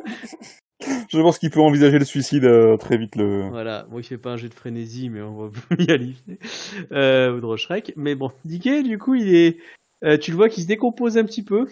Je 1.11 1.20
pense 1.20 1.40
qu'il 1.40 1.49
peut 1.49 1.60
envisager 1.60 1.99
le 1.99 2.06
suicide 2.06 2.45
euh, 2.45 2.78
très 2.78 2.98
vite. 2.98 3.16
Le... 3.16 3.49
voilà 3.49 3.86
moi 3.90 3.99
il 4.02 4.03
fait 4.03 4.18
pas 4.18 4.32
un 4.32 4.38
jet 4.38 4.48
de 4.49 4.53
frénésie 4.53 5.10
mais 5.10 5.22
on 5.22 5.48
va 5.48 5.52
y 5.80 5.91
aller 5.91 6.14
euh, 6.91 7.36
ou 7.36 7.41
de 7.41 7.57
Shrek 7.57 7.94
mais 7.98 8.16
bon 8.16 8.32
Dicky 8.45 8.84
du 8.84 8.98
coup 8.98 9.16
il 9.16 9.36
est 9.36 9.57
euh, 10.06 10.18
tu 10.18 10.32
le 10.32 10.38
vois 10.38 10.48
qu'il 10.48 10.64
se 10.64 10.68
décompose 10.68 11.18
un 11.18 11.26
petit 11.26 11.44
peu 11.44 11.68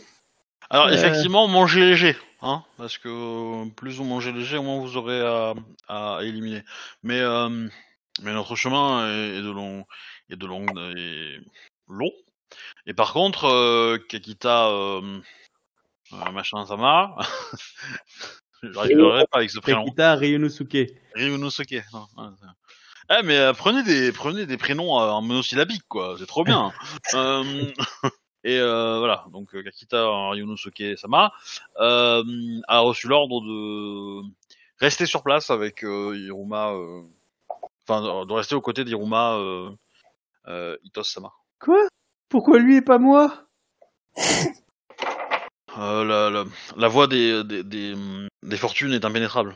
Alors 0.69 0.88
Euh. 0.88 0.91
effectivement, 0.91 1.48
mangez 1.48 1.80
léger, 1.80 2.15
hein, 2.41 2.64
parce 2.77 2.98
que 2.98 3.69
plus 3.76 3.98
vous 3.98 4.03
mangez 4.03 4.34
léger, 4.34 4.60
moins 4.60 4.80
vous 4.80 4.98
aurez 4.98 5.22
à, 5.22 5.53
à 5.88 6.19
éliminer. 6.23 6.64
Mais 7.03 7.19
euh, 7.22 7.68
mais 8.23 8.34
notre 8.34 8.56
chemin 8.56 9.07
est, 9.10 9.38
est 9.38 9.41
de 9.41 9.52
long, 9.52 9.85
est 10.29 10.35
de 10.35 10.45
long, 10.45 10.65
est 10.95 11.39
long. 11.87 12.11
Et 12.85 12.93
par 12.93 13.13
contre, 13.13 13.45
euh, 13.45 13.97
Kakita, 13.97 14.69
euh, 14.69 15.19
euh, 16.13 16.31
machin 16.31 16.65
Sama. 16.65 17.15
J'arriverai 18.63 19.25
pas 19.31 19.37
avec 19.39 19.49
ce 19.51 19.59
prénom. 19.59 19.83
Kakita 19.83 20.15
Ryunosuke. 20.15 20.91
Ryunosuke. 21.15 21.83
Eh 23.09 23.23
mais 23.23 23.37
euh, 23.37 23.53
prenez 23.53 23.83
des 23.83 24.11
prenez 24.11 24.45
des 24.45 24.57
prénoms 24.57 24.99
euh, 24.99 25.09
en 25.09 25.21
monosyllabique 25.21 25.83
quoi, 25.87 26.15
c'est 26.19 26.25
trop 26.25 26.43
bien. 26.43 26.71
Euh, 27.13 27.43
et 28.43 28.59
euh, 28.59 28.99
voilà, 28.99 29.25
donc 29.31 29.55
euh, 29.55 29.63
Kakita 29.63 30.29
Ryunosuke 30.31 30.97
Sama 30.97 31.31
euh, 31.79 32.23
a 32.67 32.79
reçu 32.79 33.07
l'ordre 33.07 33.41
de 33.41 34.27
rester 34.79 35.05
sur 35.05 35.23
place 35.23 35.49
avec 35.49 35.83
euh, 35.85 36.17
Hiruma, 36.17 36.73
euh, 36.73 37.01
enfin 37.87 38.01
de- 38.01 38.25
de 38.25 38.33
rester 38.33 38.55
aux 38.55 38.61
côtés 38.61 38.83
d'Hiruma 38.83 39.35
euh, 40.47 40.77
Itos 40.83 41.03
Sama. 41.03 41.31
Quoi? 41.59 41.87
Pourquoi 42.29 42.59
lui 42.59 42.77
et 42.77 42.81
pas 42.81 42.97
moi? 42.97 43.47
Euh, 45.77 46.03
la, 46.03 46.29
la, 46.29 46.43
la 46.75 46.87
voie 46.87 47.07
des, 47.07 47.43
des, 47.43 47.63
des, 47.63 47.95
des 48.43 48.57
fortunes 48.57 48.93
est 48.93 49.05
impénétrable. 49.05 49.55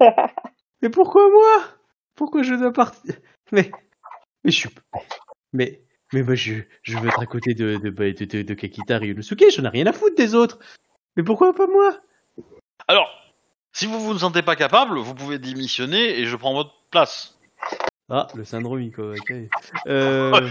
Mais 0.82 0.90
pourquoi 0.90 1.30
moi? 1.30 1.64
Pourquoi 2.14 2.42
je 2.42 2.54
dois 2.54 2.72
partir? 2.72 3.14
Mais, 3.50 3.70
mais 4.44 4.50
je 4.50 4.56
suis, 4.56 4.68
mais, 5.52 5.82
mais 6.12 6.22
moi 6.22 6.34
je, 6.34 6.54
je 6.82 6.98
veux 6.98 7.08
être 7.08 7.20
à 7.20 7.26
côté 7.26 7.54
de 7.54 7.76
de 7.76 7.90
de, 7.90 8.24
de, 8.24 8.42
de 8.42 8.54
Kakita 8.54 8.98
Ryunosuke. 8.98 9.44
J'en 9.50 9.64
ai 9.64 9.68
rien 9.68 9.86
à 9.86 9.92
foutre 9.92 10.16
des 10.16 10.34
autres. 10.34 10.58
Mais 11.16 11.22
pourquoi 11.22 11.54
pas 11.54 11.66
moi? 11.66 11.98
Alors, 12.86 13.10
si 13.72 13.86
vous 13.86 13.98
vous 13.98 14.12
ne 14.12 14.18
sentez 14.18 14.42
pas 14.42 14.56
capable, 14.56 14.98
vous 14.98 15.14
pouvez 15.14 15.38
démissionner 15.38 16.18
et 16.18 16.26
je 16.26 16.36
prends 16.36 16.54
votre 16.54 16.74
place. 16.90 17.33
Ah, 18.10 18.26
le 18.34 18.44
syndrome. 18.44 18.90
Euh, 19.86 20.50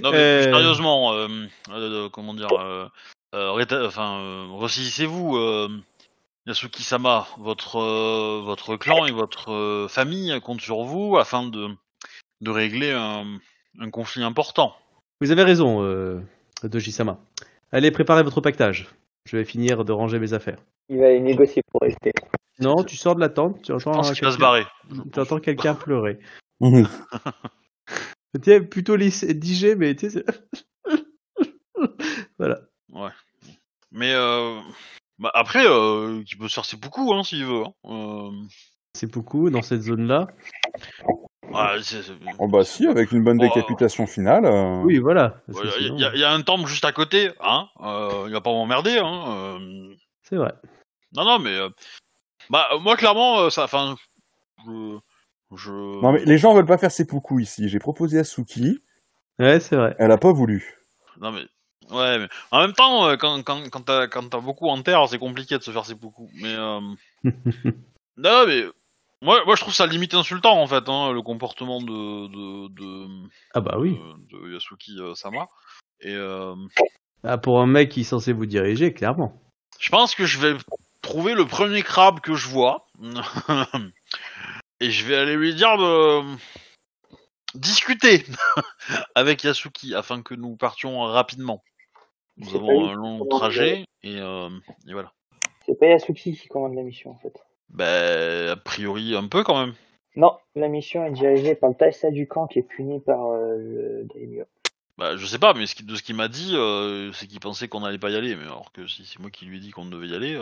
Non 0.00 0.10
mais 0.10 0.16
Euh. 0.18 0.42
sérieusement, 0.42 1.12
euh, 1.14 1.28
euh, 1.70 2.08
comment 2.08 2.34
dire, 2.34 2.48
euh, 2.58 2.88
euh, 3.34 3.50
réta- 3.52 3.86
enfin, 3.86 4.18
euh, 4.18 4.46
ressaisissez-vous, 4.50 5.36
euh, 5.36 5.68
Yasuki-sama, 6.46 7.28
votre 7.38 7.76
euh, 7.76 8.40
votre 8.44 8.76
clan 8.76 9.06
et 9.06 9.12
votre 9.12 9.52
euh, 9.52 9.88
famille 9.88 10.38
comptent 10.40 10.60
sur 10.60 10.82
vous 10.82 11.16
afin 11.16 11.44
de 11.46 11.68
de 12.40 12.50
régler 12.50 12.90
un, 12.92 13.24
un 13.80 13.90
conflit 13.90 14.22
important. 14.24 14.74
Vous 15.20 15.30
avez 15.30 15.44
raison, 15.44 15.82
euh, 15.84 16.20
Doji-sama. 16.64 17.18
Allez, 17.70 17.90
préparez 17.92 18.22
votre 18.24 18.40
pactage. 18.40 18.88
Je 19.26 19.36
vais 19.36 19.44
finir 19.44 19.84
de 19.84 19.92
ranger 19.92 20.18
mes 20.18 20.32
affaires. 20.32 20.58
Il 20.88 20.98
va 20.98 21.06
aller 21.06 21.20
négocier 21.20 21.62
pour 21.70 21.80
rester. 21.82 22.12
Non, 22.60 22.84
tu 22.84 22.96
sors 22.96 23.14
de 23.16 23.20
la 23.20 23.28
tente, 23.28 23.62
tu 23.62 23.66
Je 23.68 23.72
entends, 23.74 23.92
pense 23.92 24.12
qu'il 24.12 24.24
va 24.24 24.30
se 24.30 24.36
quelqu'un- 24.36 24.38
barrer. 24.40 24.66
tu 25.12 25.20
entends 25.20 25.40
quelqu'un 25.40 25.74
pleurer. 25.74 26.18
Mhm. 26.60 26.86
Tu 28.34 28.40
sais, 28.50 28.60
plutôt 28.60 28.96
les 28.96 29.10
DJ, 29.10 29.76
mais 29.76 29.94
tu 29.94 30.08
voilà. 32.38 32.60
Mais 33.92 34.12
euh, 34.12 34.60
bah, 35.18 35.30
après, 35.34 35.64
euh, 35.66 36.22
il 36.28 36.38
peut 36.38 36.48
se 36.48 36.54
faire 36.54 36.64
ses 36.64 36.76
beaucoup 36.76 37.12
hein, 37.14 37.22
s'il 37.22 37.44
veut. 37.44 37.62
Hein. 37.64 37.72
Euh, 37.84 38.30
C'est 38.94 39.10
beaucoup 39.12 39.50
dans 39.50 39.62
cette 39.62 39.82
zone-là. 39.82 40.26
ouais, 41.48 41.82
c'est- 41.82 42.02
c'est- 42.02 42.12
Oh 42.40 42.48
bah 42.48 42.64
si, 42.64 42.86
avec 42.88 43.12
une 43.12 43.22
bonne 43.22 43.38
décapitation 43.38 44.06
finale. 44.06 44.44
euh, 44.46 44.82
Oui, 44.82 44.98
voilà. 44.98 45.40
Ouais, 45.48 45.62
Il 45.80 45.94
y, 46.16 46.18
y 46.18 46.24
a 46.24 46.32
un 46.32 46.42
temple 46.42 46.66
juste 46.68 46.84
à 46.84 46.92
côté, 46.92 47.30
hein. 47.40 47.68
Euh, 47.80 48.24
il 48.26 48.32
va 48.32 48.40
pas 48.40 48.50
m'emmerder, 48.50 48.98
hein. 48.98 49.24
euh. 49.28 49.94
C'est 50.22 50.36
vrai. 50.36 50.52
Non, 51.16 51.24
non, 51.24 51.38
mais 51.38 51.54
euh, 51.54 51.68
bah 52.50 52.68
euh, 52.72 52.78
moi 52.78 52.96
clairement, 52.96 53.40
euh, 53.40 53.50
ça, 53.50 53.64
enfin, 53.64 53.96
je, 54.66 54.98
je. 55.56 55.70
Non 55.70 56.12
mais 56.12 56.24
les 56.24 56.38
gens 56.38 56.54
veulent 56.54 56.66
pas 56.66 56.78
faire 56.78 56.90
seppuku 56.90 57.40
ici. 57.42 57.68
J'ai 57.68 57.78
proposé 57.78 58.18
à 58.18 58.24
Suki, 58.24 58.80
Ouais, 59.38 59.60
c'est 59.60 59.76
vrai. 59.76 59.94
elle 59.98 60.10
a 60.12 60.18
pas 60.18 60.32
voulu. 60.32 60.74
Non 61.20 61.32
mais. 61.32 61.44
Ouais, 61.90 62.18
mais 62.18 62.28
en 62.50 62.60
même 62.60 62.72
temps, 62.72 63.06
euh, 63.08 63.16
quand 63.16 63.42
quand 63.42 63.68
quand 63.70 63.82
t'as 63.82 64.06
quand 64.06 64.28
t'as 64.30 64.40
beaucoup 64.40 64.68
en 64.68 64.80
terre, 64.82 65.06
c'est 65.08 65.18
compliqué 65.18 65.58
de 65.58 65.62
se 65.62 65.70
faire 65.70 65.84
ses 65.84 65.94
beaucoup. 65.94 66.30
Mais 66.34 66.54
euh... 66.54 66.80
non, 68.16 68.46
mais 68.46 68.64
moi 69.20 69.42
moi 69.44 69.54
je 69.54 69.60
trouve 69.60 69.74
ça 69.74 69.86
limite 69.86 70.14
insultant 70.14 70.58
en 70.60 70.66
fait, 70.66 70.88
hein, 70.88 71.12
le 71.12 71.20
comportement 71.20 71.82
de 71.82 72.28
de 72.28 72.68
de, 72.74 73.06
ah 73.52 73.60
bah 73.60 73.76
oui. 73.78 73.98
de, 74.30 74.46
de 74.46 74.54
Yasuki 74.54 74.96
euh, 74.98 75.14
Sama. 75.14 75.48
Et 76.00 76.14
euh, 76.14 76.54
Ah, 77.22 77.36
pour 77.36 77.60
un 77.60 77.66
mec 77.66 77.90
qui 77.90 78.00
est 78.00 78.04
censé 78.04 78.32
vous 78.32 78.46
diriger, 78.46 78.94
clairement. 78.94 79.40
Je 79.78 79.90
pense 79.90 80.14
que 80.14 80.24
je 80.24 80.38
vais 80.38 80.56
trouver 81.04 81.34
le 81.34 81.44
premier 81.46 81.82
crabe 81.82 82.20
que 82.20 82.34
je 82.34 82.48
vois. 82.48 82.86
Et 84.80 84.90
je 84.90 85.06
vais 85.06 85.16
aller 85.16 85.36
lui 85.36 85.54
dire 85.54 85.76
de 85.78 86.22
discuter 87.54 88.24
avec 89.14 89.44
Yasuki 89.44 89.94
afin 89.94 90.22
que 90.22 90.34
nous 90.34 90.56
partions 90.56 91.00
rapidement. 91.02 91.62
Nous 92.36 92.56
avons 92.56 92.88
un 92.88 92.94
long 92.94 93.24
trajet 93.26 93.84
et, 94.02 94.18
euh, 94.18 94.50
et 94.88 94.92
voilà. 94.92 95.12
C'est 95.64 95.78
pas 95.78 95.86
Yasuki 95.86 96.36
qui 96.36 96.48
commande 96.48 96.74
la 96.74 96.82
mission 96.82 97.12
en 97.12 97.18
fait. 97.18 97.32
Ben, 97.68 98.50
a 98.50 98.56
priori 98.56 99.14
un 99.14 99.28
peu 99.28 99.44
quand 99.44 99.64
même. 99.64 99.74
Non, 100.16 100.36
la 100.54 100.68
mission 100.68 101.04
est 101.06 101.12
dirigée 101.12 101.54
par 101.54 101.70
le 101.70 101.76
Taisa 101.76 102.10
du 102.10 102.26
camp 102.26 102.46
qui 102.46 102.58
est 102.60 102.62
puni 102.62 103.00
par 103.00 103.26
euh, 103.26 103.56
le 103.56 104.08
Daimyo. 104.12 104.44
Bah, 104.98 105.16
je 105.16 105.26
sais 105.26 105.38
pas, 105.40 105.54
mais 105.54 105.66
ce 105.66 105.74
qui- 105.74 105.84
de 105.84 105.94
ce 105.96 106.02
qu'il 106.02 106.14
m'a 106.14 106.28
dit, 106.28 106.52
euh, 106.54 107.12
c'est 107.12 107.26
qu'il 107.26 107.40
pensait 107.40 107.66
qu'on 107.68 107.80
n'allait 107.80 107.98
pas 107.98 108.10
y 108.10 108.16
aller. 108.16 108.36
Mais 108.36 108.44
alors 108.44 108.70
que 108.72 108.86
si 108.86 109.04
c'est 109.06 109.18
moi 109.18 109.30
qui 109.30 109.44
lui 109.44 109.56
ai 109.56 109.60
dit 109.60 109.70
qu'on 109.70 109.86
devait 109.86 110.08
y 110.08 110.14
aller, 110.14 110.40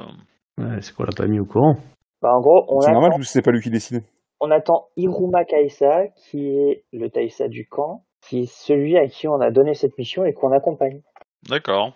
Ouais, 0.58 0.80
c'est 0.82 0.94
qu'on 0.94 1.04
l'a 1.04 1.12
pas 1.16 1.26
mis 1.26 1.40
au 1.40 1.44
courant? 1.44 1.76
Bah, 2.20 2.30
en 2.34 2.40
gros, 2.40 2.64
on 2.68 2.80
C'est 2.80 2.90
attend, 2.90 3.00
normal 3.00 3.24
c'est 3.24 3.42
pas 3.42 3.50
lui 3.50 3.60
qui 3.62 3.70
décide. 3.70 4.02
on 4.40 4.50
attend 4.50 4.88
Hiruma 4.96 5.44
Kaisa, 5.44 6.08
qui 6.16 6.46
est 6.48 6.84
le 6.92 7.08
Taisa 7.10 7.48
du 7.48 7.66
camp, 7.66 8.04
qui 8.20 8.40
est 8.40 8.46
celui 8.52 8.96
à 8.96 9.08
qui 9.08 9.26
on 9.28 9.40
a 9.40 9.50
donné 9.50 9.74
cette 9.74 9.96
mission 9.98 10.24
et 10.24 10.32
qu'on 10.32 10.52
accompagne. 10.52 11.00
d'accord. 11.48 11.94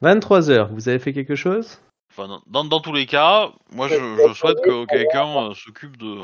23 0.00 0.50
heures, 0.50 0.72
vous 0.72 0.88
avez 0.88 0.98
fait 1.00 1.12
quelque 1.12 1.34
chose? 1.34 1.80
Enfin, 2.10 2.28
dans- 2.28 2.42
dans, 2.46 2.64
dans 2.64 2.80
tous 2.80 2.92
les 2.92 3.06
cas, 3.06 3.50
moi 3.72 3.88
je, 3.88 3.94
je 3.94 4.32
souhaite 4.32 4.60
que 4.62 4.86
quelqu'un 4.86 5.50
euh, 5.50 5.54
s'occupe 5.54 5.96
de, 5.96 6.14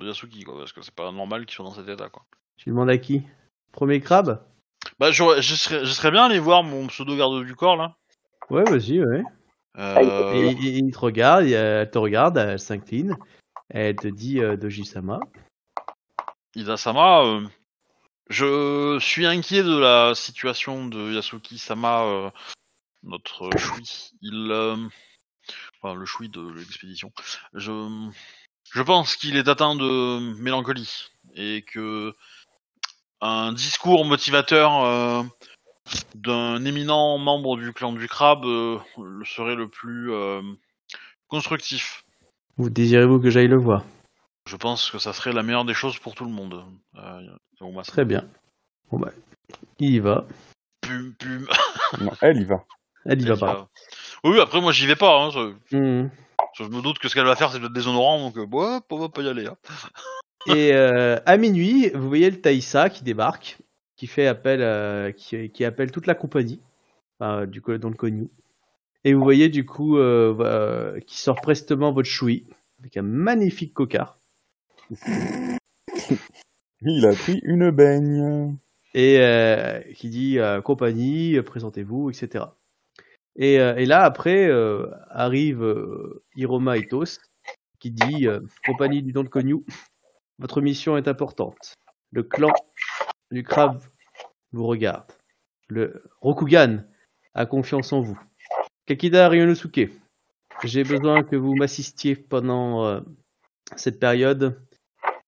de 0.00 0.06
Yasuki, 0.06 0.42
quoi, 0.44 0.56
parce 0.58 0.72
que 0.72 0.80
c'est 0.80 0.94
pas 0.94 1.10
normal 1.12 1.44
qu'il 1.44 1.54
soit 1.54 1.64
dans 1.64 1.72
cet 1.72 1.88
état, 1.88 2.08
quoi. 2.08 2.22
Tu 2.56 2.70
demandes 2.70 2.88
à 2.90 2.98
qui? 2.98 3.22
Premier 3.72 4.00
crabe? 4.00 4.40
Bah, 4.98 5.10
je 5.10 5.22
serais, 5.22 5.84
je 5.84 5.92
serais 5.92 6.10
bien 6.10 6.24
allé 6.24 6.38
voir 6.38 6.62
mon 6.62 6.86
pseudo 6.86 7.16
garde 7.16 7.44
du 7.44 7.54
corps 7.54 7.76
là. 7.76 7.94
Ouais, 8.48 8.62
vas-y, 8.64 9.00
ouais. 9.04 9.22
Euh, 9.78 10.32
Et 10.32 10.50
il, 10.52 10.86
il 10.86 10.92
te 10.92 10.98
regarde, 10.98 11.44
il- 11.44 11.52
elle 11.52 11.90
te 11.90 11.98
regarde, 11.98 12.36
elle 12.38 12.58
s'incline. 12.58 13.16
Elle 13.68 13.96
te 13.96 14.08
dit 14.08 14.40
euh, 14.40 14.56
Doji-sama. 14.56 15.20
Ida-sama, 16.54 17.24
euh, 17.24 17.46
je 18.30 18.98
suis 19.00 19.26
inquiet 19.26 19.62
de 19.62 19.76
la 19.76 20.14
situation 20.14 20.86
de 20.86 21.12
Yasuki-sama, 21.12 22.04
euh, 22.04 22.30
notre. 23.02 23.50
Il, 24.22 24.48
euh, 24.50 24.76
enfin 25.82 25.94
le 25.94 26.06
Shui 26.06 26.28
de 26.28 26.48
l'expédition. 26.52 27.12
Je, 27.52 28.08
je 28.72 28.82
pense 28.82 29.16
qu'il 29.16 29.36
est 29.36 29.48
atteint 29.48 29.74
de 29.76 30.18
mélancolie 30.40 31.08
et 31.34 31.62
que 31.62 32.14
un 33.20 33.52
discours 33.52 34.04
motivateur 34.04 34.84
euh, 34.84 35.22
d'un 36.14 36.64
éminent 36.64 37.18
membre 37.18 37.56
du 37.56 37.72
clan 37.72 37.92
du 37.92 38.08
crabe 38.08 38.44
euh, 38.44 38.78
serait 39.24 39.54
le 39.54 39.68
plus 39.68 40.12
euh, 40.12 40.40
constructif. 41.28 42.04
Vous 42.56 42.70
désirez-vous 42.70 43.20
que 43.20 43.30
j'aille 43.30 43.48
le 43.48 43.58
voir? 43.58 43.84
Je 44.48 44.56
pense 44.56 44.90
que 44.90 44.98
ça 44.98 45.12
serait 45.12 45.32
la 45.32 45.42
meilleure 45.42 45.64
des 45.64 45.74
choses 45.74 45.98
pour 45.98 46.14
tout 46.14 46.24
le 46.24 46.30
monde. 46.30 46.64
Euh, 46.96 47.20
Yoma-sama. 47.60 47.82
Très 47.82 48.04
bien. 48.04 48.24
Bon 48.90 48.98
bah, 48.98 49.10
il 49.78 49.94
y 49.94 49.98
va. 49.98 50.24
Pum, 50.82 51.14
pum. 51.18 51.46
Non, 52.00 52.12
elle 52.20 52.40
y 52.40 52.44
va. 52.44 52.64
Elle 53.04 53.22
y 53.22 53.26
va 53.26 53.36
pas. 53.36 53.46
va. 53.54 53.68
Oui, 54.24 54.40
après 54.40 54.60
moi 54.60 54.72
j'y 54.72 54.86
vais 54.86 54.96
pas. 54.96 55.16
Hein, 55.20 55.30
je, 55.30 55.76
Mhm. 55.76 56.10
je 56.54 56.64
me 56.64 56.80
doute 56.82 56.98
que 56.98 57.08
ce 57.08 57.14
qu'elle 57.14 57.26
va 57.26 57.36
faire 57.36 57.50
c'est 57.52 57.60
peut-être 57.60 57.72
déshonorant, 57.72 58.20
donc 58.20 58.36
ouais, 58.36 58.78
on 58.90 58.98
va 58.98 59.08
pas 59.08 59.22
y 59.22 59.28
aller. 59.28 59.46
Hein. 59.46 59.56
Et 60.46 60.72
euh, 60.72 61.18
à 61.26 61.36
minuit, 61.36 61.90
vous 61.94 62.06
voyez 62.08 62.30
le 62.30 62.40
Taïsa 62.40 62.88
qui 62.88 63.02
débarque, 63.02 63.58
qui 63.96 64.06
fait 64.06 64.26
appel, 64.26 64.60
euh, 64.62 65.12
qui, 65.12 65.50
qui 65.50 65.64
appelle 65.64 65.90
toute 65.90 66.06
la 66.06 66.14
compagnie, 66.14 66.60
enfin, 67.18 67.46
du 67.46 67.60
coup, 67.60 67.76
dans 67.78 67.90
le 67.90 67.96
Konyu. 67.96 68.28
Et 69.04 69.14
vous 69.14 69.22
voyez 69.22 69.48
du 69.48 69.64
coup 69.64 69.98
euh, 69.98 70.36
euh, 70.40 70.98
qui 71.00 71.18
sort 71.18 71.40
prestement 71.40 71.92
votre 71.92 72.08
choui 72.08 72.44
avec 72.80 72.96
un 72.96 73.02
magnifique 73.02 73.72
cocard. 73.72 74.18
Il 76.82 77.06
a 77.06 77.12
pris 77.12 77.40
une 77.44 77.70
baigne. 77.70 78.56
et 78.94 79.18
euh, 79.20 79.80
qui 79.94 80.08
dit 80.08 80.38
euh, 80.38 80.60
compagnie, 80.60 81.36
euh, 81.36 81.42
présentez-vous, 81.42 82.10
etc. 82.10 82.46
Et, 83.36 83.60
euh, 83.60 83.76
et 83.76 83.86
là, 83.86 84.02
après, 84.02 84.46
euh, 84.48 84.86
arrive 85.10 85.62
euh, 85.62 86.24
Hiroma 86.36 86.76
Itos, 86.76 87.18
qui 87.78 87.90
dit 87.90 88.26
euh, 88.26 88.40
compagnie 88.66 89.02
du 89.02 89.12
Don 89.12 89.22
de 89.22 89.28
Konyu, 89.28 89.64
votre 90.38 90.60
mission 90.60 90.96
est 90.96 91.08
importante. 91.08 91.74
Le 92.12 92.22
clan 92.22 92.52
du 93.30 93.42
crabe 93.42 93.82
vous 94.52 94.66
regarde. 94.66 95.10
Le 95.68 96.02
Rokugan 96.20 96.84
a 97.34 97.46
confiance 97.46 97.92
en 97.92 98.00
vous. 98.00 98.18
Kakida 98.86 99.28
Ryonosuke, 99.28 99.90
j'ai 100.64 100.84
besoin 100.84 101.22
que 101.24 101.36
vous 101.36 101.54
m'assistiez 101.54 102.14
pendant 102.16 102.84
euh, 102.84 103.00
cette 103.74 103.98
période. 103.98 104.60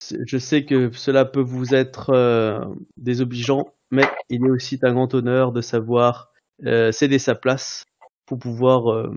Je 0.00 0.38
sais 0.38 0.64
que 0.64 0.92
cela 0.92 1.24
peut 1.24 1.42
vous 1.42 1.74
être 1.74 2.10
euh, 2.10 2.64
désobligeant, 2.96 3.74
mais 3.90 4.04
il 4.28 4.46
est 4.46 4.50
aussi 4.50 4.78
un 4.82 4.92
grand 4.92 5.12
honneur 5.12 5.52
de 5.52 5.60
savoir 5.60 6.32
euh, 6.64 6.92
céder 6.92 7.18
sa 7.18 7.34
place 7.34 7.84
pour 8.26 8.38
pouvoir 8.38 9.10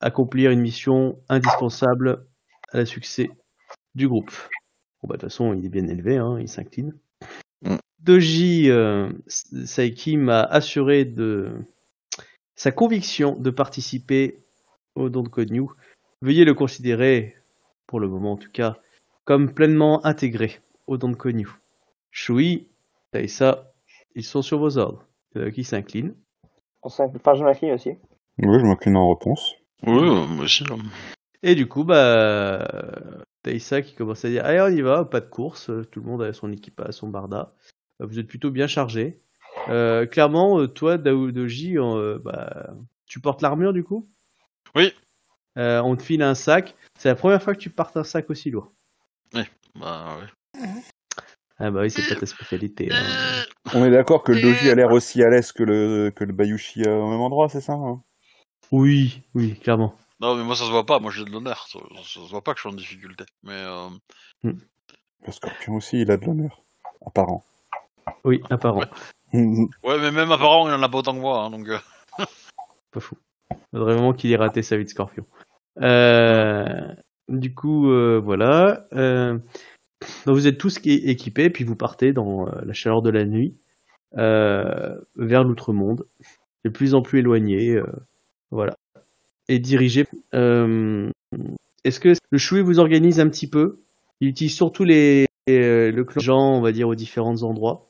accomplir 0.00 0.52
une 0.52 0.60
mission 0.60 1.18
indispensable 1.28 2.26
à 2.72 2.78
la 2.78 2.86
succès 2.86 3.28
du 3.94 4.08
groupe. 4.08 4.30
Bon, 5.02 5.08
bah, 5.08 5.16
de 5.16 5.20
toute 5.20 5.30
façon, 5.30 5.52
il 5.52 5.66
est 5.66 5.68
bien 5.68 5.86
élevé, 5.88 6.16
hein, 6.16 6.38
il 6.40 6.48
s'incline. 6.48 6.94
Doji 8.02 8.68
euh, 8.68 9.10
Saiki 9.28 10.16
m'a 10.16 10.40
assuré 10.40 11.04
de 11.04 11.52
sa 12.56 12.72
conviction 12.72 13.36
de 13.36 13.50
participer 13.50 14.42
au 14.96 15.08
don 15.08 15.22
de 15.22 15.28
Code 15.28 15.52
New. 15.52 15.72
Veuillez 16.20 16.44
le 16.44 16.54
considérer, 16.54 17.36
pour 17.86 18.00
le 18.00 18.08
moment 18.08 18.32
en 18.32 18.36
tout 18.36 18.50
cas, 18.50 18.76
comme 19.24 19.54
pleinement 19.54 20.04
intégré 20.04 20.60
au 20.86 20.96
don 20.96 21.10
de 21.10 21.16
Code 21.16 21.36
New. 21.36 21.56
Shui, 22.10 22.68
Taïsa, 23.12 23.72
ils 24.14 24.24
sont 24.24 24.42
sur 24.42 24.58
vos 24.58 24.78
ordres. 24.78 25.06
Euh, 25.36 25.50
qui 25.50 25.64
s'incline. 25.64 26.14
Enfin, 26.82 27.08
je 27.34 27.42
m'incline 27.42 27.72
aussi. 27.72 27.90
Oui, 28.38 28.58
je 28.58 28.66
m'incline 28.66 28.96
en 28.96 29.14
réponse. 29.14 29.54
Oui, 29.86 29.94
euh, 29.94 30.26
moi 30.26 30.44
aussi. 30.44 30.64
Et 31.42 31.54
du 31.54 31.66
coup, 31.66 31.84
bah, 31.84 32.68
Taïsa 33.42 33.80
qui 33.80 33.94
commence 33.94 34.24
à 34.26 34.28
dire 34.28 34.44
Allez, 34.44 34.60
on 34.60 34.76
y 34.76 34.82
va, 34.82 35.06
pas 35.06 35.20
de 35.20 35.30
course, 35.30 35.70
tout 35.90 36.00
le 36.00 36.06
monde 36.06 36.22
a 36.22 36.32
son 36.34 36.52
équipage, 36.52 36.94
son 36.94 37.08
barda. 37.08 37.54
Euh, 38.00 38.06
Vous 38.06 38.18
êtes 38.18 38.26
plutôt 38.26 38.50
bien 38.50 38.66
chargé. 38.66 39.20
Euh, 39.68 40.06
clairement, 40.06 40.60
euh, 40.60 40.66
toi, 40.68 40.98
Daoudoji, 40.98 41.78
euh, 41.78 42.18
bah, 42.24 42.70
tu 43.06 43.20
portes 43.20 43.42
l'armure 43.42 43.72
du 43.72 43.84
coup? 43.84 44.08
Oui. 44.74 44.92
Euh, 45.58 45.80
on 45.82 45.96
te 45.96 46.02
file 46.02 46.22
un 46.22 46.34
sac. 46.34 46.74
C'est 46.98 47.08
la 47.08 47.14
première 47.14 47.42
fois 47.42 47.54
que 47.54 47.60
tu 47.60 47.70
portes 47.70 47.96
un 47.96 48.04
sac 48.04 48.30
aussi 48.30 48.50
lourd. 48.50 48.72
Bah, 49.74 50.18
ouais. 50.20 50.60
Ah 51.58 51.70
bah 51.70 51.82
oui, 51.82 51.90
c'est 51.90 52.06
pas 52.08 52.18
ta 52.18 52.26
spécialité. 52.26 52.90
hein. 52.92 53.44
On 53.74 53.84
est 53.84 53.90
d'accord 53.90 54.22
que 54.22 54.32
le 54.32 54.40
doji 54.40 54.68
a 54.68 54.74
l'air 54.74 54.90
aussi 54.90 55.22
à 55.22 55.30
l'aise 55.30 55.52
que 55.52 55.62
le, 55.62 56.10
que 56.10 56.24
le 56.24 56.32
bayushi 56.32 56.82
au 56.88 57.08
même 57.08 57.20
endroit, 57.20 57.48
c'est 57.48 57.60
ça 57.60 57.74
hein? 57.74 58.02
Oui, 58.70 59.22
oui, 59.34 59.58
clairement. 59.58 59.94
Non, 60.20 60.34
mais 60.34 60.44
moi 60.44 60.56
ça 60.56 60.64
se 60.64 60.70
voit 60.70 60.86
pas, 60.86 60.98
moi 60.98 61.10
j'ai 61.12 61.24
de 61.24 61.30
l'honneur. 61.30 61.66
Ça, 61.68 61.78
ça 61.96 62.02
se 62.04 62.30
voit 62.30 62.42
pas 62.42 62.52
que 62.52 62.58
je 62.58 62.62
suis 62.62 62.70
en 62.70 62.76
difficulté. 62.76 63.24
Mais 63.42 63.52
euh, 63.52 63.88
Le 64.42 65.32
scorpion 65.32 65.74
aussi, 65.74 66.00
il 66.00 66.10
a 66.10 66.16
de 66.16 66.24
l'honneur. 66.24 66.62
Apparent. 67.06 67.44
Oui, 68.24 68.40
apparent. 68.50 68.84
ouais, 69.32 69.68
mais 69.82 70.10
même 70.10 70.30
apparemment 70.32 70.68
il 70.68 70.74
en 70.74 70.82
a 70.82 70.88
pas 70.88 70.98
autant 70.98 71.14
que 71.14 71.20
moi, 71.20 71.40
hein, 71.44 71.50
donc. 71.50 71.68
euh, 71.68 71.78
Pas 72.90 73.00
fou. 73.00 73.16
Faudrait 73.72 73.94
vraiment 73.94 74.12
qu'il 74.12 74.30
ait 74.32 74.36
raté 74.36 74.62
sa 74.62 74.76
vie 74.76 74.84
de 74.84 74.90
scorpion. 74.90 75.24
Euh, 75.80 76.64
du 77.28 77.54
coup, 77.54 77.90
euh, 77.90 78.20
voilà. 78.22 78.86
Donc 78.92 80.34
vous 80.36 80.46
êtes 80.46 80.58
tous 80.58 80.78
équipés, 80.84 81.50
puis 81.50 81.64
vous 81.64 81.76
partez 81.76 82.12
dans 82.12 82.46
la 82.46 82.72
chaleur 82.72 83.02
de 83.02 83.10
la 83.10 83.24
nuit 83.24 83.56
vers 84.14 85.44
l'outre-monde, 85.44 86.06
de 86.64 86.70
plus 86.70 86.94
en 86.94 87.02
plus 87.02 87.20
éloigné. 87.20 87.80
voilà. 88.50 88.76
Et 89.48 89.58
dirigé. 89.58 90.06
Est-ce 90.32 92.00
que 92.00 92.14
le 92.30 92.38
Choui 92.38 92.60
vous 92.62 92.78
organise 92.78 93.20
un 93.20 93.28
petit 93.28 93.48
peu? 93.48 93.80
Il 94.20 94.28
utilise 94.28 94.54
surtout 94.54 94.84
les, 94.84 95.26
le 95.48 96.02
clan 96.02 96.20
gens, 96.22 96.52
on 96.54 96.60
va 96.60 96.72
dire, 96.72 96.88
aux 96.88 96.94
différents 96.94 97.42
endroits. 97.42 97.88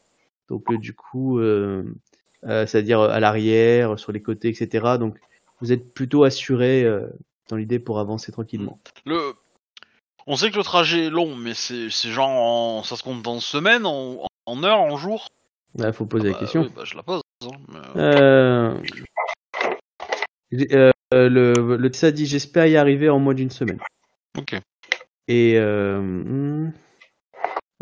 Donc 0.53 0.71
euh, 0.71 0.77
du 0.77 0.93
coup, 0.93 1.39
euh, 1.39 1.83
euh, 2.45 2.67
c'est-à-dire 2.67 3.01
à 3.01 3.19
l'arrière, 3.21 3.99
sur 3.99 4.13
les 4.13 4.21
côtés, 4.21 4.49
etc. 4.51 4.99
Donc 5.01 5.17
vous 5.63 5.73
êtes 5.73 5.95
plutôt 5.95 6.25
assuré 6.25 6.85
dans 7.49 7.57
l'idée 7.57 7.79
pour 7.79 7.99
avancer 7.99 8.33
tranquillement. 8.33 8.79
Le... 9.07 9.33
On 10.27 10.37
sait 10.37 10.51
que 10.51 10.57
le 10.59 10.63
trajet 10.63 11.07
est 11.07 11.11
long, 11.11 11.35
mais 11.35 11.55
c'est 11.55 11.89
genre 11.89 12.29
en... 12.29 12.83
ça 12.83 12.97
se 12.97 13.03
compte 13.03 13.27
en 13.27 13.41
semaines, 13.41 13.87
en, 13.87 14.27
en 14.45 14.63
heures, 14.63 14.81
en 14.81 14.99
jours? 14.99 15.29
Il 15.79 15.91
faut 15.95 16.05
poser 16.05 16.29
Ah 16.29 16.33
la 16.33 16.35
bah, 16.35 16.41
question. 16.41 16.61
oui, 16.63 16.71
bah, 16.77 16.83
je 16.85 16.97
la 16.97 17.03
pose. 17.03 17.23
hein, 17.45 17.49
mais, 17.69 17.79
euh, 17.97 18.75
Euh, 20.53 20.93
euh, 21.15 21.29
le, 21.31 21.77
le 21.79 21.89
TSA 21.89 22.11
dit 22.11 22.27
j'espère 22.27 22.67
y 22.67 22.77
arriver 22.77 23.09
en 23.09 23.19
moins 23.19 23.33
d'une 23.33 23.51
semaine. 23.51 23.81
Ok. 24.37 24.55
Et 25.29 25.55
euh, 25.57 25.99
hmm. 25.99 26.73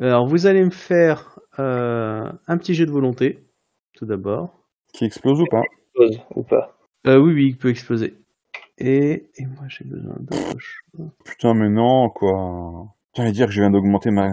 alors 0.01 0.27
vous 0.29 0.47
allez 0.47 0.63
me 0.65 0.71
faire 0.71 1.40
euh, 1.61 2.33
un 2.47 2.59
petit 2.59 2.75
jeu 2.75 2.87
de 2.87 2.91
volonté, 2.91 3.45
tout 3.95 4.07
d'abord. 4.07 4.55
Qui 4.93 5.05
explose 5.05 5.41
ou 5.41 5.47
pas 5.47 5.63
Pause 5.95 6.21
ou 6.35 6.43
pas. 6.43 6.77
Euh, 7.07 7.19
oui, 7.19 7.33
oui, 7.33 7.47
il 7.49 7.57
peut 7.59 7.69
exploser. 7.71 8.15
Et, 8.79 9.31
et 9.37 9.47
moi 9.47 9.65
j'ai 9.69 9.85
besoin 9.85 10.17
d'autre 10.19 10.59
chose. 10.59 11.09
Putain, 11.25 11.55
mais 11.55 11.69
non, 11.69 12.09
quoi. 12.11 12.87
J'allais 13.15 13.33
dire 13.33 13.47
que 13.47 13.53
je 13.53 13.61
viens 13.61 13.71
d'augmenter 13.71 14.11
ma... 14.11 14.31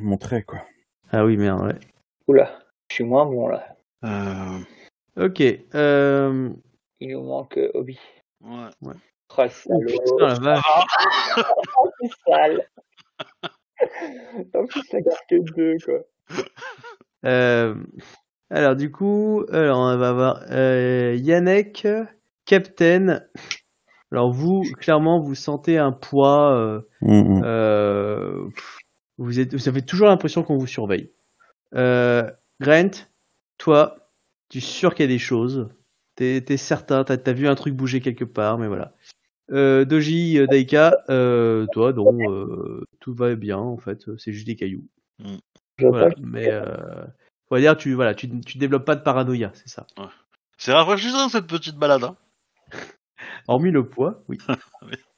mon 0.00 0.16
trait, 0.16 0.42
quoi. 0.42 0.60
Ah 1.10 1.24
oui, 1.24 1.36
merde, 1.36 1.62
ouais. 1.66 1.78
Oula, 2.28 2.50
je 2.88 2.94
suis 2.96 3.04
moins 3.04 3.26
bon 3.26 3.48
là. 3.48 3.76
euh, 4.04 4.58
Ok. 5.26 5.42
Euh... 5.74 6.50
Il 7.00 7.12
nous 7.12 7.22
manque 7.22 7.56
euh, 7.58 7.70
Obi. 7.74 7.98
ouais. 8.42 8.94
Oh, 9.38 9.48
salaud. 9.48 9.86
Putain, 9.86 10.26
la 10.28 10.34
vache. 10.38 10.64
Oh, 11.78 11.88
c'est 12.00 12.10
sale. 12.26 12.68
en 14.54 14.66
plus, 14.66 14.82
ça 14.84 15.00
garde 15.00 15.18
que 15.28 15.54
deux, 15.54 15.76
quoi. 15.84 16.00
Euh, 17.26 17.74
alors 18.48 18.76
du 18.76 18.90
coup, 18.90 19.44
alors 19.52 19.78
on 19.78 19.96
va 19.96 20.08
avoir 20.08 20.42
euh, 20.50 21.14
Yannick, 21.20 21.86
Captain. 22.46 23.20
Alors 24.10 24.32
vous, 24.32 24.62
clairement, 24.78 25.20
vous 25.20 25.34
sentez 25.34 25.78
un 25.78 25.92
poids. 25.92 26.56
euh, 26.56 26.80
hum. 27.02 27.42
euh, 27.44 28.48
vous 29.18 29.38
êtes, 29.38 29.54
vous 29.54 29.68
avez 29.68 29.82
toujours 29.82 30.08
l'impression 30.08 30.42
qu'on 30.42 30.56
vous 30.56 30.66
surveille. 30.66 31.12
Euh, 31.74 32.28
Grant, 32.60 32.90
toi, 33.58 34.10
tu 34.48 34.58
es 34.58 34.62
sûr 34.62 34.94
qu'il 34.94 35.04
y 35.04 35.08
a 35.08 35.12
des 35.12 35.18
choses. 35.18 35.68
T'es 36.16 36.44
es 36.48 36.56
certain, 36.56 37.04
t'as 37.04 37.16
as 37.24 37.32
vu 37.32 37.46
un 37.46 37.54
truc 37.54 37.74
bouger 37.74 38.00
quelque 38.00 38.24
part, 38.24 38.58
mais 38.58 38.66
voilà. 38.66 38.94
Euh, 39.52 39.84
Doji, 39.84 40.40
Daika, 40.48 40.96
euh, 41.08 41.66
toi, 41.72 41.92
donc 41.92 42.20
euh, 42.28 42.84
tout 43.00 43.14
va 43.14 43.34
bien 43.34 43.58
en 43.58 43.76
fait. 43.76 44.04
C'est 44.18 44.32
juste 44.32 44.46
des 44.46 44.56
cailloux. 44.56 44.86
Je 45.80 45.86
Voilà, 45.86 46.14
mais 46.22 46.50
euh, 46.50 46.64
on 47.50 47.56
va 47.56 47.60
dire 47.60 47.76
tu 47.76 47.94
voilà, 47.94 48.14
tu, 48.14 48.28
tu 48.40 48.58
développes 48.58 48.84
pas 48.84 48.96
de 48.96 49.02
paranoïa, 49.02 49.50
c'est 49.54 49.68
ça. 49.68 49.86
C'est 50.58 50.72
rafraîchissant 50.72 51.28
cette 51.28 51.46
petite 51.46 51.76
balade. 51.76 52.04
Hein. 52.04 52.16
Hormis 53.48 53.70
le 53.70 53.88
poids, 53.88 54.22
oui. 54.28 54.38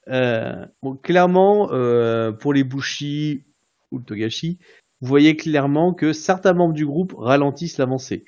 Euh, 0.09 0.65
bon, 0.81 0.95
clairement, 0.95 1.71
euh, 1.71 2.31
pour 2.31 2.53
les 2.53 2.63
Bushi 2.63 3.43
ou 3.91 3.99
le 3.99 4.03
Togashi, 4.03 4.59
vous 5.01 5.07
voyez 5.07 5.35
clairement 5.35 5.93
que 5.93 6.13
certains 6.13 6.53
membres 6.53 6.73
du 6.73 6.85
groupe 6.85 7.13
ralentissent 7.17 7.77
l'avancée. 7.77 8.25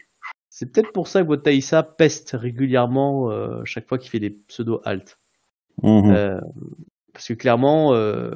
C'est 0.49 0.71
peut-être 0.71 0.93
pour 0.93 1.07
ça 1.07 1.21
que 1.21 1.27
votre 1.27 1.43
Taïsa 1.43 1.83
peste 1.83 2.31
régulièrement 2.31 3.29
euh, 3.29 3.61
chaque 3.65 3.87
fois 3.87 3.97
qu'il 3.97 4.09
fait 4.09 4.19
des 4.19 4.29
pseudo-haltes. 4.29 5.19
Euh, 5.83 6.39
parce 7.13 7.27
que 7.27 7.33
clairement, 7.33 7.93
euh, 7.93 8.31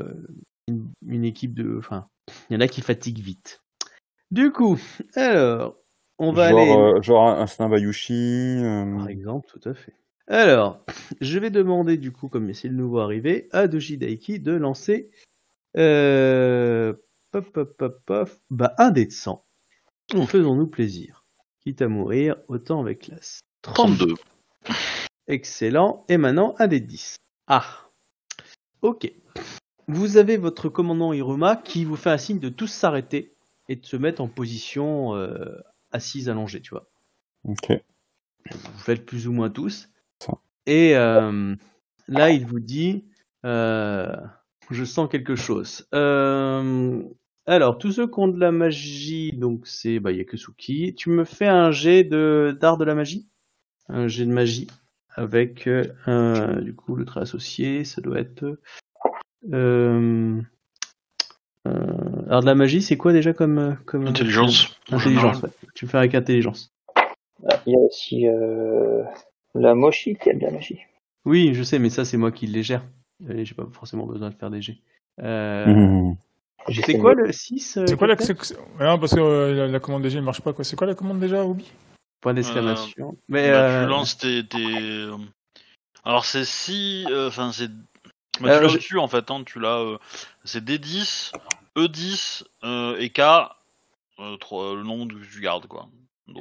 une, 0.68 0.90
une 1.08 1.24
équipe 1.24 1.54
de. 1.54 1.78
Enfin, 1.78 2.08
il 2.50 2.54
y 2.54 2.58
en 2.58 2.62
a 2.62 2.68
qui 2.68 2.82
fatiguent 2.82 3.20
vite. 3.20 3.62
Du 4.32 4.52
coup, 4.52 4.80
alors, 5.16 5.76
on 6.20 6.32
va 6.32 6.50
genre, 6.50 6.60
aller. 6.60 6.72
euh, 6.72 7.02
genre 7.02 7.28
un, 7.28 7.42
un 7.42 7.72
euh, 7.72 8.98
Par 8.98 9.10
exemple, 9.10 9.48
tout 9.50 9.70
à 9.70 9.74
fait. 9.74 9.96
Alors, 10.28 10.86
je 11.22 11.40
vais 11.40 11.50
demander 11.50 11.98
du 11.98 12.12
coup, 12.12 12.28
comme 12.30 12.54
c'est 12.54 12.68
le 12.68 12.76
nouveau 12.76 13.00
arrivé, 13.00 13.50
à 13.52 13.68
Doji 13.68 13.98
Daiki 13.98 14.40
de 14.40 14.52
lancer 14.52 15.10
euh, 15.78 16.94
pop, 17.32 17.50
pop, 17.52 17.76
pop, 17.78 18.02
pop, 18.06 18.30
bah, 18.52 18.76
un 18.78 18.92
dé 18.92 19.06
de 19.06 19.12
100. 19.12 19.44
Faisons-nous 20.28 20.68
plaisir. 20.68 21.26
Quitte 21.62 21.82
à 21.82 21.88
mourir, 21.88 22.36
autant 22.48 22.82
avec 22.82 23.00
classe. 23.00 23.40
32. 23.64 24.14
Excellent. 25.28 26.06
Et 26.10 26.18
maintenant, 26.18 26.56
un 26.60 26.68
dé 26.68 26.80
de 26.80 26.86
10. 26.86 27.16
Ah. 27.48 27.66
Ok. 28.82 29.12
Vous 29.88 30.18
avez 30.18 30.38
votre 30.38 30.70
commandant 30.70 31.14
Hiruma 31.14 31.56
qui 31.56 31.86
vous 31.86 31.96
fait 31.96 32.12
un 32.12 32.18
signe 32.18 32.40
de 32.40 32.50
tous 32.50 32.68
s'arrêter 32.68 33.36
et 33.70 33.78
de 33.78 33.86
se 33.86 33.96
mettre 33.96 34.22
en 34.22 34.28
position 34.28 35.16
euh, 35.16 35.62
assise 35.92 36.28
allongée, 36.28 36.60
tu 36.60 36.72
vois. 36.72 36.90
Ok. 37.46 37.72
vous 38.52 38.80
faites 38.80 39.06
plus 39.06 39.28
ou 39.28 39.32
moins 39.32 39.50
tous. 39.50 39.90
Et 40.66 40.96
euh, 40.96 41.56
là, 42.08 42.30
il 42.30 42.46
vous 42.46 42.60
dit, 42.60 43.06
euh, 43.46 44.14
je 44.70 44.84
sens 44.84 45.10
quelque 45.10 45.36
chose. 45.36 45.88
Alors, 47.50 47.80
tous 47.80 47.94
ceux 47.94 48.06
qui 48.06 48.20
ont 48.20 48.28
de 48.28 48.40
la 48.40 48.52
magie, 48.52 49.32
donc 49.32 49.66
c'est 49.66 50.00
bah, 50.00 50.12
Yakusuki. 50.12 50.94
Tu 50.94 51.10
me 51.10 51.24
fais 51.24 51.48
un 51.48 51.72
jet 51.72 52.04
de 52.04 52.56
d'art 52.60 52.78
de 52.78 52.86
la 52.86 52.94
magie, 52.94 53.28
un 53.88 54.08
jet 54.08 54.26
de 54.26 54.32
magie 54.32 54.68
avec 55.16 55.68
euh, 55.68 56.62
du 56.62 56.76
coup 56.76 56.96
le 56.96 57.06
trait 57.06 57.22
associé, 57.22 57.84
ça 57.84 58.02
doit 58.02 58.20
être. 58.20 58.60
Euh, 59.54 60.42
euh, 61.68 62.19
art 62.30 62.42
de 62.42 62.46
la 62.46 62.56
magie, 62.56 62.82
c'est 62.82 62.98
quoi 62.98 63.12
déjà 63.14 63.34
comme 63.34 63.78
comme 63.86 64.08
Intelligence. 64.08 64.68
en 64.92 64.98
Intelligence. 64.98 65.42
ouais. 65.42 65.50
Tu 65.76 65.86
me 65.86 65.90
fais 65.90 65.98
avec 65.98 66.16
intelligence. 66.16 66.72
Ah, 67.50 67.62
Il 67.66 67.74
y 67.74 67.76
a 67.76 67.80
aussi 67.80 68.28
euh, 68.28 69.04
la 69.56 69.74
Moshi 69.76 70.16
qui 70.16 70.30
a 70.30 70.34
de 70.34 70.40
la 70.42 70.52
magie. 70.52 70.80
Oui, 71.26 71.54
je 71.54 71.64
sais, 71.64 71.80
mais 71.80 71.90
ça, 71.90 72.06
c'est 72.06 72.18
moi 72.18 72.32
qui 72.32 72.48
les 72.48 72.64
gère. 72.64 72.84
Et 73.30 73.44
J'ai 73.46 73.54
pas 73.56 73.66
forcément 73.72 74.06
besoin 74.06 74.30
de 74.30 74.36
faire 74.36 74.50
des 74.50 74.62
jets. 74.62 74.78
Euh, 75.22 75.66
hum. 75.66 76.16
c'est 76.86 76.98
quoi 76.98 77.14
le 77.14 77.32
6 77.32 77.80
C'est 77.86 77.98
quoi 77.98 78.08
la. 78.08 78.16
Non, 78.80 78.98
parce 79.00 79.14
que 79.16 79.20
euh, 79.20 79.54
la, 79.54 79.68
la 79.68 79.80
commande 79.80 80.04
déjà 80.04 80.20
ne 80.20 80.26
marche 80.26 80.42
pas, 80.42 80.54
quoi. 80.54 80.64
C'est 80.64 80.76
quoi 80.78 80.88
la 80.88 80.96
commande 80.96 81.20
déjà, 81.20 81.44
Obi 81.46 81.70
Point 82.22 82.34
d'exclamation. 82.34 83.18
Mais 83.28 83.50
Bah, 83.52 83.58
euh, 83.64 83.84
Tu 83.86 83.90
lances 83.90 84.18
tes. 84.18 84.46
tes- 84.46 85.08
Alors 86.06 86.26
c'est 86.26 86.46
si. 86.46 87.06
euh, 87.10 87.28
Enfin, 87.28 87.52
c'est. 87.52 87.70
Bah, 88.42 88.50
Euh, 88.50 88.58
tu 88.60 88.64
l'as 88.66 88.72
au-dessus 88.74 88.98
en 88.98 89.08
fait, 89.08 89.30
hein, 89.32 89.44
tu 89.46 89.60
l'as. 89.60 89.80
euh, 89.80 89.98
c'est 90.46 90.64
D10, 90.64 91.32
E10 91.88 92.44
euh, 92.64 92.98
et 92.98 93.10
K, 93.10 93.20
euh, 94.20 94.38
le 94.76 94.84
nombre 94.84 95.16
que 95.16 95.26
tu 95.34 95.42
gardes 95.42 95.68
quoi. 95.68 95.88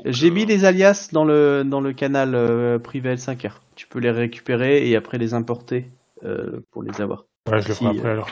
J'ai 0.05 0.28
euh, 0.28 0.32
mis 0.32 0.44
les 0.44 0.65
alias 0.65 1.09
dans 1.12 1.24
le 1.24 1.62
dans 1.65 1.81
le 1.81 1.93
canal 1.93 2.35
euh, 2.35 2.78
privé 2.78 3.15
L5R. 3.15 3.52
Tu 3.74 3.86
peux 3.86 3.98
les 3.98 4.10
récupérer 4.10 4.89
et 4.89 4.97
après 4.97 5.19
les 5.19 5.35
importer 5.35 5.90
euh, 6.24 6.60
pour 6.70 6.82
les 6.82 7.01
avoir. 7.01 7.24
Ouais, 7.51 7.62
je 7.62 7.69
le 7.69 7.74
ferai 7.74 7.98
après 7.98 8.10
alors. 8.10 8.28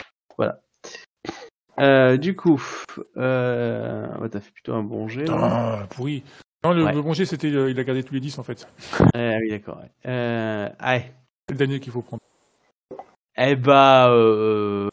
Euh, 1.78 2.16
du 2.16 2.34
coup, 2.34 2.62
euh... 3.18 4.06
ouais, 4.18 4.30
t'as 4.30 4.40
fait 4.40 4.50
plutôt 4.50 4.72
un 4.72 4.82
bon 4.82 5.08
jet. 5.08 5.26
Ah, 5.28 5.86
pourri. 5.90 6.24
Non, 6.64 6.72
le, 6.72 6.84
Ouais. 6.84 6.94
le 6.94 7.02
bon 7.02 7.12
jet, 7.12 7.26
c'était. 7.26 7.52
euh, 7.52 7.70
il 7.70 7.78
a 7.78 7.84
gardé 7.84 8.02
tous 8.02 8.14
les 8.14 8.20
10 8.20 8.38
en 8.38 8.42
fait. 8.42 8.66
Ah 9.14 9.36
oui, 9.40 9.50
d'accord. 9.50 9.78
ouais. 9.78 9.90
Euh... 10.06 10.68
ouais. 10.80 11.12
C'est 11.46 11.52
le 11.52 11.58
dernier 11.58 11.78
qu'il 11.80 11.92
faut 11.92 12.00
prendre. 12.00 12.22
Eh 13.36 13.56
bah, 13.56 14.08
euh... 14.10 14.88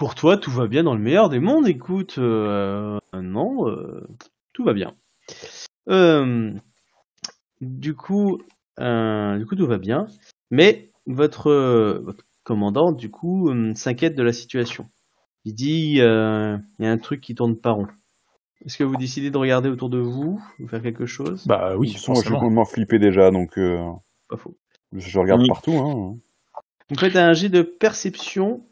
pour 0.00 0.14
toi, 0.14 0.38
tout 0.38 0.50
va 0.50 0.66
bien 0.66 0.82
dans 0.82 0.94
le 0.94 0.98
meilleur 0.98 1.28
des 1.28 1.40
mondes. 1.40 1.68
Écoute, 1.68 2.14
euh... 2.16 2.98
non, 3.12 3.68
euh, 3.68 4.08
tout 4.54 4.64
va 4.64 4.72
bien. 4.72 4.94
Euh... 5.90 6.54
Du 7.60 7.94
coup, 7.94 8.40
euh... 8.78 9.36
du 9.36 9.44
coup, 9.44 9.56
tout 9.56 9.66
va 9.66 9.76
bien. 9.76 10.06
Mais 10.50 10.90
votre, 11.04 11.48
euh, 11.50 12.00
votre 12.02 12.24
commandant, 12.44 12.92
du 12.92 13.10
coup, 13.10 13.50
euh, 13.50 13.74
s'inquiète 13.74 14.16
de 14.16 14.22
la 14.22 14.32
situation. 14.32 14.88
Il 15.44 15.54
dit, 15.54 16.00
euh, 16.00 16.56
il 16.78 16.86
y 16.86 16.88
a 16.88 16.92
un 16.92 16.96
truc 16.96 17.20
qui 17.20 17.34
tourne 17.34 17.58
pas 17.58 17.72
rond. 17.72 17.86
Est-ce 18.64 18.78
que 18.78 18.84
vous 18.84 18.96
décidez 18.96 19.30
de 19.30 19.36
regarder 19.36 19.68
autour 19.68 19.90
de 19.90 19.98
vous, 19.98 20.42
ou 20.60 20.66
faire 20.66 20.80
quelque 20.80 21.04
chose? 21.04 21.46
Bah 21.46 21.72
De 21.72 21.76
oui, 21.76 21.88
toute 21.88 21.98
façon, 21.98 22.12
moi, 22.12 22.22
je 22.24 22.30
complètement 22.30 22.64
flippé 22.64 22.98
déjà, 22.98 23.30
donc 23.30 23.58
euh, 23.58 23.84
Pas 24.30 24.38
faux. 24.38 24.56
je 24.94 25.18
regarde 25.18 25.42
Oui. 25.42 25.48
partout. 25.48 25.72
Hein. 25.72 26.16
Vous 26.88 26.98
faites 26.98 27.16
un 27.16 27.34
jet 27.34 27.50
de 27.50 27.60
perception 27.60 28.62
euh, 28.62 28.69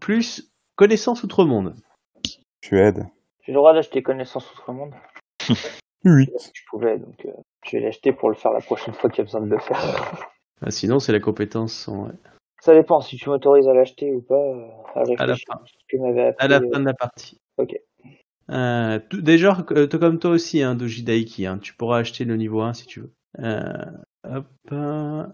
plus 0.00 0.50
connaissance 0.76 1.22
outre-monde. 1.22 1.74
Aide. 2.72 3.06
J'ai 3.42 3.52
le 3.52 3.56
droit 3.58 3.74
d'acheter 3.74 4.02
connaissance 4.02 4.50
outre-monde. 4.52 4.94
8. 6.04 6.30
Je 6.54 6.62
pouvais, 6.70 6.98
donc 6.98 7.24
euh, 7.26 7.30
je 7.64 7.76
vais 7.76 7.82
l'acheter 7.84 8.12
pour 8.12 8.28
le 8.28 8.34
faire 8.34 8.52
la 8.52 8.60
prochaine 8.60 8.94
fois 8.94 9.08
qu'il 9.10 9.18
y 9.18 9.20
a 9.22 9.24
besoin 9.24 9.40
de 9.42 9.46
le 9.50 9.58
faire. 9.58 9.78
Ah, 10.62 10.70
sinon, 10.70 10.98
c'est 10.98 11.12
la 11.12 11.20
compétence. 11.20 11.88
ouais. 11.88 12.12
Ça 12.62 12.72
dépend 12.74 13.00
si 13.00 13.16
tu 13.16 13.28
m'autorises 13.28 13.68
à 13.68 13.74
l'acheter 13.74 14.12
ou 14.14 14.22
pas. 14.22 14.34
euh, 14.36 14.66
À, 14.94 15.00
À 15.22 15.26
la 15.26 15.34
fin. 15.36 15.54
à 15.56 15.62
ce 15.66 15.72
que 15.88 16.00
m'avait 16.00 16.28
appris. 16.28 16.44
À 16.44 16.48
la 16.48 16.60
euh, 16.60 16.70
fin 16.72 16.80
de 16.80 16.84
la 16.86 16.94
partie. 16.94 17.38
Ok. 17.58 17.76
Euh, 18.50 18.98
tout- 19.10 19.20
déjà, 19.20 19.58
euh, 19.72 19.86
toi 19.88 19.98
comme 19.98 20.18
toi 20.20 20.30
aussi, 20.30 20.62
hein, 20.62 20.74
Doji 20.76 21.02
Daiki, 21.02 21.44
hein, 21.44 21.58
tu 21.58 21.74
pourras 21.74 21.98
acheter 21.98 22.24
le 22.24 22.36
niveau 22.36 22.62
1 22.62 22.72
si 22.72 22.86
tu 22.86 23.00
veux. 23.00 23.12
Euh, 23.40 23.84
hop, 24.26 24.46
euh, 24.72 25.26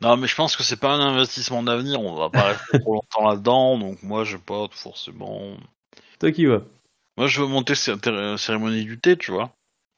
Non, 0.00 0.16
mais 0.16 0.26
je 0.26 0.34
pense 0.34 0.56
que 0.56 0.62
c'est 0.62 0.80
pas 0.80 0.92
un 0.92 1.00
investissement 1.00 1.62
d'avenir. 1.62 2.00
On 2.00 2.14
va 2.14 2.30
pas 2.30 2.42
rester 2.52 2.80
trop 2.80 2.94
longtemps 2.94 3.28
là-dedans. 3.28 3.78
Donc 3.78 4.02
moi, 4.02 4.24
j'ai 4.24 4.38
pas 4.38 4.66
forcément. 4.70 5.56
toi 6.18 6.32
qui 6.32 6.46
vas. 6.46 6.62
Moi, 7.18 7.26
je 7.26 7.40
veux 7.42 7.46
monter 7.48 7.74
cérémonie 7.74 8.84
du 8.84 8.98
thé, 8.98 9.16
tu 9.16 9.30
vois. 9.30 9.50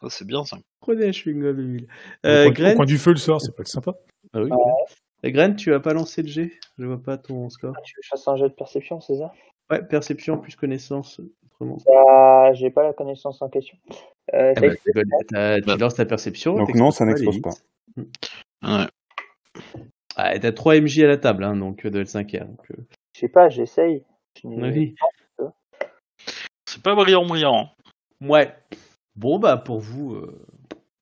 Ça, 0.02 0.10
c'est 0.10 0.26
bien 0.26 0.44
ça. 0.44 0.58
Prenez 0.80 1.06
un 1.06 1.10
chewing-gum, 1.12 1.60
Emile. 1.60 1.86
Au 2.24 2.28
Euh, 2.28 2.50
coin- 2.52 2.72
au 2.72 2.76
coin 2.76 2.84
du 2.84 2.98
feu 2.98 3.10
le 3.12 3.16
soir, 3.18 3.40
ça 3.40 3.52
peut 3.52 3.62
être 3.62 3.68
sympa. 3.68 3.92
Ah 4.32 4.40
oui, 4.42 4.50
Euh, 5.24 5.30
Gren, 5.30 5.54
tu 5.54 5.70
vas 5.70 5.78
pas 5.78 5.92
lancer 5.92 6.22
le 6.22 6.28
G 6.28 6.58
Je 6.78 6.84
vois 6.84 7.00
pas 7.00 7.16
ton 7.16 7.48
score. 7.48 7.74
Tu 7.84 7.92
veux 7.94 8.00
que 8.00 8.04
je 8.04 8.08
fasse 8.08 8.26
un 8.26 8.34
jet 8.36 8.48
de 8.48 8.54
perception, 8.54 9.00
c'est 9.00 9.18
ça? 9.18 9.32
Ouais, 9.70 9.80
perception 9.86 10.36
plus 10.38 10.56
connaissance 10.56 11.20
autrement. 11.46 11.78
Bah, 11.86 12.52
j'ai 12.54 12.70
pas 12.70 12.82
la 12.82 12.92
connaissance 12.92 13.40
en 13.40 13.48
question. 13.48 13.78
Euh, 14.34 14.52
Eh 14.56 14.60
ben, 14.60 14.72
explique- 14.72 14.96
tu- 15.28 15.34
Bah. 15.66 15.76
lances 15.76 15.94
ta 15.94 16.04
perception. 16.06 16.56
Donc 16.56 16.74
non, 16.74 16.90
ça 16.90 17.04
n'explose 17.04 17.40
pas. 17.40 17.50
Ouais. 18.64 18.88
Ah, 20.16 20.34
et 20.34 20.40
t'as 20.40 20.52
3 20.52 20.80
MJ 20.80 21.00
à 21.00 21.06
la 21.06 21.16
table, 21.16 21.44
hein, 21.44 21.56
donc 21.56 21.86
euh, 21.86 21.90
de 21.90 22.04
L5R. 22.04 22.46
Donc, 22.46 22.70
euh, 22.70 22.82
Je 23.14 23.20
sais 23.20 23.28
pas, 23.28 23.48
j'essaye. 23.48 24.04
Oui. 24.44 24.94
C'est 26.66 26.82
pas 26.82 26.94
brillant, 26.94 27.26
brillant. 27.26 27.70
Ouais. 28.20 28.54
Bon, 29.16 29.38
bah, 29.38 29.56
pour 29.56 29.80
vous, 29.80 30.14
euh, 30.14 30.46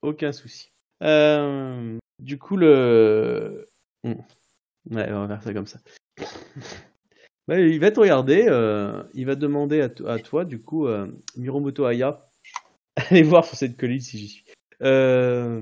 aucun 0.03 0.33
souci. 0.33 0.71
Euh, 1.03 1.99
du 2.19 2.39
coup, 2.39 2.57
le. 2.57 3.67
Hmm. 4.05 4.15
Ouais, 4.91 5.11
on 5.13 5.27
va 5.27 5.29
faire 5.29 5.43
ça 5.43 5.55
comme 5.55 5.67
ça. 5.67 5.79
Bah, 7.49 7.59
il 7.59 7.81
va 7.81 7.91
te 7.91 7.99
regarder, 7.99 8.45
euh, 8.47 9.03
il 9.13 9.27
va 9.27 9.35
demander 9.35 9.81
à, 9.81 9.89
à 10.09 10.19
toi, 10.21 10.45
du 10.45 10.61
coup, 10.61 10.87
euh, 10.87 11.09
Miromoto 11.37 11.85
Aya, 11.85 12.17
allez 13.11 13.25
voir 13.25 13.45
sur 13.45 13.57
cette 13.57 13.77
colline 13.77 14.01
si 14.01 14.19
j'y 14.19 14.29
suis. 14.29 14.45
Euh, 14.83 15.61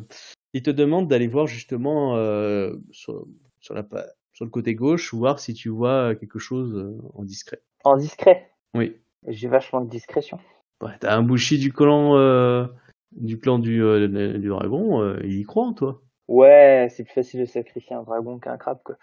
il 0.55 0.62
te 0.62 0.70
demande 0.70 1.09
d'aller 1.09 1.29
voir 1.29 1.47
justement 1.47 2.16
euh, 2.16 2.75
sur, 2.91 3.27
sur, 3.61 3.75
la, 3.75 3.87
sur 4.33 4.45
le 4.45 4.51
côté 4.51 4.75
gauche, 4.75 5.12
voir 5.15 5.39
si 5.39 5.55
tu 5.55 5.69
vois 5.69 6.15
quelque 6.15 6.39
chose 6.39 6.75
euh, 6.75 6.97
en 7.15 7.25
discret. 7.25 7.61
En 7.85 7.97
discret? 7.97 8.51
Oui. 8.75 8.97
J'ai 9.27 9.49
vachement 9.49 9.81
de 9.81 9.91
discrétion. 9.91 10.39
Ouais, 10.83 10.93
t'as 11.01 11.16
un 11.16 11.23
bouchi 11.23 11.59
du 11.59 11.73
clan 11.73 12.16
euh, 12.16 12.66
du 13.12 13.39
clan 13.39 13.59
du, 13.59 13.83
euh, 13.83 14.39
du 14.39 14.49
dragon, 14.49 15.03
euh, 15.03 15.19
il 15.25 15.41
y 15.41 15.45
croit 15.45 15.65
en 15.65 15.73
toi. 15.73 16.03
Ouais, 16.29 16.89
c'est 16.95 17.05
plus 17.05 17.15
facile 17.15 17.41
de 17.41 17.47
sacrifier 17.47 17.97
un 17.97 18.03
dragon 18.03 18.39
qu'un 18.39 18.57
crabe, 18.57 18.79
quoi. 18.85 18.97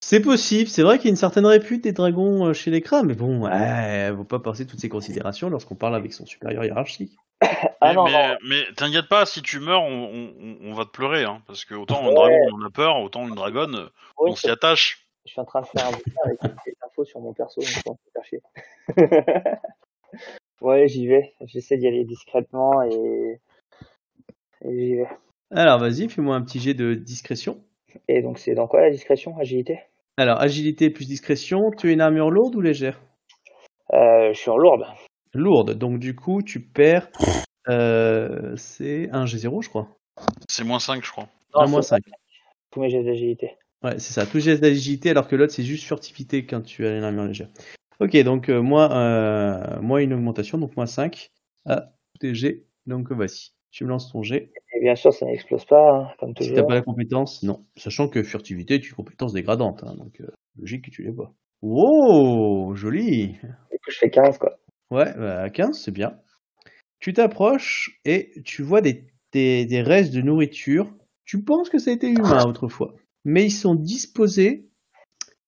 C'est 0.00 0.20
possible, 0.20 0.68
c'est 0.68 0.82
vrai 0.82 0.98
qu'il 0.98 1.06
y 1.06 1.08
a 1.08 1.10
une 1.12 1.16
certaine 1.16 1.46
répute 1.46 1.84
des 1.84 1.92
dragons 1.92 2.52
chez 2.52 2.70
les 2.70 2.82
crabes, 2.82 3.06
mais 3.06 3.14
bon, 3.14 3.44
ouais, 3.44 4.12
faut 4.14 4.24
pas 4.24 4.40
passer 4.40 4.66
toutes 4.66 4.80
ces 4.80 4.88
considérations 4.88 5.48
lorsqu'on 5.48 5.76
parle 5.76 5.94
avec 5.94 6.12
son 6.12 6.26
supérieur 6.26 6.64
hiérarchique. 6.64 7.16
Ah 7.80 7.88
mais 7.88 7.94
non, 7.94 8.04
mais, 8.04 8.12
non. 8.12 8.36
mais 8.48 8.74
t'inquiète 8.76 9.08
pas, 9.08 9.26
si 9.26 9.42
tu 9.42 9.58
meurs, 9.58 9.82
on, 9.82 10.04
on- 10.14 10.56
on 10.62 10.72
va 10.74 10.84
te 10.84 10.90
pleurer. 10.90 11.24
Hein, 11.24 11.42
parce 11.48 11.64
que 11.64 11.74
autant 11.74 12.06
un 12.06 12.12
dragon, 12.12 12.36
on 12.54 12.64
a 12.64 12.70
peur, 12.70 13.00
autant 13.00 13.26
une 13.26 13.34
dragonne, 13.34 13.88
Oui, 14.20 14.30
on 14.30 14.36
s'y 14.36 14.50
attache. 14.50 15.06
je 15.26 15.32
suis 15.32 15.40
en 15.40 15.44
train 15.44 15.62
de 15.62 15.66
faire 15.66 15.86
un 15.86 15.90
bouquin 15.90 16.20
avec 16.24 16.38
les 16.66 16.74
infos 16.86 17.04
sur 17.04 17.20
mon 17.20 17.32
perso, 17.32 17.60
donc 17.60 17.70
je 17.70 17.80
pense 17.82 17.98
faire 18.12 18.24
chier. 18.24 18.42
ouais, 20.60 20.86
j'y 20.88 21.06
vais. 21.08 21.34
J'essaie 21.46 21.76
d'y 21.76 21.88
aller 21.88 22.04
discrètement 22.04 22.82
et, 22.82 23.40
et 24.64 24.78
j'y 24.78 24.94
vais. 24.96 25.08
Alors 25.50 25.78
vas-y, 25.80 26.08
fais-moi 26.08 26.36
un 26.36 26.42
petit 26.42 26.60
jet 26.60 26.74
de 26.74 26.94
discrétion. 26.94 27.62
Et 28.08 28.22
donc 28.22 28.38
c'est 28.38 28.54
dans 28.54 28.68
quoi 28.68 28.80
la 28.80 28.90
discrétion, 28.90 29.36
agilité? 29.38 29.80
Alors, 30.18 30.40
agilité 30.40 30.90
plus 30.90 31.06
discrétion, 31.08 31.70
tu 31.72 31.88
as 31.88 31.92
une 31.92 32.00
armure 32.02 32.30
lourde 32.30 32.54
ou 32.54 32.60
légère? 32.60 33.00
Euh, 33.92 34.32
Je 34.32 34.38
suis 34.38 34.50
en 34.50 34.56
lourde. 34.58 34.84
Lourde, 35.34 35.72
donc 35.78 35.98
du 35.98 36.14
coup, 36.14 36.42
tu 36.42 36.60
perds. 36.60 37.08
Euh, 37.68 38.54
c'est 38.56 39.08
un 39.12 39.24
G0, 39.24 39.62
je 39.62 39.68
crois. 39.68 39.96
C'est 40.48 40.64
moins 40.64 40.78
5, 40.80 41.04
je 41.04 41.10
crois. 41.10 41.28
Un 41.54 41.64
Non, 41.64 41.70
moins 41.70 41.82
c'est 41.82 41.90
5. 41.90 42.02
tous 42.70 42.80
mes 42.80 42.90
jets 42.90 43.02
d'agilité. 43.04 43.52
Ouais, 43.82 43.98
c'est 43.98 44.12
ça. 44.12 44.26
Tout 44.26 44.38
geste 44.40 44.62
d'agilité, 44.62 45.10
alors 45.10 45.26
que 45.28 45.36
l'autre, 45.36 45.52
c'est 45.52 45.62
juste 45.64 45.84
furtivité 45.84 46.44
quand 46.46 46.60
tu 46.62 46.86
as 46.86 46.96
une 46.96 47.02
armure 47.04 47.24
légère. 47.24 47.48
Ok, 48.00 48.16
donc 48.24 48.48
euh, 48.48 48.60
moi, 48.60 48.92
euh, 48.92 49.80
moi, 49.80 50.02
une 50.02 50.12
augmentation, 50.12 50.58
donc 50.58 50.76
moins 50.76 50.86
5 50.86 51.30
à 51.66 51.92
tes 52.20 52.34
G. 52.34 52.66
Donc 52.86 53.10
voici. 53.12 53.52
Tu 53.70 53.84
me 53.84 53.88
lances 53.88 54.12
ton 54.12 54.22
G. 54.22 54.52
Et 54.74 54.80
bien 54.80 54.94
sûr, 54.94 55.12
ça 55.12 55.24
n'explose 55.26 55.64
pas, 55.64 55.90
hein, 55.96 56.08
comme 56.18 56.30
Si 56.30 56.34
t'as 56.48 56.48
toujours. 56.50 56.66
pas 56.66 56.74
la 56.74 56.82
compétence, 56.82 57.42
non. 57.42 57.64
Sachant 57.76 58.08
que 58.08 58.22
furtivité 58.22 58.74
est 58.74 58.86
une 58.88 58.94
compétence 58.94 59.32
dégradante, 59.32 59.82
hein, 59.84 59.94
donc 59.96 60.20
euh, 60.20 60.26
logique 60.58 60.84
que 60.86 60.90
tu 60.90 61.02
l'aies 61.02 61.12
pas. 61.12 61.32
Oh, 61.62 62.72
joli. 62.74 63.28
Du 63.28 63.38
coup, 63.78 63.90
je 63.90 63.98
fais 63.98 64.10
15, 64.10 64.38
quoi. 64.38 64.58
Ouais, 64.92 65.10
bah, 65.16 65.40
à 65.40 65.48
15, 65.48 65.80
c'est 65.80 65.90
bien. 65.90 66.18
Tu 67.00 67.14
t'approches 67.14 67.98
et 68.04 68.42
tu 68.44 68.62
vois 68.62 68.82
des, 68.82 69.06
des, 69.32 69.64
des 69.64 69.80
restes 69.80 70.12
de 70.12 70.20
nourriture. 70.20 70.92
Tu 71.24 71.42
penses 71.42 71.70
que 71.70 71.78
ça 71.78 71.90
a 71.90 71.94
été 71.94 72.10
humain 72.10 72.44
autrefois. 72.46 72.94
Mais 73.24 73.46
ils 73.46 73.50
sont 73.50 73.74
disposés 73.74 74.68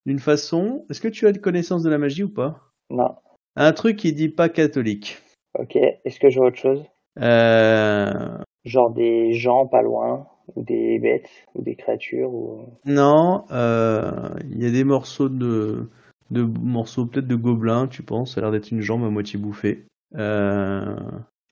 d'une 0.07 0.19
façon. 0.19 0.87
Est-ce 0.89 1.03
que 1.03 1.09
tu 1.09 1.27
as 1.27 1.33
connaissance 1.35 1.83
de 1.83 1.91
la 1.91 1.99
magie 1.99 2.23
ou 2.23 2.31
pas? 2.31 2.73
Non. 2.89 3.17
Un 3.55 3.73
truc 3.73 3.99
qui 3.99 4.15
dit 4.15 4.31
pas 4.31 4.49
catholique. 4.49 5.19
Ok. 5.59 5.77
Est-ce 5.77 6.19
que 6.19 6.31
je 6.31 6.39
vois 6.39 6.49
autre 6.49 6.57
chose? 6.57 6.83
Euh, 7.21 8.39
Genre 8.65 8.91
des 8.93 9.35
gens 9.35 9.67
pas 9.67 9.83
loin, 9.83 10.27
ou 10.57 10.63
des 10.63 10.99
bêtes, 10.99 11.29
ou 11.55 11.61
des 11.61 11.77
créatures, 11.77 12.33
ou... 12.33 12.79
non, 12.87 13.45
euh, 13.51 14.31
il 14.51 14.63
y 14.63 14.67
a 14.67 14.71
des 14.71 14.85
morceaux 14.85 15.29
de, 15.29 15.91
de 16.31 16.43
morceaux 16.43 17.07
peut-être 17.07 17.27
de 17.27 17.37
gobelins, 17.37 17.87
tu 17.87 18.03
penses? 18.03 18.35
Ça 18.35 18.41
a 18.41 18.43
l'air 18.43 18.53
d'être 18.53 18.71
une 18.71 18.81
jambe 18.81 19.05
à 19.05 19.11
moitié 19.11 19.39
bouffée. 19.39 19.85
Euh, 20.17 20.97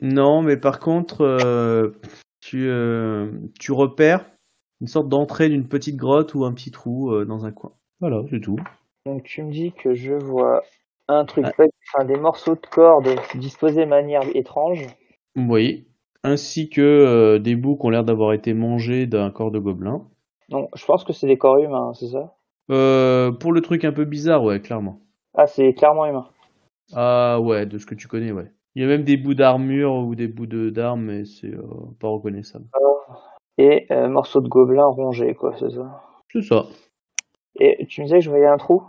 non, 0.00 0.42
mais 0.42 0.56
par 0.56 0.80
contre, 0.80 1.22
euh, 1.22 1.90
tu, 2.40 2.66
euh, 2.68 3.30
tu 3.58 3.72
repères 3.72 4.26
une 4.80 4.88
sorte 4.88 5.08
d'entrée 5.08 5.48
d'une 5.48 5.68
petite 5.68 5.96
grotte 5.96 6.34
ou 6.34 6.44
un 6.44 6.52
petit 6.52 6.70
trou 6.70 7.12
euh, 7.12 7.24
dans 7.24 7.44
un 7.44 7.52
coin. 7.52 7.72
Voilà, 8.00 8.22
c'est 8.30 8.40
tout. 8.40 8.58
Donc 9.06 9.24
tu 9.24 9.42
me 9.42 9.52
dis 9.52 9.72
que 9.72 9.94
je 9.94 10.12
vois 10.12 10.62
un 11.08 11.24
truc, 11.24 11.46
fait- 11.56 11.70
enfin 11.94 12.04
des 12.04 12.16
morceaux 12.16 12.54
de 12.54 12.66
corps 12.70 13.02
disposés 13.34 13.84
de 13.84 13.90
manière 13.90 14.22
étrange. 14.34 14.86
Oui. 15.36 15.86
Ainsi 16.24 16.68
que 16.68 16.80
euh, 16.80 17.38
des 17.40 17.56
bouts 17.56 17.76
qui 17.76 17.86
ont 17.86 17.90
l'air 17.90 18.04
d'avoir 18.04 18.32
été 18.32 18.54
mangés 18.54 19.06
d'un 19.06 19.30
corps 19.30 19.50
de 19.50 19.58
gobelin. 19.58 20.02
Non, 20.50 20.68
je 20.74 20.84
pense 20.84 21.04
que 21.04 21.12
c'est 21.12 21.26
des 21.26 21.38
corps 21.38 21.58
humains, 21.58 21.92
c'est 21.94 22.08
ça? 22.08 22.34
Euh, 22.70 23.32
pour 23.32 23.52
le 23.52 23.60
truc 23.60 23.84
un 23.84 23.92
peu 23.92 24.04
bizarre, 24.04 24.44
ouais, 24.44 24.60
clairement. 24.60 25.00
Ah, 25.34 25.46
c'est 25.46 25.74
clairement 25.74 26.06
humain. 26.06 26.28
Ah 26.94 27.40
ouais, 27.40 27.66
de 27.66 27.78
ce 27.78 27.86
que 27.86 27.94
tu 27.94 28.08
connais, 28.08 28.32
ouais. 28.32 28.50
Il 28.74 28.82
y 28.82 28.84
a 28.84 28.88
même 28.88 29.04
des 29.04 29.16
bouts 29.16 29.34
d'armure 29.34 29.92
ou 29.94 30.14
des 30.14 30.28
bouts 30.28 30.46
de 30.46 30.70
d'armes, 30.70 31.02
mais 31.02 31.24
c'est 31.24 31.52
euh, 31.52 31.62
pas 32.00 32.08
reconnaissable. 32.08 32.66
Et 33.58 33.86
euh, 33.90 34.08
morceau 34.08 34.40
de 34.40 34.48
gobelin 34.48 34.86
rongé, 34.86 35.34
quoi, 35.34 35.54
c'est 35.58 35.70
ça. 35.70 36.02
C'est 36.32 36.42
ça. 36.42 36.64
Et 37.60 37.86
tu 37.86 38.00
me 38.00 38.06
disais 38.06 38.18
que 38.18 38.24
je 38.24 38.30
voyais 38.30 38.46
un 38.46 38.56
trou? 38.56 38.82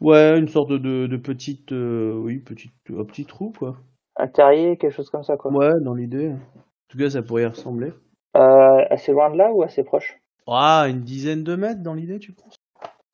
Ouais, 0.00 0.38
une 0.38 0.48
sorte 0.48 0.70
de, 0.70 1.06
de, 1.06 1.16
petite, 1.16 1.72
euh, 1.72 2.14
oui, 2.14 2.38
petite, 2.38 2.72
un 2.90 3.04
petit 3.04 3.24
trou, 3.24 3.52
quoi. 3.58 3.76
Un 4.16 4.28
terrier, 4.28 4.76
quelque 4.76 4.92
chose 4.92 5.10
comme 5.10 5.24
ça, 5.24 5.36
quoi. 5.36 5.50
Ouais, 5.52 5.80
dans 5.80 5.94
l'idée. 5.94 6.30
En 6.30 6.88
tout 6.88 6.98
cas, 6.98 7.10
ça 7.10 7.22
pourrait 7.22 7.42
y 7.42 7.46
ressembler. 7.46 7.92
Euh, 8.36 8.84
assez 8.90 9.12
loin 9.12 9.30
de 9.30 9.36
là 9.36 9.50
ou 9.52 9.62
assez 9.62 9.84
proche? 9.84 10.18
Ah, 10.46 10.86
une 10.88 11.00
dizaine 11.00 11.44
de 11.44 11.56
mètres 11.56 11.82
dans 11.82 11.94
l'idée, 11.94 12.18
tu 12.18 12.32
penses? 12.32 12.56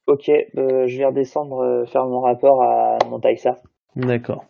Ok, 0.06 0.28
euh, 0.28 0.86
je 0.86 0.98
vais 0.98 1.04
redescendre, 1.04 1.60
euh, 1.60 1.84
faire 1.86 2.06
mon 2.06 2.20
rapport 2.20 2.62
à 2.62 2.98
Montaïsa. 3.08 3.58
D'accord. 3.96 4.44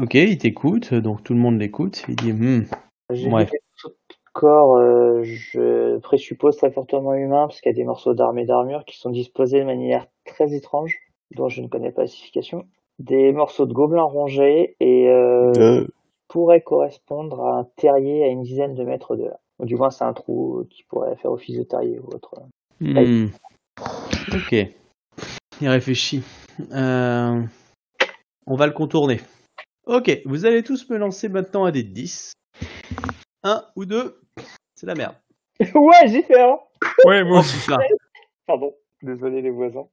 Ok, 0.00 0.14
il 0.14 0.38
t'écoute, 0.38 0.94
donc 0.94 1.22
tout 1.24 1.34
le 1.34 1.40
monde 1.40 1.58
l'écoute. 1.58 2.04
Il 2.08 2.16
dit, 2.16 2.32
Hmm, 2.32 2.64
J'ai 3.10 3.30
Ouais. 3.30 3.46
de 3.46 3.50
corps, 4.32 4.76
euh, 4.76 5.22
je 5.24 5.98
présuppose 5.98 6.56
très 6.56 6.70
fortement 6.70 7.14
humains, 7.14 7.48
parce 7.48 7.60
qu'il 7.60 7.70
y 7.70 7.74
a 7.74 7.76
des 7.76 7.84
morceaux 7.84 8.14
d'armes 8.14 8.38
et 8.38 8.46
d'armure 8.46 8.84
qui 8.84 8.96
sont 8.96 9.10
disposés 9.10 9.58
de 9.58 9.64
manière 9.64 10.06
très 10.24 10.54
étrange, 10.54 10.96
dont 11.32 11.48
je 11.48 11.62
ne 11.62 11.66
connais 11.66 11.90
pas 11.90 12.02
la 12.02 12.06
signification. 12.06 12.64
Des 13.00 13.32
morceaux 13.32 13.66
de 13.66 13.72
gobelins 13.72 14.04
rongés 14.04 14.76
et 14.78 15.08
euh, 15.08 15.52
Euh, 15.56 15.86
pourraient 16.28 16.60
correspondre 16.60 17.40
à 17.40 17.58
un 17.58 17.64
terrier 17.76 18.22
à 18.22 18.28
une 18.28 18.42
dizaine 18.42 18.74
de 18.74 18.84
mètres 18.84 19.16
de 19.16 19.24
là. 19.24 19.40
Ou 19.58 19.64
du 19.66 19.74
moins, 19.74 19.90
c'est 19.90 20.04
un 20.04 20.12
trou 20.12 20.64
qui 20.70 20.84
pourrait 20.84 21.16
faire 21.16 21.32
office 21.32 21.58
de 21.58 21.64
terrier 21.64 21.98
ou 21.98 22.06
autre. 22.14 22.34
hmm. 22.80 23.26
Ok. 24.32 24.52
Il 25.60 25.68
réfléchit. 25.68 26.22
Euh, 26.72 27.42
On 28.46 28.56
va 28.56 28.66
le 28.66 28.72
contourner. 28.72 29.20
Ok, 29.86 30.20
vous 30.24 30.44
allez 30.46 30.62
tous 30.62 30.88
me 30.90 30.96
lancer 30.96 31.28
maintenant 31.28 31.64
à 31.64 31.72
des 31.72 31.82
10. 31.82 32.32
Un 33.42 33.64
ou 33.76 33.84
deux, 33.86 34.20
c'est 34.74 34.86
la 34.86 34.94
merde. 34.94 35.16
ouais, 35.74 36.08
j'y 36.08 36.22
fais 36.22 36.40
un 36.40 36.58
Ouais, 37.04 37.24
moi 37.24 37.38
Oh 37.38 37.40
aussi. 37.40 37.58
putain. 37.60 37.78
Pardon, 38.46 38.74
désolé 39.02 39.42
les 39.42 39.50
voisins. 39.50 39.86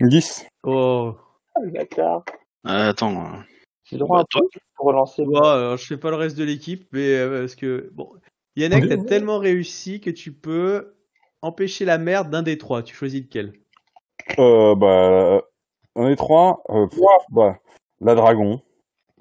10. 0.00 0.46
Oh. 0.64 1.14
Ah, 1.54 1.60
le 1.62 1.70
bâtard. 1.70 2.24
Euh, 2.66 2.90
attends. 2.90 3.34
euh, 3.34 3.38
J'ai 3.84 3.98
droit 3.98 4.18
à 4.18 4.20
un 4.20 4.22
Bah, 4.22 4.28
toi- 4.30 4.40
truc 4.50 4.62
pour 4.76 4.86
relancer. 4.86 5.24
Bon, 5.24 5.40
alors, 5.40 5.76
je 5.76 5.86
fais 5.86 5.96
pas 5.96 6.10
le 6.10 6.16
reste 6.16 6.36
de 6.36 6.44
l'équipe, 6.44 6.86
mais 6.92 7.14
euh, 7.16 7.40
parce 7.40 7.54
que 7.54 7.90
bon, 7.92 8.12
Yannick, 8.56 8.88
t'as 8.88 8.96
Oui. 8.96 9.06
tellement 9.06 9.38
réussi 9.38 10.00
que 10.00 10.10
tu 10.10 10.32
peux 10.32 10.94
empêcher 11.42 11.84
la 11.84 11.98
merde 11.98 12.30
d'un 12.30 12.42
des 12.42 12.58
trois. 12.58 12.82
Tu 12.82 12.94
choisis 12.94 13.22
lequel? 13.22 13.52
Euh, 14.38 14.74
bah, 14.74 15.42
on 15.94 16.08
est 16.08 16.16
trois. 16.16 16.62
Euh, 16.70 16.86
bah, 17.30 17.58
la 18.00 18.14
dragon. 18.14 18.60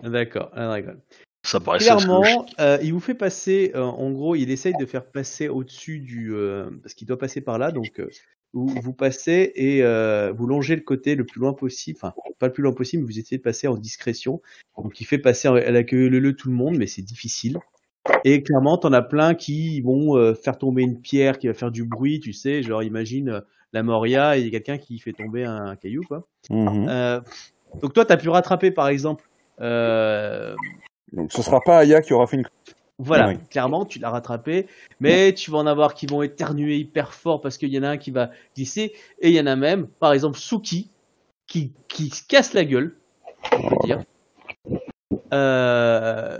D'accord, 0.03 0.51
la 0.55 0.65
dragon. 0.67 0.99
Ça 1.43 1.59
Clairement, 1.59 2.45
euh, 2.59 2.77
il 2.81 2.91
vous 2.91 2.99
fait 2.99 3.13
passer. 3.13 3.71
euh, 3.73 3.83
en 3.83 4.11
gros, 4.11 4.35
il 4.35 4.51
essaye 4.51 4.73
de 4.77 4.85
faire 4.85 5.05
passer 5.05 5.47
au-dessus 5.47 5.99
du, 5.99 6.33
euh, 6.33 6.69
parce 6.83 6.93
qu'il 6.93 7.07
doit 7.07 7.17
passer 7.17 7.39
par 7.39 7.57
là, 7.57 7.71
donc 7.71 8.01
euh, 8.01 8.09
vous, 8.51 8.67
vous 8.67 8.91
passez 8.91 9.53
et 9.55 9.81
euh, 9.81 10.33
vous 10.35 10.45
longez 10.45 10.75
le 10.75 10.81
côté 10.81 11.15
le 11.15 11.25
plus 11.25 11.39
loin 11.39 11.53
possible. 11.53 11.97
Enfin, 12.01 12.13
pas 12.37 12.47
le 12.47 12.53
plus 12.53 12.63
loin 12.63 12.73
possible, 12.73 13.03
mais 13.03 13.13
vous 13.13 13.17
essayez 13.19 13.37
de 13.37 13.43
passer 13.43 13.67
en 13.67 13.77
discrétion. 13.77 14.41
Donc, 14.77 14.99
il 14.99 15.05
fait 15.05 15.19
passer 15.19 15.47
à 15.47 15.71
la 15.71 15.83
queue 15.83 16.09
le, 16.09 16.19
le 16.19 16.35
tout 16.35 16.49
le 16.49 16.55
monde, 16.55 16.77
mais 16.77 16.87
c'est 16.87 17.01
difficile. 17.01 17.59
Et 18.23 18.43
clairement, 18.43 18.77
t'en 18.77 18.93
as 18.93 19.01
plein 19.01 19.35
qui 19.35 19.81
vont 19.81 20.17
euh, 20.17 20.33
faire 20.33 20.57
tomber 20.57 20.83
une 20.83 20.99
pierre 20.99 21.37
qui 21.39 21.47
va 21.47 21.53
faire 21.53 21.71
du 21.71 21.83
bruit, 21.83 22.19
tu 22.19 22.33
sais, 22.33 22.63
genre 22.63 22.83
imagine 22.83 23.29
euh, 23.29 23.41
la 23.73 23.83
Moria 23.83 24.37
et 24.37 24.49
quelqu'un 24.51 24.77
qui 24.77 24.99
fait 24.99 25.13
tomber 25.13 25.43
un 25.45 25.75
caillou, 25.75 26.03
quoi. 26.07 26.27
Mhm. 26.49 26.87
Euh, 26.89 27.21
donc 27.81 27.93
toi, 27.93 28.05
t'as 28.05 28.17
pu 28.17 28.29
rattraper, 28.29 28.71
par 28.71 28.87
exemple, 28.87 29.27
Donc 29.59 31.31
ce 31.31 31.41
sera 31.41 31.61
pas 31.61 31.79
Aya 31.79 32.01
qui 32.01 32.13
aura 32.13 32.27
fait 32.27 32.37
une. 32.37 32.47
voilà, 32.97 33.29
Oui. 33.29 33.37
clairement, 33.49 33.85
tu 33.85 33.99
l'as 33.99 34.09
rattrapé, 34.09 34.67
mais 34.99 35.33
tu 35.33 35.51
vas 35.51 35.59
en 35.59 35.67
avoir 35.67 35.93
qui 35.93 36.05
vont 36.07 36.21
éternuer 36.21 36.77
hyper 36.77 37.13
fort 37.13 37.41
parce 37.41 37.57
qu'il 37.57 37.69
y 37.69 37.79
en 37.79 37.83
a 37.83 37.89
un 37.89 37.97
qui 37.97 38.11
va 38.11 38.31
glisser, 38.55 38.93
et 39.21 39.29
il 39.29 39.35
y 39.35 39.39
en 39.39 39.47
a 39.47 39.55
même, 39.55 39.87
par 39.87 40.13
exemple, 40.13 40.37
Suki, 40.37 40.89
qui, 41.45 41.71
qui 41.87 42.09
se 42.09 42.25
casse 42.25 42.53
la 42.53 42.65
gueule, 42.65 42.95
on 43.53 43.69
peut 43.69 43.75
dire. 43.83 44.03
Euh, 45.33 46.39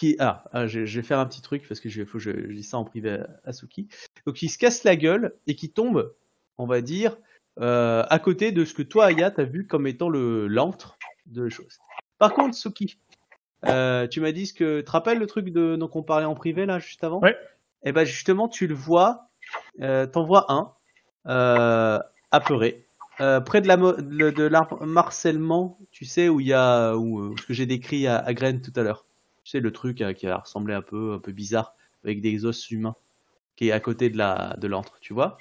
qui, 0.00 0.16
ah, 0.18 0.44
ah, 0.52 0.66
je, 0.66 0.86
je 0.86 1.00
vais 1.00 1.06
faire 1.06 1.18
un 1.18 1.26
petit 1.26 1.42
truc 1.42 1.68
parce 1.68 1.78
que 1.78 1.90
je, 1.90 2.04
faut 2.06 2.16
que 2.16 2.24
je, 2.24 2.30
je 2.30 2.54
dis 2.54 2.62
ça 2.62 2.78
en 2.78 2.84
privé 2.84 3.10
à, 3.10 3.28
à 3.44 3.52
Suki. 3.52 3.86
Donc, 4.26 4.40
il 4.40 4.48
se 4.48 4.56
casse 4.56 4.82
la 4.82 4.96
gueule 4.96 5.34
et 5.46 5.54
qui 5.54 5.70
tombe, 5.70 6.14
on 6.56 6.66
va 6.66 6.80
dire, 6.80 7.18
euh, 7.60 8.02
à 8.08 8.18
côté 8.18 8.50
de 8.50 8.64
ce 8.64 8.72
que 8.72 8.82
toi, 8.82 9.06
Aya, 9.06 9.30
t'as 9.30 9.44
vu 9.44 9.66
comme 9.66 9.86
étant 9.86 10.08
le 10.08 10.46
l'antre 10.46 10.96
de 11.26 11.42
la 11.42 11.50
chose. 11.50 11.78
Par 12.18 12.32
contre, 12.32 12.56
Suki, 12.56 12.98
euh, 13.66 14.06
tu 14.06 14.22
m'as 14.22 14.32
dit 14.32 14.46
ce 14.46 14.54
que. 14.54 14.78
Tu 14.78 14.84
te 14.86 14.90
rappelles 14.90 15.18
le 15.18 15.26
truc 15.26 15.50
de, 15.50 15.76
dont 15.76 15.90
on 15.92 16.02
parlait 16.02 16.24
en 16.24 16.34
privé 16.34 16.64
là, 16.64 16.78
juste 16.78 17.04
avant? 17.04 17.20
Ouais. 17.20 17.36
Et 17.82 17.92
ben 17.92 18.04
justement, 18.04 18.48
tu 18.48 18.66
le 18.66 18.74
vois, 18.74 19.28
euh, 19.82 20.06
t'en 20.06 20.24
vois 20.24 20.46
un, 20.50 20.72
euh, 21.26 21.98
apeuré, 22.30 22.86
euh, 23.20 23.40
près 23.40 23.60
de 23.60 23.68
la 23.68 23.76
de 23.76 24.42
l'arbre 24.44 24.86
marcellement, 24.86 25.78
tu 25.90 26.06
sais, 26.06 26.30
où 26.30 26.40
il 26.40 26.46
y 26.46 26.54
a. 26.54 26.96
Où, 26.96 27.36
ce 27.36 27.44
que 27.44 27.52
j'ai 27.52 27.66
décrit 27.66 28.06
à, 28.06 28.16
à 28.16 28.32
tout 28.34 28.72
à 28.76 28.82
l'heure. 28.82 29.04
Tu 29.50 29.56
sais, 29.56 29.60
le 29.60 29.72
truc 29.72 30.00
euh, 30.00 30.12
qui 30.12 30.28
a 30.28 30.38
ressemblé 30.38 30.74
un 30.74 30.80
peu, 30.80 31.14
un 31.14 31.18
peu 31.18 31.32
bizarre, 31.32 31.74
avec 32.04 32.20
des 32.20 32.44
os 32.44 32.70
humains, 32.70 32.94
qui 33.56 33.66
est 33.66 33.72
à 33.72 33.80
côté 33.80 34.08
de 34.08 34.16
la 34.16 34.54
de 34.60 34.68
l'antre, 34.68 34.98
tu 35.00 35.12
vois 35.12 35.38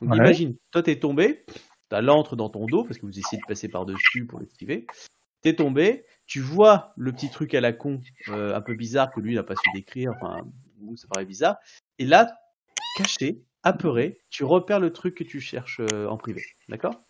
Donc 0.00 0.10
Ouais. 0.10 0.16
imagine, 0.16 0.56
toi 0.72 0.82
t'es 0.82 0.98
tombé, 0.98 1.46
t'as 1.88 2.00
l'antre 2.00 2.34
dans 2.34 2.48
ton 2.48 2.66
dos, 2.66 2.82
parce 2.82 2.98
que 2.98 3.06
vous 3.06 3.16
essayez 3.16 3.40
de 3.40 3.46
passer 3.46 3.68
par-dessus 3.68 4.26
pour 4.26 4.40
l'esquiver. 4.40 4.88
T'es 5.42 5.54
tombé, 5.54 6.04
tu 6.26 6.40
vois 6.40 6.94
le 6.96 7.12
petit 7.12 7.30
truc 7.30 7.54
à 7.54 7.60
la 7.60 7.72
con, 7.72 8.00
euh, 8.30 8.56
un 8.56 8.60
peu 8.60 8.74
bizarre 8.74 9.12
que 9.12 9.20
lui 9.20 9.34
il 9.34 9.36
n'a 9.36 9.44
pas 9.44 9.54
su 9.54 9.70
décrire, 9.72 10.14
enfin, 10.16 10.44
ça 10.96 11.06
paraît 11.06 11.24
bizarre. 11.24 11.56
Et 12.00 12.06
là, 12.06 12.36
caché, 12.98 13.40
apeuré, 13.62 14.18
tu 14.30 14.42
repères 14.42 14.80
le 14.80 14.92
truc 14.92 15.14
que 15.14 15.22
tu 15.22 15.40
cherches 15.40 15.78
euh, 15.78 16.08
en 16.08 16.16
privé. 16.16 16.42
D'accord? 16.68 17.04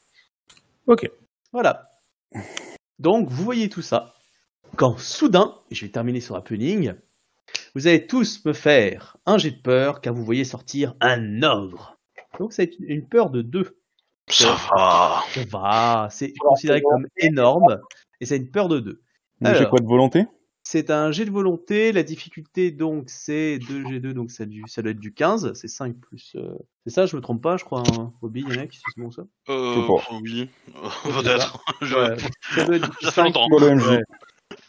Ok. 0.88 1.10
Voilà. 1.52 1.90
Donc, 2.98 3.30
vous 3.30 3.44
voyez 3.44 3.70
tout 3.70 3.80
ça. 3.80 4.13
Quand 4.76 4.98
soudain, 4.98 5.54
et 5.70 5.74
je 5.74 5.84
vais 5.84 5.90
terminer 5.90 6.20
sur 6.20 6.36
happening, 6.36 6.94
vous 7.74 7.86
allez 7.86 8.06
tous 8.06 8.44
me 8.44 8.52
faire 8.52 9.16
un 9.26 9.38
jet 9.38 9.50
de 9.52 9.60
peur 9.60 10.00
car 10.00 10.14
vous 10.14 10.24
voyez 10.24 10.44
sortir 10.44 10.94
un 11.00 11.42
ogre. 11.42 11.96
Donc, 12.38 12.52
c'est 12.52 12.72
une 12.80 13.06
peur 13.06 13.30
de 13.30 13.42
deux. 13.42 13.78
Ça 14.28 14.56
va. 14.74 15.22
Ça 15.32 15.40
va, 15.50 16.08
c'est 16.10 16.32
considéré 16.38 16.82
comme 16.82 17.06
énorme 17.18 17.78
et 18.20 18.26
c'est 18.26 18.36
une 18.36 18.50
peur 18.50 18.68
de 18.68 18.80
deux. 18.80 19.00
J'ai 19.42 19.66
quoi 19.68 19.78
de 19.80 19.86
volonté? 19.86 20.24
C'est 20.66 20.88
un 20.90 21.12
jet 21.12 21.26
de 21.26 21.30
volonté. 21.30 21.92
La 21.92 22.02
difficulté, 22.02 22.70
donc, 22.70 23.10
c'est 23.10 23.58
2G2, 23.58 24.12
donc 24.14 24.30
ça, 24.30 24.46
du- 24.46 24.64
ça 24.66 24.80
doit 24.80 24.92
être 24.92 24.98
du 24.98 25.12
15. 25.12 25.52
C'est 25.52 25.68
5 25.68 25.94
plus. 26.00 26.32
euh, 26.36 26.54
C'est 26.86 26.92
ça, 26.94 27.04
je 27.04 27.14
me 27.16 27.20
trompe 27.20 27.42
pas, 27.42 27.58
je 27.58 27.64
crois. 27.64 27.82
Hein. 27.98 28.14
Bobby, 28.22 28.42
il 28.48 28.54
y 28.54 28.58
en 28.58 28.62
a 28.62 28.66
qui 28.66 28.78
se 28.78 28.82
bon 28.96 29.10
ça? 29.10 29.22
Euh, 29.50 29.74
Je 29.74 29.80
sais 29.80 29.86
pas. 29.86 30.18
oui. 30.22 30.48
Peut-être. 31.22 31.62
Je- 31.82 32.26
ça 32.54 32.64
doit 32.64 32.76
être 32.76 32.88
du 32.88 32.96
Ça 33.04 33.10
fait 33.10 33.20
5. 33.30 33.34
longtemps. 33.36 33.48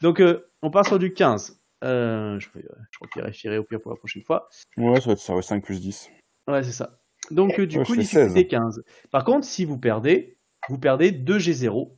Donc, 0.01 0.19
euh, 0.19 0.49
on 0.61 0.69
part 0.71 0.85
sur 0.85 0.99
du 0.99 1.13
15. 1.13 1.61
Euh, 1.83 2.39
je, 2.39 2.47
je 2.55 2.97
crois 2.97 3.07
qu'il 3.11 3.21
vérifierai 3.21 3.57
au 3.57 3.63
pire 3.63 3.79
pour 3.81 3.91
la 3.91 3.97
prochaine 3.97 4.23
fois. 4.23 4.49
Ouais, 4.77 4.99
ça 4.99 5.07
va 5.07 5.11
être 5.13 5.19
ça, 5.19 5.35
ouais, 5.35 5.41
5 5.41 5.63
plus 5.63 5.81
10. 5.81 6.09
Ouais, 6.47 6.63
c'est 6.63 6.71
ça. 6.71 6.99
Donc, 7.31 7.59
euh, 7.59 7.65
du 7.67 7.77
Ouais, 7.79 7.85
coup, 7.85 7.95
difficulté 7.95 8.29
16. 8.43 8.47
15. 8.47 8.83
Par 9.11 9.23
contre, 9.23 9.45
si 9.45 9.65
vous 9.65 9.77
perdez, 9.77 10.37
vous 10.69 10.77
perdez 10.79 11.11
2G0 11.11 11.95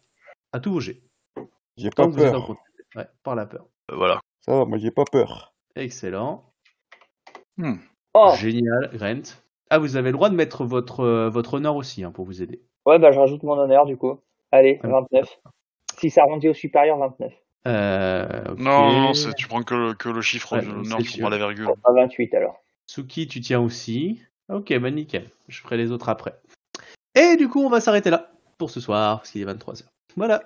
à 0.54 0.60
tous 0.60 0.72
vos 0.72 0.80
jets. 0.80 1.02
J'ai 1.78 1.90
pas 1.90 2.08
peur. 2.10 2.56
Ouais, 2.96 3.08
par 3.24 3.36
la 3.36 3.46
peur. 3.46 3.68
Euh, 3.92 3.96
Voilà. 3.96 4.20
Ça 4.42 4.54
va, 4.54 4.66
moi 4.66 4.78
j'ai 4.78 4.92
pas 4.92 5.04
peur. 5.12 5.54
Excellent. 5.76 6.54
Oh, 8.14 8.32
Génial, 8.38 8.90
Grant. 8.94 9.22
Ah, 9.70 9.80
vous 9.80 9.98
avez 9.98 10.10
le 10.10 10.14
droit 10.14 10.30
de 10.30 10.36
mettre 10.36 10.64
votre, 10.64 11.02
euh, 11.02 11.30
votre 11.30 11.56
honneur 11.56 11.76
aussi 11.76 12.04
hein, 12.04 12.12
pour 12.12 12.26
vous 12.26 12.42
aider. 12.42 12.62
ouais, 12.86 12.98
bah 13.00 13.12
je 13.12 13.20
rajoute 13.20 13.44
mon 13.44 13.58
honneur 13.60 13.86
du 13.86 13.98
coup. 13.98 14.22
Allez, 14.52 14.80
Ah. 14.84 14.88
29. 14.88 15.40
Si 16.00 16.10
ça 16.10 16.22
arrondit 16.22 16.48
au 16.48 16.54
supérieur, 16.54 16.98
29. 16.98 17.34
Euh. 17.66 18.56
Non, 18.58 18.92
non, 19.02 19.14
c'est- 19.14 19.34
tu 19.36 19.48
prends 19.48 19.64
que 19.64 19.74
le, 19.76 19.94
que 19.94 20.10
le 20.10 20.22
chiffre 20.22 20.54
Ouais, 20.54 20.62
du 20.62 20.68
l'honneur, 20.68 21.00
tu 21.00 21.06
sûr. 21.06 21.20
prends 21.22 21.30
pas 21.30 21.38
la 21.38 21.46
virgule. 21.46 21.66
Bah 21.84 21.92
28 21.94 22.34
alors. 22.36 22.64
Suki, 22.86 23.28
tu 23.28 23.42
tiens 23.42 23.60
aussi. 23.60 24.22
Ok, 24.50 24.78
bah 24.80 24.92
nickel. 24.92 25.30
Je 25.50 25.60
ferai 25.62 25.76
les 25.78 25.92
autres 25.92 26.08
après. 26.10 26.40
Et 27.16 27.36
du 27.36 27.50
coup, 27.50 27.62
on 27.62 27.70
va 27.70 27.82
s'arrêter 27.82 28.10
là 28.10 28.32
pour 28.58 28.70
ce 28.70 28.80
soir, 28.80 29.18
parce 29.20 29.32
qu'il 29.32 29.42
est 29.42 29.46
23h. 29.46 29.84
Voilà. 30.16 30.44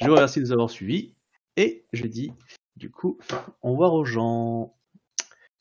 Je 0.00 0.06
vous 0.06 0.14
remercie 0.14 0.38
de 0.40 0.44
nous 0.44 0.52
avoir 0.52 0.70
suivis. 0.70 1.14
Et 1.56 1.84
je 1.92 2.06
dis, 2.06 2.32
du 2.76 2.90
coup, 2.90 3.18
au 3.62 3.72
revoir 3.72 3.92
aux 3.94 4.04
gens. 4.04 4.72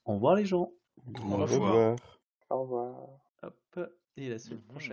Au 0.05 0.13
revoir 0.13 0.35
les 0.35 0.45
gens. 0.45 0.71
Au 1.07 1.19
Au 1.31 1.38
revoir. 1.38 1.49
revoir. 1.49 1.95
Au 2.51 2.61
revoir. 2.61 2.95
Hop. 3.43 3.89
Et 4.17 4.30
la 4.30 4.38
semaine 4.38 4.59
prochaine. 4.61 4.88